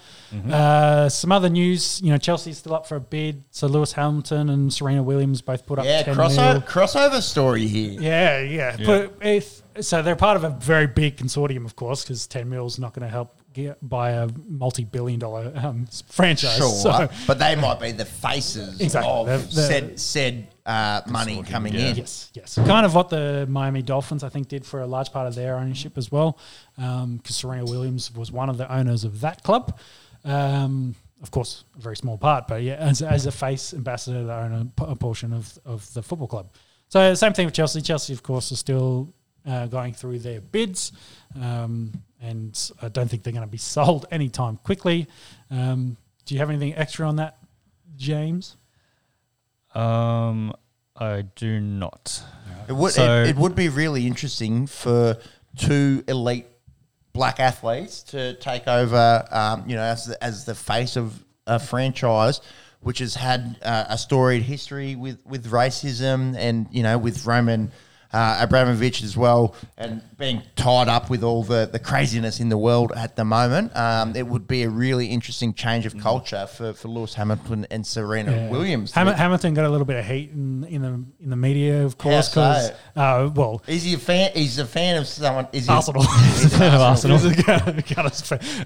[0.50, 3.44] Uh, some other news, you know, Chelsea's still up for a bid.
[3.50, 6.62] So Lewis Hamilton and Serena Williams both put up Yeah, 10 crossover, mil.
[6.62, 8.00] crossover story here.
[8.00, 8.76] Yeah, yeah.
[8.84, 12.67] But if so, they're part of a very big consortium, of course, because ten mil
[12.67, 16.57] is not going to help get buy a multi-billion-dollar um, franchise.
[16.57, 19.10] Sure, So, but they might be the faces Exactly.
[19.10, 21.89] of The- the- said said uh, money coming yeah.
[21.89, 21.97] in.
[21.97, 22.55] Yes, yes.
[22.55, 25.57] Kind of what the Miami Dolphins, I think, did for a large part of their
[25.57, 26.39] ownership as well,
[26.76, 29.78] because Serena Williams was one of the owners of that club.
[30.25, 34.33] Um, of course, a very small part, but yeah, as, as a face ambassador, they
[34.33, 36.50] own a portion of, of the football club.
[36.89, 37.81] So, same thing with Chelsea.
[37.83, 39.12] Chelsea, of course, is still
[39.47, 40.93] uh, going through their bids,
[41.41, 45.07] um, and I don't think they're going to be sold anytime quickly.
[45.51, 45.97] Um,
[46.27, 47.39] do you have anything extra on that,
[47.97, 48.57] James?
[49.75, 50.52] Um,
[50.97, 52.23] I do not.
[52.69, 55.17] It would So- it, it would be really interesting for
[55.57, 56.47] two elite
[57.12, 59.25] black athletes to take over.
[59.31, 62.41] Um, you know, as the, as the face of a franchise,
[62.81, 67.70] which has had uh, a storied history with with racism and you know with Roman.
[68.12, 72.58] Uh, Abramovich as well, and being tied up with all the, the craziness in the
[72.58, 76.72] world at the moment, um, it would be a really interesting change of culture for,
[76.72, 78.50] for Lewis Hamilton and Serena Yeah.
[78.50, 78.90] Williams.
[78.92, 80.89] Ham- Hamilton got a little bit of heat in, in the
[81.22, 82.40] in the media, of course, so?
[82.40, 84.32] because uh, well, Is he a fan?
[84.34, 85.47] He's a fan of someone.
[85.52, 86.02] Is he Arsenal.
[86.24, 87.18] He's an Arsenal.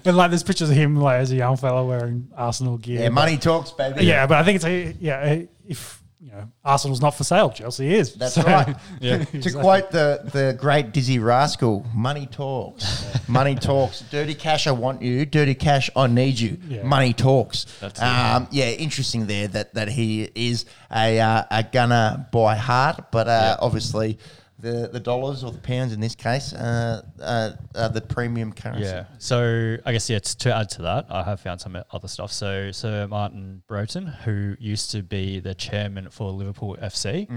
[0.05, 3.01] and like there's pictures of him like as a young fella wearing Arsenal gear.
[3.01, 4.05] Yeah, money talks, baby.
[4.05, 5.43] Yeah, but I think it's a, yeah.
[5.67, 8.15] If you know Arsenal's not for sale, Chelsea is.
[8.15, 8.75] That's So- right.
[8.99, 9.23] Yeah.
[9.25, 9.61] to Exactly.
[9.61, 13.05] quote the, the great Dizzee Rascal, money talks.
[13.27, 14.01] money talks.
[14.09, 15.25] Dirty cash, I want you.
[15.27, 16.57] Dirty cash, I need you.
[16.67, 16.81] Yeah.
[16.83, 17.65] Money talks.
[17.79, 18.03] That's it.
[18.03, 23.27] um, yeah, interesting there that, that he is a, uh, a gunner by heart, but
[23.27, 24.17] uh, obviously
[24.59, 28.85] the, the dollars or the pounds in this case uh, uh, are the premium currency.
[28.85, 29.05] Yeah.
[29.17, 30.19] So I guess yeah.
[30.19, 32.31] To add to that, I have found some other stuff.
[32.31, 37.27] So Sir Martin Broughton, who used to be the chairman for Liverpool FC,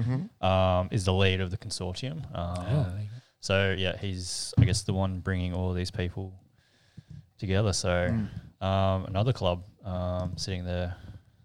[0.42, 2.22] um, is the lead of the consortium.
[2.36, 3.08] Um,
[3.40, 6.34] so yeah, he's I guess the one bringing all these people
[7.38, 7.72] together.
[7.72, 8.14] So
[8.60, 10.94] um, another club um, sitting there.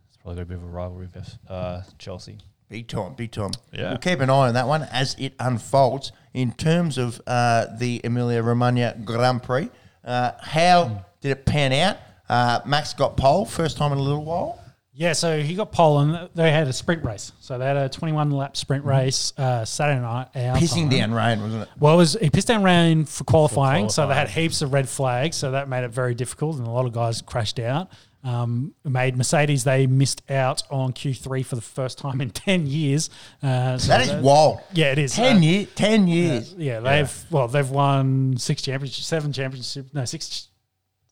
[0.08, 2.38] It's probably got a bit of a rivalry with uh, Chelsea.
[2.74, 3.52] Big time, big time.
[3.72, 3.90] Yeah.
[3.90, 6.12] We'll keep an eye on that one as it unfolds.
[6.34, 9.70] In terms of uh, the Emilia Romagna Grand Prix,
[10.04, 11.98] uh, how did it pan out?
[12.28, 14.60] Uh, Max got pole, first time in a little while.
[14.92, 17.32] Yeah, so he got pole and they had a sprint race.
[17.42, 20.30] So they had a 21 lap sprint race uh, Saturday night.
[20.34, 21.12] Our Pissing time.
[21.12, 21.70] down rain, wasn't it?
[21.80, 24.90] Well, it was he pissed down rain for qualifying, so they had heaps of red
[24.90, 27.90] flags, so that made it very difficult, and a lot of guys crashed out.
[28.24, 33.10] Um, made Mercedes they missed out on Q3 for the first time in ten years.
[33.42, 34.60] Uh, so That is wild.
[34.74, 35.14] Yeah, it is.
[35.14, 36.54] Ten Uh, year, ten years.
[36.58, 40.48] Yeah, they've well they've won six championships, seven championships, no six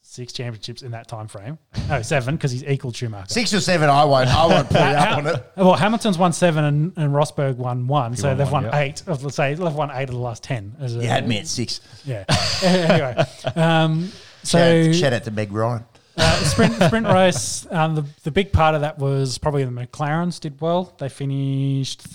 [0.04, 1.58] six championships in that time frame.
[1.90, 3.28] No, seven because he's equal Schumacher.
[3.34, 4.30] Six or seven, I won't.
[4.30, 5.52] I won't pull you up on it.
[5.58, 8.80] Well, Hamilton's won seven and, and Rosberg won one, so won they've one, won yeah.
[8.80, 9.04] eight.
[9.08, 10.76] Of, let's say they've won eight of the last ten.
[10.80, 11.82] As a, had me at six.
[12.06, 12.24] Yeah.
[12.64, 13.24] anyway,
[13.56, 14.12] um,
[14.44, 15.86] so Shout, out, shout out to Meg Ryan.
[16.18, 17.66] Uh, sprint sprint race.
[17.70, 20.94] Um, the the big part of that was probably the McLarens did well.
[21.00, 22.06] They finished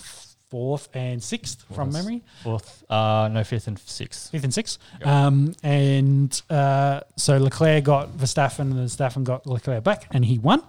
[0.49, 4.31] fourth and sixth from memory, Fourth, uh, no fifth and sixth.
[4.31, 4.77] fifth and sixth.
[5.03, 10.61] Um, and uh, so Leclerc got Verstappen, and Verstappen got Leclerc back, and he won.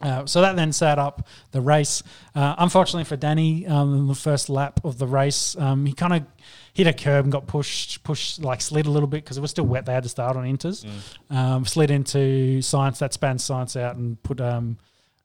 [0.00, 2.02] Uh, so that then set up the race.
[2.34, 6.12] Uh, unfortunately for Danny, um, in the first lap of the race, um, he kind
[6.12, 6.22] of
[6.76, 9.50] hit a curb and got pushed, pushed like slid a little bit because it was
[9.50, 9.86] still wet.
[9.86, 10.84] They had to start on inters.
[11.30, 14.76] Um, slid into Sainz that spanned Sainz out and put um,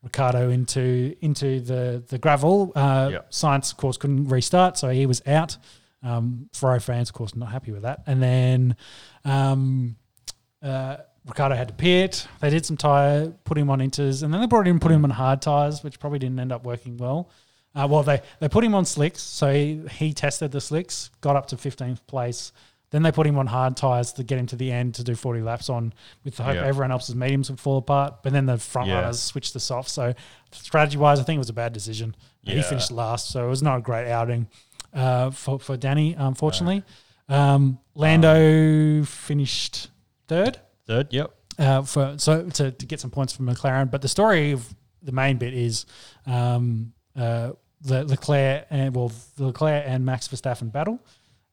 [0.02, 2.72] Ricciardo into into the the gravel.
[2.76, 3.20] Uh, Yeah.
[3.30, 5.58] Sainz, of course, couldn't restart, so he was out.
[6.04, 8.02] Um, Ferrari fans, of course, not happy with that.
[8.08, 8.76] And then
[9.26, 9.98] um,
[10.64, 10.98] uh,
[11.28, 12.28] Ricciardo had to pit.
[12.40, 15.04] They did some tyre, put him on inters, and then they brought him, put him
[15.04, 17.30] on hard tyres, which probably didn't end up working well.
[17.74, 21.36] Uh, well, they, they put him on slicks, so he, he tested the slicks, got
[21.36, 22.52] up to 15th place.
[22.90, 25.16] Then they put him on hard tyres to get him to the end to do
[25.16, 25.94] 40 laps on,
[26.26, 26.66] with the hope Yeah.
[26.66, 28.22] everyone else's mediums would fall apart.
[28.24, 28.96] But then the front Yeah.
[29.00, 29.90] runners switched to soft.
[29.90, 30.14] So
[30.52, 32.14] strategy wise, I think it was a bad decision.
[32.46, 34.48] And He finished last, so it was not a great outing
[34.94, 36.84] uh, for for Danny, unfortunately.
[37.30, 39.90] Um, Lando finished
[40.28, 40.60] third.
[40.88, 41.32] Third, yep.
[41.58, 45.12] Uh, for so to, to get some points from McLaren, but the story of the
[45.12, 45.86] main bit is
[46.26, 51.00] um, uh, the Leclerc and well, Leclerc and Max Verstappen battle.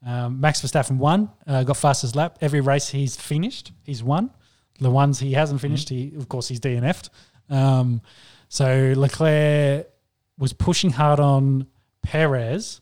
[0.07, 2.39] Um, Max Verstappen won, uh, got fastest lap.
[2.41, 4.31] Every race he's finished, he's won.
[4.79, 7.11] The ones he hasn't finished, he of course he's DNF'd.
[7.51, 8.01] Um,
[8.49, 9.89] so Leclerc
[10.39, 11.67] was pushing hard on
[12.03, 12.81] Perez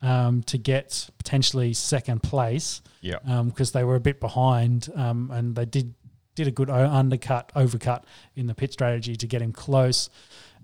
[0.00, 3.18] um, to get potentially second place Yeah.
[3.44, 5.94] because they were a bit behind, um, and they did
[6.34, 8.02] did a good undercut, overcut
[8.34, 10.10] in the pit strategy to get him close.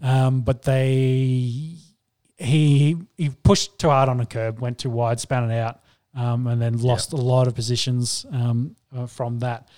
[0.02, 1.76] Um, but they
[2.38, 5.80] he he pushed too hard on a curb, went too wide, span it out,
[6.14, 9.68] um, and then lost a lot of positions um, uh, from that.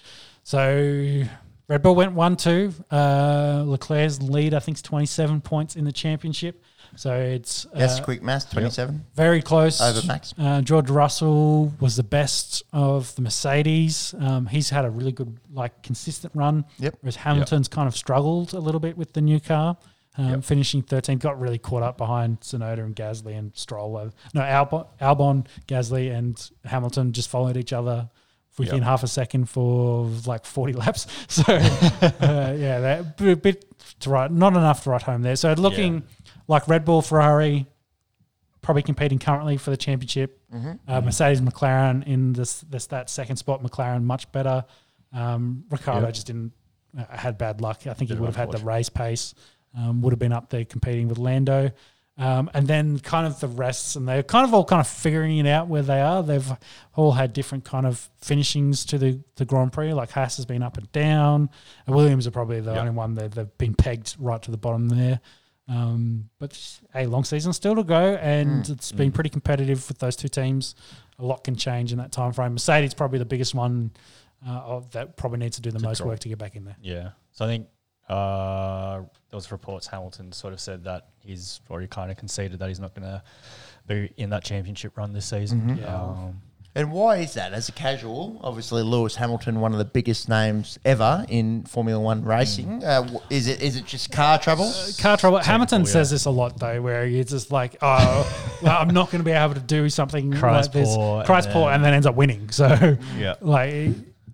[0.45, 1.23] So
[1.69, 2.73] Red Bull went one two.
[2.91, 6.63] Uh, Leclerc's lead, I think, is twenty seven points in the championship.
[6.95, 9.81] So it's Yes, uh, quick math, 27 very close.
[9.81, 10.35] over Max.
[10.39, 14.15] Uh, George Russell was the best of the Mercedes.
[14.21, 16.67] Um, he's had a really good, like, consistent run.
[16.81, 16.99] Yep.
[17.01, 19.79] Whereas Hamilton's kind of struggled a little bit with the new car,
[20.19, 20.45] um, Yep.
[20.45, 21.21] finishing 13th.
[21.21, 24.11] Got really caught up behind Tsunoda and Gasly and Stroll.
[24.35, 28.11] No, Albon, Albon, Gasly, and Hamilton just followed each other
[28.59, 28.85] within Yep.
[28.85, 31.07] half a second for like 40 laps.
[31.29, 33.65] So, uh, yeah, that a bit
[34.01, 35.37] to write, not enough to write home there.
[35.37, 36.03] So, looking
[36.49, 37.67] like Red Bull, Ferrari,
[38.61, 40.39] probably competing currently for the championship.
[40.87, 43.63] Uh, Mercedes, McLaren in this, this that second spot.
[43.63, 44.65] McLaren much better.
[45.15, 46.11] Um, Ricciardo Yeah.
[46.13, 46.53] just didn't
[46.97, 47.87] uh, had bad luck.
[47.87, 49.35] I think he would have had the race pace.
[49.77, 51.71] Um, would have been up there competing with Lando.
[52.19, 55.39] Um, and then kind of the rests, and they're kind of all kind of figuring
[55.39, 56.23] it out where they are.
[56.23, 56.47] They've
[56.95, 59.95] all had different kind of finishings to the, the Grand Prix.
[59.95, 61.49] Like Haas has been up and down.
[61.87, 62.81] And Williams are probably the Yeah.
[62.81, 65.21] only one that they've been pegged right to the bottom there.
[65.69, 70.17] Um, but a long season still to go, and it's been pretty competitive with those
[70.17, 70.75] two teams.
[71.19, 72.53] A lot can change in that time frame.
[72.53, 73.91] Mercedes probably the biggest one
[74.47, 76.09] uh, of that probably needs to do the To most drop.
[76.09, 76.77] work to get back in there.
[76.83, 77.11] Yeah.
[77.31, 77.69] So I think
[78.09, 79.07] uh, there
[79.37, 82.95] was reports Hamilton sort of said that he's already kind of conceded that he's not
[82.95, 83.23] going to
[83.87, 85.79] be in that championship run this season.
[85.81, 85.95] Yeah.
[86.03, 86.41] Um,
[86.75, 87.53] And why is that?
[87.53, 92.25] As a casual, obviously Lewis Hamilton, one of the biggest names ever in Formula One
[92.25, 92.83] racing.
[92.83, 94.73] Uh, is it is it just car trouble?
[94.99, 95.39] Car trouble.
[95.39, 95.87] Hamilton yeah.
[95.89, 99.25] says this a lot though, where he's just like, "Oh, well, I'm not going to
[99.25, 101.93] be able to do something Cries like this." poor, Cries and poor, then- and then
[101.95, 102.49] ends up winning.
[102.51, 103.35] So, Yeah.
[103.43, 103.91] like,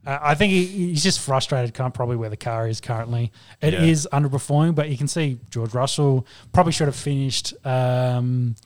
[0.08, 1.74] uh, I think he, he's just frustrated.
[1.74, 3.30] Kind of probably where the car is currently.
[3.60, 4.18] It is Yeah.
[4.18, 7.54] underperforming, but you can see George Russell probably should have finished.
[7.64, 8.56] Um,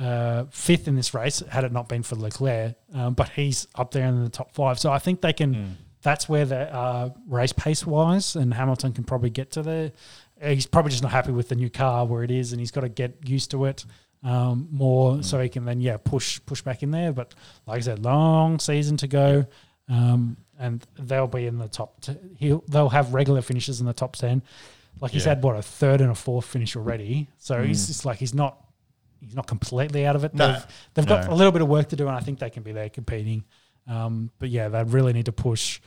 [0.00, 3.90] uh, fifth in this race had it not been for Leclerc, um, but he's up
[3.92, 4.78] there in the top five.
[4.78, 5.76] So I think they can.
[6.02, 9.92] That's where the are race pace wise, and Hamilton can probably get to the.
[10.42, 12.80] He's probably just not happy with the new car where it is, and he's got
[12.80, 13.84] to get used to it
[14.24, 17.12] um, more so he can then yeah push push back in there.
[17.12, 17.34] But
[17.66, 19.46] like I said, long season to go,
[19.88, 22.00] um, and they'll be in the top.
[22.00, 24.42] T- he'll they'll have regular finishes in the top ten.
[25.00, 25.30] Like he's Yeah.
[25.34, 28.58] had what a third and a fourth finish already, so he's just like he's not
[29.20, 30.34] he's not completely out of it.
[30.34, 30.52] No.
[30.52, 32.62] They've, they've got a little bit of work to do, and I think they can
[32.62, 33.44] be there competing.
[33.88, 35.80] Um, but yeah, they really need to push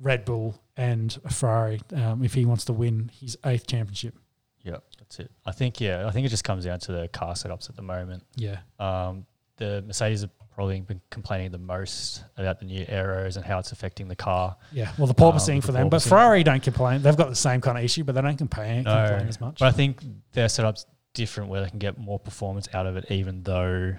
[0.00, 4.14] Red Bull and Ferrari um, if he wants to win his eighth championship.
[4.62, 5.30] yeah, that's it.
[5.44, 7.82] I think, yeah, I think it just comes down to the car setups at the
[7.82, 8.22] moment.
[8.36, 9.26] Yeah, Um,
[9.58, 13.72] the Mercedes have probably been complaining the most about the new aeros and how it's
[13.72, 14.56] affecting the car.
[14.72, 14.92] yeah.
[14.98, 16.02] Well, the porpoising Um, for the them, but.
[16.02, 17.02] Ferrari don't complain.
[17.02, 19.58] They've got the same kind of issue, but they don't complain, No, complain as much.
[19.60, 23.10] But I think their setup's different where they can get more performance out of it,
[23.10, 23.94] even though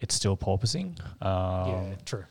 [0.00, 0.98] it's still porpoising.
[1.24, 2.24] Um, yeah, true.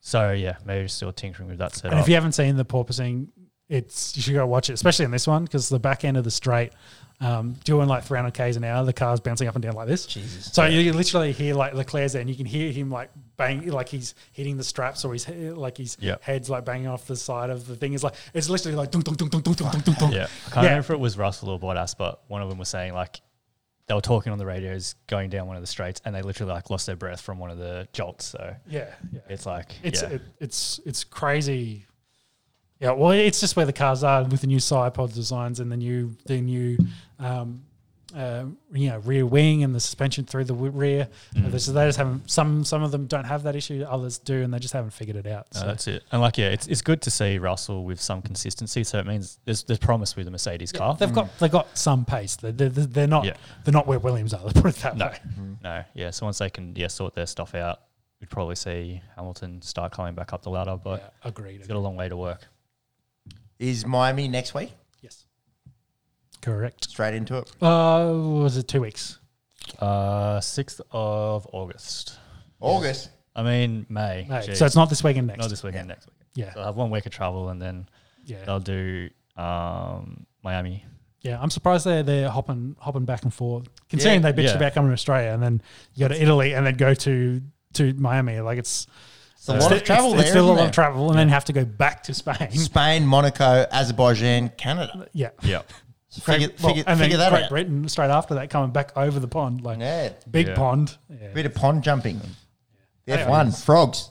[0.00, 1.92] So yeah, maybe still tinkering with that setup.
[1.92, 3.28] And if you haven't seen the porpoising,
[3.68, 6.24] it's you should go watch it, especially in this one because the back end of
[6.24, 6.72] the straight,
[7.20, 8.84] um, doing like 300 k's an hour.
[8.84, 10.06] The car's bouncing up and down like this.
[10.06, 10.52] Jesus.
[10.52, 13.88] So you literally hear like Leclerc's there, and you can hear him like bang, like
[13.88, 16.22] he's hitting the straps, or he's like his Yep.
[16.22, 17.92] head's like banging off the side of the thing.
[17.94, 20.14] It's like it's literally like dunk, dunk, dunk, dunk, dunk, dunk.
[20.14, 20.60] Yeah, I can't Yeah.
[20.62, 23.20] remember if it was Russell or Bottas, but one of them was saying like
[23.88, 26.52] they were talking on the radios going down one of the straights, and they literally
[26.52, 28.26] like lost their breath from one of the jolts.
[28.26, 29.20] So yeah, yeah.
[29.28, 31.84] it's like It's yeah, it, it's it's crazy.
[32.80, 35.72] Yeah, well, it's just where the cars are with the new side pod designs and
[35.72, 36.78] the new the new
[37.18, 37.62] um,
[38.16, 41.08] uh, you know rear wing and the suspension through the rear.
[41.34, 41.60] Mm.
[41.60, 42.30] So they just haven't.
[42.30, 43.84] Some some of them don't have that issue.
[43.86, 45.46] Others do, and they just haven't figured it out.
[45.54, 45.66] No, So.
[45.66, 46.04] that's it.
[46.10, 48.82] And like, yeah, it's, it's good to see Russell with some consistency.
[48.84, 50.94] So it means there's there's promise with the Mercedes car.
[50.94, 52.36] They've got they've got some pace.
[52.36, 53.34] They're, they're, they're not Yeah.
[53.64, 54.40] they're not where Williams are.
[54.44, 55.18] Let's put it that No, way.
[55.62, 56.10] no, yeah.
[56.10, 57.80] So once they can yeah sort their stuff out,
[58.22, 60.78] we'd probably see Hamilton start climbing back up the ladder.
[60.82, 61.58] But Yeah, agreed.
[61.58, 62.46] he's got a long way to work.
[63.58, 64.72] Is Miami next week?
[66.48, 66.90] Yes, correct.
[66.90, 67.50] Straight into it.
[67.62, 69.18] Uh, was it two weeks?
[69.78, 72.18] Uh, sixth of August.
[72.60, 73.10] August.
[73.36, 74.26] I mean May.
[74.28, 74.56] No, Jeez.
[74.56, 75.26] so it's not this weekend.
[75.28, 75.38] Next.
[75.40, 75.88] not this weekend.
[75.88, 76.24] Next weekend.
[76.34, 77.88] Yeah, So I'll have one week of travel, and then
[78.24, 80.84] yeah, they'll do um, Miami.
[81.22, 81.38] yeah.
[81.40, 83.68] I'm surprised they're they're hopping hopping back and forth.
[83.88, 84.56] Considering Yeah, they bitched yeah.
[84.56, 85.62] about coming to Australia and then
[85.94, 87.40] you go to Italy and then go to
[87.74, 88.40] to Miami.
[88.40, 88.86] Like it's
[89.36, 90.20] It's a lot of travel it's, there.
[90.22, 90.66] It's still a lot it?
[90.66, 92.50] of travel, and then have to go back to Spain.
[92.52, 95.08] Spain, Monaco, Azerbaijan, Canada.
[95.12, 95.30] Yeah.
[95.42, 95.62] Yeah.
[96.18, 97.50] So figure, Well, figure, and then figure that Great out.
[97.50, 100.54] Britain straight after that coming back over the pond, like Yeah, big Yeah.
[100.54, 100.96] pond.
[101.10, 101.28] Yeah.
[101.32, 102.20] bit of pond jumping.
[103.06, 104.10] The F1 frogs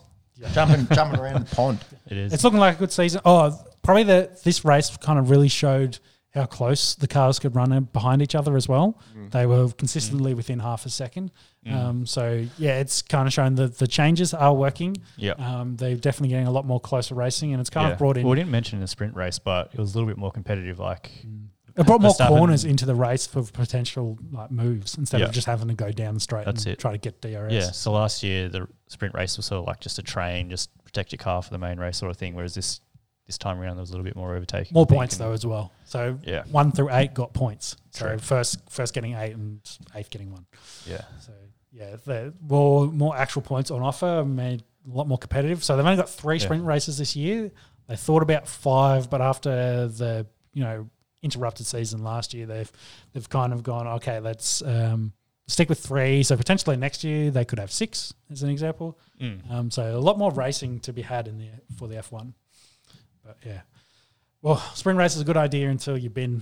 [0.53, 1.79] jumping jumping around the pond.
[2.07, 2.33] It is.
[2.33, 3.21] It's looking like a good season.
[3.25, 5.99] Oh, probably the this race kind of really showed
[6.33, 8.99] how close the cars could run behind each other as well.
[9.17, 9.31] Mm.
[9.31, 11.31] They were consistently within half a second.
[11.69, 14.95] Um, so yeah, it's kind of shown that the changes are working.
[15.17, 15.31] yeah.
[15.33, 17.93] Um, they're definitely getting a lot more closer racing, and it's kind yeah.
[17.93, 20.07] of brought in Well, we didn't mention the sprint race, but it was a little
[20.07, 20.79] bit more competitive.
[20.79, 21.11] Like,
[21.77, 25.27] it brought more Verstappen- corners into the race for potential like moves instead Yeah.
[25.27, 26.79] of just having to go down the straight That's and it.
[26.79, 27.51] try to get DRS.
[27.53, 27.71] yeah.
[27.71, 31.11] So last year the sprint race was sort of like just a train, just protect
[31.11, 32.33] your car for the main race sort of thing.
[32.35, 32.81] Whereas this
[33.25, 34.73] this time around there was a little bit more overtaking.
[34.73, 35.71] More think, points and- though as well.
[35.83, 36.43] So Yeah.
[36.49, 37.75] one through eight got points.
[37.91, 38.17] So True.
[38.19, 39.59] first first getting eight and
[39.95, 40.45] eighth getting one.
[40.85, 41.01] Yeah.
[41.19, 41.33] So
[41.73, 45.61] yeah, the more more actual points on offer made a lot more competitive.
[45.63, 46.43] So they've only got three Yeah.
[46.45, 47.51] sprint races this year.
[47.87, 50.89] They thought about five, but after the you know
[51.27, 52.71] interrupted season last year, they've
[53.13, 54.19] they've kind of gone okay.
[54.19, 55.11] Let's um,
[55.47, 56.23] stick with three.
[56.23, 58.97] So potentially next year they could have six, as an example.
[59.21, 59.51] Mm.
[59.51, 62.33] Um, so a lot more racing to be had in the for the F one.
[63.25, 63.61] But yeah,
[64.41, 66.41] well, sprint race is a good idea until you've been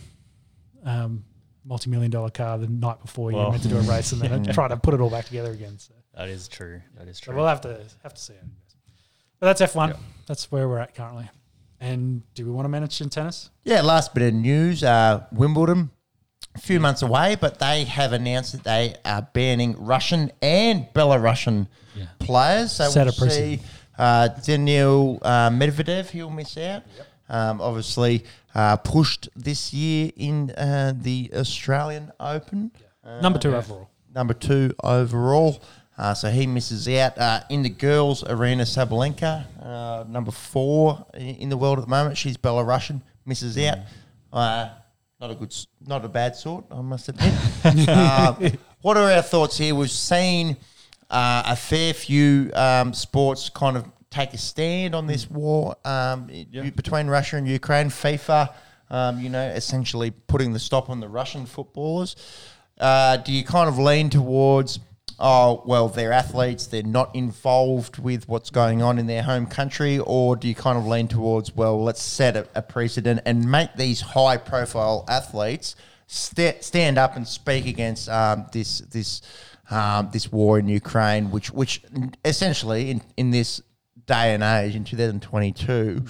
[0.83, 1.23] um,
[1.63, 4.67] multi-million dollar car the night before you're meant to do a race and then try
[4.67, 5.79] to put it all back together again.
[5.79, 6.81] So, That is true.
[6.97, 7.35] That is so true.
[7.35, 8.33] we'll have to have to see.
[8.33, 8.43] It.
[9.39, 9.89] But that's F one.
[9.89, 9.95] Yeah.
[10.27, 11.29] That's where we're at currently.
[11.85, 13.51] And do we want to mention tennis?
[13.63, 15.91] Yeah, last bit of news: uh, Wimbledon,
[16.55, 21.67] a few months away, but they have announced that they are banning Russian and Belarusian
[21.95, 22.05] Yeah.
[22.19, 22.71] players.
[22.71, 23.59] So Set we'll see
[23.99, 26.09] uh, Daniil uh, Medvedev.
[26.09, 26.83] He'll miss out.
[27.29, 28.23] Um, obviously,
[28.55, 32.71] uh, pushed this year in uh, the Australian Open.
[33.03, 33.89] Uh, Number two overall.
[34.13, 35.61] number two overall.
[35.97, 37.17] Uh, so he misses out.
[37.17, 42.17] Uh, in the girls' arena, Sabalenka, uh, number four in the world at the moment.
[42.17, 43.77] She's Belarusian, misses out.
[44.33, 44.69] Uh,
[45.21, 45.55] not a good,
[45.87, 47.33] not a bad sort, I must admit.
[47.89, 48.35] uh,
[48.81, 49.73] what are our thoughts here?
[49.73, 50.57] We've seen
[51.09, 56.29] uh, a fair few um, sports kind of take a stand on this war um,
[56.29, 57.87] i- between Russia and Ukraine.
[57.87, 58.53] FIFA,
[58.89, 62.17] um, you know, essentially putting the stop on the Russian footballers.
[62.77, 64.79] Uh, do you kind of lean towards,
[65.19, 69.99] oh, well, they're athletes, they're not involved with what's going on in their home country,
[69.99, 73.73] or do you kind of lean towards, well, let's set a, a precedent and make
[73.75, 75.75] these high profile athletes
[76.07, 79.21] sta stand up and speak against um, this this
[79.69, 81.83] um, this war in Ukraine, which which
[82.23, 83.61] essentially in, in this
[84.05, 86.03] day and age in 2022,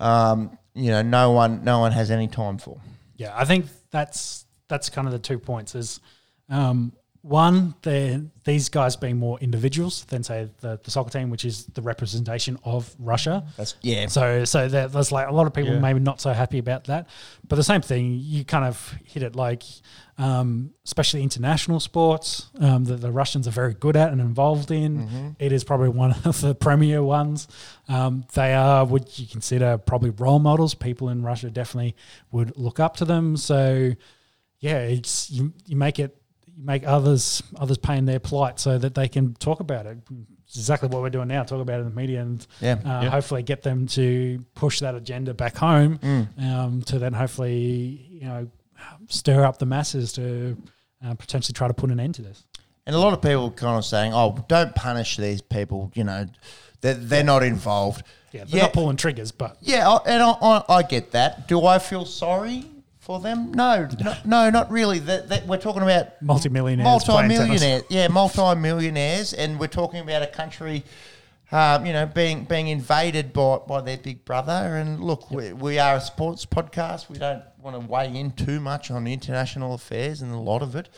[0.00, 2.80] um, you know, no one no one has any time for.
[3.16, 5.74] Yeah, I think that's that's kind of the two points.
[5.74, 6.00] Is
[6.48, 6.92] um,
[7.26, 11.66] one, they're these guys being more individuals than say the, the soccer team, which is
[11.74, 13.44] the representation of Russia.
[13.56, 14.06] That's yeah.
[14.06, 15.80] So, so there- there's like a lot of people Yeah.
[15.80, 17.08] maybe not so happy about that.
[17.48, 19.64] But the same thing, you kind of hit it like,
[20.18, 25.34] um, especially international sports um, that the Russians are very good at and involved in.
[25.40, 27.48] It is probably one of the premier ones.
[27.88, 30.74] Um, they are what you consider probably role models.
[30.74, 31.96] People in Russia definitely
[32.30, 33.36] would look up to them.
[33.36, 33.92] So,
[34.60, 36.16] yeah, it's you, you make it
[36.56, 39.98] you make others others pay in their plight so that they can talk about it.
[40.46, 41.42] It's exactly what we're doing now.
[41.42, 42.72] Talk about it in the media and Yeah.
[42.84, 43.10] uh, Yeah.
[43.10, 46.42] hopefully get them to push that agenda back home Mm.
[46.42, 48.48] um, to then hopefully you know
[49.08, 50.56] stir up the masses to
[51.04, 52.44] uh, potentially try to put an end to this.
[52.86, 56.26] And a lot of people kind of saying, "Oh, don't punish these people." You know,
[56.80, 58.04] they're, they're not involved.
[58.32, 61.48] Yeah, they're not pulling triggers, but Yeah, and I, I, I get that.
[61.48, 62.64] Do I feel sorry
[63.06, 63.52] for them?
[63.52, 64.98] No, no, no not really.
[64.98, 67.84] That, that we're talking about multimillionaires, multi-millionaires.
[67.88, 70.82] Yeah, multi-millionaires, and we're talking about a country,
[71.52, 74.52] um, you know, being being invaded by, by their big brother.
[74.52, 77.08] And look, we, we are a sports podcast.
[77.08, 80.74] We don't want to weigh in too much on international affairs and a lot of
[80.74, 80.88] it.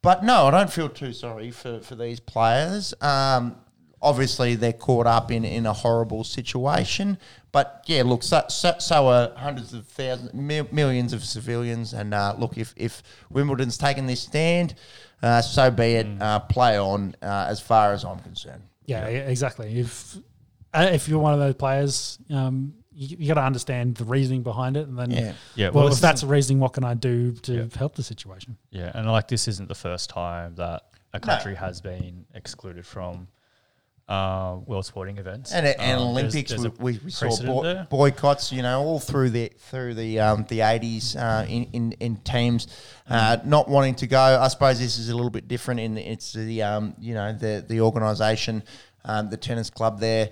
[0.00, 2.94] But no, I don't feel too sorry for, for these players.
[3.00, 3.56] Um,
[4.02, 7.18] obviously, they're caught up in, in a horrible situation.
[7.52, 11.92] But yeah, look, so, so, so are hundreds of thousands, mil- millions of civilians.
[11.92, 14.74] And uh, look, if, if Wimbledon's taken this stand,
[15.22, 16.06] uh, so be it.
[16.20, 18.62] Uh, play on, uh, as far as I'm concerned.
[18.86, 19.78] Yeah, e- exactly.
[19.80, 20.16] If
[20.74, 24.42] uh, if you're one of those players, um, you, you got to understand the reasoning
[24.42, 25.32] behind it, and then Yeah.
[25.54, 27.64] Yeah, well, well, if that's the reasoning, what can I do to Yeah.
[27.78, 28.56] help the situation?
[28.70, 30.82] Yeah, and like this isn't the first time that
[31.12, 33.28] a country has been excluded from
[34.12, 35.52] uh, world sporting events.
[35.52, 38.80] And, and Um, there's- Olympics, there's a we, we, we saw boy, boycotts, you know,
[38.82, 42.66] all through the through the um, the eighties uh, in, in in teams
[43.08, 44.20] uh, not wanting to go.
[44.20, 47.32] I suppose this is a little bit different in the, it's the um, you know
[47.32, 48.62] the the organisation,
[49.04, 50.30] um, the tennis club there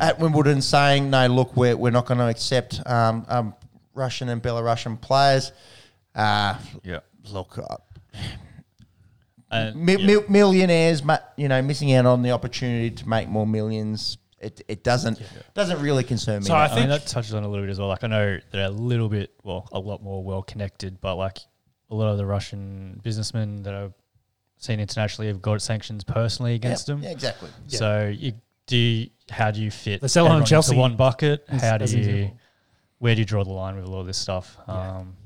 [0.00, 3.54] at Wimbledon saying no, look, we're we're not going to accept um, um,
[3.94, 5.52] Russian and Belarusian players.
[6.14, 7.00] Uh, Yeah.
[7.32, 7.58] look,
[9.50, 10.06] uh, And, mi- yeah.
[10.06, 11.02] mil- millionaires,
[11.36, 14.18] you know, missing out on the opportunity to make more millions.
[14.40, 15.20] It, it doesn't
[15.54, 16.46] doesn't really concern me.
[16.46, 17.88] So I that I mean, think- that touches on a little bit as well.
[17.88, 21.38] Like, I know they're a little bit, well, a lot more well connected, but like
[21.90, 23.94] a lot of the Russian businessmen that I've
[24.58, 27.02] seen internationally have got sanctions personally against Yeah, them.
[27.04, 27.48] yeah, exactly.
[27.68, 28.32] So, you,
[28.66, 31.44] do you, how do you fit They sell on everyone into Chelsea one bucket?
[31.48, 32.38] how do you, example.
[32.98, 34.56] where do you draw the line with all of this stuff?
[34.68, 35.16] Um,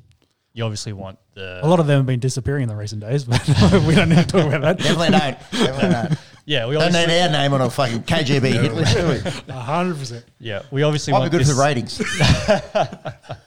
[0.52, 3.25] you obviously want the a lot of them have been disappearing in the recent days,
[3.25, 3.47] but
[3.86, 4.78] we don't need to talk about that.
[4.78, 5.39] Definitely don't.
[5.51, 6.19] Definitely don't.
[6.44, 9.52] yeah, we Don't obviously, need our name on a fucking KGB hit list, do we?
[9.55, 10.25] A hundred percent.
[10.39, 12.01] yeah, we obviously Might be want good this, for ratings.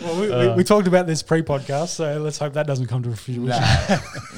[0.00, 0.50] Well, we, Uh.
[0.52, 3.48] we, we talked about this pre-podcast, so let's hope that doesn't come to fruition.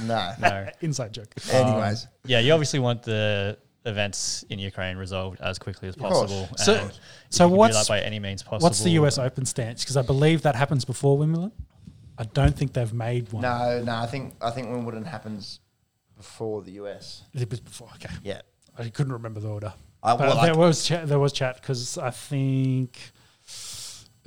[0.07, 0.49] no, no.
[0.49, 1.29] No, Inside joke.
[1.53, 6.49] Anyways, yeah, you obviously want the events in Ukraine resolved as quickly as possible.
[6.57, 6.91] So-
[7.31, 8.65] so you can do what's- that by any means possible?
[8.67, 9.83] What's the US Open stance?
[9.83, 11.53] Because I believe that happens before Wimbledon.
[12.19, 13.43] I don't think they've made one.
[13.43, 13.97] no, no.
[13.97, 15.61] I think I think Wimbledon happens
[16.17, 17.23] before the US.
[17.35, 17.89] It was before.
[17.97, 18.43] Okay, Yeah.
[18.79, 19.73] I couldn't remember the order.
[20.03, 21.09] I, But well, I- there was chat.
[21.09, 23.13] There was chat because I think,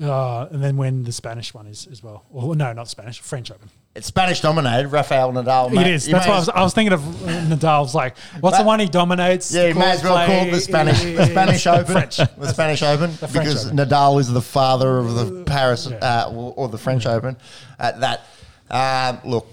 [0.01, 2.25] uh, and then when the Spanish one is as well.
[2.29, 3.69] Or no, not Spanish, French Open.
[3.95, 4.89] It's Spanish dominated.
[4.89, 5.71] Rafael Nadal.
[5.71, 5.87] it mate.
[5.87, 6.07] is.
[6.07, 7.95] You That's may why I was, I was thinking of uh, Nadal's.
[7.95, 9.53] Like, what's the one he dominates?
[9.53, 12.17] Yeah, you may as well call it the Spanish, the Spanish Open, French.
[12.17, 13.77] the Spanish Open, French because Open.
[13.77, 15.97] Nadal is the father of the Paris Yeah.
[16.27, 17.37] uh, or, or the French Open.
[17.79, 18.25] At that,
[18.69, 19.47] um, look,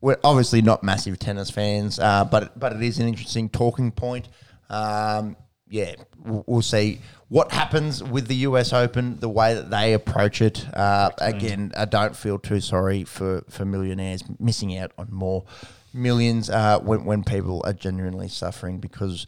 [0.00, 4.28] we're obviously not massive tennis fans, uh, but but it is an interesting talking point.
[4.68, 5.36] Um,
[5.68, 5.94] yeah,
[6.26, 10.66] we'll, we'll see what happens with the US Open, the way that they approach it.
[10.74, 15.44] Uh, again, I don't feel too sorry for for millionaires missing out on more
[15.92, 19.26] millions uh, when when people are genuinely suffering because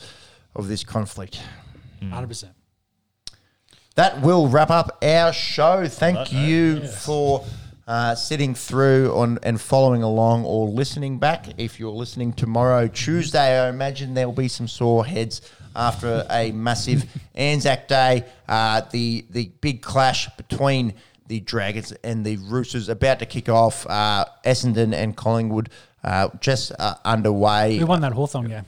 [0.54, 1.42] of this conflict.
[2.10, 2.52] Hundred percent.
[3.96, 5.88] That will wrap up our show.
[5.88, 7.04] Thank note, you yes.
[7.04, 7.44] for
[7.88, 11.46] uh, sitting through on and following along or listening back.
[11.58, 15.40] If you're listening tomorrow, Tuesday, I imagine there will be some sore heads
[15.78, 18.24] after a massive Anzac Day.
[18.46, 20.94] Uh, the the big clash between
[21.28, 23.86] the Dragons and the Roosters about to kick off.
[23.86, 25.70] Uh, Essendon and Collingwood
[26.02, 27.76] uh, just uh, underway.
[27.76, 28.64] Who won that Hawthorn game?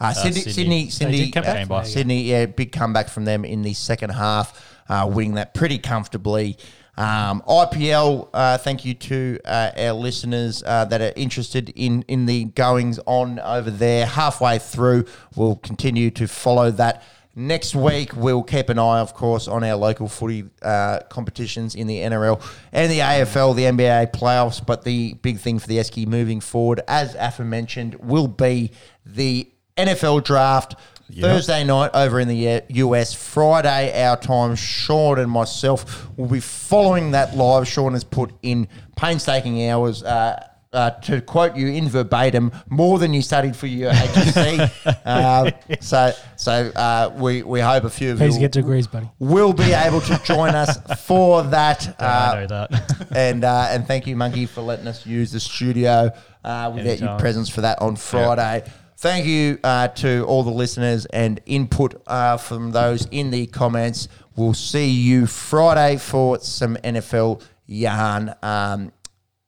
[0.00, 0.90] Uh, Sydney, Sydney.
[0.90, 1.82] Sydney, Sydney, uh.
[1.84, 6.58] Sydney, yeah, big comeback from them in the second half, uh, winning that pretty comfortably.
[6.96, 12.26] Um, IPL, uh, thank you to uh, our listeners uh, that are interested in in
[12.26, 14.04] the goings on over there.
[14.04, 17.02] Halfway through, we'll continue to follow that.
[17.34, 21.86] Next week, we'll keep an eye, of course, on our local footy uh, competitions in
[21.86, 24.64] the NRL and the AFL, the NBA playoffs.
[24.64, 28.72] But the big thing for the Esky moving forward, as aforementioned, will be
[29.06, 29.48] the
[29.78, 30.74] NFL draft.
[31.20, 34.54] Thursday night over in the uh, US, Friday our time.
[34.56, 37.66] Sean and myself will be following that live.
[37.68, 40.02] Sean has put in painstaking hours.
[40.02, 45.06] Uh, uh, to quote you in verbatim, more than you studied for your HSC.
[45.06, 49.06] um, so, so uh, we we hope a few of Please you get degrees, buddy.
[49.18, 51.94] will be able to join us for that.
[52.00, 53.06] I Uh, know that.
[53.14, 56.10] and uh, and thank you, Monkey, for letting us use the studio
[56.42, 58.64] uh, without your presence for that on Friday.
[58.96, 64.08] Thank you uh, to all the listeners and input uh, from those in the comments.
[64.36, 68.34] We'll see you Friday for some NFL yarn.
[68.42, 68.92] Um,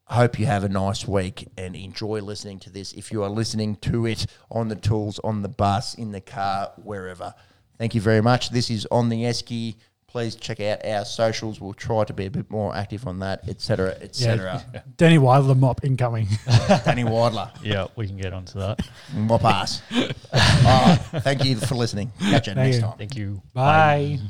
[0.06, 2.92] hope you have a nice week and enjoy listening to this.
[2.92, 6.72] If you are listening to it on the tools, on the bus, in the car,
[6.82, 7.34] wherever.
[7.78, 8.50] Thank you very much.
[8.50, 9.76] This is on the Esky.
[10.14, 11.60] Please check out our socials.
[11.60, 14.84] We'll try to be a bit more active on that, etc., etc.
[14.96, 16.28] Danny Wilder mop incoming.
[16.84, 18.78] Danny Wadler, yeah, we can get onto that.
[19.12, 19.82] mop ass.
[19.92, 21.00] All right.
[21.24, 22.12] Thank you for listening.
[22.20, 22.82] Catch you Thank next you.
[22.82, 22.96] time.
[22.96, 23.42] Thank you.
[23.54, 24.20] Bye.